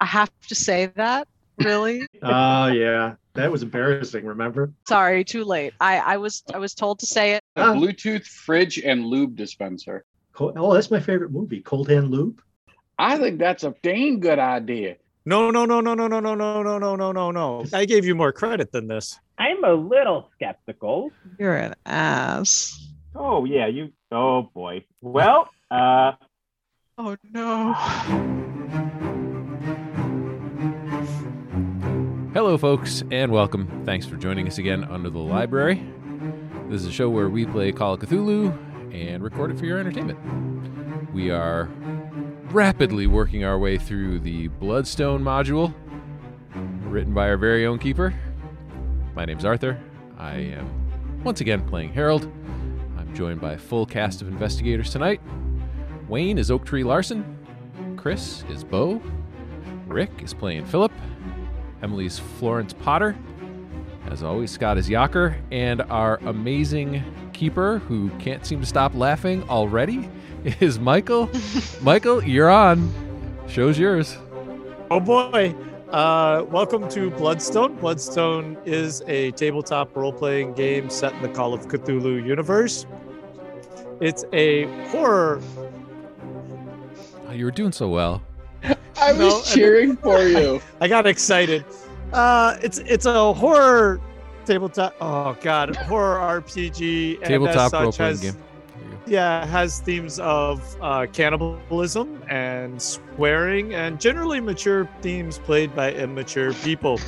I 0.00 0.06
have 0.06 0.30
to 0.48 0.54
say 0.54 0.86
that. 0.96 1.26
Really? 1.58 2.06
Oh 2.22 2.68
yeah, 2.68 3.14
that 3.34 3.50
was 3.50 3.62
embarrassing. 3.64 4.24
Remember? 4.24 4.72
Sorry, 4.88 5.24
too 5.24 5.42
late. 5.44 5.74
I, 5.80 5.98
I 5.98 6.16
was 6.18 6.44
I 6.54 6.58
was 6.58 6.72
told 6.74 7.00
to 7.00 7.06
say 7.06 7.32
it. 7.34 7.42
A 7.56 7.62
Ah. 7.62 7.74
Bluetooth 7.74 8.24
fridge 8.26 8.78
and 8.78 9.04
lube 9.04 9.34
dispenser. 9.34 10.04
Co- 10.32 10.52
Oh, 10.56 10.72
that's 10.74 10.90
my 10.90 11.00
favorite 11.00 11.32
movie, 11.32 11.60
Cold 11.60 11.88
Hand 11.88 12.10
Lube. 12.12 12.40
I 12.96 13.18
think 13.18 13.38
that's 13.40 13.64
a 13.64 13.74
dang 13.82 14.20
good 14.20 14.38
idea. 14.38 14.96
No, 15.26 15.50
no, 15.50 15.64
no, 15.64 15.80
no, 15.80 15.94
no, 15.94 16.06
no, 16.06 16.20
no, 16.20 16.34
no, 16.36 16.62
no, 16.62 16.78
no, 16.78 16.94
no, 16.96 17.12
no, 17.12 17.30
no. 17.32 17.64
I 17.72 17.84
gave 17.84 18.04
you 18.04 18.14
more 18.14 18.32
credit 18.32 18.70
than 18.72 18.86
this. 18.86 19.18
I'm 19.36 19.62
a 19.64 19.72
little 19.72 20.30
skeptical. 20.34 21.10
You're 21.38 21.56
an 21.56 21.74
ass. 21.84 22.86
Oh 23.16 23.44
yeah, 23.44 23.66
you. 23.66 23.92
Oh 24.12 24.42
boy. 24.54 24.84
Well, 25.00 25.48
uh, 25.72 26.12
Oh 26.96 27.16
no. 27.32 27.74
Hello, 32.34 32.58
folks, 32.58 33.02
and 33.10 33.32
welcome. 33.32 33.82
Thanks 33.86 34.04
for 34.04 34.16
joining 34.16 34.46
us 34.46 34.58
again 34.58 34.84
under 34.84 35.08
the 35.08 35.18
library. 35.18 35.82
This 36.68 36.82
is 36.82 36.86
a 36.86 36.92
show 36.92 37.08
where 37.08 37.30
we 37.30 37.46
play 37.46 37.72
Call 37.72 37.94
of 37.94 38.00
Cthulhu 38.00 38.54
and 38.94 39.22
record 39.22 39.50
it 39.50 39.58
for 39.58 39.64
your 39.64 39.78
entertainment. 39.78 40.18
We 41.14 41.30
are 41.30 41.70
rapidly 42.50 43.06
working 43.06 43.44
our 43.44 43.58
way 43.58 43.78
through 43.78 44.18
the 44.18 44.48
Bloodstone 44.48 45.24
module, 45.24 45.74
written 46.84 47.14
by 47.14 47.30
our 47.30 47.38
very 47.38 47.64
own 47.64 47.78
keeper. 47.78 48.14
My 49.14 49.24
name's 49.24 49.46
Arthur. 49.46 49.80
I 50.18 50.34
am 50.34 51.24
once 51.24 51.40
again 51.40 51.66
playing 51.66 51.94
Harold. 51.94 52.24
I'm 52.98 53.10
joined 53.14 53.40
by 53.40 53.54
a 53.54 53.58
full 53.58 53.86
cast 53.86 54.20
of 54.20 54.28
investigators 54.28 54.90
tonight. 54.90 55.22
Wayne 56.08 56.36
is 56.36 56.50
Oak 56.50 56.66
Tree 56.66 56.84
Larson. 56.84 57.38
Chris 57.96 58.44
is 58.50 58.64
Bo. 58.64 59.00
Rick 59.86 60.10
is 60.22 60.34
playing 60.34 60.66
Philip. 60.66 60.92
Emily's 61.82 62.18
Florence 62.18 62.72
Potter. 62.72 63.16
As 64.10 64.22
always, 64.22 64.50
Scott 64.50 64.78
is 64.78 64.88
Yocker, 64.88 65.36
and 65.50 65.82
our 65.82 66.16
amazing 66.22 67.02
keeper, 67.32 67.78
who 67.80 68.08
can't 68.18 68.44
seem 68.46 68.60
to 68.60 68.66
stop 68.66 68.94
laughing 68.94 69.48
already, 69.48 70.08
is 70.60 70.78
Michael. 70.78 71.28
Michael, 71.82 72.22
you're 72.24 72.50
on. 72.50 72.92
Show's 73.48 73.78
yours. 73.78 74.16
Oh 74.90 75.00
boy. 75.00 75.54
Uh, 75.90 76.44
welcome 76.50 76.86
to 76.90 77.10
Bloodstone. 77.10 77.74
Bloodstone 77.76 78.58
is 78.66 79.02
a 79.06 79.30
tabletop 79.32 79.96
role 79.96 80.12
playing 80.12 80.52
game 80.52 80.90
set 80.90 81.14
in 81.14 81.22
the 81.22 81.28
Call 81.30 81.54
of 81.54 81.66
Cthulhu 81.68 82.24
universe. 82.24 82.86
It's 84.00 84.24
a 84.32 84.64
horror. 84.88 85.40
Oh, 87.26 87.32
you 87.32 87.46
were 87.46 87.50
doing 87.50 87.72
so 87.72 87.88
well. 87.88 88.22
I 89.00 89.12
No, 89.12 89.26
was 89.26 89.50
I 89.50 89.54
cheering 89.54 89.96
for 89.96 90.20
you. 90.22 90.60
I 90.80 90.88
got 90.88 91.06
excited. 91.06 91.64
Uh, 92.12 92.56
it's 92.62 92.78
it's 92.78 93.06
a 93.06 93.32
horror 93.32 94.00
tabletop. 94.44 94.94
Oh 95.00 95.36
god, 95.40 95.76
horror 95.76 96.18
RPG. 96.42 97.22
Tabletop 97.24 97.72
role 97.72 97.92
playing 97.92 98.16
game. 98.18 98.32
There 98.32 98.84
you 98.84 98.90
go. 98.90 98.96
Yeah, 99.06 99.46
has 99.46 99.80
themes 99.80 100.18
of 100.20 100.76
uh, 100.80 101.06
cannibalism 101.12 102.22
and 102.28 102.80
swearing, 102.80 103.74
and 103.74 104.00
generally 104.00 104.40
mature 104.40 104.88
themes 105.02 105.38
played 105.38 105.74
by 105.76 105.92
immature 105.92 106.52
people. 106.54 106.98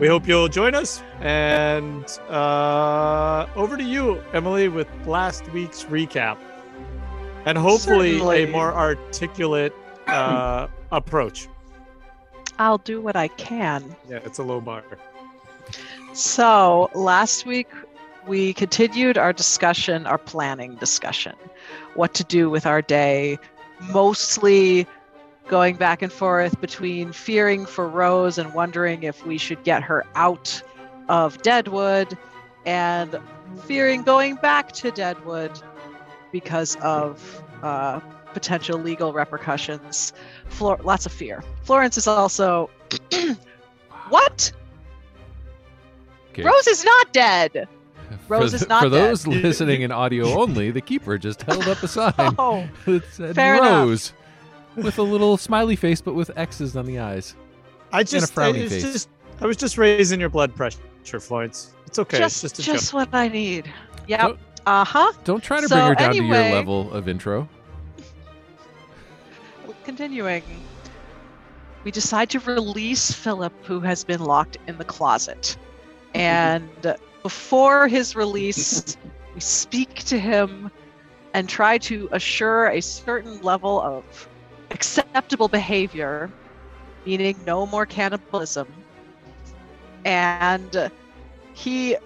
We 0.00 0.06
hope 0.06 0.28
you'll 0.28 0.48
join 0.48 0.74
us. 0.76 1.02
And 1.20 2.04
uh, 2.30 3.46
over 3.56 3.76
to 3.76 3.82
you, 3.82 4.22
Emily, 4.32 4.68
with 4.68 4.86
last 5.06 5.46
week's 5.52 5.84
recap, 5.84 6.38
and 7.44 7.58
hopefully 7.58 8.14
Certainly. 8.14 8.44
a 8.44 8.46
more 8.48 8.72
articulate 8.72 9.74
uh, 10.06 10.68
approach. 10.90 11.48
I'll 12.58 12.78
do 12.78 13.00
what 13.00 13.16
I 13.16 13.28
can. 13.28 13.94
Yeah, 14.08 14.18
it's 14.24 14.38
a 14.38 14.42
low 14.42 14.60
bar. 14.60 14.82
So 16.12 16.90
last 16.94 17.46
week 17.46 17.68
we 18.26 18.52
continued 18.52 19.16
our 19.16 19.32
discussion, 19.32 20.06
our 20.06 20.18
planning 20.18 20.74
discussion, 20.76 21.34
what 21.94 22.14
to 22.14 22.24
do 22.24 22.50
with 22.50 22.66
our 22.66 22.82
day, 22.82 23.38
mostly 23.90 24.86
going 25.46 25.76
back 25.76 26.02
and 26.02 26.12
forth 26.12 26.60
between 26.60 27.12
fearing 27.12 27.64
for 27.64 27.88
Rose 27.88 28.38
and 28.38 28.52
wondering 28.52 29.02
if 29.02 29.24
we 29.24 29.38
should 29.38 29.62
get 29.64 29.82
her 29.82 30.04
out 30.14 30.62
of 31.08 31.40
Deadwood 31.42 32.18
and 32.66 33.16
fearing 33.64 34.02
going 34.02 34.36
back 34.36 34.72
to 34.72 34.90
Deadwood 34.90 35.52
because 36.32 36.76
of 36.76 37.42
uh, 37.62 38.00
potential 38.34 38.78
legal 38.78 39.12
repercussions. 39.12 40.12
Flor- 40.48 40.78
lots 40.82 41.06
of 41.06 41.12
fear. 41.12 41.42
Florence 41.62 41.96
is 41.98 42.06
also. 42.06 42.70
what? 44.08 44.52
Okay. 46.30 46.42
Rose 46.42 46.66
is 46.66 46.84
not 46.84 47.12
dead. 47.12 47.68
Rose 48.28 48.52
th- 48.52 48.62
is 48.62 48.68
not 48.68 48.84
For 48.84 48.90
dead. 48.90 49.10
those 49.10 49.26
listening 49.26 49.82
in 49.82 49.92
audio 49.92 50.26
only, 50.40 50.70
the 50.70 50.80
keeper 50.80 51.18
just 51.18 51.42
held 51.42 51.66
up 51.68 51.82
a 51.82 51.88
sign 51.88 52.12
Oh, 52.38 52.66
that 52.86 53.04
said 53.12 53.34
Fair 53.34 53.56
enough. 53.56 53.70
Rose 53.70 54.12
with 54.76 54.98
a 54.98 55.02
little 55.02 55.36
smiley 55.36 55.76
face, 55.76 56.00
but 56.00 56.14
with 56.14 56.30
X's 56.36 56.76
on 56.76 56.86
the 56.86 56.98
eyes. 57.00 57.34
I 57.92 58.02
just, 58.04 58.34
frowny 58.34 58.58
it's 58.60 58.74
face. 58.74 58.82
just, 58.82 59.08
I 59.40 59.46
was 59.46 59.56
just 59.56 59.76
raising 59.78 60.20
your 60.20 60.28
blood 60.28 60.54
pressure, 60.54 60.78
Florence. 61.20 61.74
It's 61.86 61.98
okay. 61.98 62.18
just 62.18 62.44
it's 62.44 62.56
just 62.56 62.68
a 62.68 62.72
just 62.72 62.92
joke. 62.92 62.94
what 62.94 63.08
I 63.14 63.28
need. 63.28 63.70
Yep. 64.06 64.38
Uh 64.66 64.84
huh. 64.84 65.12
Don't 65.24 65.42
try 65.42 65.60
to 65.60 65.68
So 65.68 65.74
bring 65.76 65.86
her 65.88 65.94
down 65.94 66.12
to 66.12 66.22
your 66.22 66.26
level 66.36 66.92
of 66.92 67.08
intro. 67.08 67.48
Continuing, 69.88 70.42
we 71.82 71.90
decide 71.90 72.28
to 72.28 72.40
release 72.40 73.10
Philip, 73.10 73.54
who 73.64 73.80
has 73.80 74.04
been 74.04 74.20
locked 74.20 74.58
in 74.66 74.76
the 74.76 74.84
closet, 74.84 75.56
and 76.12 76.94
before 77.22 77.88
his 77.88 78.14
release, 78.14 78.98
we 79.34 79.40
speak 79.40 80.04
to 80.04 80.18
him 80.18 80.70
and 81.32 81.48
try 81.48 81.78
to 81.78 82.06
assure 82.12 82.66
a 82.66 82.82
certain 82.82 83.40
level 83.40 83.80
of 83.80 84.28
acceptable 84.72 85.48
behavior, 85.48 86.30
meaning 87.06 87.40
no 87.46 87.64
more 87.64 87.86
cannibalism. 87.86 88.68
And 90.04 90.90
he 91.54 91.96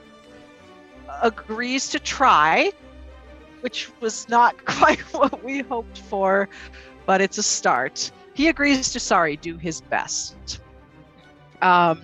agrees 1.21 1.89
to 1.89 1.99
try, 1.99 2.71
which 3.61 3.91
was 3.99 4.29
not 4.29 4.65
quite 4.67 5.01
what 5.13 5.43
we 5.43 5.63
hoped 5.63 5.99
for, 5.99 6.49
but 7.07 7.21
it's 7.21 7.39
a 7.39 7.43
start. 7.43 8.11
He 8.35 8.49
agrees 8.49 8.93
to, 8.93 9.01
sorry, 9.01 9.37
do 9.37 9.57
his 9.57 9.81
best. 9.81 10.61
Um, 11.61 12.03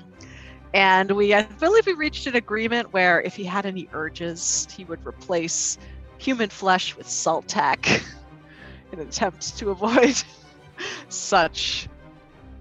and 0.75 1.11
we, 1.13 1.35
I 1.35 1.43
believe 1.43 1.87
we 1.87 1.95
reached 1.95 2.27
an 2.27 2.37
agreement 2.37 2.93
where 2.93 3.21
if 3.23 3.35
he 3.35 3.45
had 3.45 3.65
any 3.67 3.89
urges, 3.93 4.69
he 4.71 4.85
would 4.85 5.05
replace 5.07 5.79
human 6.19 6.51
flesh 6.51 6.97
with 6.97 7.09
salt 7.09 7.49
tack 7.49 7.89
in 8.93 9.01
an 9.01 9.09
attempt 9.09 9.57
to 9.59 9.71
avoid 9.71 10.23
such. 11.09 11.89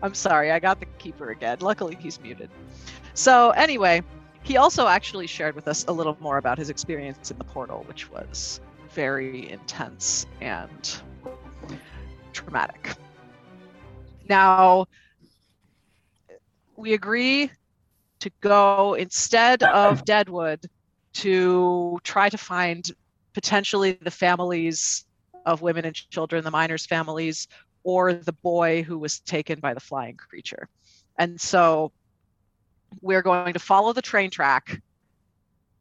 I'm 0.02 0.14
sorry, 0.14 0.52
I 0.52 0.60
got 0.60 0.80
the 0.80 0.86
keeper 1.00 1.32
again. 1.32 1.58
Luckily, 1.60 1.98
he's 2.00 2.20
muted. 2.22 2.50
So, 3.14 3.50
anyway, 3.52 4.04
he 4.44 4.58
also 4.58 4.88
actually 4.88 5.28
shared 5.28 5.56
with 5.56 5.68
us 5.68 5.84
a 5.88 5.92
little 5.92 6.16
more 6.20 6.38
about 6.38 6.58
his 6.58 6.70
experience 6.70 7.32
in 7.32 7.38
the 7.38 7.44
portal, 7.44 7.84
which 7.88 8.10
was 8.10 8.62
very 8.92 9.50
intense 9.50 10.26
and 10.40 11.02
traumatic. 12.38 12.96
Now, 14.30 14.86
we 16.76 16.94
agree 16.94 17.50
to 18.20 18.32
go 18.42 18.94
instead 18.94 19.64
of 19.64 20.06
Deadwood 20.06 20.66
to 21.14 22.00
try 22.04 22.30
to 22.30 22.38
find 22.38 22.90
potentially 23.34 23.98
the 24.02 24.12
families 24.12 25.06
of 25.46 25.62
women 25.62 25.86
and 25.86 25.96
children, 25.96 26.44
the 26.44 26.52
miners' 26.52 26.86
families, 26.86 27.48
or 27.84 28.14
the 28.14 28.34
boy 28.34 28.84
who 28.84 28.98
was 28.98 29.20
taken 29.22 29.60
by 29.60 29.74
the 29.74 29.80
flying 29.80 30.16
creature. 30.16 30.68
And 31.18 31.40
so 31.40 31.92
we're 33.02 33.22
going 33.22 33.54
to 33.54 33.60
follow 33.60 33.94
the 33.94 34.02
train 34.02 34.30
track 34.30 34.82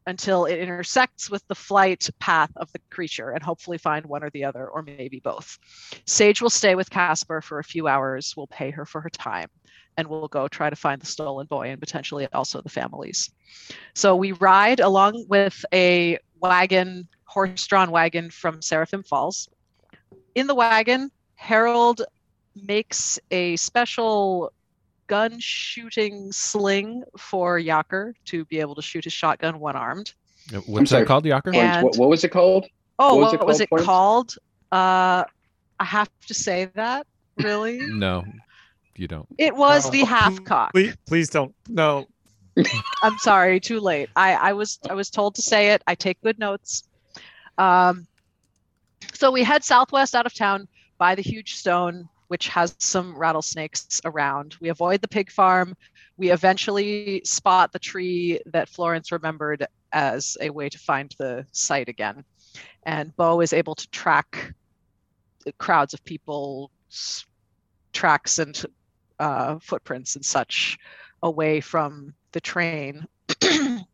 until 0.07 0.45
it 0.45 0.59
intersects 0.59 1.31
with 1.31 1.47
the 1.49 1.55
flight 1.55 2.09
path 2.21 2.51
of 2.57 2.73
the 2.73 2.79
creature 2.91 3.31
and 3.31 3.43
hopefully 3.43 3.79
find 3.79 4.07
one 4.07 4.23
or 4.23 4.31
the 4.31 4.45
other, 4.45 4.69
or 4.69 4.83
maybe 4.83 5.21
both. 5.21 5.59
Sage 6.05 6.41
will 6.41 6.51
stay 6.51 6.75
with 6.75 6.91
Casper 6.91 7.41
for 7.41 7.59
a 7.59 7.65
few 7.65 7.89
hours. 7.89 8.35
We'll 8.37 8.47
pay 8.47 8.71
her 8.71 8.85
for 8.85 9.01
her 9.01 9.11
time 9.11 9.49
and 9.97 10.09
we'll 10.09 10.29
go 10.29 10.49
try 10.49 10.71
to 10.71 10.77
find 10.77 11.01
the 11.01 11.07
stolen 11.07 11.47
boy 11.47 11.71
and 11.71 11.81
potentially 11.81 12.27
also 12.33 12.61
the 12.61 12.69
families. 12.69 13.31
So 13.95 14.15
we 14.15 14.33
ride 14.33 14.81
along 14.81 15.27
with 15.29 15.65
a 15.73 16.19
wagon, 16.41 17.09
horse 17.25 17.67
drawn 17.67 17.91
wagon 17.91 18.31
from 18.31 18.63
Seraphim 18.63 19.03
Falls. 19.03 19.49
In 20.35 20.47
the 20.47 20.55
wagon, 20.55 21.11
Harold 21.35 22.03
makes 22.55 23.19
a 23.31 23.57
special 23.57 24.53
gun 25.07 25.39
shooting 25.39 26.31
sling 26.33 27.03
for 27.19 27.59
Yocker 27.59 28.15
to 28.27 28.45
be 28.47 28.61
able 28.61 28.75
to 28.75 28.83
shoot 28.83 29.05
his 29.05 29.13
shotgun 29.13 29.59
one 29.61 29.77
armed. 29.77 30.13
Uh, 30.55 30.59
What's 30.67 30.91
that 30.91 31.07
called, 31.07 31.25
Yocker? 31.25 31.53
Yeah. 31.55 31.81
Florence, 31.81 31.99
what, 31.99 32.03
what 32.05 32.09
was 32.11 32.25
it 32.25 32.29
called? 32.29 32.67
Oh, 32.99 33.17
What 33.17 33.21
was 33.21 33.33
what 33.33 33.41
it 33.43 33.47
was 33.47 33.59
called, 33.59 33.81
it 33.81 33.85
called? 33.85 34.35
Uh, 34.73 35.25
I 35.81 35.85
have 35.85 36.11
to 36.27 36.35
say 36.35 36.69
that. 36.75 37.07
Really? 37.39 37.79
No. 37.89 38.25
you 38.97 39.07
don't. 39.09 39.27
It 39.39 39.55
was 39.55 39.91
the 39.91 40.03
Oh, 40.03 40.07
half 40.07 40.45
cock. 40.45 40.73
Please, 40.73 40.97
please 41.07 41.29
don't. 41.29 41.55
No. 41.69 42.07
I'm 43.03 43.19
sorry, 43.19 43.61
too 43.61 43.81
late. 43.81 44.09
I, 44.17 44.33
I 44.35 44.53
was 44.55 44.79
I 44.89 44.95
was 44.95 45.11
told 45.11 45.35
to 45.35 45.43
say 45.43 45.71
it. 45.73 45.83
I 45.87 45.95
take 45.95 46.19
good 46.23 46.39
notes. 46.39 46.85
Um, 47.59 48.07
so 49.13 49.31
we 49.31 49.43
head 49.43 49.63
southwest 49.63 50.15
out 50.15 50.25
of 50.25 50.33
town 50.35 50.67
by 50.97 51.15
the 51.15 51.21
huge 51.23 51.55
stone, 51.57 52.09
which 52.29 52.49
has 52.49 52.75
some 52.79 53.17
rattlesnakes 53.17 54.01
around. 54.05 54.57
We 54.61 54.69
avoid 54.69 55.01
the 55.01 55.09
pig 55.09 55.31
farm. 55.31 55.77
We 56.17 56.31
eventually 56.31 57.23
spot 57.25 57.73
the 57.73 57.79
tree 57.79 58.41
that 58.47 58.69
Florence 58.69 59.13
remembered 59.13 59.67
as 59.93 60.37
a 60.41 60.51
way 60.51 60.69
to 60.69 60.79
find 60.79 61.15
the 61.19 61.47
site 61.53 61.89
again. 61.89 62.25
And 62.85 63.15
Bo 63.17 63.41
is 63.41 63.53
able 63.53 63.75
to 63.75 63.91
track 63.91 64.55
crowds 65.59 65.95
of 65.95 66.05
people, 66.05 66.71
tracks 67.93 68.39
and 68.39 68.65
uh, 69.19 69.59
footprints 69.61 70.17
and 70.17 70.25
such 70.25 70.79
away 71.23 71.61
from 71.61 72.15
the 72.33 72.41
train. 72.41 73.07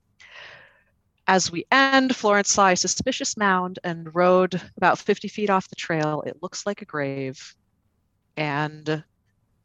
As 1.29 1.53
we 1.53 1.65
end, 1.71 2.17
Florence 2.17 2.51
saw 2.51 2.69
a 2.69 2.77
suspicious 2.77 3.37
mound 3.37 3.79
and 3.85 4.13
rode 4.15 4.61
about 4.77 4.99
50 4.99 5.29
feet 5.29 5.51
off 5.51 5.69
the 5.69 5.77
trail. 5.77 6.23
It 6.27 6.43
looks 6.43 6.67
like 6.67 6.83
a 6.83 6.87
grave. 6.87 7.55
And 8.37 9.05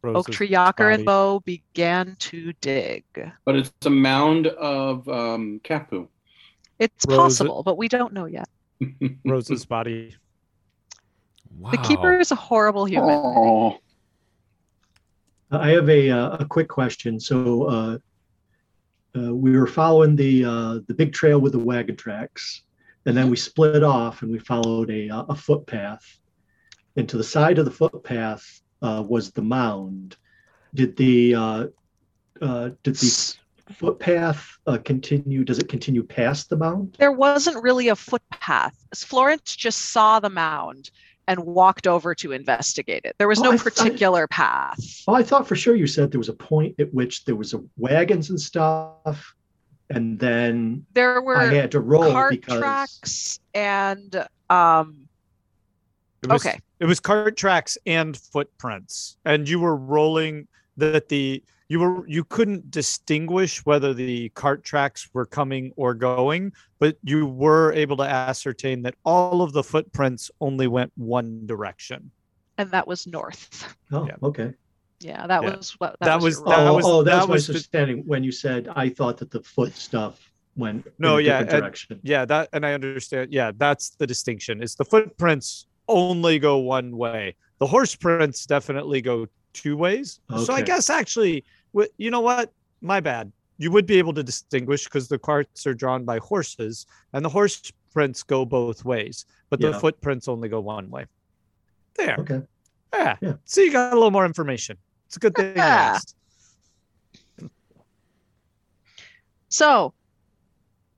Oak 0.04 0.30
Tree 0.30 0.50
Yocker 0.50 0.94
and 0.94 1.06
body. 1.06 1.06
Bo 1.06 1.40
began 1.42 2.16
to 2.20 2.54
dig. 2.62 3.04
But 3.46 3.56
it's 3.56 3.72
a 3.86 3.90
mound 3.90 4.48
of 4.48 5.08
um, 5.10 5.60
cat 5.64 5.90
poo. 5.90 6.10
It's 6.80 7.06
Rose- 7.08 7.18
possible, 7.18 7.64
but 7.64 7.78
we 7.78 7.88
don't 7.88 8.14
know 8.14 8.26
yet. 8.26 8.50
Rose's 9.26 9.66
body. 9.66 10.16
Wow. 11.58 11.72
The 11.72 11.78
keeper 11.78 12.20
is 12.20 12.32
a 12.32 12.36
horrible 12.36 12.86
human. 12.86 13.10
Oh, 13.10 13.78
I 15.50 15.70
have 15.70 15.90
a 15.90 16.12
uh, 16.12 16.38
a 16.38 16.46
quick 16.46 16.68
question. 16.68 17.20
So 17.20 17.64
uh, 17.64 17.98
uh, 19.18 19.34
we 19.34 19.58
were 19.58 19.68
following 19.68 20.16
the 20.16 20.46
uh, 20.46 20.80
the 20.88 20.94
big 20.94 21.14
trail 21.14 21.40
with 21.40 21.54
the 21.54 21.60
wagon 21.60 21.96
tracks, 21.96 22.62
and 23.06 23.18
then 23.18 23.30
we 23.30 23.38
split 23.38 23.84
off 23.84 24.22
and 24.22 24.32
we 24.32 24.40
followed 24.40 24.92
a 24.92 25.10
uh, 25.10 25.24
a 25.30 25.36
footpath. 25.36 26.20
And 26.98 27.08
to 27.10 27.18
the 27.18 27.24
side 27.24 27.60
of 27.60 27.66
the 27.66 27.72
footpath 27.72 28.62
uh, 28.82 29.04
was 29.08 29.32
the 29.32 29.42
mound. 29.44 30.18
Did 30.74 30.98
the 30.98 31.36
uh, 31.36 31.68
uh, 32.42 32.70
did 32.84 32.96
the 32.96 33.36
footpath 33.74 34.58
uh, 34.66 34.80
continue? 34.84 35.44
Does 35.44 35.60
it 35.60 35.70
continue 35.70 36.04
past 36.04 36.50
the 36.50 36.58
mound? 36.58 36.96
There 37.00 37.12
wasn't 37.12 37.64
really 37.64 37.90
a 37.90 37.96
footpath. 37.96 38.76
Florence 38.96 39.56
just 39.56 39.92
saw 39.92 40.20
the 40.20 40.30
mound 40.30 40.90
and 41.28 41.40
walked 41.40 41.88
over 41.88 42.16
to 42.16 42.32
investigate 42.32 43.02
it. 43.06 43.16
There 43.20 43.28
was 43.28 43.40
Oh, 43.40 43.44
no 43.44 43.52
I 43.52 43.58
particular 43.58 44.28
path. 44.28 44.80
Oh, 45.08 45.14
I 45.14 45.24
thought 45.24 45.48
for 45.48 45.56
sure 45.56 45.76
you 45.76 45.86
said 45.88 46.12
there 46.12 46.20
was 46.20 46.30
a 46.30 46.34
point 46.34 46.76
at 46.80 46.94
which 46.94 47.26
there 47.26 47.36
was 47.36 47.54
a 47.54 47.62
wagons 47.78 48.30
and 48.30 48.40
stuff, 48.40 49.36
and 49.90 50.18
then 50.18 50.86
There 50.94 51.18
I 51.18 51.20
were 51.20 51.48
had 51.50 51.72
to 51.72 51.80
roll 51.80 52.12
cart 52.12 52.32
because 52.32 52.60
tracks 52.60 53.40
and 53.54 54.26
um 54.50 55.07
It 56.30 56.34
was, 56.34 56.46
okay 56.46 56.60
It 56.80 56.86
was 56.86 57.00
cart 57.00 57.38
tracks 57.38 57.78
and 57.86 58.16
footprints, 58.18 59.18
and 59.26 59.48
you 59.48 59.60
were 59.60 59.76
rolling 59.76 60.48
that 60.78 61.10
the 61.10 61.44
you 61.70 61.80
were 61.80 62.08
you 62.08 62.24
couldn't 62.24 62.72
distinguish 62.72 63.66
whether 63.66 63.94
the 63.94 64.30
cart 64.30 64.64
tracks 64.64 65.10
were 65.14 65.26
coming 65.26 65.74
or 65.76 65.94
going, 65.94 66.54
but 66.80 66.98
you 67.04 67.26
were 67.26 67.74
able 67.74 67.98
to 67.98 68.04
ascertain 68.04 68.84
that 68.84 68.96
all 69.04 69.42
of 69.42 69.52
the 69.52 69.64
footprints 69.64 70.32
only 70.40 70.68
went 70.68 70.92
one 70.96 71.46
direction. 71.46 72.12
and 72.60 72.72
that 72.72 72.88
was 72.88 73.06
north 73.06 73.76
oh, 73.92 74.06
Yeah. 74.08 74.16
okay. 74.24 74.54
yeah 75.00 75.28
that 75.28 75.44
Yeah. 75.44 75.56
was 75.58 75.72
what 75.80 75.92
that, 76.00 76.06
That 76.08 76.22
was, 76.22 76.38
was- 76.40 76.46
that 76.46 76.60
oh, 76.68 76.74
was- 76.76 76.86
oh, 76.88 77.04
that's 77.04 77.22
that 77.24 77.28
my 77.28 77.34
was 77.34 77.48
the- 77.48 77.54
understanding 77.54 77.98
when 78.08 78.24
you 78.24 78.32
said 78.32 78.68
I 78.76 78.90
thought 78.90 79.18
that 79.18 79.30
the 79.30 79.44
foot 79.44 79.74
stuff 79.76 80.32
went 80.56 80.88
No, 80.98 81.18
in 81.18 81.26
a 81.26 81.28
yeah, 81.28 81.44
different 81.44 81.86
and- 81.92 82.00
Yeah, 82.02 82.26
that 82.26 82.50
and 82.54 82.66
I 82.66 82.74
understand. 82.74 83.32
Yeah, 83.32 83.52
that's 83.56 83.90
the 83.92 84.08
distinction. 84.08 84.64
Is 84.64 84.74
the 84.76 84.86
footprints 84.86 85.68
only 85.88 86.40
go 86.40 86.58
one 86.58 86.96
way. 86.98 87.36
The 87.60 87.68
horse 87.68 87.96
prints 87.96 88.46
definitely 88.46 89.02
go 89.02 89.28
two 89.54 89.76
ways. 89.78 90.20
So 90.46 90.54
I 90.54 90.62
guess 90.62 90.90
actually, 90.90 91.44
you 91.98 92.12
know 92.12 92.22
what? 92.22 92.52
My 92.82 93.00
bad. 93.00 93.32
You 93.58 93.72
would 93.72 93.88
be 93.88 93.98
able 93.98 94.14
to 94.14 94.24
distinguish 94.24 94.84
because 94.84 95.08
the 95.08 95.18
carts 95.18 95.66
are 95.66 95.74
drawn 95.74 96.06
by 96.06 96.20
horses, 96.20 96.86
and 97.14 97.26
the 97.26 97.30
horse 97.30 97.72
prints 97.92 98.22
go 98.22 98.46
both 98.46 98.86
ways, 98.86 99.26
but 99.50 99.60
the 99.60 99.74
footprints 99.74 100.28
only 100.28 100.48
go 100.50 100.60
one 100.60 100.92
way. 100.92 101.06
There. 101.96 102.18
Okay. 102.20 102.42
Yeah. 102.94 103.16
Yeah. 103.22 103.34
So 103.46 103.62
you 103.62 103.72
got 103.72 103.94
a 103.94 103.96
little 103.96 104.12
more 104.12 104.26
information. 104.28 104.78
It's 105.08 105.18
a 105.18 105.20
good 105.20 105.36
thing 105.36 105.58
I 105.60 105.68
Yeah. 105.68 105.92
asked. 105.96 106.14
so 109.50 109.94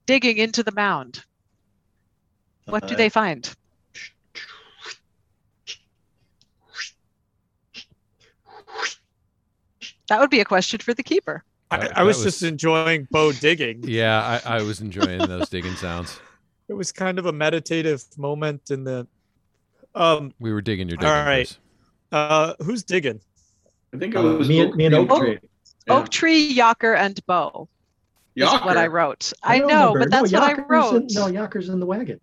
digging 0.07 0.37
into 0.37 0.63
the 0.63 0.71
mound 0.71 1.23
what 2.65 2.87
do 2.87 2.95
Uh, 2.95 2.97
they 2.97 3.09
find 3.09 3.55
that 10.09 10.19
would 10.19 10.29
be 10.29 10.39
a 10.41 10.45
question 10.45 10.79
for 10.79 10.93
the 10.93 11.03
keeper 11.03 11.43
I, 11.71 11.87
I 11.97 12.03
was, 12.03 12.17
that 12.19 12.23
just 12.25 12.41
enjoying 12.43 13.07
Bo 13.11 13.31
digging. 13.31 13.83
Yeah, 13.87 14.41
I, 14.45 14.57
I 14.57 14.61
was 14.63 14.81
enjoying 14.81 15.19
those 15.19 15.49
digging 15.49 15.75
sounds. 15.75 16.19
It 16.67 16.73
was 16.73 16.91
kind 16.91 17.19
of 17.19 17.27
a 17.27 17.31
meditative 17.31 18.03
moment 18.17 18.71
in 18.71 18.83
the. 18.83 19.07
Um. 19.95 20.33
We 20.39 20.51
were 20.51 20.61
digging 20.61 20.89
your 20.89 20.97
All 20.97 21.01
digging. 21.03 21.25
right. 21.25 21.47
Chris. 21.47 21.57
Uh. 22.11 22.53
Who's 22.63 22.83
digging? 22.83 23.19
I 23.93 23.97
think 23.97 24.15
it 24.15 24.17
Uh, 24.17 24.23
was 24.33 24.49
me 24.49 24.61
and 24.61 24.75
me 24.75 24.85
and 24.87 24.95
Oak 24.95 25.11
Oak 25.11 25.19
Tree. 25.21 25.35
Tree. 25.37 25.49
Yeah. 25.87 25.93
oak 25.95 26.09
tree 26.09 26.55
yocker 26.55 26.95
and 26.97 27.25
Bo 27.25 27.67
is 28.35 28.49
what 28.61 28.77
i 28.77 28.85
wrote 28.87 29.33
i, 29.41 29.57
don't 29.57 29.67
know 29.67 29.93
remember. 29.93 29.99
but 29.99 30.11
that's 30.11 30.31
no, 30.31 30.39
what 30.39 30.49
i 30.49 30.53
Yocker's 30.53 30.69
wrote 30.69 30.95
In, 30.95 31.07
no, 31.13 31.25
Yocker's 31.41 31.69
in 31.69 31.79
the 31.79 31.85
wagon. 31.87 32.19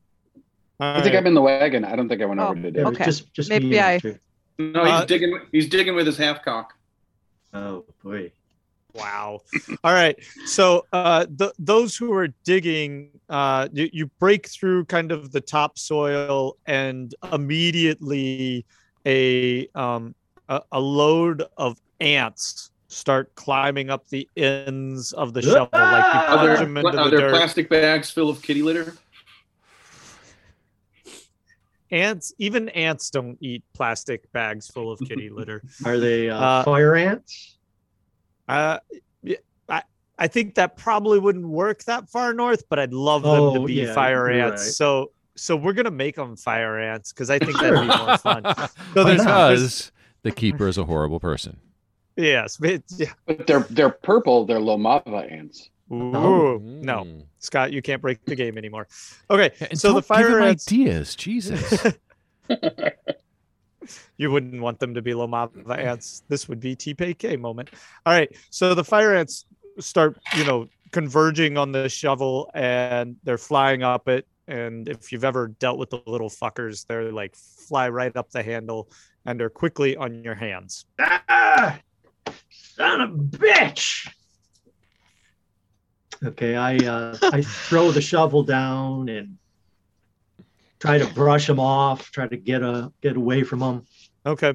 I 0.78 1.02
think 1.02 1.16
I'm 1.16 1.26
in 1.26 1.34
the 1.34 1.42
wagon. 1.42 1.84
I 1.84 1.96
don't 1.96 2.08
think 2.08 2.22
I 2.22 2.26
went 2.26 2.38
Oh, 2.40 2.48
over 2.48 2.60
to 2.62 2.68
It 2.68 2.74
dig. 2.74 2.84
Okay. 2.86 3.04
just 3.04 3.32
just 3.34 3.48
Maybe 3.48 3.66
me 3.70 3.80
I- 3.80 4.00
No, 4.58 4.84
he's 4.84 4.92
Uh, 4.92 5.04
digging. 5.06 5.40
He's 5.52 5.68
digging 5.68 5.94
with 5.96 6.06
his 6.06 6.16
half 6.16 6.44
cock. 6.44 6.74
Oh 7.56 7.84
boy. 8.04 8.30
Wow. 8.94 9.40
All 9.84 9.92
right. 9.92 10.16
So 10.46 10.86
uh, 10.92 11.26
th- 11.38 11.52
those 11.58 11.96
who 11.96 12.12
are 12.14 12.28
digging, 12.44 13.10
uh, 13.28 13.68
you, 13.72 13.90
you 13.92 14.06
break 14.18 14.48
through 14.48 14.86
kind 14.86 15.12
of 15.12 15.32
the 15.32 15.40
topsoil, 15.42 16.56
and 16.66 17.14
immediately 17.32 18.64
a 19.06 19.68
um, 19.74 20.14
a, 20.48 20.62
a 20.72 20.80
load 20.80 21.44
of 21.56 21.78
ants 22.00 22.70
start 22.88 23.34
climbing 23.34 23.90
up 23.90 24.08
the 24.08 24.28
ends 24.36 25.12
of 25.12 25.34
the 25.34 25.42
shovel, 25.42 25.68
like 25.72 25.72
you 25.72 26.20
Ah! 26.20 26.26
Are 26.28 26.36
plunge 26.38 26.46
there, 26.46 26.66
them 26.66 26.76
into 26.78 26.98
are 26.98 27.04
the 27.10 27.16
there 27.16 27.20
dirt. 27.28 27.36
plastic 27.36 27.68
bags 27.68 28.10
full 28.10 28.30
of 28.30 28.40
kitty 28.42 28.62
litter? 28.62 28.94
Ants, 31.90 32.32
even 32.38 32.68
ants, 32.70 33.10
don't 33.10 33.38
eat 33.40 33.62
plastic 33.74 34.30
bags 34.32 34.68
full 34.68 34.90
of 34.90 34.98
kitty 35.00 35.30
litter. 35.30 35.62
Are 35.84 35.98
they 35.98 36.28
uh, 36.30 36.38
Uh, 36.38 36.64
fire 36.64 36.94
ants? 36.96 37.58
Uh, 38.48 38.78
I, 39.68 39.82
I 40.18 40.26
think 40.28 40.54
that 40.56 40.76
probably 40.76 41.18
wouldn't 41.18 41.46
work 41.46 41.84
that 41.84 42.08
far 42.08 42.32
north, 42.32 42.64
but 42.68 42.78
I'd 42.78 42.92
love 42.92 43.22
them 43.22 43.54
to 43.54 43.60
Oh, 43.60 43.66
be 43.66 43.74
yeah, 43.74 43.92
fire 43.94 44.28
ants. 44.30 44.62
right. 44.64 44.72
So, 44.72 45.12
so 45.36 45.54
we're 45.56 45.74
gonna 45.74 45.90
make 45.90 46.16
them 46.16 46.36
fire 46.36 46.78
ants 46.80 47.12
because 47.12 47.28
I 47.30 47.38
think 47.38 47.58
that'd 47.60 47.80
be 47.80 47.86
more 47.86 48.16
fun. 48.18 48.42
So 48.44 48.68
Why 48.94 49.04
there's, 49.04 49.24
not? 49.24 49.48
there's 49.48 49.60
because 49.60 49.92
the 50.22 50.32
keeper 50.32 50.66
is 50.68 50.78
a 50.78 50.84
horrible 50.84 51.20
person. 51.20 51.56
yes, 52.16 52.56
but 52.56 52.82
yeah. 52.96 53.12
But 53.26 53.46
they're 53.46 53.60
they're 53.70 53.90
purple. 53.90 54.44
They're 54.46 54.58
Lomava 54.58 55.30
ants. 55.30 55.70
Ooh, 55.92 56.16
Oh. 56.16 56.58
no, 56.62 57.04
Mm. 57.04 57.26
Scott, 57.38 57.72
you 57.72 57.80
can't 57.82 58.02
break 58.02 58.24
the 58.24 58.34
game 58.34 58.58
anymore. 58.58 58.88
Okay, 59.30 59.52
And 59.70 59.78
so 59.78 59.88
the 59.88 59.92
don't 59.94 60.00
give 60.00 60.06
fire 60.06 60.40
ants. 60.40 60.66
ideas, 60.68 61.14
Jesus. 61.14 61.86
you 64.16 64.30
wouldn't 64.30 64.60
want 64.60 64.80
them 64.80 64.94
to 64.94 65.02
be 65.02 65.12
Lomava 65.12 65.78
ants. 65.78 66.22
This 66.28 66.48
would 66.48 66.60
be 66.60 66.74
TPK 66.74 67.38
moment. 67.38 67.70
All 68.04 68.12
right. 68.12 68.30
So 68.50 68.74
the 68.74 68.84
fire 68.84 69.14
ants 69.14 69.44
start, 69.78 70.18
you 70.36 70.44
know, 70.44 70.68
converging 70.92 71.56
on 71.58 71.72
the 71.72 71.88
shovel 71.88 72.50
and 72.54 73.16
they're 73.24 73.38
flying 73.38 73.82
up 73.82 74.08
it. 74.08 74.26
And 74.48 74.88
if 74.88 75.10
you've 75.12 75.24
ever 75.24 75.48
dealt 75.48 75.78
with 75.78 75.90
the 75.90 76.00
little 76.06 76.30
fuckers, 76.30 76.86
they're 76.86 77.10
like 77.12 77.34
fly 77.34 77.88
right 77.88 78.16
up 78.16 78.30
the 78.30 78.42
handle 78.42 78.88
and 79.24 79.38
they're 79.38 79.50
quickly 79.50 79.96
on 79.96 80.22
your 80.22 80.34
hands. 80.36 80.86
Ah, 81.00 81.78
son 82.50 83.00
of 83.00 83.10
a 83.10 83.14
bitch. 83.14 84.08
Okay, 86.24 86.56
I 86.56 86.76
uh, 86.78 87.16
I 87.22 87.42
throw 87.42 87.90
the 87.90 88.00
shovel 88.00 88.42
down 88.42 89.08
and 89.08 89.36
try 90.78 90.98
to 90.98 91.06
brush 91.14 91.46
them 91.46 91.60
off, 91.60 92.10
try 92.10 92.26
to 92.26 92.36
get 92.36 92.62
a 92.62 92.92
get 93.00 93.16
away 93.16 93.42
from 93.42 93.60
them. 93.60 93.86
Okay. 94.24 94.54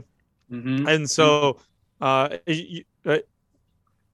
Mm-hmm. 0.51 0.87
And 0.87 1.09
so 1.09 1.59
uh, 2.01 2.37
you, 2.45 2.83
uh, 3.05 3.19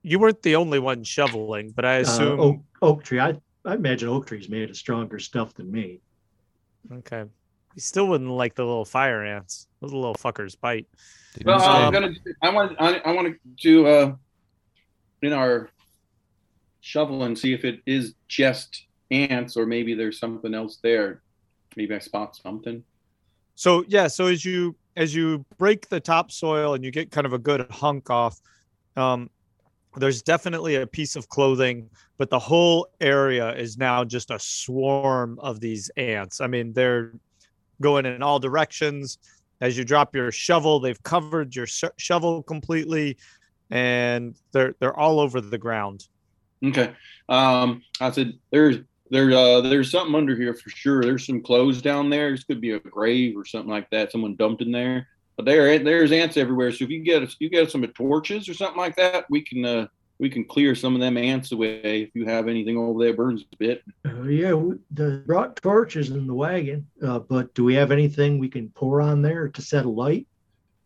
you 0.03 0.19
weren't 0.19 0.41
the 0.43 0.55
only 0.55 0.79
one 0.79 1.03
shoveling, 1.03 1.71
but 1.71 1.85
I 1.85 1.95
assume. 1.95 2.39
uh, 2.39 2.43
oak, 2.43 2.59
oak 2.81 3.03
tree. 3.03 3.19
I 3.19 3.35
I 3.65 3.75
imagine 3.75 4.09
oak 4.09 4.27
tree's 4.27 4.49
made 4.49 4.69
of 4.69 4.77
stronger 4.77 5.19
stuff 5.19 5.53
than 5.53 5.71
me. 5.71 6.01
Okay. 6.91 7.23
You 7.75 7.81
still 7.81 8.07
wouldn't 8.07 8.29
like 8.29 8.55
the 8.55 8.65
little 8.65 8.85
fire 8.85 9.23
ants. 9.23 9.67
Those 9.81 9.93
little 9.93 10.15
fuckers 10.15 10.59
bite. 10.59 10.87
Well, 11.45 11.59
do 11.59 11.65
I'm 11.65 11.93
gonna. 11.93 12.13
I 12.41 12.49
want. 12.49 12.75
I, 12.79 12.97
I 12.97 13.11
want 13.11 13.27
to 13.27 13.35
do. 13.61 13.85
uh, 13.85 14.15
in 15.21 15.33
our 15.33 15.69
shovel 16.87 17.23
and 17.23 17.37
see 17.37 17.53
if 17.53 17.65
it 17.65 17.81
is 17.85 18.15
just 18.27 18.87
ants 19.11 19.57
or 19.57 19.65
maybe 19.65 19.93
there's 19.93 20.19
something 20.19 20.53
else 20.53 20.79
there. 20.81 21.21
Maybe 21.75 21.93
I 21.93 21.99
spot 21.99 22.35
something. 22.35 22.83
So 23.55 23.83
yeah, 23.87 24.07
so 24.07 24.27
as 24.27 24.45
you 24.45 24.75
as 24.95 25.13
you 25.13 25.45
break 25.57 25.89
the 25.89 25.99
topsoil 25.99 26.73
and 26.73 26.83
you 26.83 26.91
get 26.91 27.11
kind 27.11 27.27
of 27.27 27.33
a 27.33 27.37
good 27.37 27.69
hunk 27.69 28.09
off, 28.09 28.39
um, 28.95 29.29
there's 29.97 30.21
definitely 30.21 30.75
a 30.75 30.87
piece 30.87 31.15
of 31.15 31.27
clothing, 31.29 31.89
but 32.17 32.29
the 32.29 32.39
whole 32.39 32.87
area 33.01 33.53
is 33.55 33.77
now 33.77 34.03
just 34.03 34.31
a 34.31 34.39
swarm 34.39 35.39
of 35.39 35.59
these 35.59 35.89
ants. 35.97 36.39
I 36.39 36.47
mean, 36.47 36.71
they're 36.73 37.13
going 37.81 38.05
in 38.05 38.23
all 38.23 38.39
directions. 38.39 39.17
As 39.59 39.77
you 39.77 39.83
drop 39.83 40.15
your 40.15 40.31
shovel, 40.31 40.79
they've 40.79 41.01
covered 41.03 41.55
your 41.55 41.67
sho- 41.67 41.97
shovel 41.97 42.43
completely, 42.43 43.17
and 43.69 44.39
they're 44.51 44.75
they're 44.79 44.97
all 44.97 45.19
over 45.19 45.41
the 45.41 45.57
ground. 45.57 46.07
Okay. 46.63 46.93
Um, 47.29 47.83
I 47.99 48.11
said 48.11 48.33
there's 48.51 48.77
there's 49.09 49.33
uh 49.33 49.61
there's 49.61 49.91
something 49.91 50.15
under 50.15 50.35
here 50.35 50.53
for 50.53 50.69
sure. 50.69 51.01
There's 51.01 51.25
some 51.25 51.41
clothes 51.41 51.81
down 51.81 52.09
there. 52.09 52.31
This 52.31 52.43
could 52.43 52.61
be 52.61 52.71
a 52.71 52.79
grave 52.79 53.37
or 53.37 53.45
something 53.45 53.69
like 53.69 53.89
that. 53.91 54.11
Someone 54.11 54.35
dumped 54.35 54.61
in 54.61 54.71
there. 54.71 55.07
But 55.35 55.45
there 55.45 55.77
there's 55.79 56.11
ants 56.11 56.37
everywhere. 56.37 56.71
So 56.71 56.85
if 56.85 56.89
you 56.89 57.03
get 57.03 57.29
you 57.39 57.49
get 57.49 57.71
some 57.71 57.85
torches 57.87 58.49
or 58.49 58.53
something 58.53 58.77
like 58.77 58.95
that, 58.95 59.25
we 59.29 59.41
can 59.41 59.65
uh 59.65 59.87
we 60.19 60.29
can 60.29 60.43
clear 60.43 60.73
some 60.73 60.95
of 60.95 61.01
them 61.01 61.15
ants 61.15 61.51
away. 61.51 62.01
If 62.01 62.09
you 62.15 62.25
have 62.25 62.47
anything 62.47 62.77
over 62.77 63.03
there 63.03 63.13
burns 63.13 63.43
a 63.53 63.57
bit. 63.57 63.83
Uh, 64.03 64.23
yeah, 64.23 64.53
we, 64.53 64.77
the 64.91 65.23
brought 65.27 65.55
torches 65.57 66.09
in 66.09 66.25
the 66.25 66.33
wagon, 66.33 66.87
uh, 67.03 67.19
but 67.19 67.53
do 67.53 67.63
we 67.63 67.75
have 67.75 67.91
anything 67.91 68.39
we 68.39 68.49
can 68.49 68.69
pour 68.69 68.99
on 68.99 69.21
there 69.21 69.47
to 69.49 69.61
set 69.61 69.85
a 69.85 69.89
light? 69.89 70.27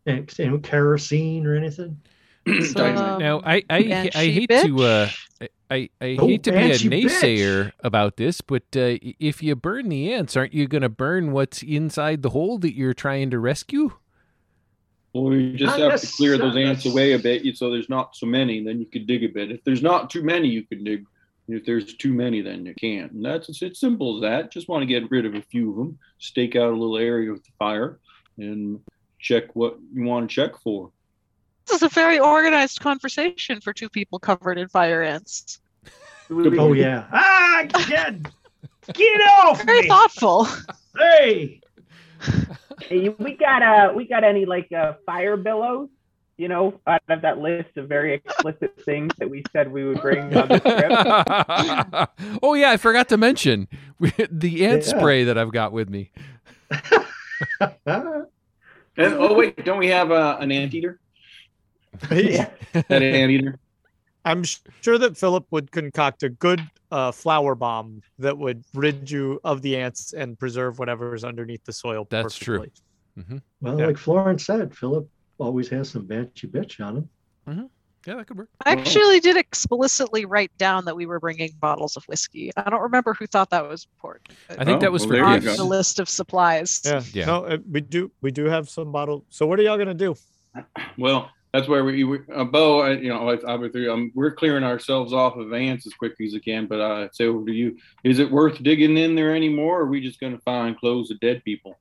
And, 0.06 0.30
and 0.40 0.64
kerosene 0.64 1.46
or 1.46 1.56
anything? 1.56 2.02
Dynamite. 2.74 2.98
Um, 2.98 3.20
Now, 3.20 3.42
I 3.46 3.64
I, 3.70 4.12
I 4.16 4.26
hate 4.28 4.50
bitch? 4.50 4.64
to 4.64 4.84
uh, 4.84 5.10
I 5.70 5.90
I 6.02 6.16
Oh, 6.18 6.28
hate 6.28 6.44
to 6.44 6.52
be 6.52 6.72
a 6.72 6.80
Banshee 6.80 6.90
bitch. 6.90 7.04
naysayer 7.06 7.72
about 7.84 8.18
this, 8.18 8.42
but 8.42 8.64
uh, 8.76 8.98
if 9.20 9.42
you 9.44 9.56
burn 9.56 9.90
the 9.90 10.14
ants, 10.14 10.36
aren't 10.36 10.54
you 10.54 10.68
going 10.68 10.82
to 10.82 10.90
burn 10.90 11.32
what's 11.32 11.64
inside 11.64 12.22
the 12.22 12.30
hole 12.32 12.58
that 12.60 12.76
you're 12.76 12.94
trying 12.94 13.30
to 13.32 13.40
rescue? 13.40 13.92
Well, 15.14 15.34
you 15.34 15.58
just 15.58 15.78
Not 15.78 15.92
have 15.92 16.02
to 16.02 16.08
clear 16.08 16.38
those 16.38 16.56
ants 16.56 16.86
away 16.86 17.14
a 17.14 17.20
bit, 17.20 17.58
so 17.58 17.70
there's 17.70 17.90
not 17.90 18.16
so 18.16 18.26
many. 18.26 18.64
Then 18.64 18.80
you 18.80 18.86
could 18.86 19.08
dig 19.08 19.24
a 19.24 19.28
bit. 19.28 19.52
If 19.52 19.64
there's 19.66 19.82
not 19.84 20.10
too 20.10 20.24
many, 20.24 20.48
you 20.48 20.64
can 20.66 20.84
dig. 20.84 21.06
If 21.50 21.66
there's 21.66 21.96
too 21.96 22.14
many, 22.14 22.42
then 22.42 22.66
you 22.66 22.74
can't. 22.76 23.12
And 23.12 23.26
that's 23.26 23.50
it's, 23.50 23.62
it's 23.62 23.80
simple 23.80 24.16
as 24.16 24.22
that. 24.22 24.52
Just 24.52 24.70
want 24.70 24.84
to 24.84 24.86
get 24.86 25.12
rid 25.12 25.26
of 25.26 25.36
a 25.36 25.42
few 25.42 25.72
of 25.72 25.76
them, 25.76 26.00
stake 26.18 26.56
out 26.56 26.70
a 26.72 26.78
little 26.78 26.98
area 26.98 27.30
with 27.32 27.44
the 27.44 27.52
fire, 27.60 28.00
and 28.38 28.80
check 29.20 29.54
what 29.54 29.78
you 29.94 30.04
want 30.04 30.30
to 30.30 30.34
check 30.34 30.58
for. 30.64 30.92
This 31.72 31.84
is 31.84 31.84
a 31.84 31.96
very 31.96 32.20
organized 32.20 32.82
conversation 32.82 33.62
for 33.62 33.72
two 33.72 33.88
people 33.88 34.20
covered 34.20 34.58
in 34.58 34.68
fire 34.68 35.02
ants. 35.02 35.62
Oh 36.30 36.74
yeah. 36.74 37.06
Ah, 37.14 37.64
get, 37.88 38.16
get 38.94 39.22
off 39.40 39.64
Very 39.64 39.84
me! 39.84 39.88
thoughtful. 39.88 40.48
Hey, 40.98 41.62
Hey, 42.82 43.08
we 43.08 43.38
got 43.38 43.64
uh 43.64 43.94
we 43.96 44.06
got 44.06 44.26
any 44.26 44.44
like 44.46 44.70
uh 44.74 44.96
fire 45.06 45.38
billows? 45.38 45.88
You 46.38 46.50
know, 46.50 46.82
out 46.86 47.02
of 47.08 47.22
that 47.22 47.38
list 47.38 47.78
of 47.78 47.88
very 47.88 48.16
explicit 48.16 48.74
things 48.84 49.14
that 49.20 49.30
we 49.30 49.46
said 49.54 49.72
we 49.72 49.86
would 49.86 50.02
bring 50.02 50.36
on 50.36 50.50
the 50.50 50.60
trip. 50.60 52.40
oh 52.44 52.54
yeah, 52.54 52.72
I 52.72 52.76
forgot 52.78 53.08
to 53.10 53.18
mention 53.18 53.70
the 54.30 54.66
ant 54.66 54.86
Yeah. 54.86 54.98
spray 54.98 55.24
that 55.24 55.38
I've 55.38 55.54
got 55.54 55.72
with 55.72 55.90
me. 55.90 56.12
And 58.98 59.14
oh 59.16 59.36
wait, 59.36 59.64
don't 59.64 59.80
we 59.80 59.88
have 59.88 60.12
uh, 60.12 60.36
an 60.42 60.52
anteater? 60.52 61.00
Yeah. 62.10 62.50
That 62.74 63.04
anteater. 63.04 63.60
I'm 64.24 64.44
sure 64.44 64.98
that 64.98 65.18
Philip 65.18 65.46
would 65.52 65.72
concoct 65.72 66.24
a 66.24 66.30
good 66.30 66.62
uh, 66.92 67.12
flower 67.12 67.54
bomb 67.56 68.02
that 68.20 68.38
would 68.38 68.64
rid 68.74 69.10
you 69.12 69.40
of 69.44 69.62
the 69.62 69.76
ants 69.78 70.14
and 70.14 70.38
preserve 70.40 70.80
whatever 70.80 71.14
is 71.16 71.24
underneath 71.24 71.64
the 71.66 71.74
soil. 71.74 72.08
That's 72.10 72.38
true. 72.38 72.60
perfectly. 73.18 73.42
well, 73.62 73.80
Yeah. 73.80 73.88
like 73.88 73.98
Florence 73.98 74.46
said, 74.46 74.76
Philip 74.76 75.10
always 75.38 75.68
has 75.70 75.90
some 75.90 76.06
banshee 76.06 76.48
bitch 76.48 76.80
on 76.86 77.10
him. 77.48 77.70
Yeah, 78.08 78.16
that 78.16 78.28
could 78.28 78.38
work. 78.38 78.50
I 78.66 78.72
actually 78.72 79.20
did 79.20 79.38
explicitly 79.38 80.26
write 80.26 80.52
down 80.58 80.86
that 80.86 80.96
we 80.96 81.06
were 81.06 81.20
bringing 81.20 81.52
bottles 81.60 81.98
of 81.98 82.04
whiskey. 82.06 82.52
I 82.58 82.70
don't 82.70 82.82
remember 82.82 83.14
who 83.14 83.28
thought 83.28 83.50
that 83.52 83.68
was 83.68 83.86
important. 83.96 84.30
I 84.50 84.64
think 84.66 84.78
Oh, 84.78 84.80
that 84.80 84.92
was 84.92 85.06
well, 85.06 85.20
for 85.20 85.24
on 85.26 85.44
the 85.44 85.64
list 85.64 86.00
of 86.00 86.10
supplies. 86.10 86.82
Yeah. 86.86 87.04
Yeah. 87.14 87.26
No, 87.26 87.46
uh, 87.46 87.58
we 87.70 87.82
do. 87.82 88.12
We 88.22 88.32
do 88.32 88.46
have 88.46 88.70
some 88.70 88.92
bottle. 88.92 89.26
So 89.30 89.46
what 89.46 89.60
are 89.60 89.64
y'all 89.64 89.78
gonna 89.78 89.94
do? 89.94 90.16
Well, 90.98 91.30
that's 91.54 91.68
where 91.68 91.84
we, 91.84 92.04
we 92.06 92.20
uh, 92.34 92.46
Bo, 92.46 92.82
I, 92.82 92.92
you 92.92 93.10
know, 93.10 93.26
would. 93.26 93.88
Um, 93.88 94.12
we're 94.16 94.32
clearing 94.32 94.64
ourselves 94.64 95.12
off 95.12 95.36
of 95.36 95.52
ants 95.52 95.86
as 95.86 95.94
quickly 95.94 96.26
as 96.28 96.34
we 96.34 96.40
can. 96.40 96.66
But 96.66 96.82
I 96.82 97.10
say 97.12 97.26
over 97.26 97.46
to 97.46 97.52
you: 97.52 97.78
Is 98.04 98.20
it 98.20 98.32
worth 98.32 98.64
digging 98.64 98.98
in 98.98 99.16
there 99.16 99.36
anymore? 99.36 99.80
Or 99.80 99.84
are 99.84 99.88
we 99.88 100.00
just 100.00 100.20
going 100.20 100.34
to 100.34 100.42
find 100.44 100.78
clothes 100.78 101.12
of 101.12 101.20
dead 101.20 101.44
people? 101.44 101.78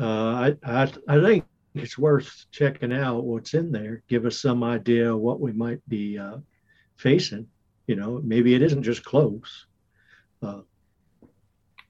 Uh, 0.00 0.06
I, 0.06 0.56
I, 0.64 0.92
I 1.06 1.20
think 1.20 1.44
it's 1.74 1.98
worth 1.98 2.46
checking 2.50 2.92
out 2.92 3.24
what's 3.24 3.52
in 3.52 3.72
there. 3.72 4.02
Give 4.08 4.24
us 4.24 4.40
some 4.40 4.64
idea 4.64 5.12
of 5.12 5.20
what 5.20 5.40
we 5.40 5.52
might 5.52 5.86
be 5.86 6.18
uh, 6.18 6.38
facing. 6.96 7.48
You 7.86 7.96
know, 7.96 8.20
maybe 8.24 8.54
it 8.54 8.62
isn't 8.62 8.84
just 8.84 9.04
clothes. 9.04 9.66
Uh, 10.42 10.62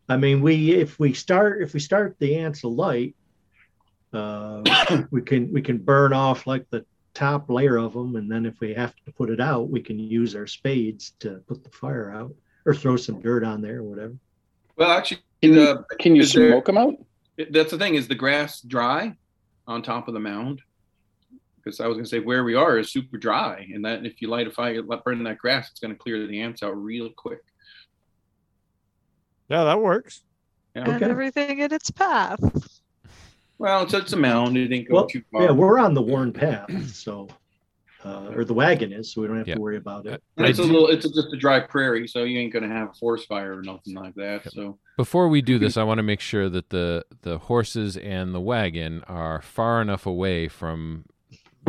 I 0.08 0.16
mean, 0.16 0.42
we 0.42 0.72
if 0.72 0.98
we 0.98 1.12
start 1.12 1.62
if 1.62 1.74
we 1.74 1.80
start 1.80 2.16
the 2.18 2.38
ants 2.38 2.64
alight, 2.64 3.14
uh, 4.12 4.62
we 5.12 5.22
can 5.22 5.52
we 5.52 5.62
can 5.62 5.78
burn 5.78 6.12
off 6.12 6.48
like 6.48 6.68
the 6.70 6.84
top 7.14 7.48
layer 7.48 7.76
of 7.78 7.92
them, 7.92 8.16
and 8.16 8.30
then 8.30 8.44
if 8.44 8.58
we 8.60 8.74
have 8.74 8.94
to 9.06 9.12
put 9.12 9.30
it 9.30 9.40
out, 9.40 9.70
we 9.70 9.80
can 9.80 9.98
use 9.98 10.34
our 10.34 10.46
spades 10.46 11.12
to 11.20 11.36
put 11.46 11.62
the 11.64 11.70
fire 11.70 12.10
out 12.12 12.34
or 12.66 12.74
throw 12.74 12.96
some 12.96 13.20
dirt 13.20 13.44
on 13.44 13.60
there 13.62 13.78
or 13.78 13.82
whatever. 13.84 14.14
Well, 14.76 14.90
actually, 14.90 15.18
Can 15.42 15.52
you, 15.52 15.54
the, 15.54 15.84
can 16.00 16.16
you 16.16 16.22
is 16.22 16.32
there- 16.32 16.50
smoke 16.50 16.66
them 16.66 16.78
out? 16.78 16.94
that's 17.50 17.70
the 17.72 17.78
thing. 17.78 17.94
Is 17.96 18.06
the 18.08 18.14
grass 18.14 18.60
dry 18.60 19.16
on 19.66 19.82
top 19.82 20.08
of 20.08 20.14
the 20.14 20.20
mound? 20.20 20.60
Because 21.56 21.80
I 21.80 21.86
was 21.86 21.94
going 21.94 22.04
to 22.04 22.10
say 22.10 22.18
where 22.20 22.44
we 22.44 22.54
are 22.54 22.78
is 22.78 22.90
super 22.92 23.16
dry, 23.16 23.66
and 23.72 23.84
that 23.84 24.04
if 24.04 24.20
you 24.20 24.28
light 24.28 24.46
a 24.46 24.50
fire, 24.50 24.82
let 24.82 25.02
burn 25.04 25.22
that 25.24 25.38
grass, 25.38 25.70
it's 25.70 25.80
going 25.80 25.92
to 25.92 25.98
clear 25.98 26.26
the 26.26 26.40
ants 26.40 26.62
out 26.62 26.76
real 26.76 27.08
quick. 27.10 27.42
Yeah, 29.48 29.64
that 29.64 29.80
works. 29.80 30.22
Yeah. 30.76 30.84
And 30.84 30.94
Okay. 31.02 31.10
everything 31.10 31.58
in 31.60 31.72
its 31.72 31.90
path. 31.90 32.40
Well, 33.58 33.82
it's, 33.84 33.94
it's 33.94 34.12
a 34.12 34.16
mound. 34.16 34.56
It 34.56 34.68
didn't 34.68 34.88
go 34.88 34.94
Well, 34.96 35.06
too 35.06 35.22
far. 35.32 35.42
Yeah, 35.44 35.50
we're 35.52 35.78
on 35.78 35.94
the 35.94 36.02
worn 36.02 36.32
path, 36.32 36.68
so 36.92 37.28
uh, 38.04 38.30
or 38.34 38.44
the 38.44 38.52
wagon 38.52 38.92
is, 38.92 39.12
so 39.12 39.22
we 39.22 39.28
don't 39.28 39.38
have 39.38 39.48
Yeah. 39.48 39.54
to 39.54 39.60
worry 39.60 39.76
about 39.78 40.06
it. 40.06 40.22
And 40.36 40.46
it's 40.46 40.58
a 40.58 40.62
little. 40.62 40.88
It's 40.88 41.08
just 41.08 41.32
a 41.32 41.36
dry 41.36 41.60
prairie, 41.60 42.06
so 42.08 42.24
you 42.24 42.38
ain't 42.38 42.52
going 42.52 42.68
to 42.68 42.68
have 42.68 42.90
a 42.90 42.92
forest 42.94 43.26
fire 43.28 43.56
or 43.58 43.62
nothing 43.62 43.94
like 43.94 44.14
that. 44.16 44.52
So 44.52 44.78
Before 44.96 45.28
we 45.28 45.40
do 45.40 45.58
this, 45.58 45.76
I 45.76 45.84
want 45.84 45.98
to 45.98 46.02
make 46.02 46.20
sure 46.20 46.48
that 46.50 46.70
the 46.70 47.04
the 47.22 47.38
horses 47.38 47.96
and 47.96 48.34
the 48.34 48.40
wagon 48.40 49.02
are 49.06 49.40
far 49.40 49.80
enough 49.80 50.04
away 50.04 50.48
from 50.48 51.04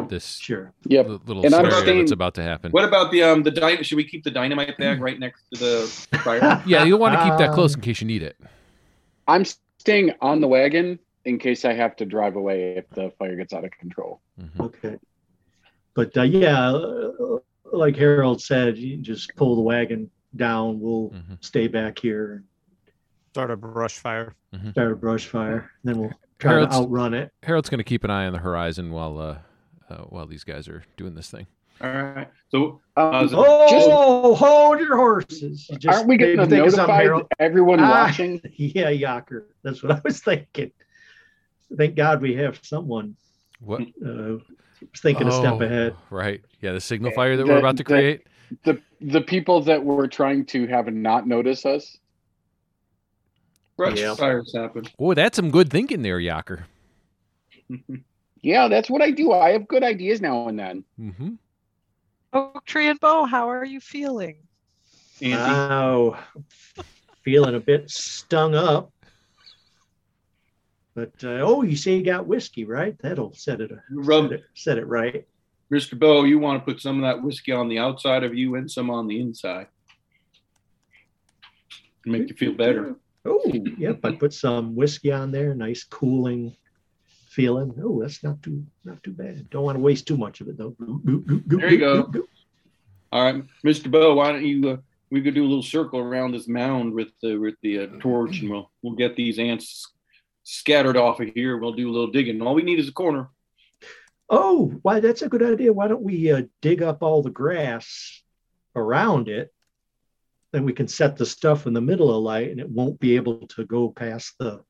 this 0.10 0.36
Sure. 0.36 0.74
Yep. 0.88 1.08
li- 1.08 1.20
little 1.26 1.46
And 1.46 1.56
I'm 1.56 1.64
scenario 1.66 1.84
staying- 1.84 1.98
that's 2.00 2.12
about 2.12 2.34
to 2.36 2.44
happen. 2.44 2.72
What 2.72 2.84
about 2.84 3.12
the 3.12 3.24
um 3.24 3.44
the 3.44 3.52
dynamite? 3.52 3.86
Should 3.86 3.96
we 3.96 4.04
keep 4.04 4.26
the 4.26 4.32
dynamite 4.32 4.78
bag 4.78 5.00
right 5.00 5.18
next 5.18 5.44
to 5.54 5.60
the 5.60 6.18
fire? 6.20 6.62
Yeah, 6.68 6.84
you'll 6.84 7.00
want 7.00 7.18
to 7.18 7.24
keep 7.24 7.38
that 7.38 7.54
close 7.54 7.76
in 7.76 7.80
case 7.82 8.02
you 8.02 8.08
need 8.08 8.22
it. 8.24 8.36
I'm 9.26 9.46
staying 9.78 10.12
on 10.20 10.42
the 10.42 10.48
wagon 10.50 11.00
in 11.26 11.38
case 11.40 11.66
I 11.66 11.74
have 11.74 11.96
to 11.98 12.06
drive 12.06 12.36
away 12.36 12.78
if 12.78 12.90
the 12.92 13.12
fire 13.18 13.36
gets 13.36 13.54
out 13.54 13.66
of 13.66 13.72
control. 13.72 14.22
Mhm. 14.40 14.60
Okay. 14.60 14.98
But 15.94 16.16
uh, 16.18 16.22
yeah, 16.24 16.70
uh, 16.72 17.38
like 17.72 17.96
Harold 17.96 18.42
said, 18.42 18.78
you 18.78 18.98
just 18.98 19.36
pull 19.36 19.56
the 19.56 19.62
wagon 19.62 20.10
down. 20.36 20.80
We'll 20.80 21.10
Mhm. 21.10 21.44
stay 21.44 21.68
back 21.68 21.98
here 22.00 22.44
Start 23.34 23.52
a 23.52 23.58
brush 23.58 23.98
fire. 23.98 24.34
and 24.54 24.72
start 24.72 24.92
a 24.92 24.96
brush 24.96 25.26
fire. 25.28 25.72
Then 25.84 26.00
we'll 26.00 26.14
try 26.40 26.52
Harold's- 26.54 26.76
to 26.76 26.82
outrun 26.84 27.14
it. 27.14 27.32
Harold's 27.44 27.70
going 27.70 27.80
to 27.80 27.84
keep 27.84 28.04
an 28.04 28.12
eye 28.12 28.26
on 28.28 28.34
the 28.34 28.40
horizon 28.40 28.92
while 28.92 29.18
uh, 29.18 29.38
uh, 29.90 30.04
while 30.06 30.26
these 30.26 30.44
guys 30.44 30.68
are 30.68 30.84
doing 30.98 31.16
this 31.16 31.30
thing. 31.30 31.48
All 31.82 31.90
right. 31.92 32.30
So 32.50 32.82
Uh, 32.96 33.24
is 33.26 33.34
it- 33.34 33.38
Oh, 33.38 34.34
hold 34.36 34.80
your 34.80 34.96
horses! 34.96 35.70
You 35.70 35.78
just 35.78 35.98
aren't 35.98 36.08
we 36.08 36.18
made 36.18 36.36
going 36.38 36.50
to 36.50 36.56
think 36.56 36.66
of 36.66 36.72
something, 36.72 36.88
notify 36.96 37.04
Harold. 37.04 37.28
everyone 37.40 37.80
Ah. 37.82 38.06
watching? 38.06 38.42
Yeah, 38.56 38.92
Yocker. 38.92 39.44
That's 39.64 39.84
what 39.84 39.92
I 39.92 40.02
was 40.04 40.22
thinking. 40.22 40.72
Thank 41.78 41.96
God 41.96 42.22
we 42.22 42.36
have 42.36 42.60
someone 42.64 43.16
What? 43.60 43.82
uh, 44.06 44.38
thinking 44.98 45.28
a 45.28 45.32
step 45.32 45.56
Oh, 45.56 45.62
ahead. 45.62 45.96
Right. 46.10 46.42
Yeah, 46.62 46.72
the 46.74 46.82
signal 46.82 47.12
fire 47.12 47.36
that 47.38 47.46
we're 47.46 47.58
about 47.60 47.78
to 47.78 47.84
the- 47.84 47.94
create. 47.94 48.28
The 48.64 48.80
the 49.02 49.22
people 49.22 49.62
that 49.64 49.84
were 49.84 50.08
trying 50.08 50.46
to 50.48 50.68
have 50.68 50.88
not 50.94 51.28
notice 51.28 51.66
us. 51.66 51.98
brush 53.76 54.00
Yeah. 54.00 54.16
fires 54.16 54.54
happen. 54.56 54.86
Oh, 55.00 55.14
that's 55.14 55.36
some 55.36 55.52
good 55.52 55.70
thinking 55.70 56.02
there, 56.02 56.20
Yocker. 56.20 56.64
Yeah, 58.42 58.68
that's 58.68 58.92
what 58.92 59.02
I 59.02 59.10
do. 59.10 59.32
I 59.32 59.54
have 59.54 59.68
good 59.68 59.82
ideas 59.84 60.22
now 60.22 60.48
and 60.48 60.60
then. 60.60 60.84
Mm-hmm. 61.00 61.30
Oak 62.34 62.64
Tree 62.66 62.88
and 62.90 63.00
Bo, 63.00 63.26
how 63.26 63.50
are 63.50 63.66
you 63.66 63.80
feeling? 63.80 64.38
Andy, 65.20 65.36
Oh, 65.36 66.16
feeling 67.24 67.56
a 67.56 67.60
bit 67.60 67.90
stung 67.90 68.54
up. 68.54 68.92
But 70.96 71.12
uh, 71.24 71.42
oh, 71.42 71.62
you 71.62 71.76
say 71.76 71.98
you 71.98 72.04
got 72.04 72.26
whiskey, 72.26 72.64
right? 72.64 72.98
That'll 73.00 73.34
set 73.34 73.60
it. 73.60 73.72
Rub, 73.92 74.30
Set 74.30 74.32
it, 74.32 74.46
set 74.54 74.78
it 74.78 74.88
right. 74.88 75.28
Mr. 75.72 76.00
Bo, 76.00 76.24
you 76.24 76.40
want 76.40 76.60
to 76.60 76.72
put 76.72 76.82
some 76.82 76.96
of 76.96 77.02
that 77.02 77.22
whiskey 77.22 77.52
on 77.52 77.68
the 77.68 77.80
outside 77.80 78.24
of 78.24 78.34
you 78.34 78.56
and 78.56 78.72
some 78.72 78.90
on 78.90 79.08
the 79.08 79.20
inside. 79.20 79.68
Make 82.06 82.30
you 82.30 82.36
feel 82.36 82.54
better. 82.54 82.96
Oh, 83.26 83.42
yep. 83.78 84.00
I 84.04 84.12
put 84.14 84.34
some 84.34 84.76
whiskey 84.76 85.12
on 85.12 85.32
there. 85.32 85.54
Nice 85.54 85.84
cooling 85.84 86.56
feeling. 87.28 87.74
Oh, 87.84 88.02
that's 88.02 88.24
not 88.24 88.42
too 88.42 88.64
not 88.86 89.04
too 89.04 89.12
bad. 89.12 89.50
Don't 89.50 89.64
want 89.64 89.76
to 89.76 89.82
waste 89.82 90.08
too 90.08 90.16
much 90.16 90.40
of 90.40 90.48
it 90.48 90.58
though. 90.58 90.76
There 90.80 91.72
you 91.72 91.80
go. 91.80 92.12
All 93.12 93.24
right, 93.24 93.44
Mr. 93.66 93.92
Bo, 93.92 94.14
why 94.16 94.32
don't 94.32 94.46
you? 94.46 94.70
Uh, 94.70 94.78
we 95.10 95.22
could 95.22 95.34
do 95.34 95.44
a 95.44 95.48
little 95.48 95.64
circle 95.64 96.00
around 96.00 96.32
this 96.32 96.48
mound 96.48 96.94
with 96.94 97.10
the 97.22 97.38
with 97.38 97.56
the 97.62 97.80
uh, 97.80 97.88
torch, 98.00 98.40
and 98.40 98.50
we'll 98.50 98.72
we'll 98.82 98.96
get 98.96 99.16
these 99.16 99.40
ants 99.40 99.92
scattered 100.46 100.96
off 100.96 101.20
of 101.20 101.30
here. 101.34 101.58
We'll 101.58 101.74
do 101.74 101.90
a 101.90 101.92
little 101.92 102.12
digging. 102.12 102.42
All 102.42 102.54
we 102.54 102.62
need 102.62 102.80
is 102.80 102.88
a 102.88 102.94
corner. 102.94 103.30
Oh, 104.30 104.74
why? 104.82 105.02
That's 105.02 105.24
a 105.24 105.30
good 105.30 105.44
idea. 105.44 105.74
Why 105.74 105.88
don't 105.88 106.02
we 106.04 106.32
uh, 106.32 106.44
dig 106.62 106.82
up 106.82 107.04
all 107.04 107.22
the 107.22 107.30
grass 107.30 108.24
around 108.76 109.28
it? 109.28 109.54
Then 110.52 110.64
we 110.64 110.74
can 110.74 110.88
set 110.88 111.18
the 111.18 111.26
stuff 111.26 111.68
in 111.68 111.74
the 111.74 111.82
middle 111.82 112.16
of 112.16 112.24
light, 112.24 112.50
and 112.52 112.60
it 112.60 112.70
won't 112.70 113.00
be 113.00 113.18
able 113.18 113.48
to 113.48 113.66
go 113.66 113.90
past 113.90 114.36
the. 114.40 114.64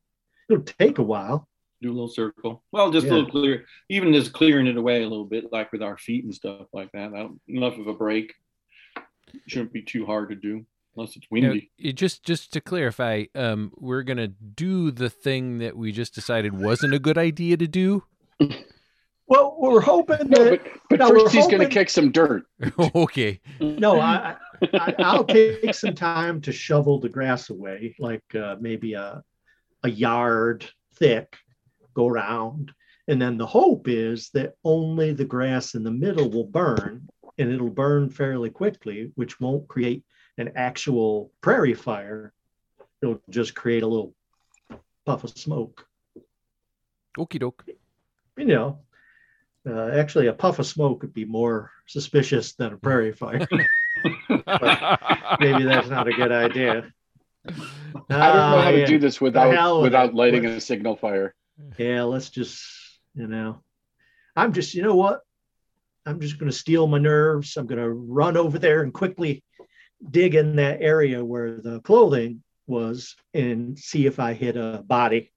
It'll 0.50 0.64
take 0.64 0.98
a 0.98 1.04
while. 1.04 1.48
Do 1.82 1.92
a 1.92 1.94
little 1.94 2.08
circle. 2.08 2.64
Well, 2.72 2.92
just 2.92 3.06
Yeah. 3.06 3.14
a 3.14 3.16
little 3.16 3.30
clear. 3.30 3.66
Even 3.90 4.14
just 4.14 4.34
clearing 4.34 4.68
it 4.68 4.78
away 4.78 5.04
a 5.04 5.08
little 5.08 5.26
bit, 5.26 5.52
like 5.52 5.72
with 5.72 5.84
our 5.84 5.98
feet 5.98 6.24
and 6.24 6.34
stuff 6.34 6.68
like 6.74 6.92
that. 6.94 7.12
that 7.12 7.30
enough 7.48 7.78
of 7.78 7.88
a 7.88 7.94
break. 7.94 8.34
Shouldn't 9.48 9.74
be 9.74 9.82
too 9.82 10.06
hard 10.06 10.30
to 10.30 10.36
do 10.36 10.66
unless 10.96 11.16
it's 11.16 11.28
You 11.32 11.42
know, 11.42 11.60
it 11.78 11.94
just 11.94 12.24
just 12.24 12.54
to 12.54 12.62
clarify, 12.62 13.26
um, 13.36 13.72
we're 13.78 14.04
gonna 14.04 14.28
do 14.28 14.92
the 14.92 15.10
thing 15.10 15.60
that 15.60 15.76
we 15.78 15.92
just 15.92 16.14
decided 16.16 16.54
wasn't 16.60 16.94
a 16.94 17.00
good 17.00 17.18
idea 17.18 17.58
to 17.58 17.68
do. 17.68 18.04
Well, 19.28 19.58
we're 19.60 19.82
hoping 19.82 20.30
No, 20.30 20.44
that. 20.44 20.64
but 20.64 20.72
but 20.88 21.00
No, 21.00 21.10
first 21.10 21.34
he's 21.34 21.48
going 21.48 21.62
to 21.62 21.68
kick 21.68 21.90
some 21.90 22.12
dirt. 22.12 22.44
okay. 22.96 23.42
no, 23.60 24.00
I, 24.00 24.36
I 24.74 24.94
I'll 25.00 25.24
take 25.24 25.74
some 25.74 25.96
time 25.96 26.42
to 26.42 26.52
shovel 26.52 27.00
the 27.00 27.10
grass 27.10 27.50
away, 27.50 27.96
like 27.98 28.24
uh, 28.36 28.56
maybe 28.60 28.94
a 28.94 29.24
a 29.84 29.90
yard 29.90 30.66
thick, 30.98 31.36
go 31.96 32.08
around, 32.08 32.72
and 33.08 33.20
then 33.20 33.38
the 33.38 33.48
hope 33.48 33.88
is 33.88 34.30
that 34.36 34.54
only 34.64 35.12
the 35.12 35.26
grass 35.26 35.74
in 35.74 35.84
the 35.84 35.92
middle 35.92 36.30
will 36.30 36.46
burn, 36.46 37.08
and 37.40 37.52
it'll 37.52 37.70
burn 37.72 38.10
fairly 38.12 38.52
quickly, 38.52 39.12
which 39.16 39.40
won't 39.40 39.68
create 39.68 40.04
an 40.38 40.52
actual 40.56 41.32
prairie 41.42 41.74
fire. 41.74 42.34
It'll 43.02 43.22
just 43.30 43.56
create 43.56 43.84
a 43.84 43.88
little 43.88 44.14
puff 45.06 45.24
of 45.24 45.32
smoke. 45.38 45.86
Okie 47.18 47.40
doke. 47.40 47.64
You 48.38 48.46
know, 48.46 48.80
uh, 49.68 49.90
actually, 49.90 50.28
a 50.28 50.34
puff 50.34 50.60
of 50.60 50.66
smoke 50.66 51.02
would 51.02 51.14
be 51.14 51.26
more 51.26 51.72
suspicious 51.88 52.54
than 52.54 52.74
a 52.74 52.78
prairie 52.78 53.12
fire. 53.22 53.48
Maybe 55.40 55.64
that's 55.64 55.90
not 55.90 56.08
a 56.08 56.12
good 56.14 56.32
idea. 56.32 56.92
I 57.48 57.52
don't 57.52 58.10
know 58.10 58.18
how 58.18 58.58
Ah, 58.58 58.72
to 58.72 58.80
yeah. 58.80 58.86
do 58.86 59.00
this 59.00 59.18
hell 59.18 59.26
without 59.28 59.76
with 59.78 59.84
without 59.84 60.10
it. 60.10 60.16
lighting 60.16 60.46
a 60.46 60.60
signal 60.60 60.96
fire. 60.98 61.34
Yeah, 61.78 62.04
let's 62.04 62.30
just, 62.30 62.66
you 63.14 63.28
know, 63.28 63.62
I'm 64.36 64.52
just, 64.52 64.74
you 64.74 64.82
know 64.82 64.96
what? 64.96 65.22
I'm 66.06 66.20
just 66.20 66.38
going 66.38 66.52
to 66.52 66.58
steel 66.58 66.88
my 66.88 66.98
nerves. 66.98 67.56
I'm 67.56 67.66
going 67.68 67.82
to 67.82 67.90
run 67.90 68.36
over 68.36 68.60
there 68.60 68.82
and 68.84 68.94
quickly 68.94 69.44
dig 70.10 70.36
in 70.36 70.56
that 70.58 70.82
area 70.82 71.24
where 71.24 71.60
the 71.62 71.80
clothing 71.82 72.44
was 72.68 73.16
and 73.34 73.78
see 73.78 74.06
if 74.06 74.20
I 74.20 74.34
hit 74.34 74.58
a 74.58 74.84
body. 74.86 75.32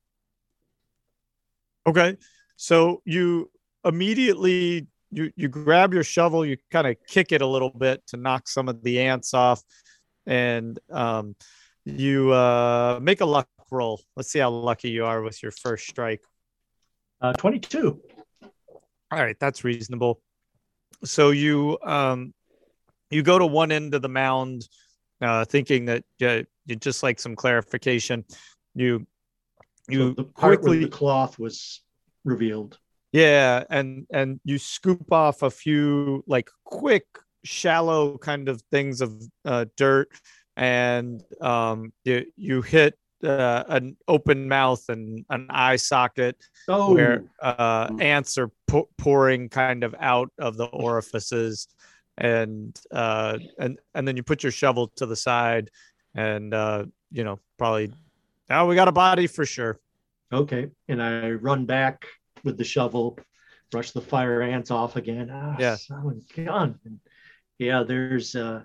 Okay. 1.86 2.16
So 2.56 3.02
you 3.04 3.50
immediately 3.84 4.86
you 5.10 5.32
you 5.36 5.48
grab 5.48 5.94
your 5.94 6.04
shovel, 6.04 6.44
you 6.44 6.56
kind 6.70 6.86
of 6.86 6.96
kick 7.06 7.32
it 7.32 7.40
a 7.40 7.46
little 7.46 7.70
bit 7.70 8.06
to 8.08 8.16
knock 8.16 8.48
some 8.48 8.68
of 8.68 8.82
the 8.82 9.00
ants 9.00 9.32
off, 9.32 9.62
and 10.26 10.78
um, 10.90 11.34
you 11.84 12.32
uh, 12.32 12.98
make 13.00 13.20
a 13.20 13.24
luck 13.24 13.48
roll. 13.70 14.00
Let's 14.16 14.30
see 14.30 14.38
how 14.38 14.50
lucky 14.50 14.90
you 14.90 15.04
are 15.04 15.22
with 15.22 15.42
your 15.42 15.52
first 15.52 15.88
strike. 15.88 16.22
Uh, 17.20 17.32
22. 17.32 18.00
All 19.10 19.18
right, 19.18 19.36
that's 19.40 19.64
reasonable. 19.64 20.20
So 21.04 21.30
you 21.30 21.78
um 21.82 22.34
you 23.10 23.22
go 23.22 23.38
to 23.38 23.46
one 23.46 23.72
end 23.72 23.94
of 23.94 24.02
the 24.02 24.08
mound, 24.08 24.68
uh, 25.20 25.44
thinking 25.44 25.86
that 25.86 26.04
uh, 26.22 26.42
you 26.66 26.76
just 26.76 27.02
like 27.02 27.18
some 27.18 27.36
clarification. 27.36 28.24
You 28.74 29.06
you 29.88 30.14
the 30.14 30.24
quickly 30.24 30.84
the 30.84 30.88
cloth 30.88 31.38
was 31.38 31.82
revealed. 32.24 32.78
yeah, 33.12 33.64
and 33.70 34.06
and 34.12 34.40
you 34.44 34.58
scoop 34.58 35.10
off 35.12 35.42
a 35.42 35.50
few 35.50 36.22
like 36.26 36.50
quick, 36.64 37.06
shallow 37.44 38.18
kind 38.18 38.48
of 38.48 38.62
things 38.70 39.00
of 39.00 39.22
uh, 39.44 39.64
dirt, 39.76 40.08
and 40.56 41.22
um, 41.40 41.92
you 42.04 42.26
you 42.36 42.62
hit 42.62 42.94
uh, 43.24 43.64
an 43.68 43.96
open 44.06 44.46
mouth 44.48 44.84
and 44.88 45.24
an 45.30 45.46
eye 45.50 45.76
socket 45.76 46.36
Oh, 46.68 46.94
where 46.94 47.24
uh, 47.42 47.88
ants 47.98 48.38
are 48.38 48.50
pou- 48.68 48.88
pouring 48.98 49.48
kind 49.48 49.82
of 49.82 49.94
out 49.98 50.30
of 50.38 50.56
the 50.56 50.66
orifices, 50.66 51.66
and 52.18 52.78
uh, 52.90 53.38
and 53.58 53.78
and 53.94 54.06
then 54.06 54.16
you 54.16 54.22
put 54.22 54.42
your 54.42 54.52
shovel 54.52 54.88
to 54.96 55.06
the 55.06 55.16
side, 55.16 55.70
and 56.14 56.52
uh, 56.52 56.84
you 57.10 57.24
know 57.24 57.38
probably 57.58 57.92
now 58.48 58.66
we 58.66 58.74
got 58.74 58.88
a 58.88 58.92
body 58.92 59.26
for 59.26 59.46
sure. 59.46 59.78
okay. 60.32 60.68
And 60.88 61.02
I 61.02 61.30
run 61.30 61.64
back 61.64 62.04
with 62.44 62.58
the 62.58 62.64
shovel, 62.64 63.18
brush 63.70 63.92
the 63.92 64.00
fire 64.00 64.42
ants 64.42 64.70
off 64.70 64.96
again. 64.96 65.30
Ah, 65.32 65.56
Yeah. 65.58 65.76
son, 65.76 66.22
gun. 66.36 66.78
And 66.84 67.00
yeah, 67.58 67.82
there's 67.84 68.34
uh, 68.34 68.64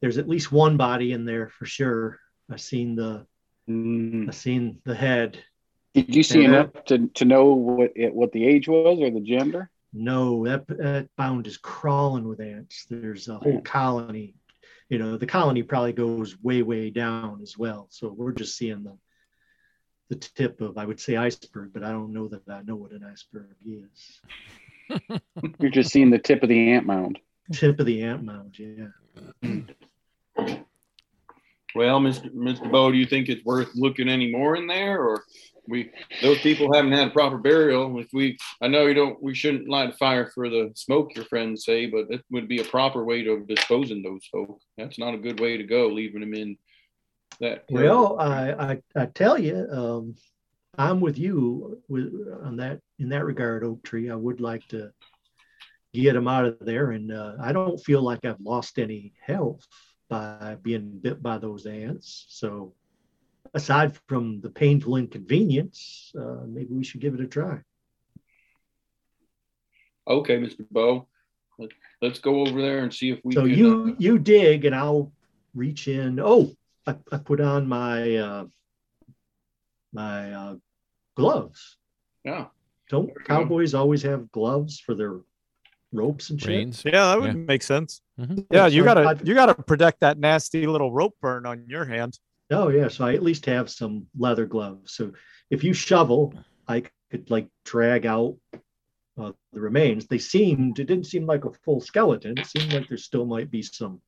there's 0.00 0.18
at 0.18 0.28
least 0.28 0.50
one 0.52 0.76
body 0.76 1.12
in 1.12 1.24
there 1.24 1.48
for 1.48 1.66
sure. 1.66 2.18
I've 2.50 2.60
seen 2.60 2.94
the 2.96 3.26
Mm. 3.68 4.26
I've 4.28 4.34
seen 4.34 4.80
the 4.84 4.94
head. 4.94 5.38
Did 5.94 6.16
you 6.16 6.24
see 6.24 6.40
Yeah. 6.40 6.48
enough 6.48 6.84
to, 6.86 7.06
to 7.14 7.24
know 7.24 7.54
what 7.54 7.92
it, 7.94 8.12
what 8.12 8.32
the 8.32 8.44
age 8.44 8.66
was 8.66 8.98
or 9.00 9.08
the 9.10 9.20
gender? 9.20 9.70
No, 9.92 10.44
that 10.46 10.66
that 10.68 11.08
mound 11.18 11.46
is 11.46 11.58
crawling 11.58 12.26
with 12.26 12.40
ants. 12.40 12.86
There's 12.88 13.28
a 13.28 13.38
whole 13.38 13.58
oh. 13.58 13.62
colony. 13.62 14.34
You 14.88 14.98
know, 14.98 15.16
the 15.16 15.26
colony 15.26 15.62
probably 15.62 15.92
goes 15.92 16.36
way, 16.42 16.62
way 16.62 16.90
down 16.90 17.40
as 17.42 17.56
well. 17.56 17.86
So 17.90 18.14
we're 18.16 18.32
just 18.32 18.56
seeing 18.56 18.84
the 18.84 18.96
the 20.08 20.16
tip 20.16 20.60
of, 20.60 20.76
I 20.76 20.84
would 20.84 21.00
say, 21.00 21.16
iceberg, 21.16 21.70
but 21.72 21.82
I 21.82 21.90
don't 21.90 22.12
know 22.12 22.28
that 22.28 22.42
I 22.48 22.62
know 22.62 22.76
what 22.76 22.92
an 22.92 23.02
iceberg 23.02 23.56
is. 23.64 24.20
You're 25.58 25.70
just 25.70 25.90
seeing 25.90 26.10
the 26.10 26.18
tip 26.18 26.42
of 26.42 26.50
the 26.50 26.72
ant 26.72 26.84
mound. 26.84 27.18
Tip 27.52 27.80
of 27.80 27.86
the 27.86 28.02
ant 28.02 28.22
mound, 28.22 28.58
yeah. 28.58 28.88
Well, 31.74 32.00
Mr. 32.00 32.30
Mr. 32.34 32.70
Bo, 32.70 32.92
do 32.92 32.98
you 32.98 33.06
think 33.06 33.28
it's 33.28 33.44
worth 33.44 33.70
looking 33.74 34.08
any 34.08 34.30
more 34.30 34.56
in 34.56 34.66
there, 34.66 35.02
or 35.02 35.24
we 35.68 35.90
those 36.20 36.38
people 36.38 36.72
haven't 36.74 36.92
had 36.92 37.08
a 37.08 37.12
proper 37.12 37.38
burial? 37.38 37.98
If 38.00 38.08
we, 38.12 38.38
I 38.60 38.68
know 38.68 38.86
you 38.86 38.94
don't, 38.94 39.22
we 39.22 39.34
shouldn't 39.34 39.68
light 39.68 39.90
a 39.90 39.96
fire 39.96 40.30
for 40.34 40.48
the 40.48 40.72
smoke. 40.74 41.14
Your 41.14 41.24
friends 41.26 41.64
say, 41.64 41.86
but 41.86 42.06
it 42.10 42.22
would 42.30 42.48
be 42.48 42.60
a 42.60 42.64
proper 42.64 43.04
way 43.04 43.26
of 43.26 43.46
disposing 43.46 44.02
those 44.02 44.24
folk. 44.30 44.60
That's 44.76 44.98
not 44.98 45.14
a 45.14 45.18
good 45.18 45.40
way 45.40 45.56
to 45.56 45.64
go, 45.64 45.86
leaving 45.88 46.20
them 46.20 46.34
in 46.34 46.56
that. 47.40 47.64
Well, 47.70 48.18
I, 48.18 48.52
I, 48.52 48.82
I 48.96 49.06
tell 49.06 49.38
you, 49.38 49.66
um, 49.70 50.16
I'm 50.78 51.00
with 51.00 51.18
you 51.18 51.82
with 51.88 52.12
on 52.42 52.56
that 52.56 52.80
in 52.98 53.10
that 53.10 53.24
regard, 53.24 53.64
Oak 53.64 53.82
Tree. 53.82 54.10
I 54.10 54.14
would 54.14 54.40
like 54.40 54.66
to 54.68 54.90
get 55.92 56.14
them 56.14 56.28
out 56.28 56.46
of 56.46 56.58
there, 56.60 56.92
and 56.92 57.12
uh, 57.12 57.34
I 57.40 57.52
don't 57.52 57.78
feel 57.78 58.00
like 58.02 58.24
I've 58.24 58.40
lost 58.40 58.78
any 58.78 59.12
health 59.24 59.66
by 60.08 60.56
being 60.62 60.98
bit 61.00 61.22
by 61.22 61.38
those 61.38 61.66
ants. 61.66 62.26
So, 62.28 62.74
aside 63.54 63.96
from 64.08 64.40
the 64.40 64.50
painful 64.50 64.96
inconvenience, 64.96 66.12
uh, 66.18 66.44
maybe 66.46 66.74
we 66.74 66.84
should 66.84 67.00
give 67.00 67.14
it 67.14 67.20
a 67.20 67.26
try. 67.26 67.60
okay, 70.08 70.36
Mr. 70.38 70.66
Bo, 70.70 71.06
let, 71.58 71.70
let's 72.00 72.18
go 72.18 72.40
over 72.46 72.60
there 72.60 72.78
and 72.78 72.92
see 72.92 73.10
if 73.10 73.20
we. 73.24 73.34
So 73.34 73.42
can, 73.42 73.50
you 73.50 73.84
uh, 73.90 73.94
you 73.98 74.18
dig, 74.18 74.64
and 74.64 74.74
I'll 74.74 75.12
reach 75.54 75.88
in. 75.88 76.18
Oh, 76.20 76.50
I, 76.86 76.96
I 77.12 77.18
put 77.18 77.40
on 77.40 77.68
my 77.68 78.16
uh, 78.16 78.44
my 79.92 80.32
uh, 80.32 80.54
gloves. 81.16 81.76
yeah. 82.24 82.46
Don't 82.90 83.06
There 83.06 83.14
you 83.16 83.24
go. 83.26 83.34
cowboys 83.42 83.74
always 83.74 84.02
have 84.02 84.30
gloves 84.32 84.78
for 84.78 84.94
their 84.94 85.20
ropes 85.92 86.28
and 86.30 86.38
shit? 86.40 86.48
Reins. 86.50 86.82
Yeah, 86.84 87.06
that 87.06 87.20
would 87.20 87.26
Yeah. 87.28 87.44
make 87.46 87.62
sense. 87.62 88.02
Mhm. 88.20 88.46
Yeah, 88.50 88.66
you 88.66 88.84
gotta 88.84 89.18
you 89.24 89.34
gotta 89.34 89.54
protect 89.54 90.00
that 90.00 90.18
nasty 90.18 90.66
little 90.66 90.92
rope 90.92 91.14
burn 91.22 91.46
on 91.46 91.64
your 91.68 91.84
hand. 91.84 92.18
Oh 92.52 92.68
yeah, 92.68 92.88
so 92.88 93.04
I 93.04 93.14
at 93.14 93.22
least 93.22 93.46
have 93.46 93.70
some 93.70 94.06
leather 94.16 94.46
gloves. 94.46 94.92
So 94.94 95.12
if 95.50 95.64
you 95.64 95.72
shovel, 95.72 96.34
I 96.68 96.84
could 97.10 97.30
like 97.30 97.48
drag 97.64 98.06
out 98.06 98.36
uh, 99.18 99.32
the 99.52 99.60
remains. 99.60 100.06
They 100.06 100.18
seemed 100.18 100.78
it 100.78 100.86
didn't 100.86 101.06
seem 101.06 101.26
like 101.26 101.44
a 101.44 101.52
full 101.64 101.80
skeleton. 101.80 102.38
It 102.38 102.46
seemed 102.46 102.72
like 102.72 102.88
there 102.88 102.98
still 102.98 103.26
might 103.26 103.50
be 103.50 103.62
some 103.62 104.00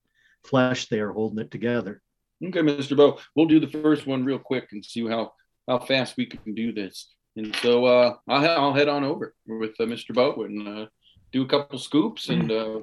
flesh 0.44 0.88
there 0.88 1.12
holding 1.12 1.38
it 1.38 1.50
together. 1.50 2.02
Okay, 2.44 2.60
Mr. 2.60 2.96
Bo, 2.96 3.18
we'll 3.34 3.46
do 3.46 3.60
the 3.60 3.68
first 3.68 4.06
one 4.06 4.24
real 4.24 4.38
quick 4.38 4.68
and 4.72 4.84
see 4.84 5.06
how 5.06 5.32
how 5.68 5.78
fast 5.78 6.16
we 6.16 6.26
can 6.26 6.54
do 6.54 6.72
this. 6.72 7.14
And 7.36 7.54
so 7.56 7.84
uh, 7.86 8.16
I'll, 8.28 8.46
I'll 8.46 8.74
head 8.74 8.88
on 8.88 9.04
over 9.04 9.34
with 9.46 9.72
uh, 9.80 9.84
Mr. 9.84 10.14
Boat 10.14 10.38
and 10.48 10.68
uh, 10.68 10.86
do 11.32 11.42
a 11.42 11.48
couple 11.48 11.78
scoops 11.78 12.28
and 12.28 12.50
uh, 12.52 12.80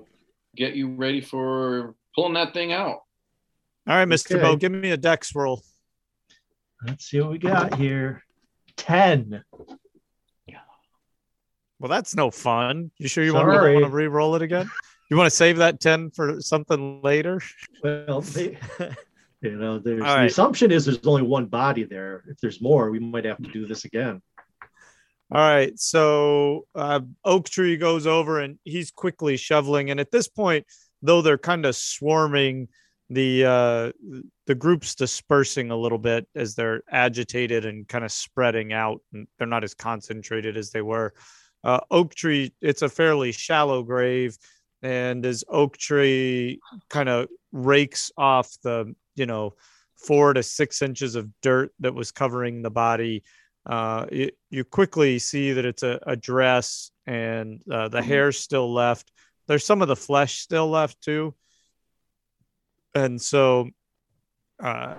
get 0.56 0.76
you 0.76 0.96
ready 0.96 1.22
for 1.22 1.96
pulling 2.16 2.34
that 2.34 2.54
thing 2.54 2.74
out. 2.74 3.02
All 3.92 3.98
right, 3.98 4.08
Mr. 4.08 4.36
Okay. 4.36 4.42
Bo, 4.42 4.56
give 4.56 4.72
me 4.72 4.92
a 4.92 4.98
dex 4.98 5.36
roll. 5.36 5.62
Let's 6.88 7.10
see 7.10 7.20
what 7.20 7.32
we 7.32 7.40
got 7.40 7.76
here. 7.76 8.24
10. 8.78 9.44
Well, 11.78 11.90
that's 11.90 12.16
no 12.16 12.32
fun. 12.32 12.92
You 13.00 13.10
sure 13.10 13.26
you 13.26 13.34
Sorry. 13.34 13.74
want 13.74 13.86
to 13.86 13.92
re-roll 13.92 14.36
it 14.36 14.42
again? 14.42 14.72
You 15.10 15.18
want 15.18 15.30
to 15.30 15.36
save 15.36 15.58
that 15.58 15.82
10 15.82 16.12
for 16.12 16.40
something 16.40 17.02
later? 17.02 17.42
Well, 17.84 18.22
they, 18.22 18.58
you 19.42 19.58
know, 19.58 19.78
there's 19.78 20.04
All 20.04 20.20
the 20.20 20.26
assumption 20.28 20.72
is 20.72 20.86
there's 20.86 21.06
only 21.06 21.24
one 21.24 21.48
body 21.48 21.84
there. 21.84 22.24
If 22.30 22.38
there's 22.38 22.62
more, 22.62 22.92
we 22.92 23.00
might 23.00 23.26
have 23.26 23.44
to 23.44 23.52
do 23.52 23.68
this 23.68 23.84
again. 23.84 24.22
All 25.34 25.42
right. 25.42 25.78
So 25.78 26.66
uh, 26.76 27.02
Oak 27.26 27.50
Tree 27.50 27.76
goes 27.76 28.08
over 28.08 28.40
and 28.40 28.58
he's 28.64 28.90
quickly 28.90 29.36
shoveling. 29.36 29.92
And 29.92 30.00
at 30.00 30.12
this 30.12 30.30
point, 30.30 30.66
though 31.02 31.22
they're 31.22 31.38
kind 31.38 31.66
of 31.66 31.76
swarming, 31.76 32.70
the 33.12 33.46
uh, 33.46 33.92
the 34.48 34.56
group's 34.56 34.96
dispersing 34.96 35.70
a 35.70 35.76
little 35.76 35.98
bit 35.98 36.28
as 36.34 36.56
they're 36.56 36.82
agitated 36.90 37.66
and 37.66 37.86
kind 37.88 38.06
of 38.06 38.12
spreading 38.12 38.72
out. 38.72 39.02
And 39.12 39.28
they're 39.38 39.48
not 39.48 39.66
as 39.66 39.74
concentrated 39.74 40.56
as 40.56 40.72
they 40.72 40.82
were. 40.82 41.14
Uh, 41.64 41.82
Oak 41.92 42.16
Tree, 42.16 42.54
it's 42.62 42.82
a 42.82 42.90
fairly 42.90 43.34
shallow 43.34 43.84
grave. 43.84 44.38
And 44.82 45.26
as 45.26 45.44
Oak 45.50 45.78
Tree 45.78 46.60
kind 46.90 47.10
of 47.10 47.28
rakes 47.52 48.12
off 48.18 48.50
the, 48.64 48.96
you 49.16 49.26
know, 49.26 49.56
four 49.96 50.34
to 50.34 50.42
six 50.42 50.82
inches 50.82 51.16
of 51.16 51.30
dirt 51.42 51.72
that 51.82 51.94
was 51.94 52.12
covering 52.12 52.62
the 52.62 52.72
body, 52.72 53.24
uh, 53.66 54.06
you, 54.10 54.32
you 54.50 54.64
quickly 54.64 55.20
see 55.20 55.52
that 55.52 55.66
it's 55.66 55.84
a, 55.84 56.00
a 56.08 56.16
dress 56.16 56.92
and 57.06 57.62
uh, 57.70 57.90
the 57.90 58.02
hair's 58.02 58.40
still 58.40 58.74
left. 58.74 59.12
There's 59.48 59.66
some 59.66 59.82
of 59.82 59.90
the 59.90 59.96
flesh 59.98 60.40
still 60.40 60.70
left 60.70 61.02
too. 61.02 61.36
And 62.94 63.22
so 63.22 63.70
uh, 64.62 64.96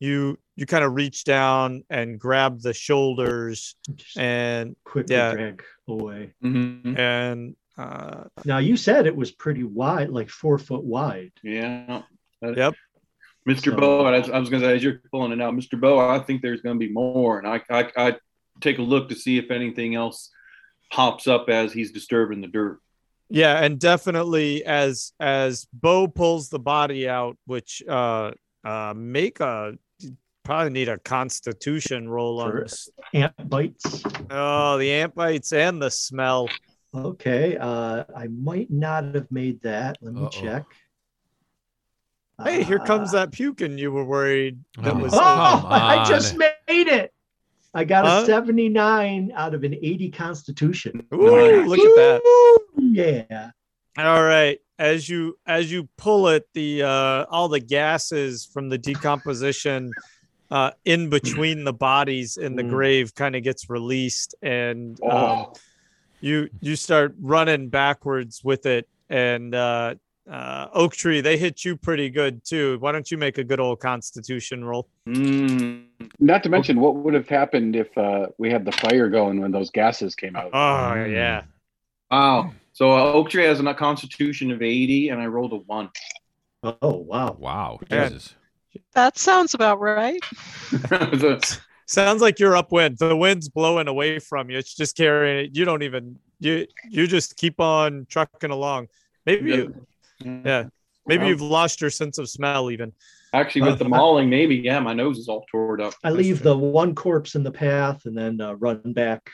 you 0.00 0.38
you 0.56 0.66
kind 0.66 0.84
of 0.84 0.94
reach 0.94 1.24
down 1.24 1.84
and 1.90 2.18
grab 2.18 2.60
the 2.60 2.72
shoulders 2.72 3.76
Just 3.94 4.16
and 4.16 4.76
quickly 4.84 5.16
yeah. 5.16 5.32
drag 5.32 5.62
away. 5.88 6.34
Mm-hmm. 6.44 6.96
and 6.96 7.56
uh, 7.76 8.24
Now 8.44 8.58
you 8.58 8.76
said 8.76 9.06
it 9.06 9.16
was 9.16 9.32
pretty 9.32 9.64
wide, 9.64 10.10
like 10.10 10.30
four 10.30 10.58
foot 10.58 10.84
wide. 10.84 11.32
Yeah. 11.42 12.02
Yep. 12.42 12.74
Mr. 13.48 13.64
So- 13.64 13.76
Bo, 13.76 14.06
I, 14.06 14.16
I 14.16 14.38
was 14.38 14.48
going 14.48 14.62
to 14.62 14.68
say, 14.68 14.76
as 14.76 14.82
you're 14.82 15.00
pulling 15.10 15.32
it 15.32 15.40
out, 15.42 15.54
Mr. 15.54 15.80
Bo, 15.80 15.98
I 15.98 16.18
think 16.20 16.40
there's 16.40 16.60
going 16.62 16.78
to 16.78 16.86
be 16.86 16.92
more. 16.92 17.38
And 17.38 17.48
I, 17.48 17.60
I, 17.70 17.90
I 17.96 18.16
take 18.60 18.78
a 18.78 18.82
look 18.82 19.08
to 19.08 19.14
see 19.14 19.38
if 19.38 19.50
anything 19.50 19.94
else 19.94 20.30
pops 20.92 21.26
up 21.26 21.48
as 21.48 21.72
he's 21.72 21.92
disturbing 21.92 22.40
the 22.40 22.46
dirt. 22.46 22.78
Yeah, 23.28 23.62
and 23.62 23.78
definitely 23.78 24.64
as 24.64 25.12
as 25.20 25.66
Bo 25.72 26.06
pulls 26.08 26.48
the 26.50 26.58
body 26.58 27.08
out, 27.08 27.36
which 27.46 27.82
uh, 27.88 28.32
uh, 28.64 28.94
make 28.96 29.40
a 29.40 29.74
probably 30.44 30.70
need 30.70 30.88
a 30.90 30.98
Constitution 30.98 32.06
roll 32.08 32.40
on 32.40 32.56
this. 32.56 32.88
Ant 33.14 33.48
bites. 33.48 34.02
Oh, 34.30 34.76
the 34.76 34.92
ant 34.92 35.14
bites 35.14 35.52
and 35.52 35.80
the 35.80 35.90
smell. 35.90 36.48
Okay. 36.94 37.56
Uh, 37.56 38.04
I 38.14 38.26
might 38.28 38.70
not 38.70 39.14
have 39.14 39.30
made 39.30 39.62
that. 39.62 39.96
Let 40.02 40.12
me 40.14 40.20
Uh-oh. 40.22 40.28
check. 40.28 40.64
Hey, 42.42 42.62
here 42.62 42.78
comes 42.80 43.14
Uh, 43.14 43.20
that 43.20 43.32
puking 43.32 43.78
you 43.78 43.90
were 43.90 44.04
worried 44.04 44.58
that 44.82 44.92
Oh. 44.94 44.98
was. 44.98 45.14
Oh, 45.14 45.16
Come 45.18 45.66
I 45.72 46.04
just 46.06 46.36
made 46.36 46.52
it. 46.68 47.13
I 47.74 47.84
got 47.84 48.04
Huh? 48.04 48.22
a 48.22 48.26
79 48.26 49.32
out 49.34 49.54
of 49.54 49.64
an 49.64 49.74
80 49.74 50.10
Constitution. 50.10 51.04
Ooh, 51.12 51.64
look 51.66 51.78
at 51.80 51.96
that. 51.96 52.22
Yeah. 52.78 53.50
All 53.98 54.22
right. 54.22 54.58
As 54.78 55.08
you 55.08 55.38
as 55.46 55.70
you 55.70 55.88
pull 55.96 56.28
it, 56.28 56.46
the 56.54 56.82
uh 56.82 57.24
all 57.30 57.48
the 57.48 57.60
gases 57.60 58.44
from 58.44 58.68
the 58.68 58.78
decomposition 58.78 59.92
uh 60.50 60.72
in 60.84 61.10
between 61.10 61.64
the 61.64 61.72
bodies 61.72 62.36
in 62.36 62.56
the 62.56 62.62
Mm. 62.64 62.70
grave 62.70 63.14
kind 63.14 63.36
of 63.36 63.42
gets 63.44 63.70
released 63.70 64.34
and 64.42 64.98
um, 65.02 65.12
Oh, 65.12 65.52
you 66.20 66.48
you 66.60 66.74
start 66.76 67.14
running 67.20 67.68
backwards 67.68 68.42
with 68.42 68.66
it 68.66 68.88
and 69.08 69.54
uh 69.54 69.94
uh 70.30 70.68
oak 70.72 70.94
tree 70.94 71.20
they 71.20 71.36
hit 71.36 71.64
you 71.66 71.76
pretty 71.76 72.08
good 72.08 72.42
too 72.44 72.78
why 72.80 72.90
don't 72.92 73.10
you 73.10 73.18
make 73.18 73.36
a 73.36 73.44
good 73.44 73.60
old 73.60 73.78
constitution 73.80 74.64
roll 74.64 74.88
Mm. 75.06 75.84
not 76.18 76.42
to 76.44 76.48
mention 76.48 76.80
what 76.80 76.96
would 76.96 77.12
have 77.12 77.28
happened 77.28 77.76
if 77.76 77.96
uh, 77.98 78.28
we 78.38 78.50
had 78.50 78.64
the 78.64 78.72
fire 78.72 79.10
going 79.10 79.38
when 79.42 79.50
those 79.52 79.70
gases 79.70 80.14
came 80.14 80.34
out. 80.34 80.50
oh 80.54 80.94
Mm. 80.96 81.12
yeah 81.12 81.42
Wow. 82.10 82.52
So 82.72 82.92
uh, 82.92 83.12
Oak 83.12 83.30
Tree 83.30 83.44
has 83.44 83.60
a 83.60 83.74
constitution 83.74 84.50
of 84.50 84.62
80, 84.62 85.08
and 85.10 85.20
I 85.20 85.26
rolled 85.26 85.52
a 85.52 85.56
one. 85.56 85.90
Oh, 86.62 86.96
wow. 86.96 87.36
Wow. 87.38 87.78
Yeah. 87.90 88.08
Jesus. 88.08 88.34
That 88.94 89.18
sounds 89.18 89.54
about 89.54 89.80
right. 89.80 90.20
So- 91.20 91.38
sounds 91.86 92.22
like 92.22 92.38
you're 92.38 92.56
upwind 92.56 92.98
the 92.98 93.14
wind's 93.16 93.48
blowing 93.48 93.88
away 93.88 94.18
from 94.18 94.48
you 94.50 94.56
it's 94.56 94.74
just 94.74 94.96
carrying 94.96 95.44
it 95.44 95.54
you 95.54 95.66
don't 95.66 95.82
even 95.82 96.18
you 96.40 96.66
you 96.88 97.06
just 97.06 97.36
keep 97.36 97.60
on 97.60 98.06
trucking 98.08 98.50
along 98.50 98.88
maybe 99.26 99.50
you 99.50 99.86
Yeah. 100.20 100.64
Maybe 101.06 101.20
Well, 101.20 101.28
you've 101.28 101.40
lost 101.42 101.80
your 101.80 101.90
sense 101.90 102.18
of 102.18 102.28
smell 102.28 102.70
even. 102.70 102.92
Actually, 103.34 103.62
with 103.62 103.78
the 103.78 103.88
mauling, 103.88 104.30
maybe, 104.30 104.56
yeah, 104.56 104.80
my 104.80 104.94
nose 104.94 105.18
is 105.18 105.28
all 105.28 105.44
tore 105.50 105.80
up. 105.80 105.92
I 106.02 106.10
leave 106.10 106.42
the 106.42 106.56
one 106.56 106.94
corpse 106.94 107.34
in 107.34 107.42
the 107.42 107.50
path 107.50 108.06
and 108.06 108.16
then 108.16 108.40
uh, 108.40 108.54
run 108.54 108.80
back 108.94 109.28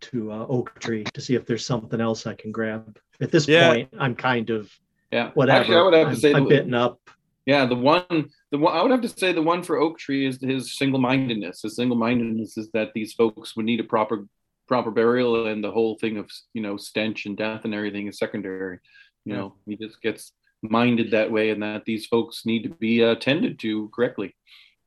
to 0.00 0.32
uh, 0.32 0.46
Oak 0.48 0.78
Tree 0.80 1.04
to 1.04 1.20
see 1.20 1.34
if 1.34 1.44
there's 1.44 1.66
something 1.66 2.00
else 2.00 2.26
I 2.26 2.34
can 2.34 2.52
grab. 2.52 2.98
At 3.20 3.30
this 3.30 3.46
Yeah. 3.48 3.68
point, 3.74 3.88
I'm 3.98 4.14
kind 4.14 4.48
of 4.50 4.70
Yeah. 5.12 5.30
whatever. 5.34 5.60
Actually, 5.60 5.76
I 5.76 5.82
would 5.82 5.94
have 5.94 6.06
to 6.06 6.10
I'm, 6.10 6.16
say 6.16 6.32
I'm 6.34 6.48
bitten 6.48 6.74
up. 6.74 7.00
Yeah, 7.44 7.64
the 7.66 7.74
one, 7.74 8.28
the 8.50 8.58
one 8.58 8.76
I 8.76 8.82
would 8.82 8.90
have 8.90 9.00
to 9.00 9.08
say 9.08 9.32
the 9.32 9.42
one 9.42 9.62
for 9.62 9.78
Oak 9.78 9.98
Tree 9.98 10.26
is 10.26 10.38
his 10.40 10.76
single-mindedness. 10.76 11.62
His 11.62 11.76
single-mindedness 11.76 12.56
is 12.58 12.70
that 12.72 12.92
these 12.94 13.14
folks 13.14 13.56
would 13.56 13.64
need 13.66 13.80
a 13.80 13.84
proper, 13.84 14.26
proper 14.68 14.90
burial, 14.90 15.46
and 15.46 15.64
the 15.64 15.70
whole 15.70 15.96
thing 15.98 16.18
of 16.18 16.30
you 16.52 16.60
know 16.62 16.76
stench 16.76 17.24
and 17.26 17.36
death 17.36 17.64
and 17.64 17.74
everything 17.74 18.06
is 18.06 18.18
secondary. 18.18 18.78
You 19.24 19.34
know, 19.34 19.54
he 19.66 19.76
just 19.76 20.00
gets 20.00 20.32
minded 20.62 21.10
that 21.10 21.30
way, 21.30 21.50
and 21.50 21.62
that 21.62 21.84
these 21.84 22.06
folks 22.06 22.46
need 22.46 22.62
to 22.64 22.70
be 22.70 23.04
uh, 23.04 23.16
tended 23.16 23.58
to 23.60 23.88
correctly. 23.90 24.34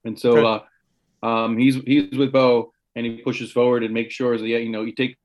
And 0.04 0.20
so, 0.20 0.46
uh, 0.46 1.26
um, 1.26 1.58
he's 1.58 1.76
he's 1.76 2.18
with 2.18 2.32
Bo, 2.32 2.74
and 2.96 3.06
he 3.06 3.18
pushes 3.22 3.52
forward 3.52 3.84
and 3.84 3.94
makes 3.94 4.14
sure 4.14 4.38
that 4.38 4.48
yeah, 4.48 4.58
you 4.58 4.70
know, 4.70 4.84
you 4.84 4.94
take 4.94 5.18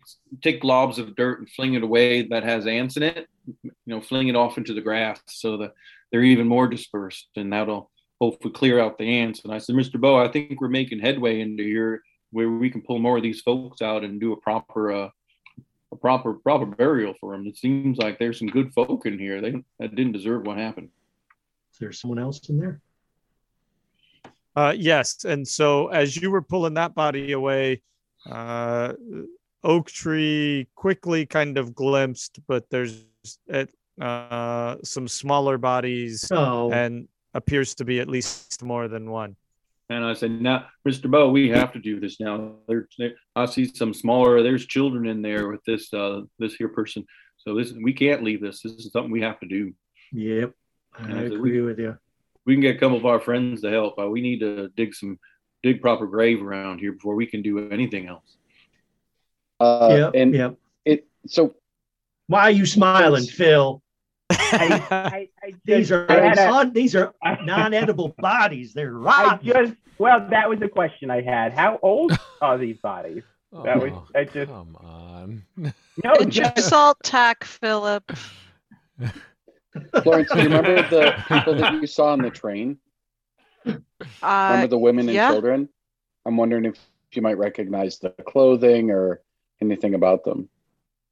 take 0.42 0.62
globs 0.62 0.98
of 0.98 1.16
dirt 1.16 1.38
and 1.38 1.50
fling 1.50 1.74
it 1.74 1.82
away 1.82 2.22
that 2.28 2.44
has 2.44 2.66
ants 2.66 2.96
in 2.96 3.02
it. 3.02 3.26
You 3.62 3.72
know, 3.86 4.00
fling 4.00 4.28
it 4.28 4.36
off 4.36 4.58
into 4.58 4.74
the 4.74 4.80
grass 4.80 5.20
so 5.26 5.56
that 5.58 5.72
they're 6.10 6.22
even 6.22 6.48
more 6.48 6.68
dispersed, 6.68 7.28
and 7.36 7.52
that'll 7.52 7.90
hopefully 8.20 8.52
clear 8.52 8.80
out 8.80 8.98
the 8.98 9.18
ants. 9.20 9.42
And 9.44 9.52
I 9.52 9.58
said, 9.58 9.76
Mr. 9.76 10.00
Bo, 10.00 10.16
I 10.16 10.28
think 10.28 10.60
we're 10.60 10.68
making 10.68 11.00
headway 11.00 11.40
into 11.40 11.62
here 11.62 12.02
where 12.30 12.50
we 12.50 12.70
can 12.70 12.82
pull 12.82 12.98
more 12.98 13.16
of 13.16 13.22
these 13.22 13.40
folks 13.40 13.82
out 13.82 14.04
and 14.04 14.20
do 14.20 14.32
a 14.32 14.40
proper, 14.40 14.92
uh, 14.92 15.08
a 15.92 15.96
proper, 15.96 16.34
proper 16.34 16.66
burial 16.66 17.14
for 17.20 17.32
them. 17.32 17.46
It 17.46 17.56
seems 17.56 17.98
like 17.98 18.18
there's 18.18 18.38
some 18.38 18.48
good 18.48 18.72
folk 18.72 19.06
in 19.06 19.18
here. 19.18 19.40
They 19.40 19.62
that 19.78 19.94
didn't 19.94 20.12
deserve 20.12 20.46
what 20.46 20.58
happened. 20.58 20.90
Is 21.72 21.78
there 21.78 21.92
someone 21.92 22.18
else 22.18 22.48
in 22.48 22.58
there? 22.58 22.80
Uh, 24.54 24.74
yes. 24.76 25.24
And 25.24 25.46
so 25.46 25.88
as 25.88 26.16
you 26.16 26.30
were 26.30 26.42
pulling 26.42 26.74
that 26.74 26.94
body 26.94 27.32
away, 27.32 27.82
uh, 28.30 28.94
Oak 29.62 29.90
Tree 29.90 30.66
quickly 30.74 31.26
kind 31.26 31.58
of 31.58 31.74
glimpsed, 31.74 32.38
but 32.46 32.68
there's 32.70 33.04
uh, 34.00 34.76
some 34.82 35.08
smaller 35.08 35.58
bodies 35.58 36.30
Oh, 36.30 36.70
and 36.72 37.08
appears 37.34 37.74
to 37.74 37.84
be 37.84 38.00
at 38.00 38.08
least 38.08 38.62
more 38.62 38.88
than 38.88 39.10
one. 39.10 39.36
And 39.88 40.04
I 40.04 40.14
said, 40.14 40.32
now, 40.40 40.66
Mr. 40.86 41.08
Bo, 41.08 41.30
we 41.30 41.48
have 41.50 41.72
to 41.74 41.78
do 41.78 42.00
this 42.00 42.18
now. 42.18 42.56
There, 42.66 42.88
there, 42.98 43.12
I 43.36 43.46
see 43.46 43.66
some 43.72 43.94
smaller. 43.94 44.42
There's 44.42 44.66
children 44.66 45.06
in 45.06 45.22
there 45.22 45.48
with 45.48 45.62
this, 45.64 45.92
uh, 45.94 46.22
this 46.38 46.54
here 46.54 46.68
person. 46.68 47.04
So 47.36 47.54
this, 47.54 47.72
we 47.72 47.92
can't 47.92 48.24
leave 48.24 48.40
this. 48.40 48.62
This 48.62 48.72
is 48.72 48.90
something 48.90 49.12
we 49.12 49.22
have 49.22 49.38
to 49.40 49.46
do. 49.46 49.72
yep. 50.12 50.52
And 50.98 51.12
I 51.12 51.18
I 51.18 51.22
said, 51.24 51.32
agree 51.34 51.60
with 51.60 51.78
you. 51.78 51.96
we 52.46 52.54
can 52.54 52.62
get 52.62 52.76
a 52.76 52.78
couple 52.78 52.96
of 52.96 53.06
our 53.06 53.20
friends 53.20 53.60
to 53.60 53.70
help. 53.70 53.98
Uh, 53.98 54.08
we 54.08 54.20
need 54.20 54.40
to 54.40 54.68
dig 54.76 54.94
some, 54.94 55.18
dig 55.62 55.80
proper 55.80 56.06
grave 56.06 56.42
around 56.42 56.78
here 56.80 56.92
before 56.92 57.14
we 57.14 57.26
can 57.26 57.42
do 57.42 57.70
anything 57.70 58.08
else. 58.08 58.36
Uh, 59.60 59.88
yep. 59.90 60.10
and 60.14 60.34
yep. 60.34 60.56
it 60.84 61.06
so 61.26 61.54
Why 62.26 62.42
are 62.42 62.50
you 62.50 62.66
smiling, 62.66 63.24
Phil? 63.24 63.82
I, 64.30 64.86
I, 64.90 65.28
I 65.42 65.54
These 65.64 65.92
are 65.92 66.10
I 66.10 66.48
un- 66.48 66.72
these 66.72 66.94
are 66.96 67.14
non-edible 67.44 68.14
bodies. 68.18 68.72
They're 68.72 68.96
I 69.06 69.24
rotten. 69.34 69.46
just 69.46 69.72
well, 69.98 70.26
that 70.30 70.48
was 70.48 70.58
the 70.58 70.68
question 70.68 71.10
I 71.10 71.22
had. 71.22 71.52
How 71.52 71.78
old 71.82 72.12
are 72.42 72.58
these 72.58 72.78
bodies? 72.78 73.22
That 73.64 73.80
was 73.80 73.92
Oh, 73.94 74.06
I 74.14 74.24
just 74.24 74.50
come 74.50 74.76
on. 74.76 75.42
no 75.56 75.72
Pinch 76.18 76.38
of 76.38 76.54
just 76.54 76.68
salt 76.68 76.98
tack, 77.02 77.44
Philip. 77.44 78.12
Florence, 80.02 80.30
do 80.32 80.38
you 80.38 80.44
remember 80.44 80.82
the 80.88 81.14
people 81.28 81.54
that 81.54 81.74
you 81.80 81.86
saw 81.86 82.08
on 82.12 82.20
the 82.22 82.30
train? 82.30 82.78
Uh, 83.66 83.76
Remember 84.22 84.66
the 84.68 84.78
women 84.78 85.08
and 85.08 85.14
yeah. 85.14 85.30
children? 85.30 85.68
I'm 86.26 86.36
wondering 86.36 86.64
if 86.66 86.76
you 87.12 87.22
might 87.22 87.38
recognize 87.38 87.98
the 87.98 88.10
clothing 88.26 88.90
or 88.90 89.22
anything 89.62 89.94
about 89.94 90.24
them. 90.24 90.48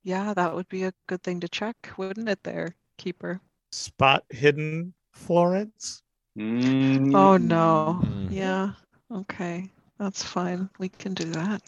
Yeah, 0.02 0.34
that 0.34 0.54
would 0.54 0.68
be 0.68 0.84
a 0.84 0.92
good 1.06 1.22
thing 1.22 1.40
to 1.40 1.48
check, 1.48 1.76
wouldn't 1.96 2.28
it, 2.28 2.42
there, 2.42 2.74
keeper? 2.96 3.40
Spot 3.72 4.24
hidden 4.30 4.94
Florence. 5.12 6.02
Mm. 6.38 7.14
Oh 7.14 7.36
no. 7.36 8.00
Mm. 8.02 8.28
Yeah. 8.30 8.70
Okay. 9.12 9.70
That's 9.98 10.22
fine. 10.22 10.68
We 10.78 10.88
can 10.88 11.14
do 11.14 11.24
that. 11.32 11.62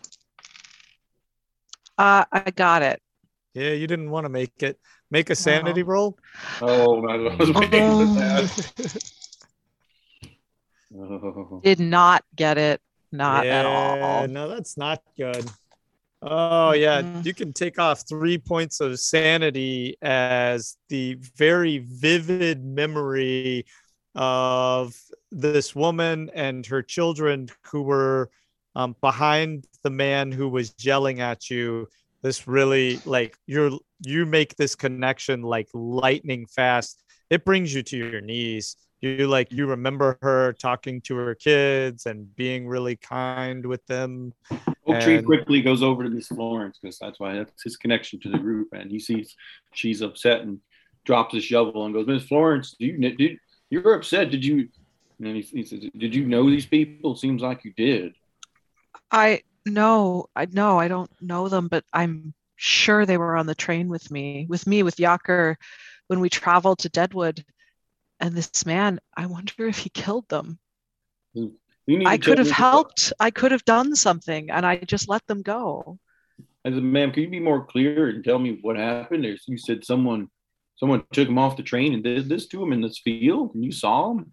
Uh, 1.98 2.24
I 2.30 2.50
got 2.50 2.82
it. 2.82 3.00
Yeah, 3.54 3.70
you 3.70 3.86
didn't 3.86 4.10
want 4.10 4.24
to 4.24 4.28
make 4.28 4.62
it. 4.62 4.78
Make 5.10 5.30
a 5.30 5.36
sanity 5.36 5.82
No. 5.82 5.88
roll. 5.88 6.18
Oh, 6.60 7.06
I 7.08 7.16
was 7.16 7.52
waiting 7.52 7.90
for 7.90 8.14
that. 8.20 9.02
Oh. 10.98 11.60
Did 11.62 11.80
not 11.80 12.24
get 12.34 12.58
it. 12.58 12.80
Not 13.12 13.46
at 13.46 13.64
all. 13.64 14.26
No, 14.28 14.48
that's 14.48 14.76
not 14.76 15.00
good. 15.16 15.48
Oh 16.22 16.72
yeah, 16.72 17.02
Mhm. 17.02 17.26
you 17.26 17.34
can 17.34 17.52
take 17.52 17.78
off 17.78 18.04
three 18.08 18.38
points 18.38 18.80
of 18.80 18.98
sanity 18.98 19.96
as 20.02 20.76
the 20.88 21.14
very 21.36 21.78
vivid 21.78 22.64
memory 22.64 23.66
of 24.14 24.96
this 25.30 25.74
woman 25.76 26.30
and 26.34 26.64
her 26.66 26.82
children 26.82 27.48
who 27.66 27.82
were 27.82 28.30
um, 28.74 28.96
behind 29.00 29.66
the 29.82 29.90
man 29.90 30.32
who 30.32 30.48
was 30.48 30.74
yelling 30.78 31.20
at 31.20 31.50
you. 31.50 31.86
This 32.22 32.48
really 32.48 32.98
like 33.04 33.36
you're 33.46 33.70
you 34.04 34.26
make 34.26 34.56
this 34.56 34.74
connection 34.74 35.42
like 35.42 35.68
lightning 35.74 36.46
fast. 36.46 37.04
It 37.30 37.44
brings 37.44 37.74
you 37.74 37.82
to 37.84 37.96
your 37.96 38.20
knees. 38.22 38.76
You 39.00 39.28
like 39.28 39.52
you 39.52 39.66
remember 39.66 40.18
her 40.22 40.54
talking 40.54 41.02
to 41.02 41.16
her 41.16 41.34
kids 41.34 42.06
and 42.06 42.34
being 42.36 42.66
really 42.66 42.96
kind 42.96 43.64
with 43.66 43.84
them. 43.86 44.32
Oak 44.86 45.00
Tree 45.00 45.22
quickly 45.22 45.62
goes 45.62 45.82
over 45.82 46.04
to 46.04 46.10
Miss 46.10 46.28
Florence 46.28 46.78
because 46.80 46.98
that's 46.98 47.18
why 47.18 47.34
that's 47.34 47.62
his 47.62 47.76
connection 47.76 48.20
to 48.20 48.28
the 48.28 48.38
group, 48.38 48.68
and 48.72 48.90
he 48.90 49.00
sees 49.00 49.34
she's 49.74 50.00
upset 50.00 50.42
and 50.42 50.60
drops 51.04 51.34
his 51.34 51.44
shovel 51.44 51.84
and 51.84 51.94
goes, 51.94 52.06
Miss 52.06 52.24
Florence, 52.24 52.76
do 52.78 52.86
you 52.86 52.98
did 52.98 53.38
you're 53.70 53.94
upset? 53.94 54.30
Did 54.30 54.44
you? 54.44 54.68
And 55.18 55.36
he, 55.36 55.42
he 55.42 55.64
says, 55.64 55.84
Did 55.96 56.14
you 56.14 56.26
know 56.26 56.48
these 56.48 56.66
people? 56.66 57.16
Seems 57.16 57.42
like 57.42 57.64
you 57.64 57.72
did. 57.72 58.14
I 59.10 59.42
no, 59.64 60.26
I 60.36 60.46
no, 60.46 60.78
I 60.78 60.88
don't 60.88 61.10
know 61.20 61.48
them, 61.48 61.68
but 61.68 61.84
I'm 61.92 62.34
sure 62.56 63.04
they 63.04 63.18
were 63.18 63.36
on 63.36 63.46
the 63.46 63.54
train 63.54 63.88
with 63.88 64.10
me, 64.10 64.46
with 64.48 64.66
me, 64.66 64.82
with 64.82 64.96
Yocker, 64.96 65.56
when 66.06 66.20
we 66.20 66.30
traveled 66.30 66.80
to 66.80 66.88
Deadwood. 66.88 67.44
And 68.20 68.34
this 68.34 68.64
man, 68.64 69.00
I 69.16 69.26
wonder 69.26 69.66
if 69.66 69.78
he 69.78 69.90
killed 69.90 70.28
them. 70.28 70.58
Hmm. 71.34 71.48
I 71.88 72.18
could 72.18 72.38
have 72.38 72.50
helped. 72.50 73.12
I 73.20 73.30
could 73.30 73.52
have 73.52 73.64
done 73.64 73.94
something, 73.94 74.50
and 74.50 74.66
I 74.66 74.76
just 74.78 75.08
let 75.08 75.26
them 75.26 75.42
go. 75.42 75.98
I 76.64 76.70
said, 76.70 76.82
ma'am, 76.82 77.12
can 77.12 77.22
you 77.22 77.30
be 77.30 77.38
more 77.38 77.64
clear 77.64 78.08
and 78.08 78.24
tell 78.24 78.40
me 78.40 78.58
what 78.60 78.76
happened? 78.76 79.24
You 79.46 79.56
said 79.56 79.84
someone 79.84 80.28
someone 80.76 81.04
took 81.12 81.28
him 81.28 81.38
off 81.38 81.56
the 81.56 81.62
train 81.62 81.94
and 81.94 82.02
did 82.02 82.28
this 82.28 82.46
to 82.48 82.62
him 82.62 82.72
in 82.72 82.80
this 82.80 82.98
field, 82.98 83.54
and 83.54 83.64
you 83.64 83.72
saw 83.72 84.12
him. 84.12 84.32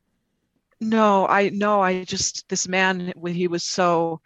No, 0.82 1.28
I 1.28 1.50
no, 1.50 1.82
I 1.82 2.04
just 2.04 2.48
this 2.50 2.68
man 2.68 3.14
when 3.16 3.34
he 3.34 3.48
was 3.48 3.64
so 3.64 4.20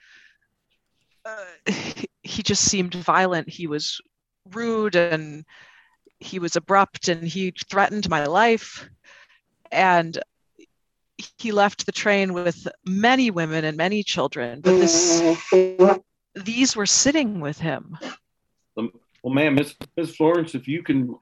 uh, 1.26 1.72
he, 1.72 2.08
he 2.24 2.44
just 2.44 2.64
seemed 2.64 2.96
violent. 2.96 3.50
He 3.50 3.68
was 3.68 4.02
rude 4.54 4.96
and 4.96 5.46
he 6.20 6.40
was 6.40 6.56
abrupt 6.56 7.10
and 7.10 7.28
he 7.28 7.54
threatened 7.70 8.10
my 8.10 8.26
life. 8.26 8.90
And 9.72 10.18
he 11.38 11.52
left 11.52 11.86
the 11.86 11.92
train 11.92 12.34
with 12.34 12.68
many 12.86 13.32
women 13.32 13.66
and 13.66 13.78
many 13.78 14.04
children, 14.04 14.62
but 14.62 14.78
this 14.78 15.22
these 16.36 16.76
were 16.76 16.86
sitting 16.86 17.40
with 17.40 17.58
him. 17.60 17.98
Um, 18.78 18.92
well, 19.24 19.34
ma'am, 19.34 19.56
Miss 19.56 19.76
Miss 19.96 20.16
Florence, 20.16 20.56
if 20.56 20.68
you 20.68 20.84
can, 20.84 21.16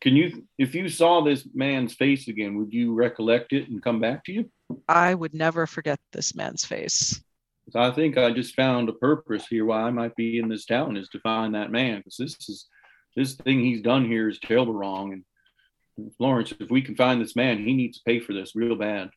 can 0.00 0.16
you, 0.16 0.44
if 0.58 0.74
you 0.74 0.88
saw 0.88 1.20
this 1.20 1.46
man's 1.54 1.94
face 1.94 2.28
again, 2.28 2.56
would 2.56 2.72
you 2.72 2.94
recollect 2.94 3.52
it 3.52 3.68
and 3.68 3.82
come 3.82 4.00
back 4.00 4.24
to 4.24 4.32
you? 4.32 4.50
I 4.88 5.14
would 5.14 5.34
never 5.34 5.66
forget 5.66 6.00
this 6.12 6.34
man's 6.34 6.64
face. 6.64 7.22
I 7.74 7.90
think 7.90 8.18
I 8.18 8.32
just 8.32 8.56
found 8.56 8.88
a 8.88 8.92
purpose 8.92 9.46
here 9.46 9.64
why 9.64 9.82
I 9.82 9.90
might 9.90 10.16
be 10.16 10.38
in 10.38 10.48
this 10.48 10.64
town 10.64 10.96
is 10.96 11.08
to 11.10 11.20
find 11.20 11.54
that 11.54 11.70
man. 11.70 11.98
Because 11.98 12.16
this 12.16 12.48
is 12.48 12.66
this 13.14 13.34
thing 13.34 13.60
he's 13.60 13.82
done 13.82 14.06
here 14.06 14.28
is 14.28 14.38
terrible 14.40 14.74
wrong. 14.74 15.12
And 15.12 15.24
Florence, 16.16 16.52
if 16.58 16.70
we 16.70 16.82
can 16.82 16.96
find 16.96 17.20
this 17.20 17.36
man, 17.36 17.58
he 17.58 17.74
needs 17.74 17.98
to 17.98 18.04
pay 18.04 18.20
for 18.20 18.32
this 18.32 18.56
real 18.56 18.76
bad. 18.76 19.10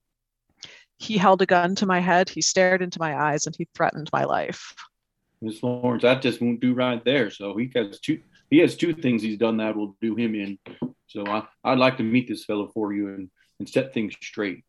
He 0.97 1.17
held 1.17 1.41
a 1.41 1.45
gun 1.45 1.75
to 1.75 1.85
my 1.85 1.99
head, 1.99 2.29
he 2.29 2.41
stared 2.41 2.81
into 2.81 2.99
my 2.99 3.15
eyes, 3.17 3.45
and 3.45 3.55
he 3.55 3.67
threatened 3.75 4.09
my 4.13 4.23
life. 4.23 4.73
Miss 5.41 5.59
Florence, 5.59 6.03
that 6.03 6.21
just 6.21 6.41
won't 6.41 6.61
do 6.61 6.73
right 6.73 7.03
there. 7.03 7.29
So 7.29 7.55
he 7.57 7.71
has 7.75 7.99
two. 7.99 8.21
He 8.49 8.59
has 8.59 8.77
two 8.77 8.93
things 8.93 9.21
he's 9.21 9.37
done 9.37 9.57
that 9.57 9.75
will 9.75 9.97
do 10.01 10.15
him 10.15 10.35
in. 10.35 10.59
So 11.07 11.25
I, 11.25 11.47
I'd 11.63 11.79
like 11.79 11.97
to 11.97 12.03
meet 12.03 12.27
this 12.27 12.45
fellow 12.45 12.69
for 12.73 12.93
you 12.93 13.09
and, 13.09 13.29
and 13.59 13.67
set 13.67 13.93
things 13.93 14.13
straight. 14.21 14.63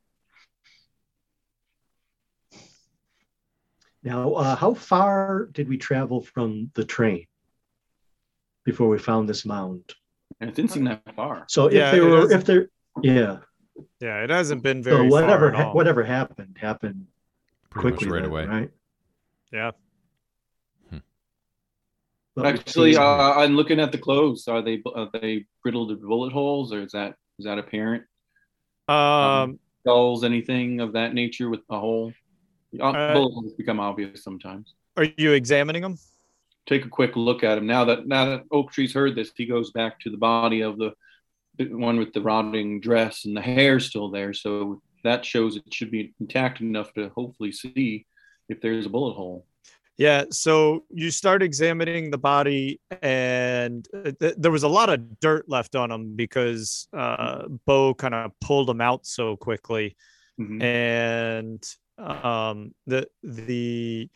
Now, 4.02 4.32
uh, 4.32 4.56
how 4.56 4.74
far 4.74 5.48
did 5.52 5.68
we 5.68 5.76
travel 5.76 6.22
from 6.22 6.70
the 6.74 6.84
train 6.84 7.26
before 8.64 8.88
we 8.88 8.98
found 8.98 9.28
this 9.28 9.44
mound? 9.44 9.94
And 10.40 10.50
it 10.50 10.56
didn't 10.56 10.70
seem 10.72 10.84
that 10.84 11.02
far. 11.14 11.44
So 11.48 11.66
if 11.66 11.74
Yeah, 11.74 11.90
they 11.92 12.00
were, 12.00 12.30
if 12.30 12.44
they're, 12.44 12.68
yeah. 13.02 13.38
Yeah, 14.00 14.22
it 14.24 14.30
hasn't 14.30 14.62
been 14.62 14.82
So 14.82 14.90
very 14.90 15.08
whatever, 15.08 15.50
far 15.52 15.60
at 15.60 15.66
ha- 15.66 15.72
whatever 15.72 16.02
happened 16.02 16.56
happened 16.60 17.06
Pretty 17.70 17.90
quickly 17.90 18.06
much 18.08 18.14
right 18.14 18.22
then, 18.22 18.30
away. 18.30 18.46
right? 18.46 18.70
Yeah. 19.52 19.70
But 22.34 22.46
Actually, 22.46 22.96
uh, 22.96 23.32
I'm 23.32 23.56
looking 23.56 23.80
at 23.80 23.92
the 23.92 23.98
clothes. 23.98 24.46
Are 24.46 24.60
they 24.60 24.82
are 24.94 25.08
they 25.12 25.46
riddled 25.64 25.88
with 25.90 26.02
bullet 26.02 26.32
holes, 26.34 26.70
or 26.70 26.82
is 26.82 26.92
that 26.92 27.14
is 27.38 27.46
that 27.46 27.58
apparent? 27.58 28.04
Um, 28.88 29.58
Skulls, 29.82 30.22
anything 30.22 30.80
of 30.80 30.92
that 30.92 31.14
nature 31.14 31.48
with 31.48 31.60
a 31.70 31.78
hole? 31.80 32.12
Uh, 32.78 32.84
Uh, 32.92 33.14
bullet 33.14 33.32
holes 33.32 33.54
become 33.54 33.80
obvious 33.80 34.22
sometimes. 34.22 34.74
are 34.98 35.08
you 35.16 35.32
examining 35.32 35.80
them? 35.82 35.96
Take 36.66 36.84
a 36.84 36.88
quick 36.88 37.16
look 37.16 37.44
at 37.44 37.58
him. 37.58 37.66
Now 37.66 37.84
that 37.86 38.06
now 38.06 38.24
that 38.26 38.44
Oak 38.50 38.72
Tree's 38.72 38.92
heard 38.94 39.14
this, 39.14 39.32
he 39.36 39.46
goes 39.46 39.70
back 39.70 40.00
to 40.00 40.10
the 40.10 40.16
body 40.16 40.62
of 40.62 40.78
the, 40.78 40.92
the 41.58 41.66
one 41.66 41.98
with 41.98 42.12
the 42.12 42.20
rotting 42.20 42.80
dress 42.80 43.24
and 43.24 43.36
the 43.36 43.40
hair 43.40 43.78
still 43.80 44.10
there. 44.10 44.32
So 44.32 44.82
that 45.04 45.24
shows 45.24 45.56
it 45.56 45.72
should 45.72 45.90
be 45.90 46.12
intact 46.20 46.60
enough 46.60 46.92
to 46.94 47.10
hopefully 47.14 47.52
see 47.52 48.06
if 48.48 48.60
there's 48.60 48.86
a 48.86 48.90
bullet 48.90 49.14
hole. 49.14 49.46
Yeah. 49.96 50.24
So 50.30 50.84
you 50.90 51.10
start 51.10 51.42
examining 51.42 52.10
the 52.10 52.18
body, 52.18 52.80
and 53.00 53.86
uh, 53.94 54.10
th- 54.20 54.34
there 54.36 54.50
was 54.50 54.64
a 54.64 54.68
lot 54.68 54.90
of 54.90 55.20
dirt 55.20 55.48
left 55.48 55.74
on 55.74 55.90
him 55.90 56.16
because 56.16 56.88
uh, 56.92 57.44
Bo 57.66 57.94
kind 57.94 58.14
of 58.14 58.32
pulled 58.40 58.68
him 58.68 58.80
out 58.80 59.06
so 59.06 59.36
quickly. 59.36 59.96
Mhm. 60.38 60.62
and 60.62 61.64
um 61.96 62.74
the 62.86 63.08
the 63.22 64.10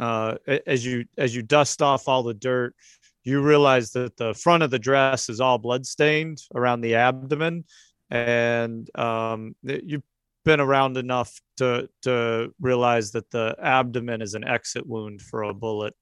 uh 0.00 0.34
as 0.66 0.84
you 0.84 1.04
as 1.16 1.34
you 1.34 1.42
dust 1.42 1.80
off 1.82 2.08
all 2.08 2.22
the 2.24 2.34
dirt 2.34 2.74
you 3.22 3.40
realize 3.42 3.92
that 3.92 4.16
the 4.16 4.34
front 4.34 4.62
of 4.62 4.70
the 4.70 4.78
dress 4.78 5.28
is 5.28 5.40
all 5.40 5.58
blood 5.58 5.86
stained 5.86 6.38
around 6.54 6.80
the 6.80 6.94
abdomen 6.96 7.64
and 8.10 8.88
um 8.98 9.54
you've 9.62 10.02
been 10.44 10.60
around 10.60 10.96
enough 10.96 11.40
to 11.58 11.88
to 12.02 12.52
realize 12.60 13.12
that 13.12 13.30
the 13.30 13.54
abdomen 13.62 14.22
is 14.22 14.34
an 14.34 14.42
exit 14.42 14.86
wound 14.86 15.20
for 15.20 15.42
a 15.42 15.54
bullet 15.54 15.94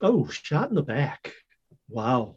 Oh, 0.00 0.28
shot 0.28 0.68
in 0.68 0.76
the 0.76 0.82
back. 0.82 1.32
Wow. 1.88 2.36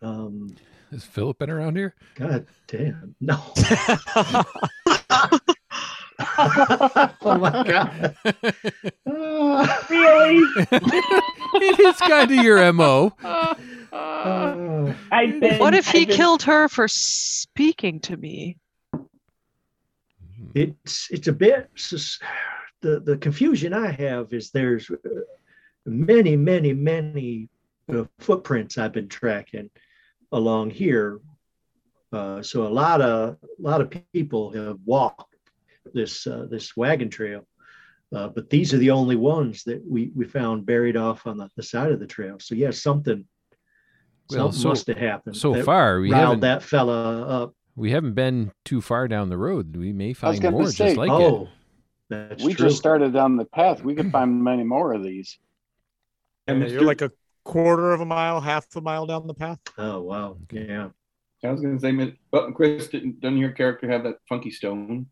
Um, 0.00 0.56
Has 0.90 1.04
Philip 1.04 1.38
been 1.38 1.50
around 1.50 1.76
here? 1.76 1.94
God 2.14 2.46
damn. 2.66 3.14
No. 3.20 3.38
oh 6.38 7.38
my 7.38 7.50
God. 7.66 8.16
Really? 9.90 10.36
it 11.54 11.80
is 11.80 11.96
kind 11.96 12.30
of 12.30 12.44
your 12.44 12.72
mo. 12.72 13.12
I've 13.92 15.40
been. 15.40 15.58
What 15.58 15.74
if 15.74 15.88
he 15.88 16.04
been- 16.06 16.16
killed 16.16 16.42
her 16.44 16.68
for 16.68 16.88
speaking 16.88 18.00
to 18.00 18.16
me? 18.16 18.56
it's 20.54 21.08
it's 21.10 21.28
a 21.28 21.32
bit 21.32 21.70
sus- 21.76 22.18
the 22.80 22.98
the 23.00 23.16
confusion 23.18 23.72
I 23.72 23.90
have 23.92 24.32
is 24.32 24.50
there's 24.50 24.90
uh, 24.90 24.96
many 25.86 26.36
many 26.36 26.72
many 26.72 27.48
uh, 27.92 28.04
footprints 28.18 28.78
I've 28.78 28.92
been 28.92 29.08
tracking 29.08 29.70
along 30.32 30.70
here. 30.70 31.20
Uh, 32.12 32.42
so 32.42 32.66
a 32.66 32.68
lot 32.68 33.00
of 33.00 33.36
a 33.42 33.62
lot 33.62 33.80
of 33.80 33.92
people 34.12 34.50
have 34.52 34.78
walked 34.84 35.29
this 35.92 36.26
uh, 36.26 36.46
this 36.50 36.76
wagon 36.76 37.08
trail, 37.10 37.46
uh, 38.14 38.28
but 38.28 38.50
these 38.50 38.72
are 38.74 38.78
the 38.78 38.90
only 38.90 39.16
ones 39.16 39.64
that 39.64 39.82
we 39.86 40.10
we 40.14 40.24
found 40.26 40.66
buried 40.66 40.96
off 40.96 41.26
on 41.26 41.36
the, 41.36 41.48
the 41.56 41.62
side 41.62 41.92
of 41.92 42.00
the 42.00 42.06
trail. 42.06 42.36
So 42.40 42.54
yes, 42.54 42.82
something 42.82 43.24
Well, 44.30 44.52
something 44.52 44.60
so- 44.60 44.68
must 44.68 44.86
have 44.88 44.98
happened. 44.98 45.36
So 45.36 45.62
far, 45.62 46.00
we 46.00 46.10
riled 46.10 46.22
haven't 46.24 46.40
that 46.40 46.62
fella 46.62 47.22
up. 47.22 47.54
we 47.76 47.90
haven't 47.92 48.14
been 48.14 48.52
too 48.64 48.80
far 48.80 49.08
down 49.08 49.28
the 49.28 49.38
road. 49.38 49.76
We 49.76 49.92
may 49.92 50.12
find 50.12 50.42
more 50.50 50.66
say, 50.70 50.86
just 50.86 50.96
like 50.96 51.10
oh, 51.10 51.48
That's 52.08 52.42
we 52.44 52.54
true. 52.54 52.66
just 52.68 52.78
started 52.78 53.12
down 53.12 53.36
the 53.36 53.44
path. 53.46 53.82
We 53.82 53.94
could 53.94 54.10
find 54.12 54.42
many 54.42 54.64
more 54.64 54.92
of 54.92 55.02
these. 55.02 55.38
And 56.46 56.60
yeah, 56.62 56.68
you're 56.68 56.82
like 56.82 57.02
a 57.02 57.12
quarter 57.44 57.92
of 57.92 58.00
a 58.00 58.04
mile, 58.04 58.40
half 58.40 58.66
a 58.76 58.80
mile 58.80 59.06
down 59.06 59.26
the 59.26 59.34
path. 59.34 59.58
Oh 59.78 60.00
wow, 60.02 60.36
yeah. 60.52 60.88
I 61.42 61.50
was 61.50 61.60
gonna 61.62 61.80
say, 61.80 61.92
but 61.92 62.12
but 62.30 62.52
Chris, 62.54 62.88
didn't, 62.88 63.20
doesn't 63.20 63.38
your 63.38 63.52
character 63.52 63.88
have 63.90 64.02
that 64.04 64.16
funky 64.28 64.50
stone? 64.50 65.06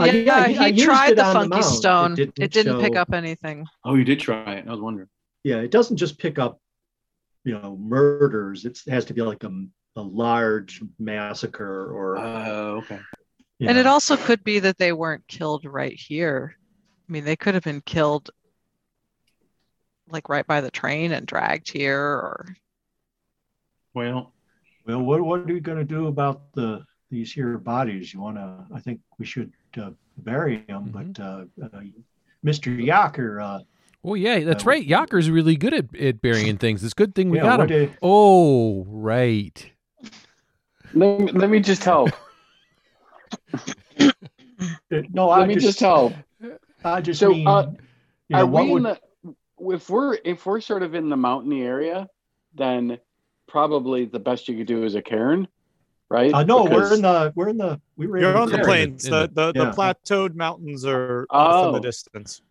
Uh, 0.00 0.12
yeah, 0.12 0.34
I- 0.36 0.48
he 0.52 0.58
I 0.58 0.72
tried 0.72 1.16
the 1.16 1.24
funky 1.24 1.48
mount. 1.48 1.64
stone. 1.64 2.12
It 2.18 2.34
didn't, 2.50 2.80
pick 2.80 2.94
show- 2.94 3.00
up 3.00 3.12
anything. 3.12 3.66
Oh, 3.84 3.94
you 3.94 4.04
did 4.04 4.20
try 4.20 4.54
it. 4.54 4.66
I 4.66 4.70
was 4.70 4.80
wondering. 4.80 5.08
Yeah, 5.44 5.56
it 5.56 5.70
doesn't 5.70 5.96
just 5.96 6.18
pick 6.18 6.38
up, 6.38 6.60
you 7.44 7.58
know, 7.58 7.76
murders. 7.76 8.64
It's, 8.64 8.86
it 8.86 8.90
has 8.92 9.04
to 9.06 9.14
be 9.14 9.22
like 9.22 9.42
a, 9.44 9.50
a 9.96 10.02
large 10.02 10.82
massacre 10.98 11.90
or. 11.92 12.18
Oh, 12.18 12.76
okay. 12.78 13.00
you 13.58 13.68
And 13.68 13.78
it 13.78 13.86
also 13.86 14.16
could 14.16 14.44
be 14.44 14.58
that 14.60 14.78
they 14.78 14.92
weren't 14.92 15.26
killed 15.28 15.64
right 15.64 15.94
here. 15.98 16.56
I 17.08 17.12
mean, 17.12 17.24
they 17.24 17.36
could 17.36 17.54
have 17.54 17.64
been 17.64 17.80
killed 17.80 18.30
like 20.10 20.28
right 20.28 20.46
by 20.46 20.60
the 20.60 20.70
train 20.70 21.12
and 21.12 21.26
dragged 21.26 21.70
here 21.70 21.98
or 22.00 22.54
Well, 23.94 24.32
Well, 24.86 25.00
what 25.00 25.20
what 25.20 25.40
are 25.40 25.52
you 25.52 25.60
going 25.60 25.78
to 25.78 25.84
do 25.84 26.06
about 26.08 26.52
the 26.52 26.84
these 27.10 27.32
here 27.32 27.58
bodies? 27.58 28.12
You 28.14 28.20
want 28.20 28.36
to? 28.36 28.66
I 28.74 28.80
think 28.80 29.00
we 29.18 29.24
should 29.24 29.52
uh, 29.78 29.90
bury 30.18 30.64
them, 30.68 30.90
Mhm. 30.92 31.14
but 31.14 31.22
uh, 31.22 31.44
uh, 31.62 31.80
Mr. 32.44 32.76
Yocker, 32.82 33.42
uh, 33.42 33.64
Oh 34.02 34.14
yeah, 34.14 34.40
that's 34.40 34.64
Uh, 34.66 34.70
right. 34.70 34.86
Yocker's 34.86 35.28
really 35.30 35.56
good 35.56 35.74
at, 35.74 35.94
at 35.96 36.22
burying 36.22 36.56
things. 36.58 36.82
It's 36.82 36.92
a 36.92 36.96
good 36.96 37.14
thing 37.14 37.28
we 37.30 37.38
yeah, 37.38 37.42
got 37.42 37.60
him. 37.60 37.60
what 37.60 37.68
do- 37.68 37.92
Oh 38.02 38.84
right. 38.88 39.70
Let 40.92 41.20
me, 41.20 41.32
let 41.32 41.50
me 41.50 41.60
just 41.60 41.84
help. 41.84 42.10
no, 44.90 45.28
Let 45.28 45.42
I 45.42 45.46
me 45.46 45.54
just, 45.54 45.66
just 45.66 45.80
help. 45.80 46.12
I 46.84 47.00
just 47.00 47.20
So, 47.20 47.30
mean, 47.30 47.46
uh, 47.46 47.72
you 48.28 48.36
know, 48.36 48.42
Are 48.42 48.46
what 48.46 48.64
we 48.64 48.72
would 48.72 48.82
the? 48.84 49.00
If 49.60 49.90
we're 49.90 50.18
if 50.24 50.46
we're 50.46 50.60
sort 50.60 50.82
of 50.82 50.94
in 50.94 51.08
the 51.10 51.16
mountainy 51.16 51.62
area, 51.62 52.08
then 52.54 52.98
probably 53.46 54.06
the 54.06 54.18
best 54.18 54.48
you 54.48 54.56
could 54.56 54.66
do 54.66 54.84
is 54.84 54.94
a 54.94 55.02
cairn, 55.02 55.46
right? 56.10 56.32
Uh, 56.34 56.42
no, 56.42 56.64
we're 56.64 56.92
in 56.92 57.02
the 57.02 57.32
we're 57.34 57.48
in 57.48 57.56
the 57.56 57.80
we 57.96 58.06
were 58.06 58.18
You're 58.18 58.30
in 58.32 58.36
on 58.36 58.50
the 58.50 58.58
Yeah. 58.58 58.64
plains. 58.64 59.04
In 59.06 59.12
The, 59.12 59.30
the- 59.32 59.52
the, 59.52 59.64
the 59.66 59.70
plateaued 59.70 60.34
mountains 60.34 60.84
are 60.84 61.26
off 61.30 61.66
in 61.68 61.72
the 61.72 61.78
Oh. 61.78 61.82
distance. 61.82 62.42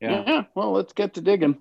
yeah, 0.00 0.24
Yeah. 0.26 0.42
Well, 0.54 0.72
let's 0.72 0.92
get 0.92 1.14
to 1.14 1.20
digging. 1.20 1.58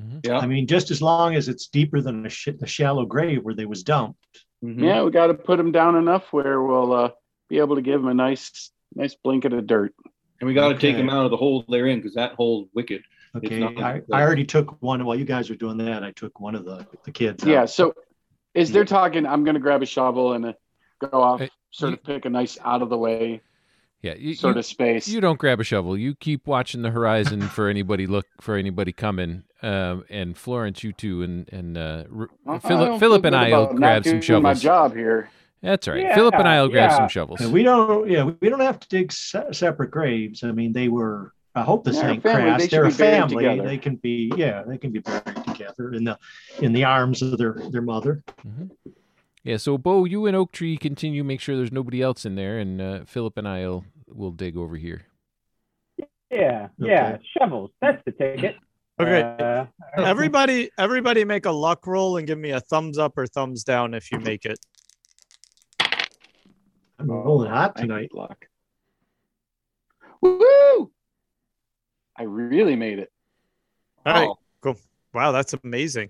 Mhm. 0.00 0.26
yeah. 0.26 0.38
I 0.38 0.46
mean, 0.46 0.66
just 0.66 0.90
as 0.90 1.00
long 1.00 1.34
as 1.36 1.48
it's 1.48 1.68
deeper 1.68 2.00
than 2.02 2.22
the, 2.24 2.28
sh- 2.28 2.48
the 2.58 2.66
shallow 2.66 3.06
grave 3.06 3.42
where 3.44 3.54
they 3.54 3.64
was 3.64 3.82
dumped. 3.82 4.26
Mhm. 4.64 4.82
Yeah, 4.82 5.02
we 5.02 5.10
got 5.10 5.28
to 5.28 5.34
put 5.34 5.56
them 5.56 5.72
down 5.72 5.96
enough 5.96 6.32
where 6.32 6.60
we'll 6.62 6.92
uh, 6.92 7.10
be 7.48 7.58
able 7.58 7.76
to 7.76 7.82
give 7.82 8.00
them 8.00 8.08
a 8.10 8.14
nice 8.14 8.70
nice 8.94 9.14
blanket 9.14 9.52
of 9.52 9.66
dirt. 9.66 9.94
And 10.40 10.46
we 10.48 10.52
got 10.54 10.68
to 10.68 10.78
take 10.78 10.96
them 10.96 11.08
out 11.08 11.24
of 11.24 11.30
the 11.30 11.36
hole 11.36 11.64
they're 11.68 11.86
in 11.86 11.98
because 12.00 12.14
that 12.14 12.32
hole's 12.34 12.68
wicked. 12.74 13.02
Okay, 13.36 13.62
I, 13.62 14.00
I 14.12 14.22
already 14.22 14.44
took 14.44 14.80
one. 14.82 15.04
While 15.04 15.16
you 15.16 15.24
guys 15.26 15.48
were 15.50 15.56
doing 15.56 15.76
that, 15.78 16.02
I 16.02 16.10
took 16.12 16.40
one 16.40 16.54
of 16.54 16.64
the 16.64 16.86
the 17.04 17.10
kids. 17.10 17.42
out. 17.44 17.50
Yeah. 17.50 17.64
So, 17.66 17.94
is 18.54 18.72
there 18.72 18.84
talking? 18.84 19.26
I'm 19.26 19.44
going 19.44 19.54
to 19.54 19.60
grab 19.60 19.82
a 19.82 19.86
shovel 19.86 20.32
and 20.34 20.46
uh, 20.46 20.52
go 21.00 21.20
off, 21.22 21.40
Hey, 21.40 21.50
sort 21.70 21.90
you- 21.90 21.94
of 21.96 22.04
pick 22.04 22.24
a 22.24 22.30
nice 22.30 22.58
out 22.64 22.82
of 22.82 22.88
the 22.90 22.98
way 22.98 23.40
Yeah, 24.02 24.14
you, 24.14 24.34
sort 24.34 24.56
you, 24.56 24.60
of 24.60 24.66
space. 24.66 25.08
you 25.08 25.20
don't 25.20 25.38
grab 25.38 25.60
a 25.60 25.64
shovel. 25.64 25.96
You 25.96 26.14
keep 26.14 26.46
watching 26.46 26.82
the 26.82 26.90
horizon 26.90 27.40
for 27.42 27.68
anybody 27.68 28.06
look 28.06 28.26
for 28.40 28.56
anybody 28.56 28.92
coming. 28.92 29.44
Um, 29.62 30.04
and 30.10 30.36
Florence, 30.36 30.84
you 30.84 30.92
too, 30.92 31.22
and 31.22 31.48
and 31.52 31.78
uh, 31.78 32.04
R- 32.14 32.28
I 32.46 32.58
Philip, 32.58 32.88
don't 32.88 33.00
Philip 33.00 33.24
and 33.24 33.34
I'll 33.36 33.72
grab 33.74 34.04
some 34.04 34.20
shovels. 34.20 34.42
My 34.42 34.54
job 34.54 34.94
here. 34.94 35.30
That's 35.62 35.88
right. 35.88 36.02
Yeah, 36.02 36.14
Philip 36.14 36.34
and 36.34 36.46
I'll 36.46 36.68
grab 36.68 36.90
yeah. 36.90 36.96
some 36.98 37.08
shovels. 37.08 37.40
And 37.40 37.52
we 37.52 37.62
don't. 37.62 38.08
Yeah, 38.08 38.30
we 38.40 38.48
don't 38.50 38.60
have 38.60 38.78
to 38.78 38.88
dig 38.88 39.10
se- 39.10 39.52
separate 39.52 39.90
graves. 39.90 40.44
I 40.44 40.52
mean, 40.52 40.72
they 40.72 40.88
were. 40.88 41.32
I 41.54 41.62
hope 41.62 41.84
this 41.84 41.96
Yeah, 41.96 42.10
ain't 42.10 42.22
family, 42.22 42.42
they 42.42 42.48
crass. 42.50 42.62
should 42.64 42.70
They're 42.70 42.84
a 42.84 42.90
family. 42.92 43.60
They 43.60 43.78
can 43.78 43.96
be. 43.96 44.30
Yeah, 44.36 44.62
they 44.62 44.76
can 44.76 44.92
be 44.92 44.98
buried 45.00 45.42
together 45.46 45.94
in 45.94 46.04
the 46.04 46.18
in 46.60 46.72
the 46.74 46.84
arms 46.84 47.22
of 47.22 47.38
their 47.38 47.54
their 47.70 47.80
mother. 47.82 48.22
Yeah, 49.46 49.58
so 49.58 49.78
Bo, 49.78 50.04
you 50.06 50.26
and 50.26 50.34
Oak 50.36 50.50
Tree 50.50 50.76
continue. 50.76 51.22
Make 51.22 51.40
sure 51.40 51.56
there's 51.56 51.70
nobody 51.70 52.02
else 52.02 52.26
in 52.26 52.34
there, 52.34 52.58
and 52.58 52.80
uh, 52.80 53.04
Philip 53.06 53.38
and 53.38 53.46
I'll 53.46 53.84
will 54.08 54.32
dig 54.32 54.56
over 54.56 54.74
here. 54.74 55.02
Yeah, 55.96 56.06
yeah, 56.32 56.68
Okay. 56.82 57.18
shovels. 57.38 57.70
That's 57.80 58.02
the 58.04 58.12
ticket. 58.12 58.56
Okay. 58.98 59.20
Uh, 59.38 59.66
Everybody, 59.98 60.70
everybody, 60.78 61.26
make 61.26 61.44
a 61.44 61.50
luck 61.50 61.86
roll 61.86 62.16
and 62.16 62.26
give 62.26 62.38
me 62.38 62.52
a 62.52 62.60
thumbs 62.60 62.96
up 62.96 63.18
or 63.18 63.26
thumbs 63.26 63.62
down 63.62 63.92
if 63.92 64.10
you 64.10 64.18
make 64.18 64.46
it. 64.46 64.58
I'm 66.98 67.10
rolling 67.10 67.50
hot 67.50 67.76
tonight. 67.76 68.08
luck. 68.14 68.46
Woo! 70.22 70.90
I 72.16 72.22
really 72.22 72.74
made 72.74 73.00
it. 73.00 73.12
All 74.06 74.14
right, 74.14 74.28
Oh, 74.30 74.38
cool. 74.62 74.78
Wow, 75.12 75.32
that's 75.32 75.54
amazing. 75.62 76.08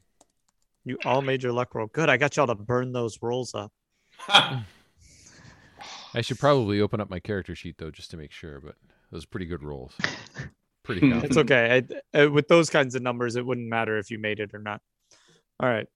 You 0.87 0.97
all 1.05 1.21
made 1.21 1.43
your 1.43 1.53
luck 1.53 1.75
roll. 1.75 1.89
Good. 1.89 2.09
I 2.09 2.17
got 2.17 2.37
y'all 2.37 2.47
to 2.47 2.55
burn 2.55 2.93
those 2.93 3.19
rolls 3.21 3.55
up. 3.55 3.73
I 4.29 4.63
should 6.21 6.39
probably 6.39 6.81
open 6.81 7.01
up 7.01 7.11
my 7.11 7.19
character 7.19 7.57
sheet 7.57 7.77
though, 7.77 7.91
just 7.91 8.13
to 8.13 8.17
make 8.17 8.31
sure. 8.31 8.61
But 8.61 8.77
those 9.11 9.25
are 9.25 9.29
pretty 9.29 9.47
good 9.47 9.65
rolls. 9.65 9.93
Pretty 10.85 11.01
good. 11.01 11.25
It's 11.25 11.37
okay. 11.37 11.85
I, 12.15 12.19
uh, 12.23 12.31
with 12.31 12.47
those 12.47 12.71
kinds 12.71 12.95
of 12.95 13.03
numbers, 13.03 13.35
it 13.35 13.45
wouldn't 13.45 13.69
matter 13.69 13.99
if 13.99 14.13
you 14.13 14.21
made 14.21 14.39
it 14.39 14.55
or 14.55 14.61
not. 14.61 14.81
All 15.59 15.69
right. 15.69 15.89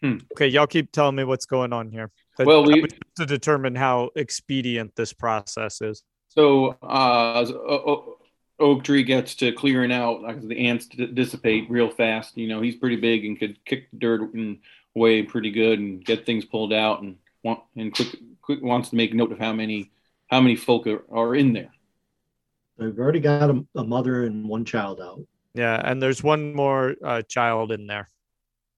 Hmm. 0.00 0.16
Okay, 0.32 0.46
y'all 0.48 0.66
keep 0.66 0.90
telling 0.90 1.14
me 1.14 1.24
what's 1.24 1.44
going 1.44 1.74
on 1.74 1.90
here. 1.90 2.10
That- 2.38 2.46
Well, 2.46 2.64
we- 2.64 2.86
to 3.18 3.26
determine 3.26 3.74
how 3.74 4.08
expedient 4.16 4.96
this 4.96 5.12
process 5.12 5.82
is. 5.82 6.02
So 6.28 6.78
uh, 6.82 7.40
as 7.42 7.50
O- 7.50 7.56
O- 7.58 8.16
Oak 8.60 8.84
Tree 8.84 9.02
gets 9.02 9.34
to 9.36 9.52
clearing 9.52 9.92
out, 9.92 10.22
like 10.22 10.40
the 10.40 10.68
ants 10.68 10.86
d- 10.86 11.06
dissipate 11.06 11.70
real 11.70 11.90
fast. 11.90 12.36
You 12.36 12.48
know, 12.48 12.60
he's 12.60 12.76
pretty 12.76 12.96
big 12.96 13.24
and 13.24 13.38
could 13.38 13.64
kick 13.64 13.90
the 13.90 13.98
dirt 13.98 14.34
and 14.34 14.58
away 14.94 15.22
pretty 15.22 15.50
good 15.50 15.78
and 15.78 16.04
get 16.04 16.26
things 16.26 16.44
pulled 16.44 16.72
out 16.72 17.02
and 17.02 17.16
want 17.42 17.60
and 17.76 17.94
quick, 17.94 18.08
quick 18.42 18.62
wants 18.62 18.90
to 18.90 18.96
make 18.96 19.14
note 19.14 19.32
of 19.32 19.38
how 19.38 19.52
many 19.52 19.90
how 20.28 20.40
many 20.40 20.56
folk 20.56 20.86
are, 20.86 21.04
are 21.10 21.34
in 21.34 21.52
there. 21.52 21.72
They've 22.78 22.98
already 22.98 23.20
got 23.20 23.50
a, 23.50 23.64
a 23.74 23.84
mother 23.84 24.24
and 24.24 24.48
one 24.48 24.64
child 24.64 25.00
out. 25.00 25.20
Yeah, 25.54 25.80
and 25.84 26.00
there's 26.00 26.22
one 26.22 26.54
more 26.54 26.94
uh, 27.04 27.22
child 27.22 27.72
in 27.72 27.86
there. 27.86 28.08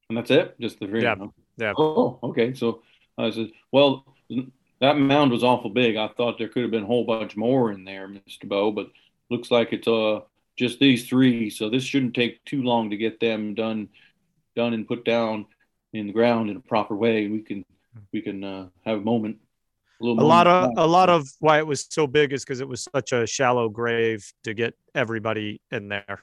And 0.09 0.17
that's 0.19 0.31
it? 0.31 0.59
Just 0.61 0.81
the 0.81 0.87
three? 0.87 1.03
Yeah. 1.03 1.17
huh? 1.19 1.29
Yeah. 1.57 1.73
Oh, 1.77 2.19
okay. 2.23 2.55
So 2.55 2.83
I 3.19 3.31
said, 3.31 3.51
well, 3.71 4.05
that 4.81 4.99
mound 4.99 5.31
was 5.31 5.45
awful 5.45 5.71
big. 5.71 5.97
I 5.97 6.09
thought 6.09 6.39
there 6.39 6.49
could 6.49 6.63
have 6.63 6.71
been 6.71 6.85
a 6.85 6.87
whole 6.87 7.05
bunch 7.05 7.37
more 7.37 7.71
in 7.71 7.85
there, 7.85 8.09
Mr. 8.09 8.49
Bo, 8.49 8.73
but 8.73 8.89
looks 9.33 9.51
like 9.51 9.73
it's 9.73 9.89
uh 9.89 10.21
just 10.57 10.79
these 10.79 11.09
three. 11.09 11.51
So 11.51 11.69
this 11.69 11.83
shouldn't 11.83 12.15
take 12.15 12.45
too 12.45 12.63
long 12.63 12.91
to 12.91 12.97
get 12.97 13.19
them 13.19 13.55
done, 13.55 13.89
done 14.55 14.75
and 14.75 14.87
put 14.87 15.05
down 15.05 15.47
in 15.93 16.07
the 16.07 16.13
ground 16.13 16.51
in 16.51 16.57
a 16.57 16.61
proper 16.61 16.95
way. 16.95 17.27
We 17.29 17.41
can 17.41 17.65
we 18.13 18.21
can 18.21 18.45
uh, 18.45 18.69
have 18.85 18.99
a 18.99 19.03
moment. 19.03 19.39
A, 20.01 20.05
A 20.05 20.07
lot 20.07 20.47
of 20.47 20.71
a 20.77 20.87
lot 20.87 21.11
of 21.11 21.29
why 21.41 21.59
it 21.59 21.67
was 21.67 21.87
so 21.89 22.07
big 22.07 22.33
is 22.33 22.45
because 22.45 22.61
it 22.61 22.69
was 22.69 22.87
such 22.95 23.13
a 23.13 23.27
shallow 23.27 23.69
grave 23.69 24.31
to 24.45 24.55
get 24.55 24.75
everybody 24.95 25.61
in 25.71 25.89
there. 25.89 26.23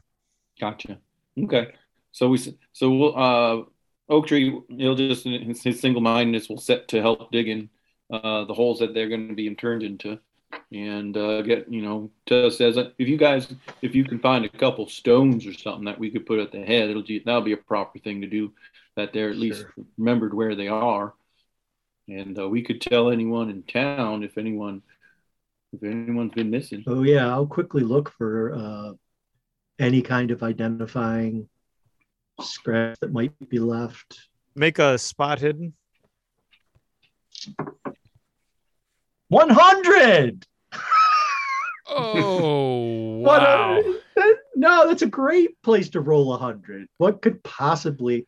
Gotcha. 0.60 1.00
Okay. 1.38 1.74
So 2.12 2.30
we 2.30 2.38
so 2.74 2.90
we'll 2.90 3.18
uh 3.18 3.64
Oak 4.10 4.28
Tree 4.28 4.60
he'll 4.70 4.96
just 4.96 5.24
his, 5.24 5.64
his 5.64 5.80
single 5.80 6.02
mindedness 6.02 6.50
will 6.50 6.58
set 6.58 6.88
to 6.90 7.02
help 7.02 7.32
digging 7.32 7.70
uh 8.12 8.46
the 8.46 8.54
holes 8.54 8.80
that 8.80 8.94
they're 8.94 9.08
going 9.10 9.30
to 9.30 9.36
be 9.36 9.54
turned 9.56 9.84
into 9.84 10.20
and 10.72 11.16
uh 11.18 11.42
get 11.42 11.72
you 11.72 11.82
know 11.82 12.10
to 12.26 12.50
says 12.50 12.78
if 12.78 13.08
you 13.08 13.18
guys 13.18 13.48
if 13.82 13.94
you 13.94 14.04
can 14.04 14.20
find 14.20 14.46
a 14.46 14.50
couple 14.50 14.88
stones 14.88 15.46
or 15.46 15.54
something 15.54 15.86
that 15.86 16.00
we 16.00 16.10
could 16.10 16.26
put 16.26 16.40
at 16.40 16.52
the 16.52 16.60
head 16.60 16.90
it'll 16.90 17.04
be 17.04 17.20
that'll 17.26 17.42
be 17.42 17.54
a 17.54 17.58
proper 17.58 18.00
thing 18.00 18.22
to 18.22 18.28
do 18.28 18.52
that 18.96 19.14
they're 19.14 19.30
at 19.30 19.38
least 19.38 19.66
remembered 19.98 20.34
where 20.34 20.56
they 20.56 20.68
are 20.68 21.14
and 22.08 22.40
uh, 22.40 22.50
we 22.50 22.62
could 22.64 22.82
tell 22.82 23.12
anyone 23.12 23.50
in 23.50 23.64
town 23.64 24.24
if 24.24 24.38
anyone 24.38 24.82
if 25.72 25.84
anyone's 25.84 26.34
been 26.34 26.50
missing 26.50 26.84
Oh 26.88 27.04
yeah, 27.04 27.28
I'll 27.28 27.46
quickly 27.46 27.84
look 27.84 28.10
for 28.10 28.54
uh, 28.56 28.94
any 29.80 30.02
kind 30.02 30.32
of 30.32 30.44
identifying 30.44 31.48
scratch 32.42 32.98
that 33.02 33.12
might 33.12 33.32
be 33.50 33.60
left. 33.60 34.20
Make 34.56 34.80
a 34.80 34.98
spot 34.98 35.40
hidden. 35.40 35.74
One 39.30 39.50
hundred. 39.50 40.46
Oh 41.92 43.18
wow! 43.24 43.80
a, 43.80 43.94
that- 44.16 44.36
no, 44.56 44.88
that's 44.88 45.02
a 45.02 45.08
great 45.08 45.60
place 45.64 45.90
to 45.90 46.02
roll 46.02 46.34
a 46.34 46.38
hundred. 46.38 46.88
What 47.00 47.24
could 47.24 47.42
possibly? 47.42 48.28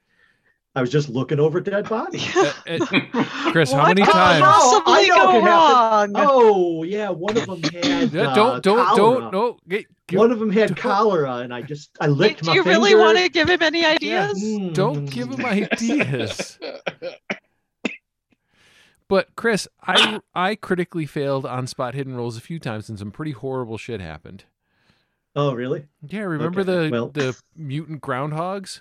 I 0.74 0.82
was 0.82 0.90
just 0.90 1.10
looking 1.10 1.40
over 1.40 1.60
dead 1.62 1.88
bodies. 1.88 2.28
Uh, 2.68 2.80
uh, 3.14 3.24
Chris, 3.52 3.72
how 3.72 3.86
many 3.88 4.02
could 4.04 4.14
times- 4.14 4.42
possibly 4.44 4.94
I 4.94 5.06
know 5.10 5.16
go 5.26 5.38
it 5.38 5.44
wrong? 5.44 6.14
Oh 6.16 6.84
yeah, 6.84 7.10
one 7.10 7.38
of 7.38 7.46
them 7.46 7.62
had. 7.64 8.12
Yeah, 8.14 8.30
uh, 8.30 8.34
don't 8.36 8.64
don't 8.64 8.86
cholera. 8.88 8.98
don't 9.22 9.32
no. 9.34 9.58
Get, 9.68 9.86
get- 10.08 10.18
One 10.18 10.32
of 10.32 10.40
them 10.40 10.50
had 10.52 10.70
don't- 10.70 10.78
cholera, 10.80 11.36
and 11.38 11.54
I 11.54 11.62
just 11.62 11.92
I 12.00 12.08
Do 12.08 12.14
licked 12.14 12.46
my 12.46 12.54
you 12.56 12.64
really 12.64 12.96
want 12.96 13.18
to 13.20 13.30
give 13.30 13.48
him 13.50 13.62
any 13.62 13.86
ideas? 13.86 14.42
Mm. 14.44 14.74
don't 14.74 15.06
give 15.06 15.30
him 15.30 15.46
ideas. 15.46 16.58
But 19.12 19.36
Chris, 19.36 19.68
I 19.86 20.22
I 20.34 20.56
critically 20.56 21.06
failed 21.06 21.46
on 21.46 21.68
spot 21.68 21.96
hidden 21.96 22.16
rolls 22.16 22.38
a 22.38 22.42
few 22.42 22.60
times, 22.60 22.88
and 22.88 22.98
some 22.98 23.12
pretty 23.12 23.34
horrible 23.34 23.78
shit 23.78 24.00
happened. 24.00 24.46
Oh, 25.36 25.54
really? 25.54 25.84
Yeah, 26.02 26.22
remember 26.22 26.62
Okay, 26.62 26.86
the 26.86 26.90
well- 26.90 27.10
the 27.10 27.38
mutant 27.54 28.02
groundhogs? 28.02 28.80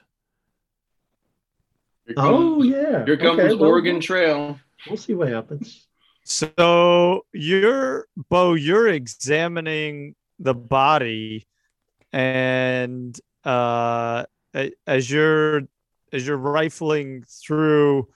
Here 2.07 2.15
comes, 2.15 2.29
Oh, 2.31 2.63
yeah. 2.63 3.05
here 3.05 3.17
comes 3.17 3.41
Okay, 3.41 3.55
well, 3.55 3.65
Oregon 3.71 3.99
Trail. 4.01 4.57
We'll 4.87 4.97
see 4.97 5.15
what 5.15 5.27
happens. 5.29 5.89
So 6.23 7.27
you're 7.33 8.07
Bo, 8.29 8.55
you're 8.55 8.87
examining 8.87 10.15
the 10.39 10.55
body, 10.55 11.49
and 12.13 13.19
uh, 13.45 14.27
as 14.87 15.11
you're 15.11 15.63
as 16.13 16.25
you're 16.25 16.37
rifling 16.37 17.25
through, 17.29 18.07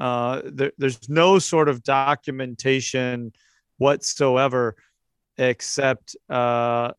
uh, 0.00 0.42
there, 0.44 0.72
there's 0.78 1.08
no 1.08 1.38
sort 1.38 1.68
of 1.68 1.82
documentation 1.82 3.32
whatsoever, 3.78 4.76
except 5.38 6.16
uh, 6.28 6.92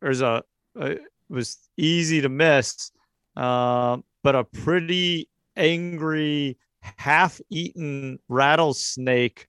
there's 0.00 0.20
a, 0.20 0.42
it 0.76 1.02
was 1.28 1.58
easy 1.76 2.20
to 2.20 2.28
miss, 2.28 2.90
uh, 3.36 3.96
but 4.22 4.34
a 4.34 4.44
pretty 4.44 5.28
angry, 5.56 6.56
half-eaten 6.96 8.18
rattlesnake 8.28 9.48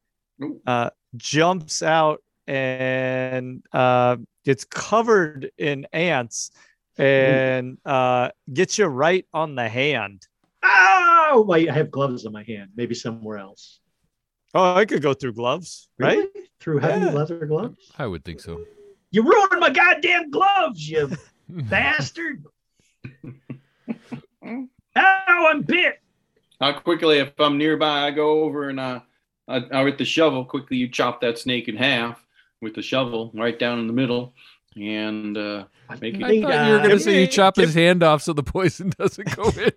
uh, 0.65 0.89
jumps 1.15 1.81
out 1.81 2.21
and 2.47 3.63
uh, 3.73 4.15
gets 4.45 4.65
covered 4.65 5.51
in 5.57 5.85
ants 5.93 6.51
and 6.97 7.77
uh, 7.85 8.29
gets 8.53 8.77
you 8.77 8.85
right 8.85 9.25
on 9.33 9.55
the 9.55 9.67
hand. 9.67 10.27
Oh, 10.63 11.43
wait, 11.47 11.69
I 11.69 11.73
have 11.73 11.91
gloves 11.91 12.25
in 12.25 12.31
my 12.31 12.43
hand. 12.43 12.71
Maybe 12.75 12.95
somewhere 12.95 13.37
else. 13.37 13.79
Oh, 14.53 14.75
I 14.75 14.85
could 14.85 15.01
go 15.01 15.13
through 15.13 15.33
gloves, 15.33 15.89
right? 15.99 16.17
Really? 16.17 16.49
Through 16.59 16.79
heavy 16.79 17.05
Yeah. 17.05 17.11
leather 17.11 17.45
gloves? 17.45 17.91
I 17.97 18.07
would 18.07 18.23
think 18.25 18.39
so. 18.39 18.61
You 19.11 19.23
ruined 19.23 19.59
my 19.59 19.69
goddamn 19.69 20.31
gloves, 20.31 20.89
you 20.89 21.11
bastard. 21.49 22.43
Ow, 24.45 24.67
I'm 24.95 25.61
bit. 25.61 25.99
How 26.59 26.79
quickly, 26.79 27.19
if 27.19 27.39
I'm 27.39 27.57
nearby, 27.57 28.07
I 28.07 28.11
go 28.11 28.41
over 28.43 28.69
and 28.69 28.79
uh, 28.79 29.01
I, 29.47 29.57
I 29.71 29.83
with 29.83 29.97
the 29.97 30.05
shovel, 30.05 30.43
quickly 30.45 30.77
you 30.77 30.89
chop 30.89 31.21
that 31.21 31.37
snake 31.37 31.67
in 31.67 31.77
half 31.77 32.23
with 32.61 32.73
the 32.73 32.81
shovel 32.81 33.31
right 33.35 33.57
down 33.57 33.79
in 33.79 33.87
the 33.87 33.93
middle, 33.93 34.33
and 34.75 35.37
uh, 35.37 35.65
Make 36.01 36.15
it- 36.15 36.23
I 36.23 36.41
thought 36.41 36.65
you 36.67 36.73
were 36.73 36.79
uh, 36.79 36.83
gonna 36.83 36.99
say 36.99 37.21
you 37.21 37.27
chop 37.27 37.55
his 37.57 37.73
hand 37.75 38.01
off 38.03 38.23
so 38.23 38.33
the 38.33 38.43
poison 38.43 38.89
doesn't 38.97 39.35
go 39.35 39.49
in. 39.49 39.71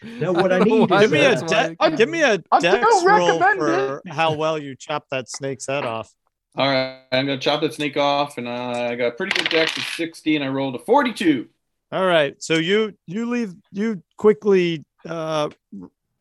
Now, 0.20 0.32
what 0.32 0.52
I 0.52 0.58
don't 0.60 0.68
need 0.68 0.92
is 0.92 1.00
Give 1.00 1.10
me 1.10 1.24
a 1.24 1.34
that's 1.34 1.52
uh, 1.52 1.74
why- 1.76 1.90
de- 1.90 1.96
give 1.96 2.08
me 2.08 2.22
a 2.22 2.42
I 2.52 2.60
dex 2.60 2.84
don't 2.84 3.04
roll 3.06 3.38
recommend 3.40 3.58
for 3.60 4.02
how 4.08 4.34
well 4.34 4.58
you 4.58 4.74
chop 4.76 5.06
that 5.10 5.28
snake's 5.28 5.66
head 5.66 5.84
off. 5.84 6.12
all 6.56 6.68
right, 6.68 7.02
I'm 7.12 7.26
gonna 7.26 7.38
chop 7.38 7.60
that 7.62 7.74
snake 7.74 7.96
off, 7.96 8.38
and 8.38 8.46
uh, 8.48 8.88
I 8.90 8.94
got 8.94 9.06
a 9.08 9.10
pretty 9.12 9.36
good 9.40 9.50
dex 9.50 9.76
of 9.76 9.82
60, 9.84 10.36
and 10.36 10.44
I 10.44 10.48
rolled 10.48 10.74
a 10.76 10.78
42. 10.78 11.48
All 11.90 12.06
right, 12.06 12.40
so 12.42 12.54
you 12.54 12.94
you 13.06 13.26
leave 13.28 13.54
you 13.72 14.02
quickly 14.16 14.84
uh, 15.06 15.48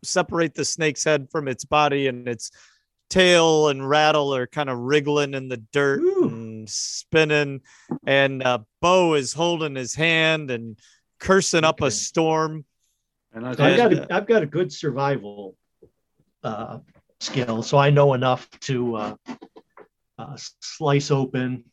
separate 0.04 0.54
the 0.56 0.66
snake's 0.66 1.04
head 1.04 1.28
from 1.32 1.48
its 1.48 1.66
body, 1.66 2.08
and 2.08 2.28
its 2.28 2.52
tail 3.10 3.70
and 3.70 3.88
rattle 3.88 4.34
are 4.36 4.48
kind 4.48 4.70
of 4.70 4.78
wriggling 4.80 5.34
in 5.34 5.50
the 5.50 5.58
dirt 5.72 6.02
Ooh. 6.02 6.24
and 6.26 6.70
spinning, 6.70 7.62
and 8.06 8.42
uh, 8.44 8.60
Bo 8.82 9.14
is 9.14 9.34
holding 9.34 9.76
his 9.76 9.94
hand 9.96 10.52
and 10.52 10.78
cursing 11.20 11.64
up 11.64 11.82
a 11.82 11.92
storm. 11.92 12.66
And 13.34 13.46
I 13.46 13.52
I've 13.52 13.58
got 13.78 13.94
a, 13.94 14.08
I've 14.14 14.28
got 14.28 14.44
a 14.44 14.46
good 14.46 14.72
survival 14.72 15.56
uh, 16.44 16.80
skill, 17.20 17.62
so 17.64 17.78
I 17.78 17.90
know 17.90 18.14
enough 18.14 18.50
to 18.62 18.96
uh, 18.96 19.16
uh, 20.18 20.38
slice 20.62 21.12
open 21.12 21.66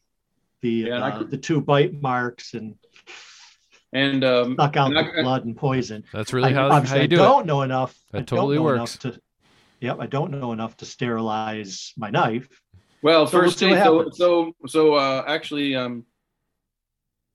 the 0.62 0.70
Yeah, 0.88 0.98
uh, 1.04 1.18
could- 1.18 1.30
the 1.30 1.38
two 1.38 1.60
bite 1.60 2.00
marks 2.00 2.54
and 2.54 2.74
and 3.92 4.24
um, 4.24 4.56
suck 4.58 4.76
out 4.76 4.88
and 4.90 4.98
I- 4.98 5.02
the 5.14 5.22
blood 5.22 5.44
and 5.44 5.56
poison. 5.56 6.04
That's 6.12 6.32
really 6.32 6.50
I, 6.50 6.54
how, 6.54 6.70
obviously, 6.70 6.88
how 6.88 6.96
you 6.96 7.02
I 7.04 7.06
do 7.06 7.16
it. 7.16 7.18
don't 7.18 7.46
know 7.46 7.62
enough. 7.62 7.94
That 8.10 8.18
I 8.18 8.20
don't 8.22 8.38
totally 8.38 8.56
know 8.56 8.62
works. 8.64 8.76
enough 8.76 8.98
to. 9.14 9.20
Yep, 9.80 9.96
I 10.00 10.06
don't 10.06 10.30
know 10.32 10.52
enough 10.52 10.76
to 10.78 10.86
sterilize 10.86 11.92
my 11.96 12.10
knife. 12.10 12.48
well, 13.02 13.26
So 13.26 13.38
we'll 13.38 13.46
first 13.48 13.58
thing, 13.58 13.76
so 13.76 14.10
so 14.10 14.52
so 14.66 14.94
uh, 14.94 15.24
actually, 15.26 15.76
um, 15.76 16.04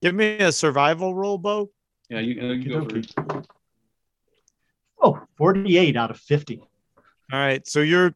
Give 0.01 0.15
me 0.15 0.38
a 0.39 0.51
survival 0.51 1.13
roll, 1.13 1.38
Bo. 1.38 1.70
yeah, 2.09 2.20
you, 2.20 2.41
uh, 2.41 2.53
you 2.53 2.70
go 2.70 2.80
Okey-dokey. 2.86 3.13
first. 3.36 3.47
Oh, 5.02 5.22
48 5.38 5.95
out 5.95 6.12
of 6.12 6.18
50. 6.18 6.62
All 7.32 7.39
right, 7.39 7.66
so 7.68 7.80
you're 7.80 8.16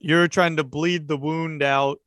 you're 0.00 0.28
trying 0.28 0.56
to 0.56 0.64
bleed 0.64 1.08
the 1.08 1.16
wound 1.16 1.62
out, 1.62 1.98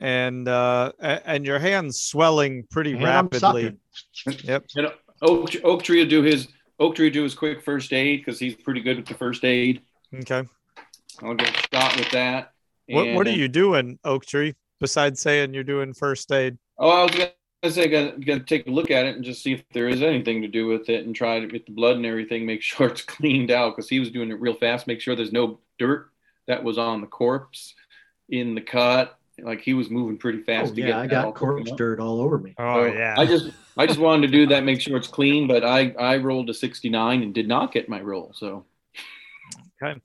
and 0.00 0.48
uh, 0.48 0.92
and 1.00 1.46
your 1.46 1.58
hand's 1.58 2.00
swelling 2.00 2.66
pretty 2.70 2.92
And 2.92 3.02
rapidly. 3.02 3.76
Yep. 4.26 4.64
And 4.74 4.92
Oak, 5.22 5.50
Oak 5.62 5.84
Tree 5.84 6.00
will 6.00 6.10
do 6.10 6.22
his 6.22 6.48
Oak 6.80 6.96
Tree 6.96 7.06
will 7.06 7.12
do 7.12 7.22
his 7.22 7.34
quick 7.34 7.62
first 7.62 7.92
aid 7.92 8.20
because 8.20 8.40
he's 8.40 8.56
pretty 8.56 8.80
good 8.80 8.96
with 8.96 9.06
the 9.06 9.14
first 9.14 9.44
aid. 9.44 9.82
Okay. 10.12 10.42
I'll 11.22 11.34
get 11.34 11.68
shot 11.72 11.96
with 11.96 12.10
that. 12.10 12.52
What 12.88 13.14
what 13.14 13.26
are 13.28 13.30
you 13.30 13.48
doing, 13.48 13.98
Oak 14.04 14.26
Tree? 14.26 14.54
Besides 14.80 15.20
saying 15.20 15.54
you're 15.54 15.62
doing 15.62 15.94
first 15.94 16.30
aid. 16.32 16.58
Oh, 16.78 16.90
I 16.90 17.02
was 17.04 17.12
gonna 17.12 17.30
say, 17.70 17.88
gonna, 17.88 18.18
gonna 18.18 18.40
take 18.40 18.66
a 18.66 18.70
look 18.70 18.90
at 18.90 19.06
it 19.06 19.16
and 19.16 19.24
just 19.24 19.42
see 19.42 19.52
if 19.52 19.64
there 19.72 19.88
is 19.88 20.02
anything 20.02 20.42
to 20.42 20.48
do 20.48 20.66
with 20.66 20.88
it, 20.88 21.06
and 21.06 21.14
try 21.14 21.40
to 21.40 21.46
get 21.46 21.66
the 21.66 21.72
blood 21.72 21.96
and 21.96 22.06
everything, 22.06 22.46
make 22.46 22.62
sure 22.62 22.88
it's 22.88 23.02
cleaned 23.02 23.50
out 23.50 23.76
because 23.76 23.88
he 23.88 24.00
was 24.00 24.10
doing 24.10 24.30
it 24.30 24.40
real 24.40 24.54
fast. 24.54 24.86
Make 24.86 25.00
sure 25.00 25.16
there's 25.16 25.32
no 25.32 25.60
dirt 25.78 26.10
that 26.46 26.62
was 26.62 26.78
on 26.78 27.00
the 27.00 27.06
corpse 27.06 27.74
in 28.28 28.54
the 28.54 28.60
cut. 28.60 29.18
Like 29.42 29.62
he 29.62 29.74
was 29.74 29.90
moving 29.90 30.16
pretty 30.16 30.42
fast 30.42 30.72
Oh, 30.72 30.74
to 30.76 30.80
yeah, 30.80 30.86
get 30.86 30.96
I 30.96 31.06
that 31.08 31.24
all 31.24 31.32
got 31.32 31.38
corpse 31.40 31.72
dirt 31.72 31.98
all 31.98 32.20
over 32.20 32.38
me. 32.38 32.54
Oh 32.56 32.88
So 32.88 33.14
I 33.18 33.26
just 33.26 33.50
I 33.76 33.86
just 33.86 33.98
wanted 33.98 34.28
to 34.28 34.32
do 34.32 34.46
that, 34.46 34.62
make 34.62 34.80
sure 34.80 34.96
it's 34.96 35.08
clean, 35.08 35.48
but 35.48 35.64
I 35.64 35.90
I 35.98 36.18
rolled 36.18 36.50
a 36.50 36.54
69 36.54 37.22
and 37.22 37.34
did 37.34 37.48
not 37.48 37.72
get 37.72 37.88
my 37.88 38.00
roll. 38.00 38.32
So 38.34 38.64
okay. 39.82 40.00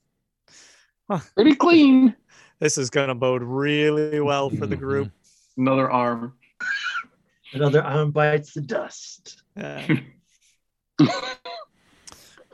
Pretty 1.34 1.54
clean. 1.54 2.16
this 2.58 2.76
is 2.76 2.90
gonna 2.90 3.14
bode 3.14 3.42
really 3.42 4.20
well 4.20 4.50
for 4.50 4.66
the 4.66 4.76
group. 4.76 5.12
another 5.56 5.88
arm. 5.90 6.34
Another 7.52 7.82
arm 7.82 8.10
bites 8.10 8.54
the 8.54 8.60
dust. 8.60 9.42
Yeah. 9.56 9.86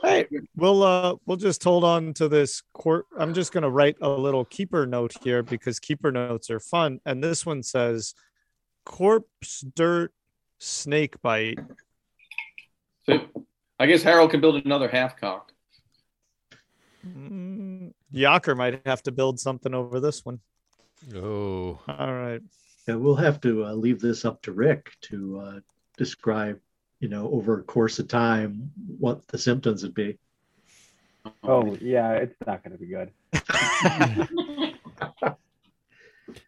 Hey, 0.03 0.27
we'll 0.55 0.83
uh 0.83 1.15
we'll 1.25 1.37
just 1.37 1.63
hold 1.63 1.83
on 1.83 2.13
to 2.13 2.27
this 2.29 2.61
court. 2.73 3.07
I'm 3.17 3.33
just 3.33 3.51
gonna 3.51 3.69
write 3.69 3.97
a 3.99 4.09
little 4.09 4.45
keeper 4.45 4.85
note 4.85 5.13
here 5.23 5.41
because 5.41 5.79
keeper 5.79 6.11
notes 6.11 6.51
are 6.51 6.59
fun. 6.59 6.99
And 7.05 7.23
this 7.23 7.45
one 7.45 7.63
says 7.63 8.13
corpse 8.85 9.61
dirt 9.75 10.13
snake 10.59 11.19
bite. 11.21 11.57
So 13.07 13.21
I 13.79 13.87
guess 13.87 14.03
Harold 14.03 14.31
can 14.31 14.39
build 14.39 14.63
another 14.63 14.87
half 14.87 15.17
cock. 15.17 15.51
Mm, 17.05 17.93
Yocker 18.13 18.55
might 18.55 18.85
have 18.85 19.01
to 19.03 19.11
build 19.11 19.39
something 19.39 19.73
over 19.73 19.99
this 19.99 20.23
one. 20.23 20.39
Oh, 21.15 21.79
All 21.87 22.13
right. 22.13 22.41
Yeah, 22.87 22.95
we'll 22.95 23.15
have 23.15 23.41
to 23.41 23.65
uh, 23.65 23.73
leave 23.73 23.99
this 23.99 24.23
up 24.23 24.41
to 24.43 24.53
Rick 24.53 24.91
to 25.01 25.39
uh, 25.39 25.59
describe, 25.97 26.59
you 27.01 27.09
know, 27.09 27.29
over 27.31 27.59
a 27.59 27.63
course 27.63 27.99
of 27.99 28.07
time 28.07 28.71
what 28.97 29.27
the 29.27 29.37
symptoms 29.37 29.83
would 29.83 29.93
be. 29.93 30.17
Oh 31.43 31.77
yeah, 31.81 32.13
it's 32.13 32.35
not 32.45 32.63
going 32.63 32.71
to 32.71 32.77
be 32.77 32.87
good. 32.87 33.11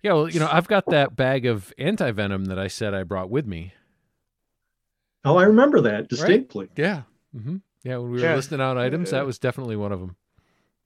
yeah. 0.01 0.13
Well, 0.13 0.29
you 0.29 0.39
know, 0.39 0.49
I've 0.49 0.67
got 0.69 0.85
that 0.89 1.15
bag 1.15 1.45
of 1.45 1.73
anti 1.77 2.11
venom 2.11 2.45
that 2.45 2.57
I 2.57 2.67
said 2.67 2.93
I 2.93 3.03
brought 3.03 3.29
with 3.29 3.45
me. 3.45 3.73
Oh, 5.25 5.35
I 5.35 5.43
remember 5.43 5.81
that 5.81 6.07
distinctly. 6.07 6.69
Yeah. 6.77 7.03
hmm 7.33 7.57
Yeah. 7.83 7.97
When 7.97 8.11
we 8.11 8.19
were 8.19 8.23
Yeah. 8.23 8.35
listing 8.35 8.61
out 8.61 8.77
items, 8.77 9.11
that 9.11 9.25
was 9.25 9.37
definitely 9.37 9.75
one 9.75 9.91
of 9.91 9.99
them. 9.99 10.15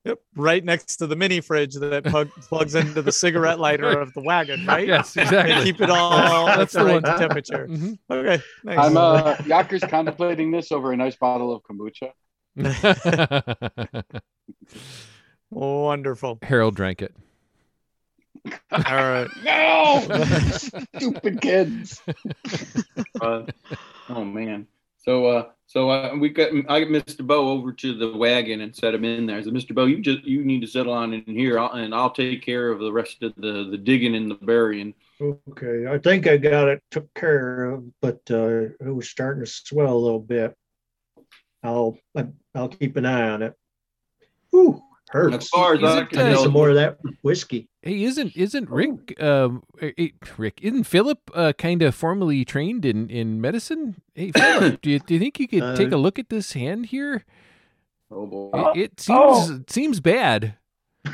Yep. 0.06 0.20
Right 0.36 0.64
next 0.66 0.97
to 0.97 1.08
the 1.08 1.16
mini 1.16 1.39
fridge 1.39 1.76
that 1.76 2.04
plug, 2.06 2.30
plugs 2.41 2.76
into 2.76 3.01
the 3.01 3.12
cigarette 3.12 3.58
lighter 3.60 3.99
of 3.99 4.14
the 4.14 4.22
wagon, 4.22 4.66
right? 4.66 4.86
Yes, 4.88 5.14
To 5.14 5.22
exactly. 5.22 5.64
keep 5.64 5.80
it 5.82 5.89
all 5.89 6.14
at 6.49 6.70
the 6.70 6.80
the 6.80 6.86
right 6.86 7.01
one. 7.04 7.18
temperature. 7.20 7.68
Mhm. 7.70 7.97
Okay. 8.10 8.43
Nice. 8.66 8.80
I'm 8.80 8.97
uh 8.97 9.36
Yocker's 9.38 9.84
contemplating 9.89 10.51
this 10.51 10.72
over 10.74 10.91
a 10.91 10.97
nice 10.97 11.16
bottle 11.16 11.54
of 11.56 11.62
kombucha. 11.64 12.12
Wonderful. 15.49 16.39
Harold 16.41 16.76
drank 16.76 17.01
it. 17.01 17.16
All 18.72 18.82
right. 18.82 19.28
No, 19.43 20.01
stupid 20.97 21.39
kids. 21.41 22.01
Uh, 23.22 23.43
oh 24.10 24.26
man. 24.26 24.68
So 25.04 25.26
uh 25.26 25.49
so 25.66 25.89
uh, 25.89 26.16
we 26.16 26.30
got 26.30 26.51
I 26.70 26.82
got 26.82 26.89
Mr. 26.89 27.26
Bo 27.26 27.49
over 27.49 27.72
to 27.72 27.97
the 27.97 28.16
wagon 28.16 28.62
and 28.62 28.76
set 28.76 28.93
him 28.93 29.04
in 29.04 29.26
there. 29.26 29.38
I 29.38 29.41
said, 29.41 29.54
Mr. 29.54 29.74
Bo, 29.74 29.86
you 29.86 30.01
just 30.01 30.24
you 30.24 30.43
need 30.43 30.62
to 30.62 30.68
settle 30.68 30.93
on 30.93 31.14
in 31.14 31.24
here, 31.26 31.58
I'll, 31.58 31.72
and 31.72 31.95
I'll 31.95 32.12
take 32.12 32.43
care 32.43 32.70
of 32.70 32.80
the 32.80 32.91
rest 32.91 33.24
of 33.24 33.34
the 33.36 33.70
the 33.72 33.78
digging 33.78 34.16
and 34.16 34.30
the 34.30 34.36
burying. 34.36 34.93
Okay, 35.49 35.88
I 35.88 35.97
think 35.97 36.28
I 36.28 36.38
got 36.38 36.68
it 36.68 36.84
took 36.91 37.12
care 37.16 37.72
of, 37.72 37.86
but 38.01 38.22
uh, 38.30 38.66
it 38.80 38.93
was 38.93 39.10
starting 39.10 39.43
to 39.43 39.49
swell 39.49 39.95
a 39.95 39.97
little 39.97 40.20
bit. 40.20 40.56
I'll 41.64 41.97
I'll 42.54 42.70
keep 42.70 42.95
an 42.97 43.06
eye 43.06 43.30
on 43.30 43.41
it. 43.41 43.54
Ooh, 44.54 44.80
Hurts. 45.10 45.36
As 45.36 45.49
far 45.49 45.76
as 45.76 45.84
I 45.84 45.88
Isn't, 45.88 46.10
can 46.10 46.20
I 46.20 46.30
need 46.30 46.36
uh, 46.38 46.43
some 46.43 46.54
more 46.54 46.70
of 46.70 46.76
that 46.76 46.97
whiskey. 47.22 47.70
Hey, 47.82 48.04
isn't 48.04 48.36
isn't 48.36 48.70
Rick 48.70 49.22
um 49.22 49.62
Rick 50.38 50.60
isn't 50.62 50.86
Philip 50.86 51.20
uh, 51.36 51.54
kind 51.54 51.82
of 51.84 51.93
formally 51.93 52.43
trained 52.45 52.84
in 52.86 53.10
in 53.10 53.39
medicine? 53.41 54.01
Hey, 54.16 54.32
Philip, 54.36 54.82
do 54.82 54.89
you 54.89 54.99
do 54.99 55.14
you 55.14 55.20
think 55.20 55.39
you 55.39 55.47
could 55.47 55.76
take 55.76 55.91
a 55.91 55.95
Uh, 55.95 55.99
look 55.99 56.18
at 56.18 56.30
this 56.30 56.54
hand 56.54 56.88
here? 56.88 57.26
oh 58.10 58.26
boy. 58.26 58.49
It, 58.54 58.56
Oh, 58.56 58.72
it 58.76 58.99
seems 58.99 59.49
oh. 59.51 59.56
it 59.56 59.70
seems 59.70 59.99
bad. 59.99 60.56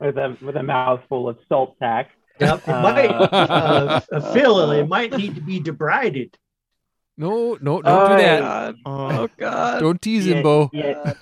with 0.00 0.16
a 0.16 0.36
with 0.40 0.56
a 0.56 0.62
mouthful 0.62 1.28
of 1.28 1.38
salt 1.48 1.76
tack. 1.78 2.10
Yep, 2.40 2.62
it 2.66 2.72
might, 2.72 3.10
uh, 3.10 4.00
uh, 4.10 4.32
Phil, 4.32 4.70
it 4.72 4.88
might 4.88 5.12
need 5.16 5.34
to 5.34 5.40
be 5.40 5.60
debrided. 5.60 6.34
No, 7.16 7.58
no, 7.60 7.82
don't 7.82 7.86
Oh, 7.86 8.08
do 8.08 8.16
that. 8.16 8.40
God. 8.40 8.76
Oh, 8.86 9.08
Oh 9.10 9.28
God. 9.36 9.80
Don't 9.80 10.00
tease 10.00 10.26
Yeah, 10.26 10.36
him, 10.36 10.42
Bo. 10.42 10.70
Yeah. 10.72 11.12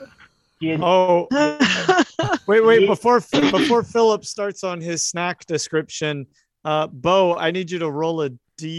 yeah. 0.61 0.79
oh 0.81 1.27
wait, 2.47 2.65
wait. 2.65 2.87
Before 2.87 3.21
before 3.21 3.83
Philip 3.83 4.25
starts 4.25 4.63
on 4.65 4.81
his 4.81 5.05
snack 5.05 5.45
description, 5.47 6.27
uh, 6.65 6.87
Bo, 6.87 7.37
I 7.37 7.51
need 7.51 7.71
you 7.71 7.81
to 7.81 7.91
roll 7.91 8.23
a 8.23 8.31
D 8.57 8.77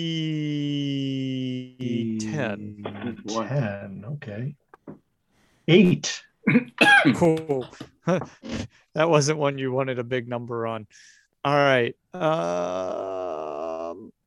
ten. 2.32 3.24
Ten, 3.28 4.06
okay. 4.14 4.56
Eight. 5.68 6.22
Cool. 7.16 7.68
that 8.06 9.10
wasn't 9.10 9.38
one 9.40 9.58
you 9.58 9.72
wanted 9.72 10.00
a 10.00 10.04
big 10.04 10.28
number 10.28 10.66
on. 10.68 10.88
All 11.46 11.56
right. 11.56 11.96
Um, 12.14 13.71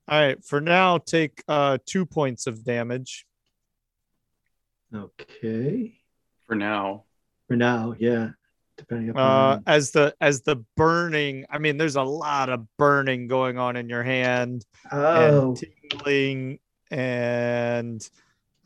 all 0.07 0.21
right. 0.21 0.45
For 0.45 0.61
now, 0.61 0.99
take 0.99 1.43
uh, 1.49 1.79
two 1.87 2.05
points 2.05 2.47
of 2.47 2.65
damage. 2.65 3.27
Okay. 4.95 5.99
For 6.47 6.55
now. 6.55 7.05
For 7.49 7.57
now, 7.57 7.95
yeah. 7.99 8.31
Depending 8.77 9.17
Uh, 9.17 9.61
as 9.67 9.93
the 9.93 10.15
as 10.21 10.43
the 10.43 10.57
burning. 10.77 11.47
I 11.49 11.59
mean, 11.59 11.77
there's 11.77 11.97
a 11.97 12.03
lot 12.03 12.49
of 12.49 12.67
burning 12.77 13.29
going 13.29 13.57
on 13.57 13.77
in 13.77 13.89
your 13.89 14.03
hand 14.03 14.65
oh, 14.91 15.51
and 15.51 15.57
tingling, 15.91 16.59
and 16.91 18.07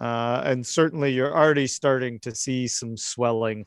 uh, 0.00 0.42
and 0.44 0.66
certainly 0.66 1.12
you're 1.12 1.36
already 1.36 1.66
starting 1.66 2.18
to 2.20 2.34
see 2.34 2.68
some 2.68 2.96
swelling, 2.96 3.66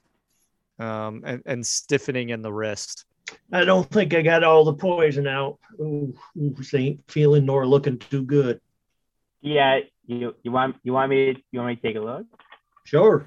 um, 0.80 1.22
and 1.24 1.44
and 1.46 1.66
stiffening 1.66 2.30
in 2.30 2.42
the 2.42 2.52
wrist. 2.52 3.06
I 3.52 3.66
don't 3.66 3.90
think 3.90 4.14
I 4.14 4.22
got 4.22 4.44
all 4.44 4.64
the 4.66 4.74
poison 4.74 5.28
out. 5.28 5.60
Ooh, 5.80 6.14
ooh, 6.38 6.54
this 6.58 6.74
ain't 6.74 7.00
feeling 7.10 7.46
nor 7.46 7.66
looking 7.68 7.98
too 7.98 8.24
good. 8.24 8.60
Yeah, 9.42 9.80
you 10.06 10.36
you 10.44 10.52
want 10.52 10.76
you 10.84 10.94
want 10.94 11.10
me 11.10 11.34
to, 11.34 11.42
you 11.52 11.60
want 11.60 11.70
me 11.70 11.76
to 11.78 11.82
take 11.82 11.96
a 11.96 12.00
look? 12.00 12.26
Sure. 12.84 13.26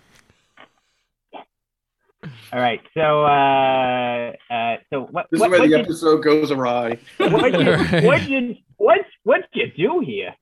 All 2.52 2.60
right. 2.60 2.80
So 2.94 3.24
uh 3.24 4.32
uh 4.50 4.76
so 4.90 5.02
what 5.10 5.26
This 5.30 5.40
what 5.40 5.46
is 5.46 5.50
where 5.50 5.60
what 5.60 5.70
the 5.70 5.76
did, 5.76 5.80
episode 5.86 6.22
goes 6.22 6.50
awry. 6.50 6.98
what 7.18 7.52
you, 7.60 7.70
Right. 7.72 8.04
what 8.04 8.20
did 8.26 8.58
what 8.76 9.00
what 9.24 9.42
you 9.52 9.70
do 9.76 10.00
here? 10.00 10.34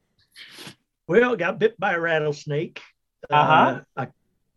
Well, 1.09 1.37
got 1.37 1.59
bit 1.59 1.79
by 1.81 1.95
a 1.95 2.01
rattlesnake. 2.01 2.81
Uh-huh. 3.29 3.53
Uh, 3.53 3.81
I 3.97 4.09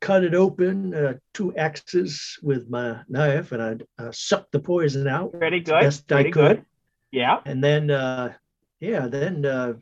cut 0.02 0.24
it 0.24 0.36
open, 0.36 0.94
uh, 0.94 1.14
two 1.34 1.56
axes 1.56 2.38
with 2.42 2.70
my 2.70 3.02
knife, 3.08 3.52
and 3.52 3.62
I 3.62 4.04
uh, 4.04 4.12
sucked 4.12 4.52
the 4.52 4.60
poison 4.60 5.08
out. 5.08 5.34
Pretty 5.34 5.60
good. 5.60 5.82
Best 5.82 6.12
I 6.12 6.24
could. 6.24 6.34
good. 6.34 6.66
Yeah. 7.12 7.40
And 7.46 7.64
then, 7.64 7.92
uh, 7.92 8.34
yeah, 8.80 9.08
then, 9.08 9.46
uh, 9.46 9.74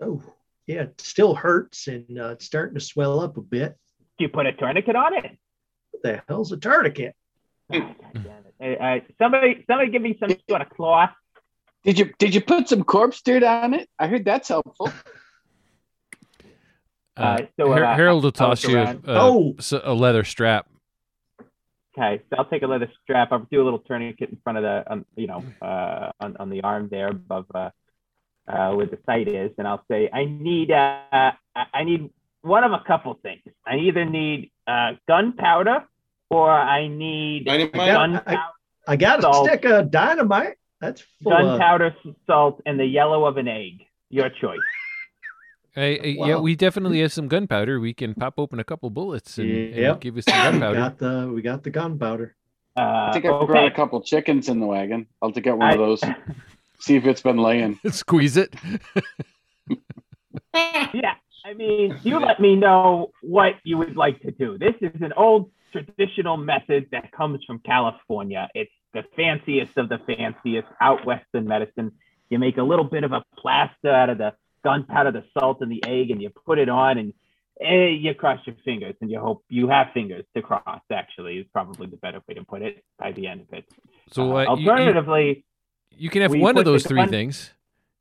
oh, 0.00 0.22
yeah, 0.66 0.82
it 0.82 1.00
still 1.00 1.34
hurts 1.34 1.88
and 1.88 2.18
uh, 2.18 2.30
it's 2.30 2.44
starting 2.44 2.74
to 2.74 2.80
swell 2.80 3.20
up 3.20 3.36
a 3.36 3.42
bit. 3.42 3.76
Do 4.18 4.24
you 4.24 4.28
put 4.28 4.46
a 4.46 4.52
tourniquet 4.52 4.96
on 4.96 5.14
it? 5.14 5.38
What 5.90 6.02
the 6.02 6.22
hell's 6.28 6.52
a 6.52 6.56
tourniquet? 6.56 7.14
God 7.72 7.94
it. 8.60 8.80
Uh, 8.80 8.82
uh, 8.82 9.00
somebody 9.18 9.64
somebody 9.68 9.90
give 9.90 10.02
me 10.02 10.16
some 10.18 10.34
sort 10.48 10.62
of 10.62 10.70
cloth. 10.70 11.10
Did 11.84 11.98
you 11.98 12.12
did 12.18 12.34
you 12.34 12.40
put 12.40 12.68
some 12.68 12.84
corpse 12.84 13.22
dirt 13.22 13.42
on 13.42 13.74
it? 13.74 13.88
I 13.98 14.08
heard 14.08 14.24
that's 14.24 14.48
helpful. 14.48 14.92
Uh, 17.18 17.22
Uh, 17.22 17.38
so, 17.58 17.72
Har- 17.72 17.84
uh, 17.84 17.96
Harold 17.96 18.22
will 18.24 18.32
toss 18.32 18.62
you 18.64 18.76
around. 18.76 19.08
uh, 19.08 19.18
Oh. 19.20 19.54
s- 19.58 19.72
a 19.72 19.92
leather 19.94 20.24
strap. 20.24 20.66
Okay, 21.96 22.22
so 22.30 22.36
I'll 22.38 22.44
take 22.44 22.62
a 22.62 22.66
leather 22.66 22.90
strap. 23.02 23.32
I'll 23.32 23.46
do 23.50 23.60
a 23.60 23.64
little 23.64 23.80
tourniquet 23.80 24.30
in 24.30 24.36
front 24.44 24.56
of 24.58 24.62
the, 24.62 24.84
um, 24.92 25.04
you 25.16 25.26
know, 25.26 25.42
uh, 25.60 26.12
on, 26.20 26.36
on 26.38 26.48
the 26.48 26.62
arm 26.62 26.88
there 26.88 27.08
above 27.08 27.46
uh, 27.54 27.70
uh, 28.46 28.72
where 28.74 28.86
the 28.86 28.98
sight 29.04 29.26
is, 29.26 29.50
and 29.58 29.66
I'll 29.66 29.82
say, 29.90 30.08
I 30.12 30.24
need, 30.26 30.70
uh, 30.70 31.00
I 31.12 31.32
I 31.74 31.84
need 31.84 32.08
one 32.42 32.62
of 32.62 32.72
a 32.72 32.78
couple 32.86 33.12
things. 33.14 33.42
I 33.66 33.76
either 33.78 34.04
need 34.04 34.50
uh, 34.68 34.92
gunpowder 35.08 35.84
or 36.30 36.50
I 36.50 36.86
need 36.86 37.46
Dynamite? 37.46 37.74
gunpowder, 37.74 38.38
I 38.86 38.96
got 38.96 39.18
a 39.18 39.22
Salt. 39.22 39.46
stick 39.46 39.64
of 39.64 39.90
dynamite. 39.90 40.54
That's 40.80 41.00
full 41.22 41.32
of, 41.32 41.42
gunpowder, 41.42 41.96
salt, 42.28 42.62
and 42.64 42.78
the 42.78 42.86
yellow 42.86 43.24
of 43.24 43.36
an 43.38 43.48
egg. 43.48 43.84
Your 44.08 44.30
choice. 44.30 44.60
Hey, 45.74 45.98
hey, 45.98 46.16
Yeah, 46.18 46.36
we 46.38 46.56
definitely 46.56 47.00
have 47.00 47.12
some 47.12 47.28
gunpowder. 47.28 47.78
We 47.80 47.94
can 47.94 48.14
pop 48.14 48.34
open 48.38 48.58
a 48.58 48.64
couple 48.64 48.90
bullets 48.90 49.38
and, 49.38 49.50
and 49.74 50.00
give 50.00 50.16
us 50.16 50.24
some 50.24 50.34
we 50.54 50.58
gunpowder. 50.60 50.74
got 50.78 50.98
the 50.98 51.30
we 51.34 51.42
got 51.42 51.62
the 51.62 51.70
gunpowder. 51.70 52.34
Uh, 52.76 52.80
I 52.80 53.12
think 53.12 53.24
I 53.24 53.44
brought 53.44 53.66
a 53.66 53.70
couple 53.72 54.00
chickens 54.02 54.48
in 54.48 54.60
the 54.60 54.66
wagon. 54.66 55.06
I'll 55.20 55.32
take 55.32 55.46
out 55.46 55.58
one 55.58 55.68
I- 55.68 55.72
of 55.72 55.78
those. 55.78 56.02
See 56.80 56.94
if 56.94 57.06
it's 57.06 57.22
been 57.22 57.38
laying. 57.38 57.78
Squeeze 57.90 58.36
it. 58.36 58.54
yeah, 60.54 61.14
I 61.44 61.54
mean, 61.54 61.98
you 62.04 62.20
let 62.20 62.38
me 62.40 62.54
know 62.54 63.10
what 63.20 63.54
you 63.64 63.78
would 63.78 63.96
like 63.96 64.20
to 64.20 64.30
do. 64.30 64.58
This 64.58 64.74
is 64.80 65.00
an 65.02 65.12
old 65.16 65.50
traditional 65.72 66.36
method 66.36 66.86
that 66.92 67.10
comes 67.10 67.42
from 67.44 67.58
California. 67.58 68.48
It's 68.54 68.70
the 68.94 69.02
fanciest 69.16 69.76
of 69.76 69.88
the 69.88 69.98
fanciest 70.06 70.68
out 70.80 71.04
western 71.04 71.46
medicine. 71.46 71.92
You 72.30 72.38
make 72.38 72.58
a 72.58 72.62
little 72.62 72.84
bit 72.84 73.02
of 73.02 73.12
a 73.12 73.24
plaster 73.36 73.90
out 73.90 74.08
of 74.10 74.18
the 74.18 74.34
gunpowder, 74.64 75.12
the 75.12 75.24
salt, 75.38 75.58
and 75.60 75.70
the 75.70 75.82
egg, 75.86 76.10
and 76.10 76.20
you 76.22 76.30
put 76.30 76.58
it 76.58 76.68
on, 76.68 76.98
and 76.98 77.12
eh, 77.60 77.88
you 77.88 78.14
cross 78.14 78.40
your 78.46 78.56
fingers, 78.64 78.94
and 79.00 79.10
you 79.10 79.18
hope 79.20 79.44
you 79.48 79.68
have 79.68 79.88
fingers 79.94 80.24
to 80.34 80.42
cross. 80.42 80.80
Actually, 80.92 81.38
is 81.38 81.46
probably 81.52 81.86
the 81.86 81.96
better 81.96 82.20
way 82.28 82.34
to 82.34 82.44
put 82.44 82.62
it. 82.62 82.84
By 82.98 83.12
the 83.12 83.26
end 83.26 83.42
of 83.42 83.52
it, 83.52 83.64
So 84.10 84.22
Uh, 84.22 84.34
uh, 84.46 84.54
you- 84.56 84.62
you, 84.64 84.70
alternatively, 84.70 85.44
you 85.96 86.10
can 86.10 86.22
have 86.22 86.34
one 86.34 86.56
of 86.56 86.64
those 86.64 86.86
three 86.86 87.00
gun- 87.02 87.08
things. 87.10 87.52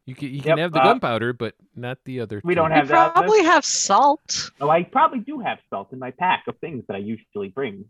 You 0.05 0.16
can 0.16 0.30
you 0.30 0.41
can 0.41 0.51
Yep, 0.51 0.60
have 0.60 0.72
the 0.72 0.80
uh, 0.80 0.84
gunpowder, 0.84 1.34
but 1.34 1.55
not 1.76 1.97
the 2.05 2.22
other. 2.22 2.39
we 2.41 2.53
two. 2.53 2.55
don't 2.55 2.70
You 2.72 2.76
have 2.78 2.88
that. 2.88 3.14
probably 3.14 3.43
have 3.43 3.66
salt. 3.66 4.51
Oh, 4.62 4.70
I 4.70 4.84
probably 4.84 5.20
do 5.20 5.39
have 5.39 5.60
salt 5.70 5.91
in 5.91 5.99
my 5.99 6.12
pack 6.12 6.43
of 6.47 6.58
things 6.60 6.86
that 6.88 6.95
I 6.95 6.99
usually 6.99 7.49
bring. 7.49 7.84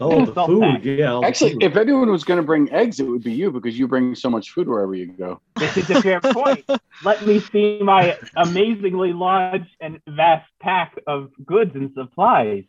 Oh, 0.00 0.24
the 0.24 0.34
food, 0.46 0.60
pack. 0.62 0.84
yeah. 0.84 1.20
Actually, 1.22 1.52
food. 1.54 1.62
if 1.64 1.76
anyone 1.76 2.10
was 2.10 2.24
going 2.24 2.38
to 2.38 2.42
bring 2.42 2.72
eggs, 2.72 2.98
it 2.98 3.04
would 3.04 3.22
be 3.22 3.32
you 3.32 3.50
because 3.52 3.78
you 3.78 3.86
bring 3.86 4.14
so 4.14 4.28
much 4.30 4.50
food 4.50 4.68
wherever 4.68 4.94
you 4.94 5.12
go. 5.12 5.40
This 5.56 5.76
is 5.76 5.90
a 5.90 6.02
fair 6.02 6.20
point. 6.20 6.64
Let 7.04 7.24
me 7.26 7.40
see 7.40 7.78
my 7.82 8.18
amazingly 8.36 9.12
large 9.12 9.66
and 9.80 10.00
vast 10.08 10.50
pack 10.60 10.98
of 11.06 11.30
goods 11.44 11.74
and 11.74 11.92
supplies. 11.94 12.64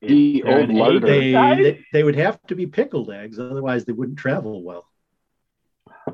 The 0.00 0.42
old 0.44 0.70
an 0.70 0.76
larder. 0.76 1.00
they, 1.06 1.32
they 1.32 1.84
they 1.92 2.02
would 2.02 2.16
have 2.16 2.40
to 2.46 2.54
be 2.54 2.66
pickled 2.66 3.10
eggs, 3.10 3.38
otherwise 3.38 3.84
they 3.84 3.92
wouldn't 3.92 4.18
travel 4.18 4.62
well. 4.62 4.86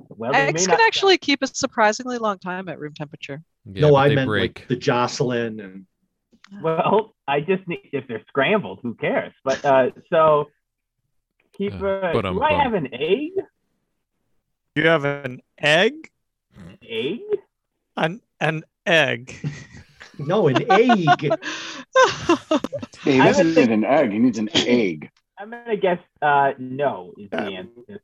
Well, 0.09 0.33
they 0.33 0.39
Eggs 0.49 0.67
can 0.67 0.79
not- 0.79 0.87
actually 0.87 1.19
keep 1.19 1.43
a 1.43 1.47
surprisingly 1.47 2.19
long 2.19 2.39
time 2.39 2.69
at 2.69 2.81
room 2.81 2.95
temperature. 2.95 3.43
Yeah, 3.65 3.83
no, 3.83 3.97
I 3.97 4.09
meant 4.15 4.27
break. 4.27 4.59
like 4.61 4.69
the 4.69 4.77
Jocelyn 4.77 5.61
and 5.61 5.87
Well, 6.63 7.15
I 7.29 7.41
just 7.41 7.67
need 7.67 7.91
if 7.93 8.07
they're 8.09 8.25
scrambled, 8.29 8.81
who 8.83 8.95
cares? 8.95 9.33
But 9.45 9.65
uh, 9.65 9.91
so 10.11 10.49
keep. 11.57 11.75
Uh, 11.75 12.13
but, 12.13 12.25
um, 12.25 12.37
do 12.37 12.43
I 12.43 12.55
have 12.55 12.75
an 12.75 12.93
egg? 12.93 13.33
You 14.75 14.89
have 14.89 15.05
an 15.05 15.41
egg, 15.59 16.11
An 16.57 16.79
Egg? 16.83 17.21
an 17.97 18.21
an 18.41 18.63
egg. 18.85 19.35
no 20.19 20.49
an 20.49 20.71
egg. 20.71 21.33
He 23.05 23.21
I 23.21 23.27
doesn't 23.27 23.55
need 23.55 23.71
an 23.71 23.85
egg. 23.85 24.13
He 24.13 24.19
needs 24.19 24.39
an 24.39 24.51
egg. 24.55 25.11
I'm 25.39 25.51
gonna 25.51 25.77
guess 25.77 25.99
uh, 26.23 26.53
no 26.59 27.13
is 27.19 27.31
the 27.31 27.39
answer. 27.39 28.03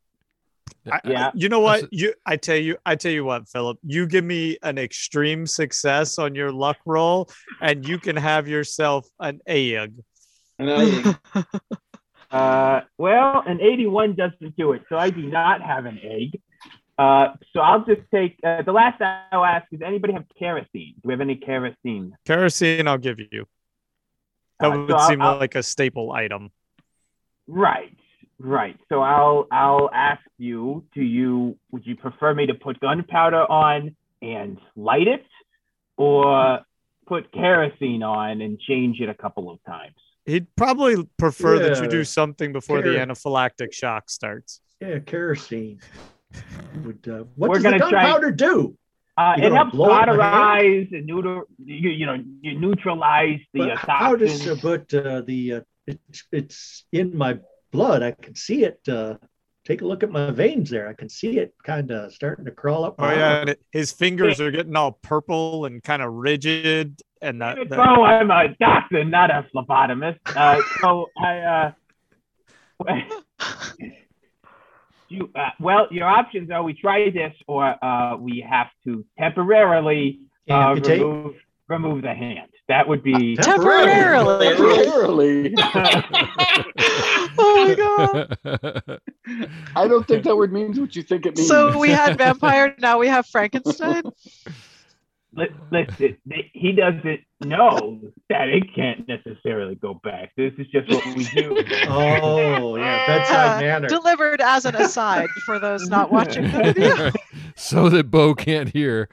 I- 0.90 1.00
Yeah. 1.04 1.30
You 1.34 1.48
know 1.48 1.60
what? 1.60 1.92
You 1.92 2.14
I 2.26 2.36
tell 2.36 2.56
you, 2.56 2.76
I 2.84 2.96
tell 2.96 3.12
you 3.12 3.24
what, 3.24 3.48
Philip. 3.48 3.78
You 3.84 4.06
give 4.06 4.24
me 4.24 4.58
an 4.62 4.78
extreme 4.78 5.46
success 5.46 6.18
on 6.18 6.34
your 6.34 6.50
luck 6.50 6.78
roll, 6.86 7.30
and 7.60 7.86
you 7.86 7.98
can 7.98 8.16
have 8.16 8.48
yourself 8.48 9.06
an 9.20 9.40
egg. 9.46 9.94
And 10.58 10.70
I, 10.70 11.44
Uh, 12.30 12.80
well, 12.96 13.42
an 13.46 13.60
81 13.60 14.14
doesn't 14.14 14.56
do 14.56 14.72
it, 14.72 14.82
so 14.88 14.96
I 14.96 15.10
do 15.10 15.20
not 15.20 15.60
have 15.60 15.84
an 15.84 16.00
egg. 16.02 16.40
Uh, 16.98 17.34
so 17.52 17.60
I'll 17.60 17.84
just 17.84 18.00
take 18.10 18.38
uh, 18.42 18.62
the 18.62 18.72
last 18.72 19.02
I'll 19.02 19.44
ask 19.44 19.66
is 19.70 19.82
anybody 19.82 20.14
have 20.14 20.24
kerosene? 20.38 20.94
Do 21.02 21.08
we 21.08 21.12
have 21.12 21.20
any 21.20 21.36
kerosene? 21.36 22.16
Kerosene, 22.24 22.88
I'll 22.88 22.96
give 22.96 23.18
you. 23.18 23.44
That 24.60 24.72
Uh, 24.72 24.78
would 24.78 24.88
so 24.90 24.96
I'll- 24.96 25.08
seem 25.10 25.20
I'll- 25.20 25.38
like 25.38 25.56
a 25.56 25.62
staple 25.62 26.10
item. 26.12 26.50
Right, 27.46 27.94
right. 28.42 28.78
So 28.88 29.00
I'll 29.00 29.46
I'll 29.50 29.90
ask 29.92 30.22
you, 30.38 30.84
do 30.94 31.02
you 31.02 31.58
would 31.70 31.86
you 31.86 31.96
prefer 31.96 32.34
me 32.34 32.46
to 32.46 32.54
put 32.54 32.80
gunpowder 32.80 33.50
on 33.50 33.96
and 34.20 34.58
light 34.76 35.08
it, 35.08 35.24
or 35.96 36.60
put 37.06 37.32
kerosene 37.32 38.02
on 38.02 38.40
and 38.40 38.58
change 38.60 39.00
it 39.00 39.08
a 39.08 39.14
couple 39.14 39.50
of 39.50 39.62
times? 39.64 39.94
He'd 40.24 40.54
probably 40.56 41.08
prefer 41.18 41.58
that 41.58 41.82
you 41.82 41.88
do 41.88 42.04
something 42.04 42.52
before 42.52 42.80
the 42.82 42.90
anaphylactic 42.90 43.72
shock 43.72 44.08
starts. 44.08 44.60
Yeah, 44.80 44.98
kerosene. 45.00 45.80
Would, 46.84 47.06
uh, 47.08 47.24
what 47.36 47.50
We're 47.50 47.54
does 47.56 47.64
the 47.64 47.70
gonna 47.70 47.90
try- 47.90 48.02
gunpowder 48.02 48.30
do? 48.32 48.76
Uh, 49.18 49.34
it 49.36 49.52
helps 49.52 49.72
blow 49.72 49.90
up 49.90 50.06
my 50.06 50.14
cauterize 50.14 50.86
and 50.90 51.04
neuter, 51.04 51.42
you, 51.58 51.90
you 51.90 52.06
know, 52.06 52.16
you 52.40 52.58
neutralize 52.58 53.40
the 53.52 53.58
But 53.58 53.70
uh, 53.72 53.76
how 53.76 54.16
does 54.16 54.48
uh, 54.48 54.54
but 54.62 54.92
uh, 54.94 55.20
the 55.20 55.52
uh, 55.52 55.60
it's, 55.86 56.24
it's 56.32 56.84
in 56.92 57.16
my 57.16 57.38
blood. 57.72 58.02
I 58.02 58.12
can 58.12 58.34
see 58.36 58.64
it. 58.64 58.78
Uh, 58.88 59.14
take 59.64 59.80
a 59.82 59.84
look 59.84 60.02
at 60.02 60.10
my 60.10 60.30
veins 60.30 60.70
there. 60.70 60.88
I 60.88 60.92
can 60.92 61.08
see 61.08 61.38
it 61.38 61.54
kind 61.64 61.90
of 61.90 62.12
starting 62.12 62.44
to 62.44 62.50
crawl 62.50 62.84
up. 62.84 62.96
Oh 62.98 63.02
my 63.06 63.14
yeah, 63.14 63.40
and 63.40 63.50
it- 63.50 63.62
his 63.72 63.90
fingers 63.92 64.40
are 64.40 64.50
getting 64.50 64.76
all 64.76 64.92
purple 64.92 65.64
and 65.64 65.82
kind 65.82 66.02
of 66.02 66.12
rigid, 66.12 67.00
and 67.20 67.40
that, 67.42 67.56
that- 67.68 67.78
Oh, 67.78 68.02
I'm 68.04 68.30
a 68.30 68.54
doctor, 68.60 69.04
not 69.04 69.30
a 69.30 69.46
phlebotomist. 69.54 70.18
Uh, 70.36 70.60
so 70.80 71.06
I, 71.18 71.38
uh, 71.38 71.72
you, 75.08 75.30
uh, 75.34 75.50
well, 75.60 75.86
your 75.90 76.08
options 76.08 76.50
are 76.50 76.62
we 76.62 76.74
try 76.74 77.10
this 77.10 77.34
or 77.46 77.76
uh, 77.84 78.16
we 78.16 78.44
have 78.48 78.68
to 78.84 79.04
temporarily 79.18 80.20
uh, 80.50 80.74
remove 80.84 81.34
remove 81.68 82.02
the 82.02 82.12
hand. 82.14 82.48
That 82.68 82.88
would 82.88 83.02
be. 83.02 83.36
Temporarily. 83.36 84.48
Temporarily. 84.56 85.54
my 87.64 87.74
god. 88.86 89.00
I 89.76 89.88
don't 89.88 90.06
think 90.06 90.24
that 90.24 90.36
word 90.36 90.52
means 90.52 90.78
what 90.78 90.94
you 90.96 91.02
think 91.02 91.26
it 91.26 91.36
means. 91.36 91.48
So 91.48 91.78
we 91.78 91.90
had 91.90 92.18
vampire, 92.18 92.74
now 92.78 92.98
we 92.98 93.08
have 93.08 93.26
Frankenstein. 93.26 94.02
Listen, 95.34 96.18
he 96.52 96.72
doesn't 96.72 97.20
know 97.40 98.00
that 98.28 98.48
it 98.48 98.64
can't 98.74 99.08
necessarily 99.08 99.76
go 99.76 99.94
back. 100.04 100.30
This 100.36 100.52
is 100.58 100.66
just 100.66 100.90
what 100.90 101.06
we 101.16 101.24
do. 101.24 101.56
Oh 101.88 102.76
yeah, 102.76 103.06
bedside 103.06 103.60
manner. 103.62 103.88
Delivered 103.88 104.42
as 104.42 104.66
an 104.66 104.76
aside 104.76 105.30
for 105.46 105.58
those 105.58 105.88
not 105.88 106.12
watching 106.12 106.44
the 106.44 106.72
video. 106.74 107.10
so 107.56 107.88
that 107.88 108.10
Bo 108.10 108.34
can't 108.34 108.68
hear. 108.68 109.08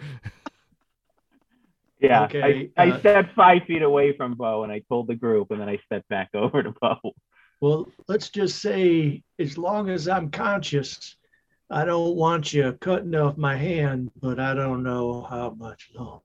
Yeah, 2.01 2.23
Okay, 2.25 2.71
I, 2.77 2.83
I 2.83 2.91
uh, 2.91 2.99
stepped 2.99 3.35
five 3.35 3.63
feet 3.67 3.81
away 3.81 4.15
from 4.15 4.35
Bo 4.35 4.63
and 4.63 4.71
I 4.71 4.81
told 4.87 5.07
the 5.07 5.15
group, 5.15 5.51
and 5.51 5.59
then 5.59 5.67
I 5.67 5.77
stepped 5.85 6.07
back 6.07 6.29
over 6.33 6.63
to 6.63 6.73
Bo. 6.81 6.97
Well, 7.61 7.89
let's 8.07 8.29
just 8.29 8.61
say, 8.61 9.23
as 9.37 9.57
long 9.57 9.89
as 9.89 10.07
I'm 10.07 10.31
conscious, 10.31 11.15
I 11.69 11.83
don't 11.85 12.15
want 12.15 12.53
you 12.53 12.71
cutting 12.79 13.13
off 13.15 13.37
my 13.37 13.55
hand, 13.55 14.11
but 14.21 14.39
I 14.39 14.53
don't 14.53 14.81
know 14.83 15.21
how 15.29 15.51
much 15.57 15.89
longer 15.93 16.21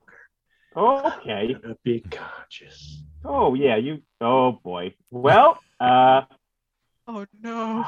Okay. 0.76 1.54
I'm 1.54 1.60
gonna 1.60 1.76
be 1.84 2.00
conscious. 2.00 3.02
Oh 3.24 3.54
yeah, 3.54 3.76
you. 3.76 4.02
Oh 4.20 4.52
boy. 4.64 4.94
Well, 5.10 5.58
uh, 5.80 6.22
Oh 7.06 7.26
no. 7.42 7.84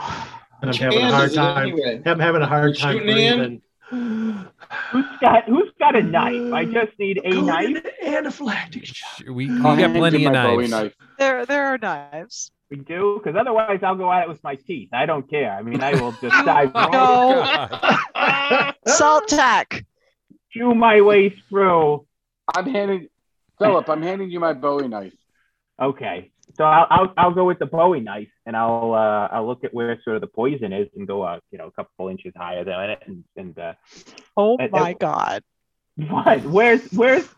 And 0.62 0.70
I'm 0.70 0.76
having 0.76 0.98
a 1.02 1.10
hard 1.12 1.34
time. 1.34 1.68
Anyway. 1.68 2.02
I'm 2.06 2.18
having 2.20 2.42
a 2.42 2.46
hard 2.46 2.78
time 2.78 2.98
breathing. 2.98 3.62
who's 3.90 5.04
got 5.20 5.44
who's 5.48 5.70
got 5.80 5.96
a 5.96 6.02
knife? 6.02 6.52
I 6.52 6.64
just 6.64 6.98
need 6.98 7.18
a 7.24 7.30
Going 7.30 7.46
knife. 7.46 7.66
into 7.76 7.92
anaphylactic 8.04 8.84
shock. 8.84 9.20
We, 9.26 9.46
we 9.48 9.58
got 9.58 9.94
plenty 9.94 10.24
of 10.24 10.32
my 10.32 10.54
knives. 10.56 10.70
knife. 10.70 10.94
There 11.18 11.44
there 11.46 11.66
are 11.74 11.78
knives. 11.78 12.52
We 12.70 12.78
do, 12.78 13.20
because 13.22 13.38
otherwise 13.38 13.80
I'll 13.82 13.94
go 13.94 14.10
at 14.12 14.22
it 14.24 14.28
with 14.28 14.42
my 14.42 14.56
teeth. 14.56 14.88
I 14.92 15.06
don't 15.06 15.28
care. 15.30 15.52
I 15.52 15.62
mean, 15.62 15.80
I 15.82 15.92
will 16.00 16.12
just 16.20 16.34
dive 16.44 16.74
right 16.74 16.90
No. 16.92 17.42
God. 18.14 18.74
Salt 18.86 19.28
tack. 19.28 19.84
chew 20.52 20.74
my 20.74 21.00
way 21.00 21.30
through. 21.48 22.06
I'm 22.54 22.66
handing 22.66 23.08
Philip. 23.58 23.88
I'm 23.88 24.02
handing 24.02 24.30
you 24.30 24.40
my 24.40 24.52
Bowie 24.52 24.88
knife. 24.88 25.14
Okay. 25.80 26.30
So 26.56 26.64
I'll, 26.64 26.86
I'll 26.90 27.14
I'll 27.16 27.34
go 27.34 27.44
with 27.44 27.58
the 27.58 27.66
Bowie 27.66 28.00
knife, 28.00 28.30
and 28.46 28.56
I'll 28.56 28.94
uh, 28.94 29.28
I'll 29.30 29.46
look 29.46 29.62
at 29.64 29.74
where 29.74 30.00
sort 30.04 30.16
of 30.16 30.22
the 30.22 30.26
poison 30.28 30.72
is, 30.72 30.88
and 30.96 31.06
go 31.06 31.22
uh, 31.22 31.38
you 31.50 31.58
know 31.58 31.66
a 31.66 31.70
couple 31.72 32.08
inches 32.08 32.32
higher 32.36 32.64
than 32.64 32.90
it, 32.90 33.02
and 33.06 33.24
and 33.36 33.58
uh, 33.58 33.72
Oh 34.36 34.56
Uh, 34.56 34.68
my 34.70 34.92
uh, 34.92 34.94
god. 34.98 35.42
what? 35.96 36.44
Where's 36.44 36.90
where's 36.92 37.28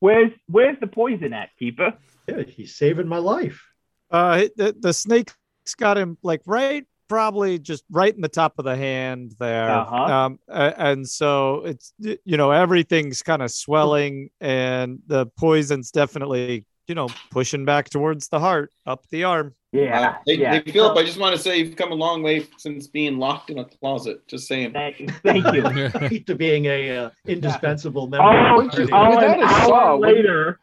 where's 0.00 0.32
where's 0.48 0.78
the 0.80 0.86
poison 0.86 1.32
at, 1.32 1.48
keeper? 1.58 1.94
Yeah, 2.28 2.42
he's 2.42 2.74
saving 2.76 3.08
my 3.08 3.18
life. 3.18 3.62
Uh, 4.10 4.44
the, 4.56 4.74
the 4.78 4.92
snake's 4.92 5.34
got 5.76 5.96
him 5.98 6.18
like 6.22 6.40
right, 6.46 6.84
probably 7.08 7.58
just 7.58 7.84
right 7.90 8.14
in 8.14 8.20
the 8.20 8.28
top 8.28 8.58
of 8.58 8.64
the 8.64 8.76
hand 8.76 9.34
there. 9.38 9.70
Uh-huh. 9.70 9.96
Um, 9.96 10.38
and 10.48 11.08
so 11.08 11.64
it's 11.64 11.92
you 11.98 12.36
know 12.36 12.50
everything's 12.50 13.22
kind 13.22 13.42
of 13.42 13.50
swelling, 13.50 14.30
and 14.40 14.98
the 15.06 15.26
poison's 15.38 15.90
definitely 15.90 16.64
you 16.88 16.94
know 16.94 17.08
pushing 17.30 17.64
back 17.64 17.88
towards 17.90 18.28
the 18.28 18.40
heart, 18.40 18.72
up 18.86 19.06
the 19.10 19.24
arm. 19.24 19.54
Yeah, 19.72 20.00
Uh, 20.00 20.14
hey, 20.26 20.34
yeah. 20.34 20.60
hey, 20.64 20.72
Philip, 20.72 20.98
I 20.98 21.04
just 21.04 21.16
want 21.20 21.36
to 21.36 21.40
say 21.40 21.58
you've 21.58 21.76
come 21.76 21.92
a 21.92 21.94
long 21.94 22.24
way 22.24 22.44
since 22.58 22.88
being 22.88 23.18
locked 23.20 23.50
in 23.50 23.58
a 23.60 23.64
closet. 23.64 24.26
Just 24.26 24.48
saying. 24.48 24.72
Thank, 24.72 24.96
thank 25.22 25.46
you. 25.54 26.18
to 26.24 26.34
being 26.34 26.64
a 26.64 26.90
uh, 26.96 27.10
indispensable 27.28 28.08
member. 28.08 28.26
Oh, 28.26 28.66
of 28.66 28.72
the 28.72 28.82
you- 28.82 28.88
party. 28.88 29.14
oh, 29.14 29.20
without 29.20 29.38
an 29.38 29.44
a 29.44 29.48
saw, 29.64 29.74
hour 29.78 30.56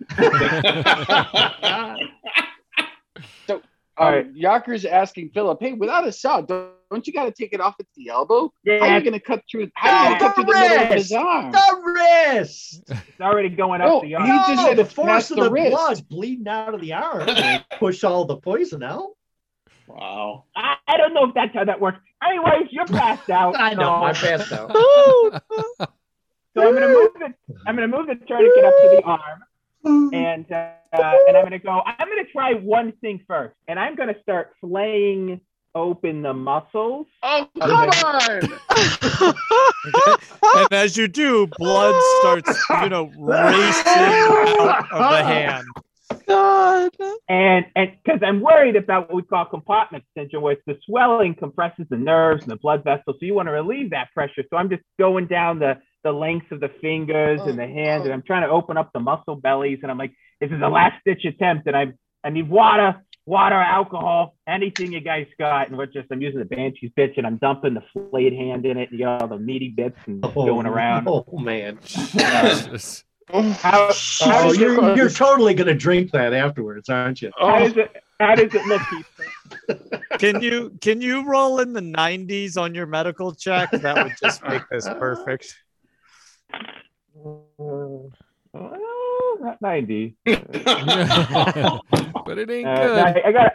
wouldn't- 2.27 2.43
later. 3.47 3.61
Um, 3.99 4.05
Alright. 4.05 4.35
Yocker's 4.35 4.85
asking 4.85 5.31
Philip, 5.33 5.57
hey, 5.59 5.73
without 5.73 6.05
a 6.05 6.11
saw, 6.11 6.41
don't, 6.41 6.71
don't 6.91 7.07
you 7.07 7.13
got 7.13 7.25
to 7.25 7.31
take 7.31 7.51
it 7.53 7.59
off 7.59 7.73
at 7.79 7.87
the 7.95 8.09
elbow? 8.09 8.53
How 8.67 8.73
are 8.73 8.97
you 8.97 9.01
going 9.01 9.13
to 9.13 9.19
cut 9.19 9.41
through? 9.49 9.69
How 9.73 9.89
are 9.89 10.03
you 10.13 10.19
going 10.19 10.19
to 10.19 10.25
cut 10.25 10.35
through 10.35 10.43
the 10.45 10.53
middle 10.53 10.83
of 10.85 10.89
his 10.93 11.11
arm? 11.11 11.51
The 11.51 11.81
wrist. 11.83 12.83
it's 12.87 13.19
already 13.21 13.49
going 13.49 13.81
up 13.81 13.87
No, 13.87 14.01
the 14.01 14.07
he 14.09 14.13
arm. 14.15 14.27
just 14.27 14.49
No, 14.67 14.73
the 14.75 14.85
force 14.85 15.31
of 15.31 15.37
the 15.37 15.43
the 15.45 15.51
wrist. 15.51 15.71
blood 15.71 16.09
bleeding 16.09 16.47
out 16.47 16.75
of 16.75 16.81
the 16.81 16.93
arm. 16.93 17.27
Push 17.79 18.03
all 18.03 18.25
the 18.25 18.37
poison 18.37 18.83
out. 18.83 19.09
wow. 19.87 20.43
I, 20.55 20.75
I 20.87 20.97
don't 20.97 21.15
know 21.15 21.25
if 21.29 21.33
that's 21.33 21.55
how 21.55 21.65
that 21.65 21.81
works. 21.81 21.97
Anyways, 22.23 22.67
you're 22.69 22.85
passed 22.85 23.31
out. 23.31 23.55
I 23.59 23.73
know. 23.73 23.81
so- 23.81 24.03
I 24.03 24.13
passed 24.13 24.51
out. 24.53 25.41
So 26.55 26.67
I'm 26.67 26.73
gonna 26.73 26.87
move 26.87 27.09
the 27.13 27.33
I'm 27.67 27.75
gonna 27.75 27.87
move 27.87 28.07
the 28.07 28.15
tourniquet 28.15 28.65
up 28.65 28.73
to 28.73 28.89
the 28.95 29.01
arm, 29.03 29.43
and 30.13 30.51
uh, 30.51 30.71
and 30.93 31.37
I'm 31.37 31.43
gonna 31.43 31.59
go. 31.59 31.81
I'm 31.85 32.07
gonna 32.07 32.23
try 32.31 32.53
one 32.53 32.93
thing 33.01 33.23
first, 33.27 33.55
and 33.67 33.79
I'm 33.79 33.95
gonna 33.95 34.15
start 34.21 34.53
flaying 34.61 35.41
open 35.75 36.21
the 36.21 36.33
muscles. 36.33 37.07
Oh, 37.23 37.47
come 37.59 37.71
on! 37.71 39.35
and 40.57 40.67
as 40.71 40.97
you 40.97 41.07
do, 41.07 41.47
blood 41.57 41.95
starts 42.19 42.65
you 42.83 42.89
know 42.89 43.11
racing 43.17 43.85
out 44.59 44.91
of 44.91 45.11
the 45.11 45.23
hand. 45.23 45.67
God. 46.27 46.91
And 47.29 47.65
and 47.75 47.91
because 48.03 48.21
I'm 48.25 48.41
worried 48.41 48.75
about 48.75 49.07
what 49.07 49.15
we 49.15 49.21
call 49.23 49.45
compartment 49.45 50.03
syndrome, 50.15 50.43
where 50.43 50.53
it's 50.53 50.61
the 50.65 50.77
swelling 50.85 51.35
compresses 51.35 51.85
the 51.89 51.97
nerves 51.97 52.43
and 52.43 52.51
the 52.51 52.57
blood 52.57 52.83
vessels. 52.83 53.17
So 53.19 53.25
you 53.25 53.33
want 53.33 53.47
to 53.47 53.51
relieve 53.51 53.91
that 53.91 54.13
pressure. 54.13 54.43
So 54.49 54.57
I'm 54.57 54.69
just 54.69 54.83
going 54.99 55.27
down 55.27 55.59
the 55.59 55.77
the 56.07 56.13
lengths 56.13 56.51
of 56.51 56.61
the 56.61 56.69
fingers 56.81 57.41
and 57.41 57.59
the 57.59 57.63
oh, 57.63 57.67
hands, 57.67 58.03
and 58.03 58.11
oh. 58.11 58.13
I'm 58.13 58.23
trying 58.23 58.43
to 58.43 58.49
open 58.49 58.77
up 58.77 58.91
the 58.93 58.99
muscle 58.99 59.35
bellies. 59.35 59.79
And 59.81 59.91
I'm 59.91 59.97
like, 59.97 60.13
this 60.39 60.49
is 60.51 60.61
a 60.61 60.69
last 60.69 60.95
ditch 61.05 61.25
attempt, 61.25 61.67
and 61.67 61.75
I 61.75 61.93
I 62.23 62.29
need 62.29 62.49
water, 62.49 63.03
water, 63.25 63.55
alcohol, 63.55 64.35
anything 64.47 64.93
you 64.93 65.01
guys 65.01 65.27
got. 65.37 65.67
And 65.67 65.77
we're 65.77 65.87
just 65.87 66.07
I'm 66.11 66.21
using 66.21 66.39
the 66.39 66.45
banshee's 66.45 66.91
bitch, 66.97 67.17
and 67.17 67.27
I'm 67.27 67.37
dumping 67.37 67.73
the 67.73 67.83
flayed 68.09 68.33
hand 68.33 68.65
in 68.65 68.77
it, 68.77 68.89
and 68.89 68.99
you 68.99 69.05
got 69.05 69.21
all 69.23 69.27
the 69.27 69.37
meaty 69.37 69.69
bits 69.69 69.97
and 70.05 70.23
oh, 70.23 70.29
going 70.31 70.65
around. 70.65 71.07
Oh 71.09 71.25
man. 71.33 71.79
Jesus. 71.83 73.03
How, 73.29 73.29
Oh, 73.29 73.51
how, 73.61 73.89
does 74.47 74.57
you're 74.57 74.91
it, 74.91 74.95
you're 74.95 75.09
totally 75.09 75.53
gonna 75.53 75.73
drink 75.73 76.11
that 76.11 76.31
afterwards, 76.31 76.87
aren't 76.87 77.21
you? 77.21 77.29
how 77.37 77.57
Oh, 77.57 77.59
does 77.59 77.75
it 77.75 78.03
how 78.21 78.35
does 78.35 78.53
it 78.53 78.65
look, 78.65 79.99
Can 80.19 80.41
you 80.41 80.77
can 80.81 81.01
you 81.01 81.25
roll 81.25 81.59
in 81.59 81.73
the 81.73 81.81
90s 81.81 82.57
on 82.57 82.73
your 82.73 82.87
medical 82.87 83.35
check? 83.35 83.69
That 83.71 84.03
would 84.03 84.13
just 84.21 84.43
make 84.47 84.63
this 84.71 84.87
perfect. 84.87 85.55
Uh, 86.53 88.09
well, 88.53 89.37
not 89.39 89.61
90. 89.61 90.15
but 90.25 90.37
it 92.37 92.49
ain't 92.49 92.67
Uh, 92.67 92.75
good. 92.75 92.99
I, 92.99 93.21
I 93.25 93.31
got 93.31 93.53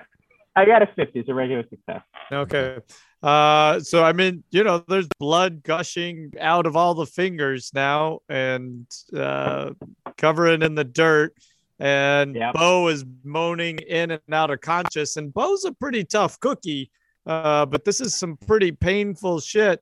I 0.55 0.65
got 0.67 0.83
a 0.83 0.87
50. 0.87 1.19
It's 1.19 1.29
a 1.31 1.35
regular 1.35 1.65
success. 1.71 2.03
Okay. 2.31 2.79
Uh, 3.23 3.81
so 3.81 4.05
I 4.05 4.13
mean, 4.13 4.45
you 4.51 4.65
know, 4.65 4.85
there's 4.89 5.09
blood 5.19 5.63
gushing 5.63 6.33
out 6.41 6.67
of 6.67 6.77
all 6.77 6.95
the 6.95 7.07
fingers 7.07 7.71
now 7.75 8.21
and 8.29 8.87
uh, 9.17 9.71
covering 10.19 10.63
in 10.63 10.75
the 10.75 10.85
dirt. 10.85 11.35
And 11.79 12.37
Yep. 12.37 12.55
Bo 12.55 12.89
is 12.89 13.05
moaning 13.25 13.79
in 13.79 14.11
and 14.13 14.21
out 14.31 14.51
of 14.51 14.61
conscious. 14.61 15.17
And 15.17 15.33
Bo's 15.33 15.65
a 15.65 15.73
pretty 15.73 16.05
tough 16.05 16.39
cookie, 16.39 16.91
uh, 17.27 17.67
but 17.67 17.85
this 17.85 18.01
is 18.01 18.15
some 18.15 18.37
pretty 18.37 18.73
painful 18.73 19.41
shit. 19.41 19.81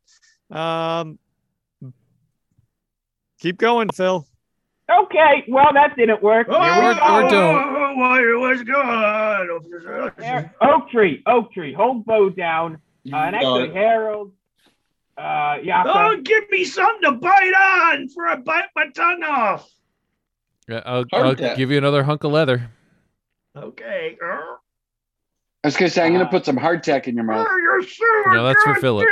Um, 0.51 1.19
keep 3.41 3.59
going, 3.59 3.89
Phil. 3.91 4.27
Okay, 4.91 5.45
well 5.49 5.73
that 5.73 5.97
didn't 5.97 6.23
work. 6.23 6.47
Oh, 6.51 6.61
Here 6.63 6.83
we 6.83 6.89
Or- 6.89 6.95
go. 6.95 7.27
or 7.27 7.31
don't. 7.31 8.41
What's 8.41 8.63
going 8.63 10.11
There- 10.19 10.55
Oak 10.61 10.91
tree, 10.91 11.23
oak 11.27 11.53
tree, 11.53 11.73
hold 11.73 12.05
Bo 12.05 12.29
down. 12.31 12.79
Uh, 13.13 13.17
and 13.17 13.37
actually, 13.37 13.71
Uh, 13.71 13.75
Harold, 13.75 14.33
uh, 15.17 15.57
Yocker, 15.59 16.23
give 16.25 16.51
me 16.51 16.65
something 16.65 17.03
to 17.13 17.13
bite 17.19 17.55
on 17.55 18.09
for 18.09 18.27
I 18.29 18.37
bite 18.37 18.67
my 18.77 18.89
tongue 18.91 19.23
off. 19.23 19.69
Yeah, 20.69 20.83
I'll, 20.85 21.05
I'll 21.13 21.35
give 21.35 21.71
you 21.71 21.79
another 21.79 22.03
hunk 22.03 22.25
of 22.25 22.33
leather. 22.33 22.69
Okay. 23.57 24.17
I 24.23 25.67
was 25.67 25.77
gonna 25.77 25.91
say 25.91 26.05
I'm 26.07 26.13
gonna 26.13 26.25
Uh, 26.25 26.29
put 26.29 26.45
some 26.45 26.57
hardtack 26.57 27.07
in 27.07 27.15
your 27.15 27.25
mouth. 27.25 27.47
No, 28.27 28.45
that's 28.45 28.63
for 28.63 28.75
Philip. 28.77 29.07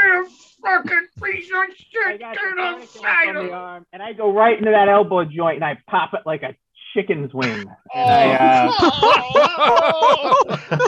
I 0.64 2.16
got 2.18 2.34
the 2.34 2.40
tourniquet 2.40 3.28
on 3.28 3.34
the 3.46 3.52
arm, 3.52 3.86
and 3.92 4.02
I 4.02 4.12
go 4.12 4.32
right 4.32 4.58
into 4.58 4.70
that 4.70 4.88
elbow 4.88 5.24
joint, 5.24 5.56
and 5.56 5.64
I 5.64 5.78
pop 5.88 6.14
it 6.14 6.20
like 6.26 6.42
a 6.42 6.56
chicken's 6.94 7.32
wing. 7.32 7.68
And 7.94 8.10
I, 8.10 8.34
uh, 8.34 8.72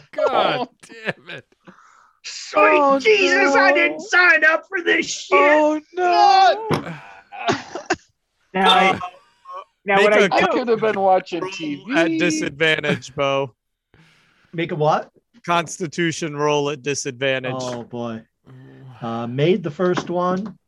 God 0.13 0.69
damn 0.83 1.29
it. 1.31 1.47
Oh, 2.55 2.99
Jesus, 2.99 3.55
I 3.55 3.73
didn't 3.73 4.01
sign 4.01 4.45
up 4.45 4.65
for 4.69 4.83
this 4.83 5.07
shit. 5.07 5.39
Oh 5.41 5.81
no! 5.95 6.69
now, 8.55 8.71
I, 8.71 9.01
now 9.85 9.97
Make 9.97 10.05
what 10.05 10.13
I 10.13 10.19
a- 10.19 10.25
I 10.25 10.29
do, 10.29 10.47
I 10.47 10.53
could 10.53 10.69
have 10.69 10.81
been 10.81 11.01
watching 11.01 11.43
TV. 11.43 11.97
at 11.97 12.19
disadvantage, 12.19 13.15
Bo. 13.15 13.55
Make 14.53 14.73
a 14.73 14.75
what? 14.75 15.11
Constitution 15.47 16.37
roll 16.37 16.69
at 16.71 16.83
disadvantage. 16.83 17.55
Oh 17.57 17.85
boy. 17.85 18.23
Uh, 19.01 19.27
made 19.27 19.63
the 19.63 19.71
first 19.71 20.11
one. 20.11 20.59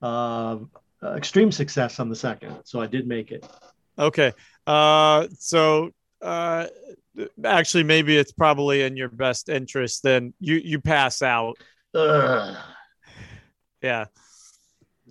Uh, 0.00 0.58
uh, 1.02 1.14
extreme 1.16 1.50
success 1.50 1.98
on 2.00 2.08
the 2.08 2.16
second, 2.16 2.56
so 2.64 2.80
I 2.80 2.86
did 2.86 3.06
make 3.06 3.32
it. 3.32 3.46
Okay. 3.98 4.32
Uh, 4.66 5.28
so 5.38 5.90
uh, 6.22 6.66
actually, 7.44 7.84
maybe 7.84 8.16
it's 8.16 8.32
probably 8.32 8.82
in 8.82 8.96
your 8.96 9.08
best 9.08 9.48
interest. 9.48 10.02
Then 10.02 10.34
you 10.40 10.56
you 10.56 10.80
pass 10.80 11.22
out. 11.22 11.56
Ugh. 11.94 12.56
Yeah. 13.82 14.06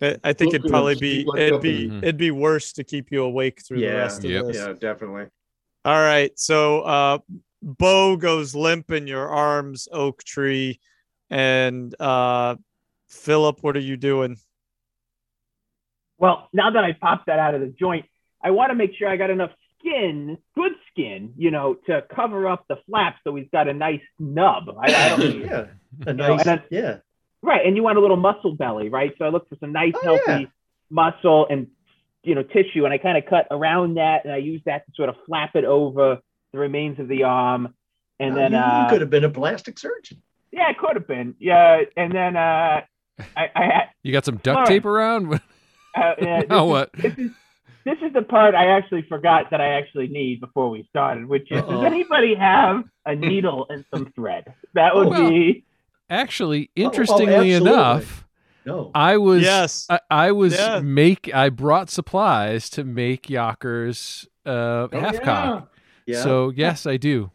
I 0.01 0.17
I 0.23 0.33
think 0.33 0.53
it'd 0.53 0.69
probably 0.69 0.95
be 0.95 1.25
it'd 1.37 1.53
a 1.53 1.59
be 1.59 1.87
baby. 1.87 1.97
it'd 1.97 2.17
be 2.17 2.31
worse 2.31 2.73
to 2.73 2.83
keep 2.83 3.11
you 3.11 3.23
awake 3.23 3.61
through 3.65 3.79
the 3.81 3.87
rest 3.87 4.23
of 4.25 4.31
Yep. 4.31 4.45
this. 4.47 4.57
Yeah, 4.57 4.73
definitely. 4.79 5.25
All 5.85 5.99
right. 5.99 6.31
So 6.37 6.81
uh 6.81 7.17
Bo 7.61 8.17
goes 8.17 8.53
limp 8.55 8.91
in 8.91 9.07
your 9.07 9.29
arms, 9.29 9.87
oak 9.91 10.23
tree. 10.23 10.79
And 11.33 11.99
uh 11.99 12.57
Philip, 13.07 13.57
what 13.61 13.75
are 13.75 13.79
you 13.81 13.97
doing? 13.97 14.37
well, 16.19 16.47
now 16.53 16.69
that 16.71 16.83
I 16.83 16.93
popped 16.93 17.25
that 17.25 17.39
out 17.39 17.53
of 17.55 17.61
the 17.61 17.67
joint, 17.67 18.05
I 18.41 18.51
want 18.51 18.69
to 18.69 18.75
make 18.75 18.91
sure 18.97 19.09
I 19.09 19.17
got 19.17 19.29
enough 19.29 19.49
skin, 19.79 20.37
good 20.55 20.71
skin, 20.91 21.33
you 21.37 21.51
know, 21.51 21.73
to 21.87 22.03
cover 22.15 22.47
up 22.47 22.65
the 22.69 22.77
flap 22.87 23.17
so 23.23 23.35
he's 23.35 23.47
got 23.51 23.67
a 23.67 23.73
nice 23.73 24.01
nub. 24.19 24.69
I, 24.79 24.93
I 24.93 25.09
don't, 25.09 25.39
yeah. 25.41 25.65
A 26.07 26.13
nice, 26.13 26.39
and 26.41 26.49
then- 26.49 26.63
yeah. 26.69 26.97
right, 27.41 27.65
and 27.65 27.75
you 27.75 27.83
want 27.83 27.97
a 27.97 28.01
little 28.01 28.15
muscle 28.15 28.55
belly, 28.55 28.89
right? 28.89 29.11
So 29.17 29.25
I 29.25 29.29
look 29.29 29.49
for 29.49 29.57
some 29.59 29.73
nice, 29.73 29.93
Oh, 29.95 30.01
healthy 30.03 30.43
yeah. 30.43 30.47
muscle 30.89 31.47
and 31.49 31.67
you 32.23 32.35
know 32.35 32.43
tissue, 32.43 32.85
and 32.85 32.93
I 32.93 32.99
kind 32.99 33.17
of 33.17 33.25
cut 33.25 33.47
around 33.51 33.95
that, 33.95 34.23
and 34.23 34.31
I 34.33 34.37
use 34.37 34.61
that 34.65 34.85
to 34.85 34.91
sort 34.95 35.09
of 35.09 35.15
flap 35.25 35.55
it 35.55 35.65
over 35.65 36.19
the 36.53 36.59
remains 36.59 36.99
of 36.99 37.07
the 37.09 37.23
arm, 37.23 37.73
and 38.19 38.35
Well, 38.35 38.43
then 38.43 38.51
you, 38.53 38.57
you 38.57 38.63
uh, 38.63 38.89
could 38.89 39.01
have 39.01 39.09
been 39.09 39.25
a 39.25 39.29
plastic 39.29 39.77
surgeon. 39.79 40.21
Yeah, 40.53 40.69
it 40.69 40.77
could 40.77 40.95
have 40.95 41.07
been, 41.07 41.35
yeah, 41.39 41.81
and 41.97 42.11
then 42.13 42.37
uh, 42.37 42.81
I, 43.35 43.49
I 43.55 43.63
had 43.65 43.83
You 44.03 44.11
got 44.13 44.23
some 44.25 44.37
duct 44.37 44.55
All 44.55 44.61
right. 44.63 44.67
tape 44.67 44.85
around? 44.85 45.33
uh, 45.95 46.13
yeah, 46.21 46.41
now 46.49 46.65
is- 46.65 46.69
what? 46.69 46.93
this 46.93 47.13
is 47.17 47.31
this 47.85 47.97
is 48.01 48.13
the 48.13 48.21
part 48.21 48.55
I 48.55 48.67
actually 48.67 49.01
forgot 49.09 49.51
that 49.51 49.59
I 49.59 49.73
actually 49.73 50.07
need 50.07 50.39
before 50.39 50.69
we 50.69 50.83
started, 50.89 51.25
which 51.25 51.51
is 51.51 51.59
Uh-oh. 51.61 51.81
does 51.83 51.83
anybody 51.91 52.33
have 52.35 52.85
a 53.05 53.13
needle 53.13 53.65
and 53.69 53.83
some 53.93 54.05
thread? 54.15 54.53
That 54.73 54.95
would 54.95 55.09
Well, 55.09 55.29
be 55.29 55.65
Actually, 56.09 56.69
oh, 56.77 56.81
interestingly 56.81 57.51
enough, 57.51 58.25
No. 58.65 58.89
I 58.95 59.17
was 59.17 59.41
Yes. 59.41 59.85
I, 59.89 59.99
I 60.09 60.31
was 60.31 60.55
Yeah. 60.55 60.79
make 60.79 61.33
I 61.33 61.49
brought 61.49 61.89
supplies 61.89 62.69
to 62.71 62.85
make 62.85 63.23
Yockers 63.29 64.27
uh 64.45 64.87
Oh, 64.89 64.89
half 64.93 65.15
yeah. 65.15 65.19
cock. 65.21 65.73
yeah. 66.05 66.21
So 66.23 66.51
yes, 66.55 66.85
I 66.85 66.95
do. 66.95 67.31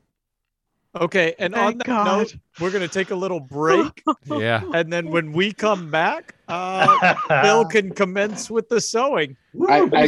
Okay, 1.01 1.35
and 1.39 1.55
on 1.55 1.79
that 1.79 1.87
God. 1.87 2.05
note, 2.07 2.37
we're 2.61 2.71
gonna 2.71 2.89
take 2.89 3.11
a 3.11 3.15
little 3.15 3.41
break, 3.41 4.03
Yeah. 4.27 4.63
and 4.75 4.93
then 4.93 5.09
when 5.11 5.33
we 5.33 5.53
come 5.53 5.91
back, 5.91 6.35
uh, 6.49 7.15
Bill 7.43 7.65
can 7.71 7.91
commence 7.91 8.51
with 8.51 8.69
the 8.69 8.81
sewing. 8.81 9.37
I, 9.69 9.81
Woo! 9.83 9.91
I, 9.93 10.01
I, 10.01 10.03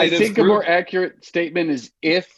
I 0.00 0.08
this 0.08 0.18
think 0.18 0.38
a 0.38 0.44
more 0.44 0.64
accurate 0.68 1.24
statement 1.24 1.70
is 1.70 1.92
if 2.02 2.28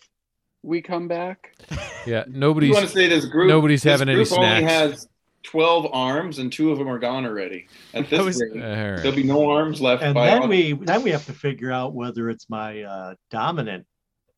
we 0.63 0.81
come 0.83 1.09
back. 1.09 1.55
Yeah. 2.07 2.25
You 2.27 2.35
Nobody's 2.39 2.75
want 2.75 2.85
to 2.85 2.93
say 2.93 3.09
this 3.09 3.25
group? 3.25 3.49
nobody's 3.49 3.83
this 3.83 3.91
having 3.93 4.11
any 4.11 4.23
group 4.23 4.39
only 4.39 4.63
has 4.65 5.09
twelve 5.43 5.87
arms, 5.91 6.39
and 6.39 6.53
two 6.53 6.71
of 6.71 6.77
them 6.79 6.87
are 6.87 6.99
gone 6.99 7.25
already. 7.25 7.67
At 7.95 8.11
this 8.11 8.23
was- 8.23 8.43
rate, 8.43 8.63
All 8.63 8.69
right. 8.69 8.97
there'll 8.99 9.13
be 9.17 9.23
no 9.23 9.49
arms 9.51 9.81
left. 9.81 10.03
and 10.03 10.13
by 10.13 10.27
then 10.27 10.43
August. 10.43 10.51
we 10.51 10.73
then 10.85 11.03
we 11.03 11.11
have 11.13 11.25
to 11.25 11.33
figure 11.33 11.73
out 11.73 11.95
whether 11.95 12.29
it's 12.29 12.51
my 12.51 12.83
uh, 12.83 13.15
dominant 13.31 13.87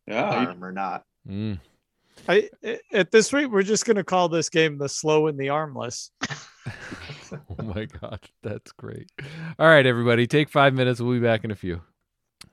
yeah, 0.07 0.47
arm 0.47 0.63
or 0.63 0.71
not. 0.71 1.03
Mm. 1.29 1.59
I, 2.29 2.49
at 2.93 3.11
this 3.11 3.33
rate, 3.33 3.47
we're 3.47 3.63
just 3.63 3.85
gonna 3.85 4.05
call 4.05 4.29
this 4.29 4.49
game 4.49 4.79
the 4.79 4.89
slow 4.89 5.27
and 5.27 5.39
the 5.39 5.51
armless. 5.51 6.11
Oh 7.33 7.63
my 7.63 7.87
god, 7.87 8.21
that's 8.43 8.73
great. 8.73 9.11
All 9.59 9.67
right, 9.67 9.85
everybody, 9.85 10.27
take 10.27 10.49
five 10.49 10.75
minutes. 10.75 11.01
We'll 11.01 11.15
be 11.15 11.21
back 11.21 11.45
in 11.45 11.51
a 11.51 11.57
few. 11.57 11.83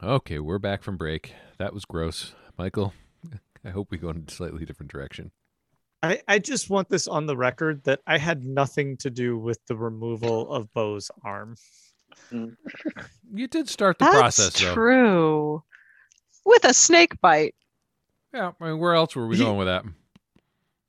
Okay, 0.01 0.39
we're 0.39 0.59
back 0.59 0.81
from 0.81 0.97
break. 0.97 1.33
That 1.59 1.73
was 1.73 1.85
gross, 1.85 2.33
Michael. 2.57 2.93
I 3.65 3.69
hope 3.69 3.91
we 3.91 3.97
go 3.97 4.09
in 4.09 4.25
a 4.27 4.31
slightly 4.31 4.65
different 4.65 4.91
direction. 4.91 5.31
I, 6.01 6.21
I 6.27 6.39
just 6.39 6.69
want 6.69 6.89
this 6.89 7.07
on 7.07 7.27
the 7.27 7.37
record 7.37 7.83
that 7.85 8.01
I 8.07 8.17
had 8.17 8.43
nothing 8.43 8.97
to 8.97 9.09
do 9.09 9.37
with 9.37 9.59
the 9.67 9.77
removal 9.77 10.51
of 10.51 10.73
Bo's 10.73 11.09
arm. 11.23 11.55
Mm. 12.31 12.55
You 13.33 13.47
did 13.47 13.69
start 13.69 13.99
the 13.99 14.05
That's 14.05 14.17
process, 14.17 14.59
though. 14.59 14.73
true. 14.73 15.63
With 16.45 16.65
a 16.65 16.73
snake 16.73 17.19
bite. 17.21 17.55
Yeah, 18.33 18.51
I 18.59 18.65
mean, 18.69 18.79
where 18.79 18.95
else 18.95 19.15
were 19.15 19.27
we 19.27 19.37
He- 19.37 19.43
going 19.43 19.57
with 19.57 19.67
that? 19.67 19.85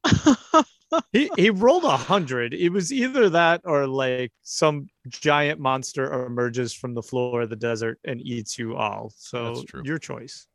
He 1.12 1.28
he 1.36 1.50
rolled 1.50 1.82
a 1.82 1.96
hundred. 1.96 2.54
It 2.54 2.68
was 2.68 2.92
either 2.92 3.28
that 3.30 3.62
or 3.64 3.84
like 3.88 4.32
some 4.42 4.86
giant 5.08 5.58
monster 5.58 6.24
emerges 6.24 6.72
from 6.72 6.94
the 6.94 7.02
floor 7.02 7.40
of 7.42 7.50
the 7.50 7.56
desert 7.56 7.98
and 8.04 8.20
eats 8.20 8.56
you 8.60 8.76
all. 8.76 9.12
So 9.16 9.54
That's 9.54 9.64
true. 9.64 9.82
your 9.84 9.98
choice. 9.98 10.46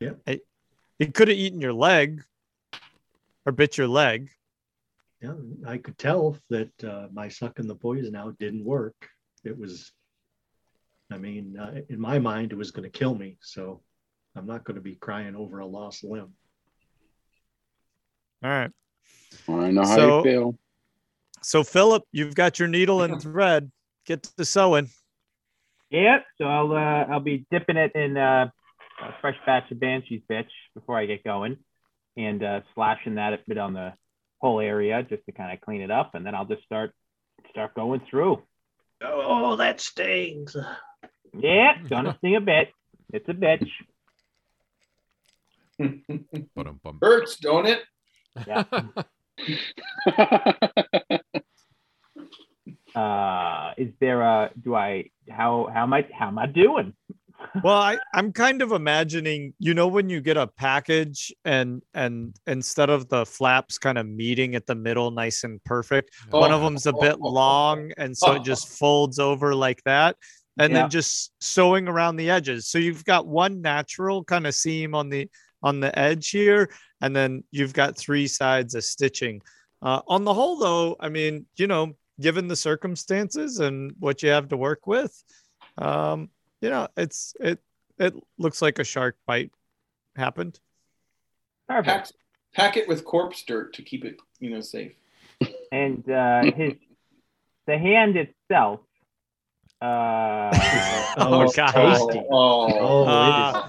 Yeah. 0.00 0.12
I, 0.26 0.40
he 0.98 1.08
could 1.08 1.28
have 1.28 1.36
eaten 1.36 1.60
your 1.60 1.74
leg 1.74 2.22
or 3.44 3.52
bit 3.52 3.76
your 3.76 3.86
leg. 3.88 4.30
Yeah, 5.20 5.34
I 5.66 5.76
could 5.76 5.98
tell 5.98 6.38
that 6.48 6.70
uh, 6.82 7.08
my 7.12 7.28
sucking 7.28 7.66
the 7.66 7.74
poison 7.74 8.16
out 8.16 8.38
didn't 8.38 8.64
work. 8.64 9.10
It 9.44 9.58
was, 9.58 9.92
I 11.12 11.18
mean, 11.18 11.58
uh, 11.58 11.80
in 11.90 12.00
my 12.00 12.18
mind, 12.18 12.52
it 12.52 12.56
was 12.56 12.70
going 12.70 12.90
to 12.90 12.98
kill 12.98 13.14
me. 13.14 13.36
So 13.42 13.82
I'm 14.36 14.46
not 14.46 14.64
going 14.64 14.74
to 14.76 14.80
be 14.80 14.94
crying 14.96 15.36
over 15.36 15.58
a 15.60 15.66
lost 15.66 16.02
limb. 16.04 16.32
All 18.42 18.50
right. 18.50 18.70
I 19.48 19.70
know 19.70 19.82
how 19.82 19.96
So- 19.96 20.18
you 20.18 20.24
feel. 20.24 20.58
So 21.42 21.62
Philip, 21.62 22.04
you've 22.10 22.34
got 22.34 22.58
your 22.58 22.68
needle 22.68 23.02
and 23.02 23.20
thread. 23.20 23.70
Get 24.06 24.22
to 24.38 24.44
sewing. 24.46 24.88
yeah. 25.90 26.20
So 26.38 26.46
I'll 26.46 26.72
uh, 26.72 27.04
I'll 27.12 27.20
be 27.20 27.44
dipping 27.50 27.76
it 27.76 27.92
in 27.94 28.16
uh, 28.16 28.48
a 29.02 29.12
fresh 29.20 29.36
batch 29.44 29.70
of 29.70 29.78
Banshee's 29.78 30.22
bitch 30.30 30.48
before 30.74 30.98
I 30.98 31.04
get 31.04 31.22
going, 31.22 31.58
and 32.16 32.42
uh, 32.42 32.60
slashing 32.74 33.16
that 33.16 33.34
a 33.34 33.38
bit 33.46 33.58
on 33.58 33.74
the 33.74 33.92
whole 34.40 34.58
area 34.58 35.02
just 35.02 35.24
to 35.26 35.32
kind 35.32 35.52
of 35.52 35.60
clean 35.60 35.82
it 35.82 35.90
up, 35.90 36.14
and 36.14 36.24
then 36.24 36.34
I'll 36.34 36.46
just 36.46 36.62
start 36.64 36.92
start 37.50 37.74
going 37.74 38.00
through. 38.10 38.42
Oh, 39.02 39.56
that 39.56 39.82
stings. 39.82 40.56
Yeah, 41.38 41.74
gonna 41.90 42.14
sting 42.18 42.36
a 42.36 42.40
bit. 42.40 42.68
It's 43.12 43.28
a 43.28 43.34
bitch. 43.34 43.68
Ba-dum-bum. 45.78 46.98
hurts, 47.02 47.36
don't 47.36 47.66
it? 47.66 47.82
Yeah. 48.46 48.64
uh, 52.94 53.72
is 53.76 53.92
there 54.00 54.22
a 54.22 54.50
do 54.60 54.74
I 54.74 55.10
how 55.28 55.68
how 55.72 55.82
am 55.82 55.92
I 55.92 56.06
how 56.12 56.28
am 56.28 56.38
I 56.38 56.46
doing? 56.46 56.94
Well, 57.62 57.76
I, 57.76 57.98
I'm 58.12 58.32
kind 58.32 58.62
of 58.62 58.72
imagining, 58.72 59.54
you 59.58 59.74
know, 59.74 59.86
when 59.86 60.08
you 60.08 60.20
get 60.20 60.36
a 60.36 60.46
package 60.46 61.32
and 61.44 61.82
and 61.92 62.34
instead 62.46 62.90
of 62.90 63.08
the 63.08 63.24
flaps 63.24 63.78
kind 63.78 63.98
of 63.98 64.06
meeting 64.06 64.54
at 64.54 64.66
the 64.66 64.74
middle, 64.74 65.10
nice 65.10 65.44
and 65.44 65.62
perfect, 65.64 66.10
one 66.30 66.52
of 66.52 66.62
them's 66.62 66.86
a 66.86 66.92
bit 66.92 67.20
long, 67.20 67.92
and 67.96 68.16
so 68.16 68.32
it 68.32 68.44
just 68.44 68.78
folds 68.78 69.18
over 69.18 69.54
like 69.54 69.82
that, 69.84 70.16
and 70.58 70.72
Yeah. 70.72 70.82
then 70.82 70.90
just 70.90 71.32
sewing 71.40 71.86
around 71.86 72.16
the 72.16 72.30
edges. 72.30 72.68
So 72.68 72.78
you've 72.78 73.04
got 73.04 73.26
one 73.26 73.60
natural 73.60 74.24
kind 74.24 74.46
of 74.46 74.54
seam 74.54 74.94
on 74.94 75.08
the 75.08 75.28
on 75.64 75.80
the 75.80 75.98
edge 75.98 76.28
here, 76.30 76.70
and 77.00 77.16
then 77.16 77.42
you've 77.50 77.72
got 77.72 77.96
three 77.96 78.28
sides 78.28 78.74
of 78.74 78.84
stitching. 78.84 79.40
Uh, 79.82 80.02
on 80.06 80.24
the 80.24 80.32
whole, 80.34 80.56
though, 80.58 80.94
I 81.00 81.08
mean, 81.08 81.46
you 81.56 81.66
know, 81.66 81.94
given 82.20 82.46
the 82.46 82.54
circumstances 82.54 83.58
and 83.60 83.92
what 83.98 84.22
you 84.22 84.28
have 84.28 84.48
to 84.48 84.56
work 84.56 84.86
with, 84.86 85.24
um, 85.78 86.28
you 86.60 86.68
know, 86.70 86.86
it's 86.96 87.34
it 87.40 87.58
it 87.98 88.14
looks 88.38 88.60
like 88.62 88.78
a 88.78 88.84
shark 88.84 89.16
bite 89.26 89.50
happened. 90.16 90.60
Pack, 91.68 92.08
pack 92.54 92.76
it 92.76 92.86
with 92.86 93.04
corpse 93.04 93.42
dirt 93.42 93.72
to 93.74 93.82
keep 93.82 94.04
it, 94.04 94.16
you 94.38 94.50
know, 94.50 94.60
safe. 94.60 94.92
And 95.72 96.08
uh, 96.10 96.42
his 96.54 96.74
the 97.66 97.78
hand 97.78 98.16
itself. 98.16 98.80
Uh, 99.80 100.50
Oh, 101.16 101.42
Oh, 101.42 101.52
God. 101.54 101.72
tasty. 101.72 102.22
Oh, 102.30 102.78
Oh, 102.78 103.04
Ah. 103.06 103.63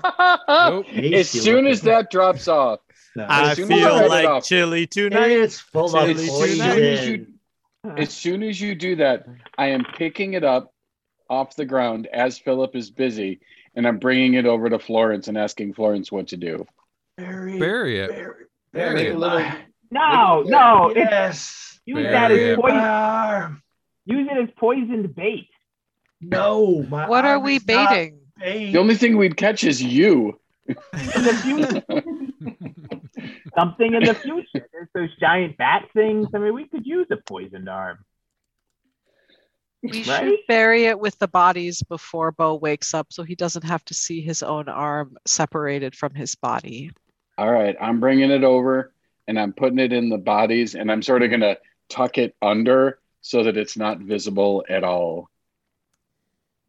Nope. 0.48 0.86
as 0.90 1.30
soon 1.30 1.68
as 1.68 1.82
that 1.82 2.10
drops 2.12 2.48
off, 2.48 2.80
No. 3.16 3.24
I 3.30 3.52
As 3.52 3.58
soon 3.58 3.72
as 3.72 3.82
I 3.86 4.00
feel 4.00 4.10
like 4.10 4.28
off- 4.28 4.44
chili 4.46 4.86
tonight. 4.88 5.32
it's 5.32 5.60
full 5.60 5.96
of 5.96 6.10
as 6.10 6.18
soon 6.30 6.62
as 6.62 7.08
you 7.08 7.28
as 7.98 8.10
soon 8.14 8.44
as 8.44 8.60
you 8.60 8.76
do 8.76 8.96
that, 8.98 9.26
I 9.58 9.68
am 9.68 9.86
picking 9.98 10.34
it 10.34 10.44
up 10.44 10.74
off 11.30 11.56
the 11.56 11.66
ground 11.66 12.08
as 12.08 12.38
Philip 12.38 12.76
is 12.76 12.90
busy, 12.92 13.40
and 13.76 13.88
I'm 13.88 14.00
bringing 14.00 14.34
it 14.34 14.46
over 14.46 14.70
to 14.70 14.80
Florence 14.80 15.28
and 15.30 15.38
asking 15.38 15.76
Florence 15.76 16.12
what 16.12 16.28
to 16.30 16.38
do. 16.38 16.66
Bury, 17.18 17.58
Bury 17.60 18.00
it. 18.00 18.10
bury, 18.10 18.46
Bury 18.74 18.94
bury 18.96 19.02
it. 19.08 19.12
it. 19.14 19.18
my- 19.20 19.58
No, 19.92 20.44
no, 20.46 20.90
it's, 20.90 20.98
Yes. 20.98 21.80
use 21.86 21.96
Bury 21.96 22.12
that 22.12 22.32
as 22.32 22.40
it. 22.40 22.60
poison. 22.60 23.62
Use 24.08 24.28
it 24.32 24.44
as 24.44 24.50
poisoned 24.58 25.16
bait. 25.16 25.48
No, 26.22 26.84
my 26.90 27.08
What 27.08 27.24
are 27.24 27.40
we 27.40 27.56
is 27.58 27.68
not 27.68 27.90
baiting? 27.92 28.20
Bait. 28.40 28.72
The 28.72 28.80
only 28.80 28.96
thing 28.96 29.18
we'd 29.18 29.38
catch 29.38 29.64
is 29.64 29.82
you. 29.82 30.40
In 30.68 30.76
the 30.94 31.34
future, 31.44 32.04
something 33.58 33.94
in 33.94 34.04
the 34.04 34.16
future. 34.16 34.68
There's 34.72 34.90
those 34.94 35.16
giant 35.20 35.58
bat 35.58 35.88
things. 35.94 36.28
I 36.34 36.40
mean, 36.40 36.54
we 36.54 36.68
could 36.68 36.86
use 36.86 37.08
a 37.12 37.18
poisoned 37.18 37.70
arm. 37.70 38.00
We 39.84 40.04
should 40.04 40.40
bury 40.48 40.86
it 40.86 41.00
with 41.00 41.20
the 41.20 41.28
bodies 41.28 41.84
before 41.84 42.32
Bo 42.32 42.56
wakes 42.56 42.94
up 42.96 43.14
so 43.14 43.22
he 43.22 43.36
doesn't 43.36 43.64
have 43.64 43.86
to 43.86 43.94
see 43.94 44.22
his 44.22 44.42
own 44.42 44.68
arm 44.68 45.18
separated 45.26 45.96
from 45.96 46.16
his 46.16 46.34
body. 46.34 46.92
All 47.38 47.52
right, 47.52 47.76
I'm 47.80 48.00
bringing 48.00 48.32
it 48.32 48.44
over 48.44 48.94
and 49.28 49.40
I'm 49.40 49.54
putting 49.54 49.80
it 49.80 49.94
in 49.94 50.10
the 50.10 50.18
bodies 50.18 50.74
and 50.74 50.92
I'm 50.92 51.04
sort 51.04 51.22
of 51.22 51.30
going 51.30 51.42
to 51.42 51.60
tuck 51.90 52.18
it 52.18 52.36
under 52.42 53.00
so 53.22 53.44
that 53.44 53.58
it's 53.58 53.78
not 53.78 54.00
visible 54.00 54.66
at 54.70 54.84
all. 54.84 55.30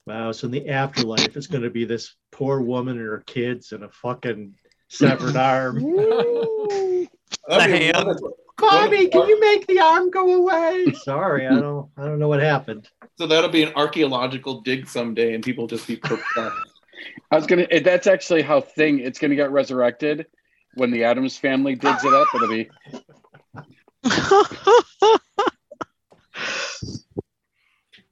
Wow. 0.06 0.32
So 0.32 0.46
in 0.46 0.52
the 0.52 0.68
afterlife, 0.68 1.36
it's 1.36 1.48
going 1.48 1.64
to 1.64 1.70
be 1.70 1.84
this 1.84 2.14
poor 2.32 2.60
woman 2.60 2.96
and 2.98 3.06
her 3.06 3.24
kids 3.26 3.72
and 3.72 3.84
a 3.84 3.90
fucking 3.90 4.54
severed 4.88 5.36
arm. 5.36 5.82
The 7.48 7.58
That'd 7.58 7.82
hand. 7.82 7.96
wonderful. 7.96 8.36
Bobby, 8.58 9.08
can 9.08 9.28
you 9.28 9.40
make 9.40 9.66
the 9.66 9.80
arm 9.80 10.10
go 10.10 10.34
away? 10.34 10.92
Sorry, 11.04 11.46
I 11.46 11.60
don't. 11.60 11.90
I 11.96 12.04
don't 12.04 12.18
know 12.18 12.28
what 12.28 12.40
happened. 12.40 12.88
So 13.18 13.26
that'll 13.26 13.50
be 13.50 13.62
an 13.62 13.72
archaeological 13.74 14.62
dig 14.62 14.88
someday, 14.88 15.34
and 15.34 15.44
people 15.44 15.66
just 15.66 15.86
be 15.86 15.96
perplexed. 15.96 16.58
I 17.30 17.36
was 17.36 17.46
going 17.46 17.66
to, 17.66 17.80
that's 17.80 18.06
actually 18.06 18.42
how 18.42 18.60
Thing, 18.60 19.00
it's 19.00 19.18
going 19.18 19.30
to 19.30 19.36
get 19.36 19.50
resurrected 19.50 20.26
when 20.74 20.90
the 20.90 21.04
Addams 21.04 21.36
family 21.36 21.74
digs 21.74 22.04
it 22.04 22.14
up. 22.14 22.28
It'll 22.34 22.48
be, 22.48 22.68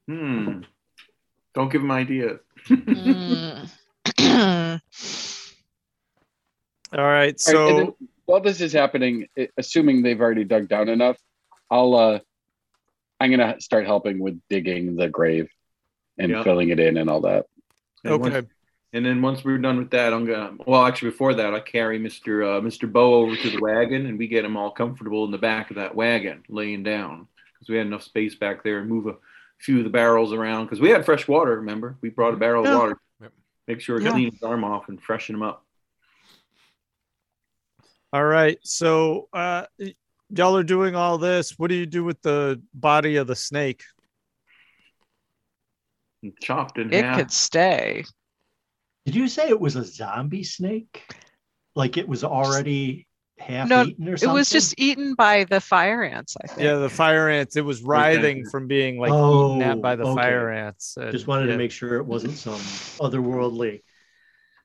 hmm. 0.06 0.60
Don't 1.54 1.70
give 1.70 1.82
them 1.82 1.90
ideas. 1.90 2.40
Mm. 2.68 3.70
All 6.92 7.00
right. 7.00 7.00
All 7.00 7.04
right, 7.04 7.28
then 7.28 7.38
So 7.38 7.96
while 8.26 8.40
this 8.40 8.60
is 8.60 8.72
happening, 8.72 9.26
assuming 9.56 10.02
they've 10.02 10.20
already 10.20 10.44
dug 10.44 10.68
down 10.68 10.88
enough, 10.88 11.16
I'll, 11.70 11.94
uh, 11.94 12.18
I'm 13.20 13.30
going 13.34 13.54
to 13.54 13.60
start 13.60 13.86
helping 13.86 14.18
with 14.18 14.40
digging 14.48 14.96
the 14.96 15.08
grave 15.08 15.48
and 16.18 16.30
Yeah. 16.30 16.42
filling 16.42 16.68
it 16.70 16.78
in 16.80 16.96
and 16.96 17.08
all 17.10 17.22
that. 17.22 17.46
And 18.04 18.20
once- 18.20 18.34
okay. 18.34 18.46
And 18.92 19.04
then 19.04 19.20
once 19.22 19.44
we're 19.44 19.58
done 19.58 19.78
with 19.78 19.90
that, 19.90 20.12
I'm 20.12 20.24
gonna. 20.24 20.52
Well, 20.68 20.86
actually, 20.86 21.10
before 21.10 21.34
that, 21.34 21.52
I 21.52 21.58
carry 21.58 21.98
Mister 21.98 22.44
uh, 22.44 22.60
Mister 22.60 22.86
Bo 22.86 23.14
over 23.14 23.34
to 23.34 23.50
the 23.50 23.58
wagon, 23.60 24.06
and 24.06 24.16
we 24.16 24.28
get 24.28 24.44
him 24.44 24.56
all 24.56 24.70
comfortable 24.70 25.24
in 25.24 25.32
the 25.32 25.38
back 25.38 25.70
of 25.70 25.76
that 25.78 25.96
wagon, 25.96 26.44
laying 26.48 26.84
down, 26.84 27.26
because 27.52 27.68
we 27.68 27.76
had 27.76 27.88
enough 27.88 28.04
space 28.04 28.36
back 28.36 28.62
there, 28.62 28.78
and 28.78 28.88
move 28.88 29.08
a 29.08 29.16
few 29.60 29.78
of 29.78 29.84
the 29.84 29.90
barrels 29.90 30.32
around, 30.32 30.64
because 30.66 30.80
we 30.80 30.90
had 30.90 31.04
fresh 31.04 31.26
water. 31.28 31.56
Remember, 31.56 31.96
we 32.00 32.10
brought 32.10 32.34
a 32.34 32.36
barrel 32.36 32.64
Yeah. 32.64 32.72
of 32.72 32.78
water. 32.78 32.98
Yep. 33.20 33.32
Make 33.68 33.80
sure 33.80 33.96
it 33.96 34.02
Yeah. 34.02 34.10
clean 34.10 34.30
his 34.32 34.42
arm 34.42 34.64
off 34.64 34.88
and 34.88 35.02
freshen 35.02 35.34
him 35.36 35.42
up. 35.42 35.64
All 38.12 38.24
right. 38.24 38.58
So 38.62 39.28
uh, 39.32 39.66
y'all 40.30 40.56
are 40.56 40.62
doing 40.62 40.94
all 40.94 41.18
this. 41.18 41.58
What 41.58 41.68
do 41.68 41.74
you 41.74 41.86
do 41.86 42.04
with 42.04 42.20
the 42.22 42.62
body 42.72 43.16
of 43.16 43.26
the 43.26 43.34
snake? 43.36 43.82
Chopped 46.40 46.78
in 46.78 46.92
it 46.92 47.04
half. 47.04 47.18
could 47.18 47.30
stay. 47.30 48.04
Did 49.04 49.14
you 49.14 49.28
say 49.28 49.48
it 49.48 49.60
was 49.60 49.76
a 49.76 49.84
zombie 49.84 50.44
snake? 50.44 51.02
Like 51.74 51.96
it 51.96 52.08
was 52.08 52.24
already 52.24 53.06
half 53.38 53.68
No, 53.68 53.84
eaten 53.84 54.08
or 54.08 54.14
It 54.14 54.26
was 54.32 54.48
just 54.50 54.74
eaten 54.78 55.14
by 55.14 55.44
the 55.44 55.60
fire 55.60 56.02
ants, 56.04 56.36
I 56.42 56.46
think. 56.46 56.60
Yeah, 56.60 56.74
the 56.76 56.88
fire 56.88 57.28
ants. 57.28 57.56
It 57.56 57.64
was 57.64 57.82
writhing 57.82 58.48
from 58.48 58.66
being 58.66 58.98
like 58.98 59.10
eaten 59.12 59.62
at 59.62 59.82
by 59.82 59.96
the 59.96 60.04
Oh, 60.04 60.12
okay. 60.12 60.22
fire 60.22 60.50
ants. 60.50 60.96
and- 60.96 61.12
Just 61.12 61.26
wanted 61.26 61.46
yeah. 61.46 61.52
to 61.52 61.58
make 61.58 61.70
sure 61.72 61.96
it 61.96 62.06
wasn't 62.06 62.36
some 62.36 62.54
otherworldly 63.00 63.82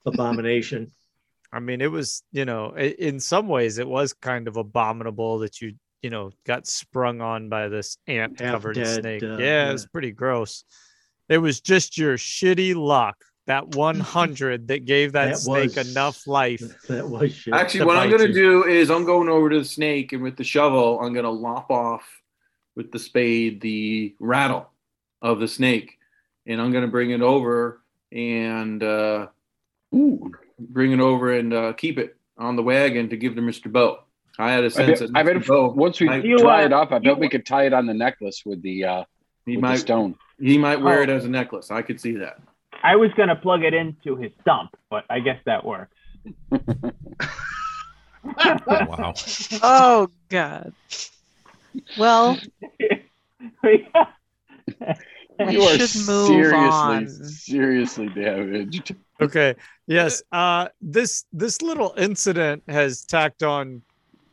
abomination. 0.05 0.91
I 1.51 1.59
mean, 1.59 1.81
it 1.81 1.91
was, 1.91 2.23
you 2.31 2.45
know, 2.45 2.73
i- 2.77 2.95
in 2.99 3.19
some 3.19 3.47
ways, 3.47 3.79
it 3.79 3.87
was 3.87 4.13
kind 4.13 4.47
of 4.47 4.55
abominable 4.57 5.39
that 5.39 5.61
you, 5.61 5.73
you 6.01 6.09
know, 6.11 6.31
got 6.45 6.67
sprung 6.67 7.21
on 7.21 7.49
by 7.49 7.69
this 7.69 7.97
ant 8.07 8.37
covered 8.37 8.75
snake. 8.75 9.23
uh, 9.23 9.37
yeah, 9.37 9.69
it 9.69 9.73
was 9.73 9.87
pretty 9.87 10.11
gross. 10.11 10.63
It 11.27 11.39
was 11.39 11.59
just 11.59 11.97
your 11.97 12.17
shitty 12.17 12.75
luck, 12.75 13.17
that 13.49 13.69
100 13.75 14.67
that 14.67 14.85
gave 14.85 15.13
that, 15.13 15.25
That 15.29 15.37
snake 15.39 15.75
was- 15.75 15.89
enough 15.91 16.27
life. 16.27 16.61
That 16.87 17.09
was 17.09 17.33
shit. 17.33 17.51
Actually, 17.53 17.85
what 17.85 17.97
I'm 17.97 18.09
gonna 18.11 18.31
do 18.31 18.63
is 18.63 18.91
I'm 18.91 19.05
going 19.05 19.27
over 19.27 19.49
to 19.49 19.57
the 19.59 19.65
snake, 19.65 20.13
and 20.13 20.21
with 20.21 20.37
the 20.37 20.43
shovel, 20.43 20.99
I'm 21.01 21.13
gonna 21.13 21.31
lop 21.31 21.71
off 21.71 22.03
with 22.75 22.91
the 22.91 22.99
spade 22.99 23.59
the 23.61 24.13
rattle 24.19 24.69
of 25.23 25.39
the 25.39 25.47
snake, 25.47 25.97
and 26.45 26.61
I'm 26.61 26.71
gonna 26.71 26.87
bring 26.87 27.09
it 27.09 27.21
over 27.21 27.81
and 28.11 28.83
uh, 28.83 29.27
Ooh. 29.95 30.31
bring 30.59 30.91
it 30.91 30.99
over 30.99 31.33
and 31.33 31.51
uh, 31.51 31.73
keep 31.73 31.97
it 31.97 32.15
on 32.37 32.55
the 32.55 32.63
wagon 32.63 33.09
to 33.09 33.17
give 33.17 33.35
to 33.35 33.41
Mr. 33.41 33.71
Bo. 33.71 33.99
I 34.37 34.51
had 34.51 34.61
a 34.63 34.67
I 34.67 34.69
sense 34.69 34.99
bet, 34.99 35.09
that 35.11 35.17
I 35.19 35.23
bet 35.23 35.37
if, 35.37 35.47
Bo, 35.47 35.69
once 35.71 35.99
we 35.99 36.07
I- 36.07 36.17
You, 36.17 36.37
dry 36.37 36.61
uh, 36.61 36.65
it 36.67 36.73
off, 36.73 36.91
I 36.91 36.97
you- 36.97 37.01
bet 37.01 37.17
we 37.17 37.29
could 37.29 37.47
tie 37.47 37.65
it 37.65 37.73
on 37.73 37.87
the 37.87 37.93
necklace 37.95 38.43
with 38.45 38.61
the 38.61 38.85
uh, 38.85 39.03
he 39.47 39.57
with 39.57 39.65
the 39.71 39.77
stone. 39.77 40.15
he 40.39 40.59
might 40.59 40.79
wear 40.81 41.01
it 41.01 41.09
Oh. 41.09 41.15
as 41.15 41.25
a 41.25 41.29
necklace. 41.29 41.71
I 41.71 41.81
could 41.81 41.99
see 41.99 42.13
that. 42.17 42.39
I 42.83 42.95
was 42.95 43.11
gonna 43.17 43.35
plug 43.35 43.63
it 43.63 43.73
into 43.73 44.15
his 44.15 44.31
stump, 44.41 44.75
but 44.89 45.05
I 45.09 45.19
guess 45.19 45.39
that 45.45 45.65
works. 45.65 45.95
Wow. 48.23 49.13
Oh 49.63 50.09
God. 50.29 50.73
Well, 51.97 52.37
we 53.63 53.87
you 55.49 55.61
are 55.61 55.79
should 55.79 56.07
move 56.07 56.27
seriously, 56.27 56.57
on. 56.57 57.07
seriously 57.07 58.09
damaged. 58.09 58.95
Okay. 59.21 59.55
Yes. 59.87 60.21
Uh, 60.31 60.67
this 60.81 61.25
this 61.31 61.61
little 61.61 61.93
incident 61.97 62.63
has 62.67 63.05
tacked 63.05 63.43
on 63.43 63.81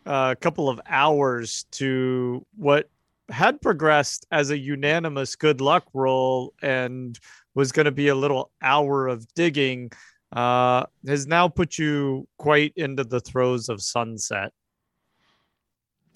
uh, 0.06 0.34
a 0.36 0.36
couple 0.36 0.68
of 0.68 0.80
hours 0.86 1.66
to 1.72 2.44
what 2.56 2.88
had 3.28 3.60
progressed 3.60 4.26
as 4.30 4.50
a 4.50 4.58
unanimous 4.58 5.36
good 5.36 5.60
luck 5.60 5.84
roll 5.92 6.54
and 6.62 7.18
was 7.56 7.72
going 7.72 7.86
to 7.86 7.90
be 7.90 8.08
a 8.08 8.14
little 8.14 8.52
hour 8.62 9.08
of 9.08 9.26
digging. 9.34 9.90
Uh, 10.30 10.84
has 11.08 11.26
now 11.26 11.48
put 11.48 11.78
you 11.78 12.28
quite 12.38 12.72
into 12.76 13.02
the 13.02 13.18
throes 13.18 13.68
of 13.68 13.82
sunset. 13.82 14.52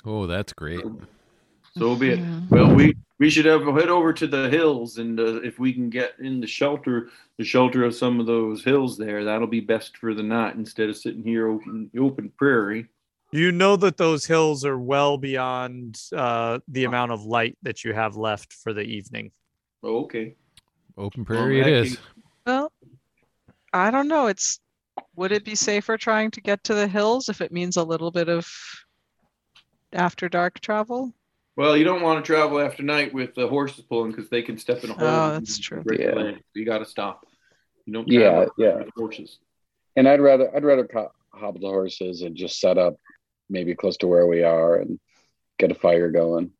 Oh, 0.04 0.26
that's 0.26 0.52
great. 0.52 0.84
So 1.78 1.96
be 1.96 2.10
it. 2.10 2.20
Well, 2.50 2.74
we 2.74 2.96
we 3.18 3.30
should 3.30 3.46
have 3.46 3.62
head 3.62 3.88
over 3.88 4.12
to 4.12 4.26
the 4.26 4.50
hills, 4.50 4.98
and 4.98 5.18
uh, 5.18 5.40
if 5.42 5.58
we 5.58 5.72
can 5.72 5.88
get 5.88 6.14
in 6.18 6.40
the 6.40 6.46
shelter, 6.46 7.10
the 7.38 7.44
shelter 7.44 7.84
of 7.84 7.94
some 7.94 8.20
of 8.20 8.26
those 8.26 8.64
hills 8.64 8.98
there, 8.98 9.24
that'll 9.24 9.46
be 9.46 9.60
best 9.60 9.96
for 9.96 10.14
the 10.14 10.22
night 10.22 10.56
instead 10.56 10.88
of 10.88 10.96
sitting 10.96 11.22
here 11.22 11.48
open 11.48 11.90
open 11.98 12.32
prairie. 12.36 12.86
You 13.32 13.52
know 13.52 13.76
that 13.76 13.96
those 13.96 14.26
hills 14.26 14.64
are 14.64 14.78
well 14.78 15.16
beyond 15.16 16.00
uh, 16.14 16.58
the 16.66 16.84
amount 16.84 17.12
of 17.12 17.24
light 17.24 17.56
that 17.62 17.84
you 17.84 17.94
have 17.94 18.16
left 18.16 18.52
for 18.52 18.72
the 18.72 18.82
evening. 18.82 19.30
Oh, 19.82 20.00
okay. 20.04 20.34
Open 20.96 21.24
prairie 21.24 21.60
it 21.60 21.64
that 21.64 21.72
is. 21.72 21.88
case- 21.96 22.04
Well, 22.46 22.72
I 23.72 23.90
don't 23.90 24.08
know. 24.08 24.26
It's 24.26 24.60
would 25.16 25.32
it 25.32 25.44
be 25.44 25.54
safer 25.54 25.96
trying 25.96 26.30
to 26.32 26.40
get 26.40 26.62
to 26.64 26.74
the 26.74 26.86
hills 26.88 27.28
if 27.28 27.40
it 27.40 27.52
means 27.52 27.76
a 27.76 27.84
little 27.84 28.10
bit 28.10 28.28
of 28.28 28.46
after 29.92 30.28
dark 30.28 30.60
travel? 30.60 31.12
Well, 31.56 31.76
you 31.76 31.84
don't 31.84 32.02
want 32.02 32.24
to 32.24 32.26
travel 32.26 32.58
after 32.60 32.82
night 32.82 33.12
with 33.12 33.34
the 33.34 33.46
horses 33.48 33.84
pulling 33.84 34.12
because 34.12 34.30
they 34.30 34.42
can 34.42 34.56
step 34.58 34.82
in 34.84 34.90
a 34.90 34.94
hole. 34.94 35.06
Oh, 35.06 35.30
that's 35.32 35.58
true. 35.58 35.82
Yeah. 35.90 36.12
leg. 36.14 36.42
You 36.54 36.64
got 36.64 36.78
to 36.78 36.84
stop. 36.86 37.26
You 37.86 37.92
don't. 37.92 38.08
Yeah, 38.08 38.46
yeah. 38.56 38.76
with 38.76 38.90
horses. 38.96 39.38
And 39.96 40.08
I'd 40.08 40.20
rather 40.20 40.54
I'd 40.54 40.64
rather 40.64 40.86
co- 40.86 41.12
hobble 41.34 41.60
the 41.60 41.66
horses 41.68 42.22
and 42.22 42.36
just 42.36 42.60
set 42.60 42.78
up 42.78 42.96
maybe 43.48 43.74
close 43.74 43.96
to 43.98 44.06
where 44.06 44.26
we 44.26 44.42
are 44.42 44.76
and 44.76 44.98
get 45.58 45.70
a 45.72 45.74
fire 45.74 46.10
going. 46.10 46.52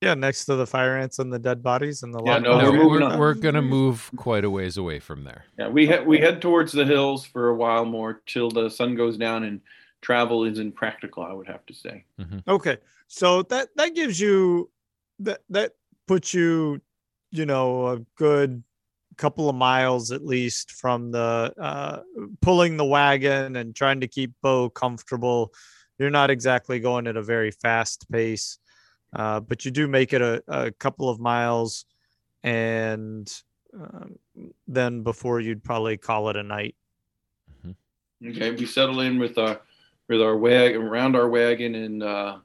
Yeah, 0.00 0.14
next 0.14 0.44
to 0.44 0.54
the 0.54 0.66
fire 0.66 0.96
ants 0.96 1.18
and 1.18 1.32
the 1.32 1.40
dead 1.40 1.62
bodies 1.62 2.04
and 2.04 2.14
the 2.14 2.22
Yeah, 2.24 2.38
no, 2.38 2.58
No, 2.58 2.70
we're 2.70 2.78
we're, 2.78 2.84
moving 2.84 3.08
we're, 3.08 3.18
we're 3.18 3.34
gonna 3.34 3.62
move 3.62 4.10
quite 4.16 4.44
a 4.44 4.50
ways 4.50 4.76
away 4.76 5.00
from 5.00 5.24
there. 5.24 5.44
Yeah, 5.58 5.68
we 5.68 5.86
head 5.86 6.06
we 6.06 6.18
head 6.18 6.40
towards 6.40 6.72
the 6.72 6.84
hills 6.84 7.24
for 7.24 7.48
a 7.48 7.54
while 7.54 7.84
more 7.84 8.22
till 8.26 8.50
the 8.50 8.68
sun 8.68 8.94
goes 8.94 9.16
down 9.16 9.44
and 9.44 9.60
travel 10.00 10.44
isn't 10.44 10.76
practical. 10.76 11.24
I 11.24 11.32
would 11.32 11.48
have 11.48 11.66
to 11.66 11.74
say. 11.74 12.04
Okay, 12.46 12.76
so 13.08 13.42
that 13.44 13.70
that 13.76 13.94
gives 13.94 14.20
you 14.20 14.70
that 15.18 15.40
that 15.50 15.72
puts 16.06 16.32
you, 16.32 16.80
you 17.32 17.44
know, 17.44 17.88
a 17.88 17.98
good 18.16 18.62
couple 19.16 19.48
of 19.48 19.56
miles 19.56 20.12
at 20.12 20.24
least 20.24 20.70
from 20.70 21.10
the 21.10 21.52
uh, 21.60 21.98
pulling 22.40 22.76
the 22.76 22.84
wagon 22.84 23.56
and 23.56 23.74
trying 23.74 24.00
to 24.00 24.06
keep 24.06 24.32
Bo 24.42 24.70
comfortable 24.70 25.52
you're 25.98 26.10
not 26.10 26.30
exactly 26.30 26.78
going 26.78 27.06
at 27.06 27.16
a 27.16 27.22
very 27.22 27.50
fast 27.50 28.10
pace, 28.10 28.58
uh, 29.14 29.40
but 29.40 29.64
you 29.64 29.70
do 29.70 29.88
make 29.88 30.12
it 30.12 30.22
a, 30.22 30.42
a 30.48 30.70
couple 30.72 31.08
of 31.08 31.18
miles, 31.20 31.84
and 32.42 33.30
um, 33.74 34.18
then 34.66 35.02
before 35.02 35.40
you'd 35.40 35.62
probably 35.64 35.96
call 35.96 36.28
it 36.30 36.36
a 36.36 36.42
night. 36.42 36.74
Okay, 38.26 38.50
we 38.50 38.66
settle 38.66 39.00
in 39.00 39.18
with 39.18 39.38
our 39.38 39.60
with 40.08 40.20
our 40.20 40.36
wagon 40.36 40.82
around 40.82 41.14
our 41.14 41.28
wagon 41.28 41.74
and 41.74 42.02
uh 42.02 42.38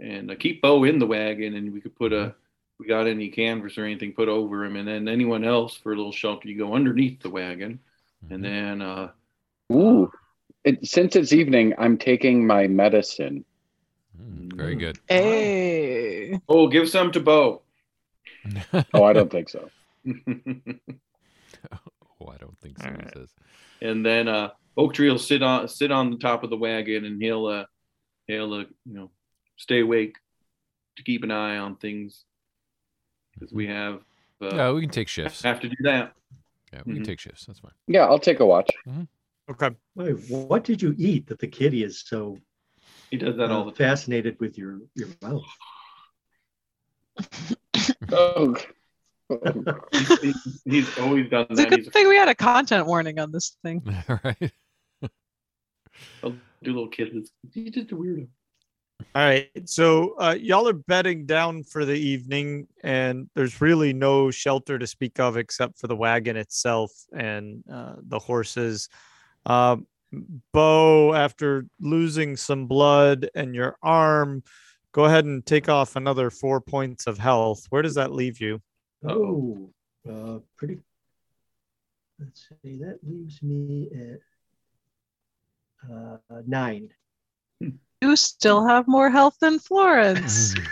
and 0.00 0.30
uh, 0.30 0.34
keep 0.34 0.62
Bo 0.62 0.84
in 0.84 0.98
the 0.98 1.06
wagon 1.06 1.54
and 1.54 1.72
we 1.72 1.80
could 1.80 1.94
put 1.94 2.12
a 2.12 2.34
we 2.78 2.86
got 2.86 3.06
any 3.06 3.28
canvas 3.28 3.78
or 3.78 3.84
anything 3.84 4.12
put 4.12 4.28
over 4.28 4.64
him 4.64 4.76
and 4.76 4.88
then 4.88 5.06
anyone 5.06 5.44
else 5.44 5.76
for 5.76 5.92
a 5.92 5.96
little 5.96 6.12
shelter 6.12 6.48
you 6.48 6.58
go 6.58 6.74
underneath 6.74 7.20
the 7.20 7.30
wagon 7.30 7.78
and 8.30 8.44
then 8.44 8.82
uh 8.82 9.10
Ooh. 9.72 10.10
It, 10.64 10.86
since 10.86 11.16
it's 11.16 11.32
evening, 11.32 11.74
I'm 11.78 11.96
taking 11.96 12.46
my 12.46 12.66
medicine. 12.66 13.44
Mm, 14.20 14.52
very 14.54 14.76
good. 14.76 14.98
Hey. 15.08 16.40
oh 16.48 16.68
give 16.68 16.88
some 16.88 17.10
to 17.12 17.20
Bo. 17.20 17.62
Oh, 18.94 19.04
I 19.04 19.12
don't 19.12 19.30
think 19.30 19.48
so. 19.48 19.70
oh, 20.08 20.12
I 22.28 22.36
don't 22.38 22.58
think 22.60 22.78
so. 22.78 22.86
All 22.86 22.92
he 22.92 22.96
right. 22.98 23.12
says. 23.14 23.34
and 23.82 24.04
then 24.04 24.28
uh 24.28 24.50
Oak 24.76 24.94
Tree 24.94 25.10
will 25.10 25.18
sit 25.18 25.42
on 25.42 25.68
sit 25.68 25.90
on 25.90 26.10
the 26.10 26.16
top 26.18 26.44
of 26.44 26.50
the 26.50 26.56
wagon 26.56 27.04
and 27.04 27.20
he'll 27.22 27.46
uh 27.46 27.64
he'll 28.26 28.52
uh, 28.54 28.58
you 28.84 28.94
know 28.94 29.10
stay 29.56 29.80
awake 29.80 30.16
to 30.96 31.02
keep 31.02 31.22
an 31.24 31.30
eye 31.30 31.58
on 31.58 31.76
things 31.76 32.24
because 33.34 33.52
we 33.52 33.66
have 33.66 34.00
uh, 34.42 34.56
Yeah, 34.56 34.72
we 34.72 34.80
can 34.80 34.90
take 34.90 35.08
shifts. 35.08 35.42
have 35.42 35.60
to 35.60 35.68
do 35.68 35.76
that. 35.80 36.14
Yeah, 36.72 36.82
we 36.86 36.94
can 36.94 37.02
Mhm. 37.02 37.06
take 37.06 37.20
shifts. 37.20 37.44
That's 37.46 37.58
fine. 37.60 37.72
Yeah, 37.88 38.06
I'll 38.06 38.18
take 38.18 38.40
a 38.40 38.46
watch. 38.46 38.70
Okay. 39.50 39.70
Wait, 39.96 40.16
what 40.28 40.62
did 40.64 40.80
you 40.80 40.94
eat 40.96 41.26
that 41.26 41.40
the 41.40 41.48
kitty 41.48 41.82
is 41.82 42.02
so 42.06 42.38
He 43.10 43.16
does 43.16 43.36
that 43.36 43.50
all 43.50 43.64
the 43.64 43.72
time. 43.72 43.76
fascinated 43.88 44.36
with 44.40 44.56
your 44.56 44.80
your 44.94 45.08
mouth? 45.22 45.42
Oh, 48.12 48.56
He's, 49.92 50.20
he's- 50.20 50.60
he's 50.64 50.98
always 50.98 51.30
done 51.30 51.46
It's 51.50 51.60
a 51.60 51.64
that. 51.64 51.72
He's 51.72 51.84
good 51.84 51.92
thing 51.92 52.08
we 52.08 52.16
had 52.16 52.28
a 52.28 52.34
content 52.34 52.86
warning 52.86 53.18
on 53.20 53.30
this 53.30 53.56
thing. 53.62 53.80
right. 54.24 54.52
a 55.02 56.30
do 56.30 56.32
little 56.64 56.88
kid. 56.88 57.12
He's 57.52 57.70
just 57.72 57.92
a 57.92 57.96
weirdo. 57.96 58.26
All 59.14 59.22
right. 59.22 59.48
So 59.66 60.14
uh, 60.18 60.36
y'all 60.38 60.66
are 60.68 60.72
bedding 60.72 61.26
down 61.26 61.62
for 61.62 61.84
the 61.84 61.94
evening, 61.94 62.66
and 62.82 63.30
there's 63.34 63.60
really 63.60 63.92
no 63.92 64.30
shelter 64.32 64.78
to 64.78 64.86
speak 64.86 65.20
of 65.20 65.36
except 65.36 65.78
for 65.78 65.86
the 65.86 65.96
wagon 65.96 66.36
itself 66.36 66.90
and 67.16 67.62
uh, 67.72 67.94
the 68.02 68.18
horses. 68.18 68.88
Um, 69.46 69.86
Bo, 70.52 71.14
after 71.14 71.66
losing 71.80 72.36
some 72.36 72.66
blood 72.66 73.28
and 73.34 73.54
your 73.54 73.76
arm, 73.82 74.42
go 74.92 75.04
ahead 75.04 75.24
and 75.24 75.44
take 75.46 75.68
off 75.68 75.94
another 75.96 76.30
four 76.30 76.60
points 76.60 77.06
of 77.06 77.18
health. 77.18 77.66
Where 77.70 77.82
does 77.82 77.94
that 77.94 78.12
leave 78.12 78.40
you? 78.40 78.60
Oh, 79.06 79.70
uh, 80.08 80.38
pretty. 80.56 80.78
Let's 82.18 82.48
see. 82.64 82.76
That 82.78 82.98
leaves 83.02 83.42
me 83.42 83.88
at 83.94 85.90
uh, 85.90 86.18
nine. 86.46 86.90
You 88.02 88.16
still 88.16 88.66
have 88.66 88.88
more 88.88 89.10
health 89.10 89.36
than 89.40 89.58
Florence. 89.58 90.54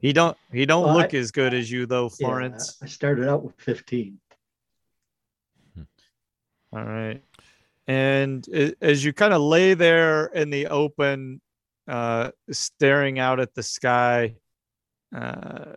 He 0.00 0.12
don't. 0.12 0.36
He 0.52 0.64
don't 0.64 0.84
Well, 0.84 0.94
look 0.96 1.12
I- 1.12 1.16
as 1.16 1.32
good 1.32 1.52
as 1.52 1.68
you 1.72 1.84
though, 1.84 2.04
Yeah, 2.04 2.26
Florence. 2.28 2.78
I 2.80 2.86
started 2.86 3.28
out 3.28 3.42
with 3.42 3.56
fifteen. 3.56 4.20
All 6.72 6.84
right. 6.84 7.22
And 7.86 8.46
as 8.82 9.04
you 9.04 9.12
kind 9.12 9.32
of 9.32 9.40
lay 9.40 9.74
there 9.74 10.26
in 10.26 10.50
the 10.50 10.66
open, 10.66 11.40
uh, 11.86 12.30
staring 12.50 13.18
out 13.18 13.40
at 13.40 13.54
the 13.54 13.62
sky, 13.62 14.34
uh, 15.16 15.72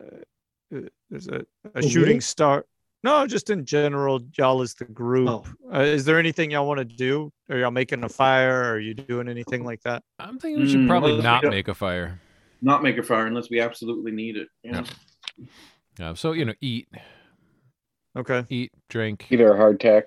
there's 1.09 1.27
a, 1.27 1.39
a 1.39 1.45
Oh, 1.77 1.81
shooting 1.81 2.07
really? 2.07 2.19
star. 2.19 2.65
No, 3.03 3.25
just 3.25 3.49
in 3.49 3.65
general, 3.65 4.21
y'all 4.37 4.61
is 4.61 4.75
the 4.75 4.85
group. 4.85 5.29
Oh. 5.29 5.45
Uh, 5.73 5.79
is 5.79 6.05
there 6.05 6.19
anything 6.19 6.51
y'all 6.51 6.67
want 6.67 6.77
to 6.79 6.85
do? 6.85 7.31
Are 7.49 7.57
y'all 7.57 7.71
making 7.71 8.03
a 8.03 8.09
fire? 8.09 8.73
Are 8.73 8.79
you 8.79 8.93
doing 8.93 9.27
anything 9.27 9.63
like 9.63 9.81
that? 9.83 10.03
I'm 10.19 10.37
thinking 10.37 10.61
we 10.61 10.67
should 10.69 10.81
Mm, 10.81 10.87
probably 10.87 11.11
well, 11.13 11.17
we 11.19 11.23
not 11.23 11.45
make 11.45 11.67
a 11.67 11.73
fire. 11.73 12.19
Not 12.61 12.83
make 12.83 12.97
a 12.97 13.03
fire 13.03 13.25
unless 13.25 13.49
we 13.49 13.59
absolutely 13.59 14.11
need 14.11 14.35
it. 14.37 14.49
you 14.63 14.71
know? 14.73 14.83
Uh, 15.99 16.13
so 16.13 16.33
you 16.33 16.45
know, 16.45 16.53
eat, 16.61 16.87
Okay. 18.15 18.45
eat, 18.49 18.71
drink, 18.89 19.27
either 19.31 19.53
a 19.53 19.57
hardtack. 19.57 20.03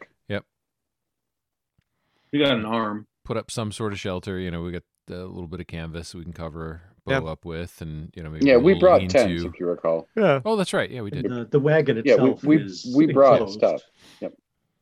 We 2.34 2.40
got 2.40 2.56
an 2.58 2.64
arm. 2.64 3.06
put 3.24 3.36
up 3.36 3.48
some 3.50 3.70
sort 3.70 3.92
of 3.92 4.00
shelter. 4.00 4.38
You 4.40 4.50
know, 4.50 4.62
we 4.62 4.72
got 4.72 4.82
a 5.08 5.14
little 5.14 5.46
bit 5.46 5.60
of 5.60 5.66
canvas 5.68 6.14
we 6.16 6.24
can 6.24 6.32
cover 6.32 6.82
Bo 7.06 7.12
Yep. 7.12 7.24
up 7.26 7.44
with, 7.44 7.80
and 7.80 8.10
you 8.16 8.22
know, 8.24 8.30
maybe 8.30 8.46
Yeah, 8.46 8.56
we 8.56 8.74
brought 8.74 9.00
lean-to. 9.02 9.18
tents, 9.18 9.44
if 9.44 9.60
you 9.60 9.66
recall. 9.66 10.08
Yeah. 10.16 10.40
Oh, 10.44 10.56
that's 10.56 10.72
right. 10.72 10.90
Yeah, 10.90 11.02
we 11.02 11.10
did. 11.10 11.26
The, 11.30 11.44
the 11.48 11.60
wagon 11.60 11.96
Yeah, 12.04 12.16
we 12.16 12.30
itself 12.30 12.44
we, 12.44 12.56
is 12.62 12.92
we 12.96 13.12
brought 13.12 13.34
enclosed. 13.40 13.58
stuff. 13.58 13.82
Yep. 14.20 14.34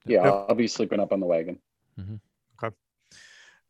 Yeah, 0.07 0.25
Yep. 0.25 0.47
I'll 0.49 0.55
be 0.55 0.67
sleeping 0.67 0.99
up 0.99 1.13
on 1.13 1.21
the 1.21 1.27
wagon. 1.27 1.59
Okay. 2.63 2.75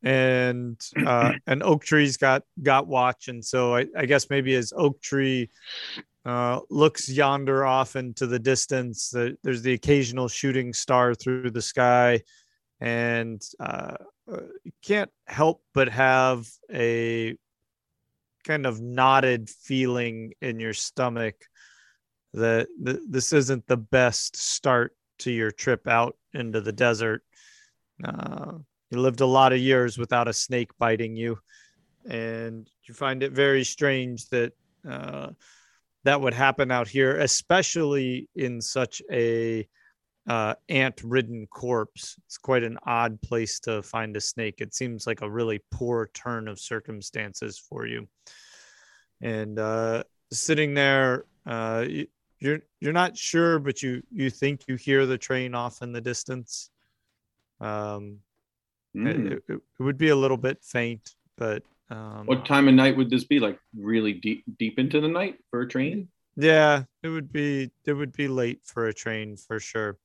and 0.05 0.81
uh 1.07 1.33
and 1.47 1.63
oak 1.63 1.85
tree's 1.85 2.17
got 2.17 2.43
got 2.63 2.87
watch 2.87 3.29
and 3.29 3.45
so 3.45 3.75
i, 3.77 3.87
I 3.97 4.07
guess 4.07 4.31
maybe 4.31 4.55
as 4.55 4.73
oak 4.77 5.01
tree 5.01 5.49
uh 6.25 6.61
looks 6.71 7.09
yonder 7.09 7.65
off 7.65 7.97
into 7.97 8.27
the 8.27 8.39
distance 8.39 9.11
the, 9.11 9.37
there's 9.43 9.63
the 9.63 9.73
occasional 9.75 10.29
shooting 10.29 10.73
star 10.73 11.15
through 11.15 11.51
the 11.51 11.63
sky 11.63 12.21
and 12.83 13.41
uh 13.61 13.95
uh, 14.31 14.41
you 14.65 14.73
can't 14.83 15.11
help 15.27 15.63
but 15.73 15.89
have 15.89 16.49
a 16.73 17.37
kind 18.45 18.67
of 18.67 18.81
knotted 18.81 19.49
feeling 19.49 20.33
in 20.41 20.59
your 20.61 20.75
stomach 20.75 21.35
that 22.35 22.67
th- 22.85 23.01
this 23.09 23.33
isn't 23.33 23.67
the 23.67 23.77
best 23.77 24.37
start 24.37 24.97
to 25.19 25.31
your 25.31 25.51
trip 25.51 25.87
out 25.87 26.17
into 26.35 26.61
the 26.61 26.73
desert. 26.73 27.23
Uh, 28.03 28.53
you 28.91 28.99
lived 28.99 29.21
a 29.21 29.27
lot 29.27 29.53
of 29.53 29.59
years 29.59 29.99
without 29.99 30.29
a 30.29 30.33
snake 30.33 30.71
biting 30.79 31.17
you, 31.17 31.39
and 32.09 32.69
you 32.85 32.95
find 32.95 33.23
it 33.23 33.33
very 33.33 33.65
strange 33.65 34.29
that 34.29 34.53
uh, 34.89 35.31
that 36.05 36.21
would 36.21 36.35
happen 36.35 36.71
out 36.71 36.89
here, 36.89 37.17
especially 37.19 38.29
in 38.35 38.61
such 38.61 39.03
a 39.11 39.67
uh, 40.29 40.55
ant-ridden 40.69 41.47
corpse. 41.49 42.17
It's 42.27 42.39
quite 42.39 42.63
an 42.63 42.79
odd 42.85 43.21
place 43.23 43.61
to 43.61 43.83
find 43.83 44.17
a 44.17 44.21
snake. 44.21 44.61
It 44.61 44.75
seems 44.75 45.07
like 45.07 45.23
a 45.23 45.31
really 45.31 45.61
poor 45.71 46.11
turn 46.15 46.49
of 46.49 46.61
circumstances 46.61 47.59
for 47.59 47.87
you. 47.87 48.09
And 49.21 49.59
uh, 49.59 50.05
sitting 50.33 50.75
there, 50.75 51.25
uh, 51.47 51.85
you, 51.89 52.07
you're 52.39 52.61
you're 52.81 52.93
not 52.93 53.17
sure, 53.17 53.59
but 53.59 53.83
you 53.83 54.03
you 54.11 54.31
think 54.31 54.63
you 54.67 54.77
hear 54.77 55.07
the 55.07 55.19
train 55.19 55.55
off 55.55 55.83
in 55.83 55.93
the 55.93 56.01
distance. 56.01 56.71
Um, 57.61 58.19
Mm. 58.95 59.33
it, 59.33 59.43
it, 59.49 59.55
it 59.79 59.83
would 59.83 59.97
be 59.97 60.11
a 60.11 60.17
little 60.17 60.37
bit 60.37 60.63
faint, 60.63 61.15
but 61.39 61.63
um, 61.89 62.27
What 62.27 62.45
time 62.45 62.69
of 62.69 62.75
night 62.75 62.95
would 62.95 63.09
this 63.09 63.25
be? 63.25 63.41
Like 63.41 63.59
really 63.75 64.13
deep 64.13 64.45
deep 64.59 64.79
into 64.79 65.01
the 65.01 65.09
night 65.09 65.37
for 65.51 65.63
a 65.63 65.69
train? 65.69 66.09
yeah, 66.37 66.85
it 67.03 67.09
would 67.09 67.33
be 67.33 67.71
it 67.87 67.95
would 67.95 68.13
be 68.13 68.29
late 68.29 68.61
for 68.65 68.87
a 68.87 68.93
train 68.93 69.37
for 69.37 69.59
sure. 69.59 69.97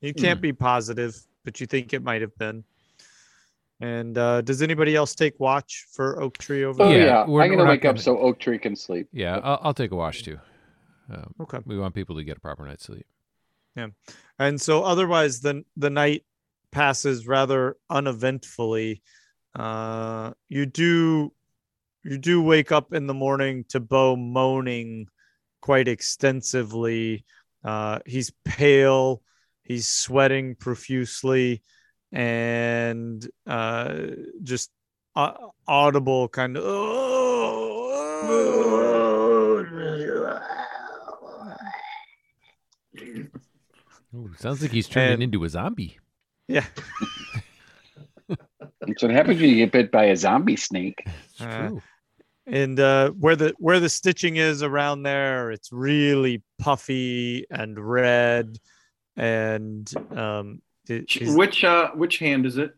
You 0.00 0.14
can't 0.14 0.38
Hmm. 0.38 0.42
be 0.42 0.52
positive, 0.52 1.16
but 1.44 1.60
you 1.60 1.66
think 1.66 1.92
it 1.92 2.02
might 2.02 2.20
have 2.22 2.36
been. 2.36 2.64
And 3.80 4.16
uh, 4.16 4.40
does 4.42 4.62
anybody 4.62 4.94
else 4.94 5.14
take 5.14 5.38
watch 5.40 5.86
for 5.92 6.22
Oak 6.22 6.38
Tree 6.38 6.64
over 6.64 6.82
Oh 6.82 6.88
Yeah, 6.90 6.96
there? 6.98 7.06
yeah, 7.06 7.26
we're- 7.26 7.44
I'm 7.44 7.50
gonna 7.56 7.68
wake 7.68 7.80
up 7.84 7.94
gonna- 7.96 8.02
so 8.02 8.18
Oak 8.18 8.38
Tree 8.38 8.58
can 8.58 8.76
sleep. 8.76 9.08
Yeah, 9.12 9.38
I'll, 9.42 9.58
I'll 9.62 9.74
take 9.74 9.90
a 9.90 9.96
watch 9.96 10.22
too. 10.22 10.38
Um, 11.10 11.34
Okay. 11.40 11.58
we 11.66 11.78
want 11.78 11.94
people 11.94 12.16
to 12.16 12.24
get 12.24 12.36
a 12.36 12.40
proper 12.40 12.64
night's 12.64 12.84
sleep. 12.84 13.06
Yeah, 13.76 13.88
and 14.38 14.60
so 14.60 14.84
otherwise 14.84 15.40
the 15.40 15.64
the 15.76 15.90
night 15.90 16.24
passes 16.70 17.26
rather 17.26 17.76
uneventfully. 17.90 19.02
Uh, 19.54 20.32
you 20.48 20.66
do 20.66 21.32
you 22.04 22.16
do 22.18 22.40
wake 22.42 22.70
up 22.70 22.92
in 22.92 23.06
the 23.06 23.14
morning 23.14 23.64
to 23.70 23.80
Bo 23.80 24.14
moaning 24.16 25.08
quite 25.60 25.88
extensively. 25.88 27.24
Uh, 27.64 27.98
he's 28.06 28.30
pale, 28.44 29.22
he's 29.64 29.88
sweating 29.88 30.54
profusely, 30.54 31.62
and 32.12 33.26
uh, 33.46 33.94
just 34.42 34.70
uh, 35.16 35.32
audible 35.66 36.28
kind 36.28 36.56
of. 36.56 36.64
Ooh, 44.14 44.30
sounds 44.38 44.62
like 44.62 44.70
he's 44.70 44.88
turning 44.88 45.14
And- 45.14 45.22
into 45.24 45.44
a 45.44 45.48
zombie. 45.48 45.98
Yeah. 46.48 46.64
That's 48.28 49.02
what 49.02 49.10
happens 49.12 49.40
when 49.40 49.50
you 49.50 49.56
get 49.56 49.72
bit 49.72 49.90
by 49.90 50.04
a 50.06 50.16
zombie 50.16 50.56
snake. 50.56 51.02
It's 51.06 51.40
Uh, 51.40 51.68
true. 51.68 51.82
and 52.46 52.78
uh, 52.78 53.10
where 53.12 53.34
the 53.34 53.54
where 53.58 53.80
the 53.80 53.88
stitching 53.88 54.36
is 54.36 54.62
around 54.62 55.02
there, 55.02 55.50
it's 55.50 55.72
really 55.72 56.42
puffy 56.58 57.44
and 57.50 57.76
red, 57.78 58.56
and 59.16 59.90
um, 60.16 60.62
it- 60.88 61.34
Which 61.36 61.64
uh 61.64 61.90
which 61.92 62.18
hand 62.18 62.46
is 62.46 62.58
it? 62.58 62.74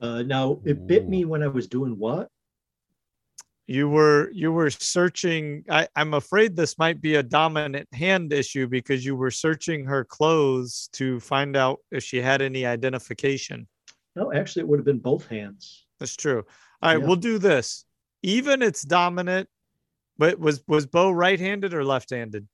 Uh, 0.00 0.22
now 0.22 0.60
it 0.64 0.86
bit 0.86 1.08
me 1.08 1.24
when 1.24 1.42
I 1.42 1.48
was 1.48 1.66
doing 1.66 1.98
what? 1.98 2.28
You 3.66 3.88
were 3.88 4.30
you 4.32 4.50
were 4.52 4.70
searching. 4.70 5.64
I, 5.68 5.88
I'm 5.94 6.14
afraid 6.14 6.56
this 6.56 6.78
might 6.78 7.02
be 7.02 7.16
a 7.16 7.22
dominant 7.22 7.88
hand 7.92 8.32
issue 8.32 8.66
because 8.66 9.04
you 9.04 9.14
were 9.16 9.30
searching 9.30 9.84
her 9.84 10.04
clothes 10.04 10.88
to 10.94 11.20
find 11.20 11.54
out 11.56 11.80
if 11.90 12.02
she 12.04 12.18
had 12.22 12.40
any 12.40 12.64
identification. 12.64 13.66
No, 14.16 14.32
actually, 14.32 14.62
it 14.62 14.68
would 14.68 14.78
have 14.78 14.86
been 14.86 14.98
both 15.00 15.26
hands. 15.28 15.84
That's 16.00 16.16
true. 16.16 16.44
All 16.80 16.90
right, 16.94 16.98
Yeah. 17.00 17.06
we'll 17.06 17.16
do 17.16 17.38
this. 17.38 17.84
Even 18.22 18.62
it's 18.62 18.82
dominant, 18.82 19.48
but 20.16 20.38
was 20.38 20.62
was 20.66 20.86
Bo 20.86 21.10
right-handed 21.10 21.74
or 21.74 21.84
left-handed? 21.84 22.48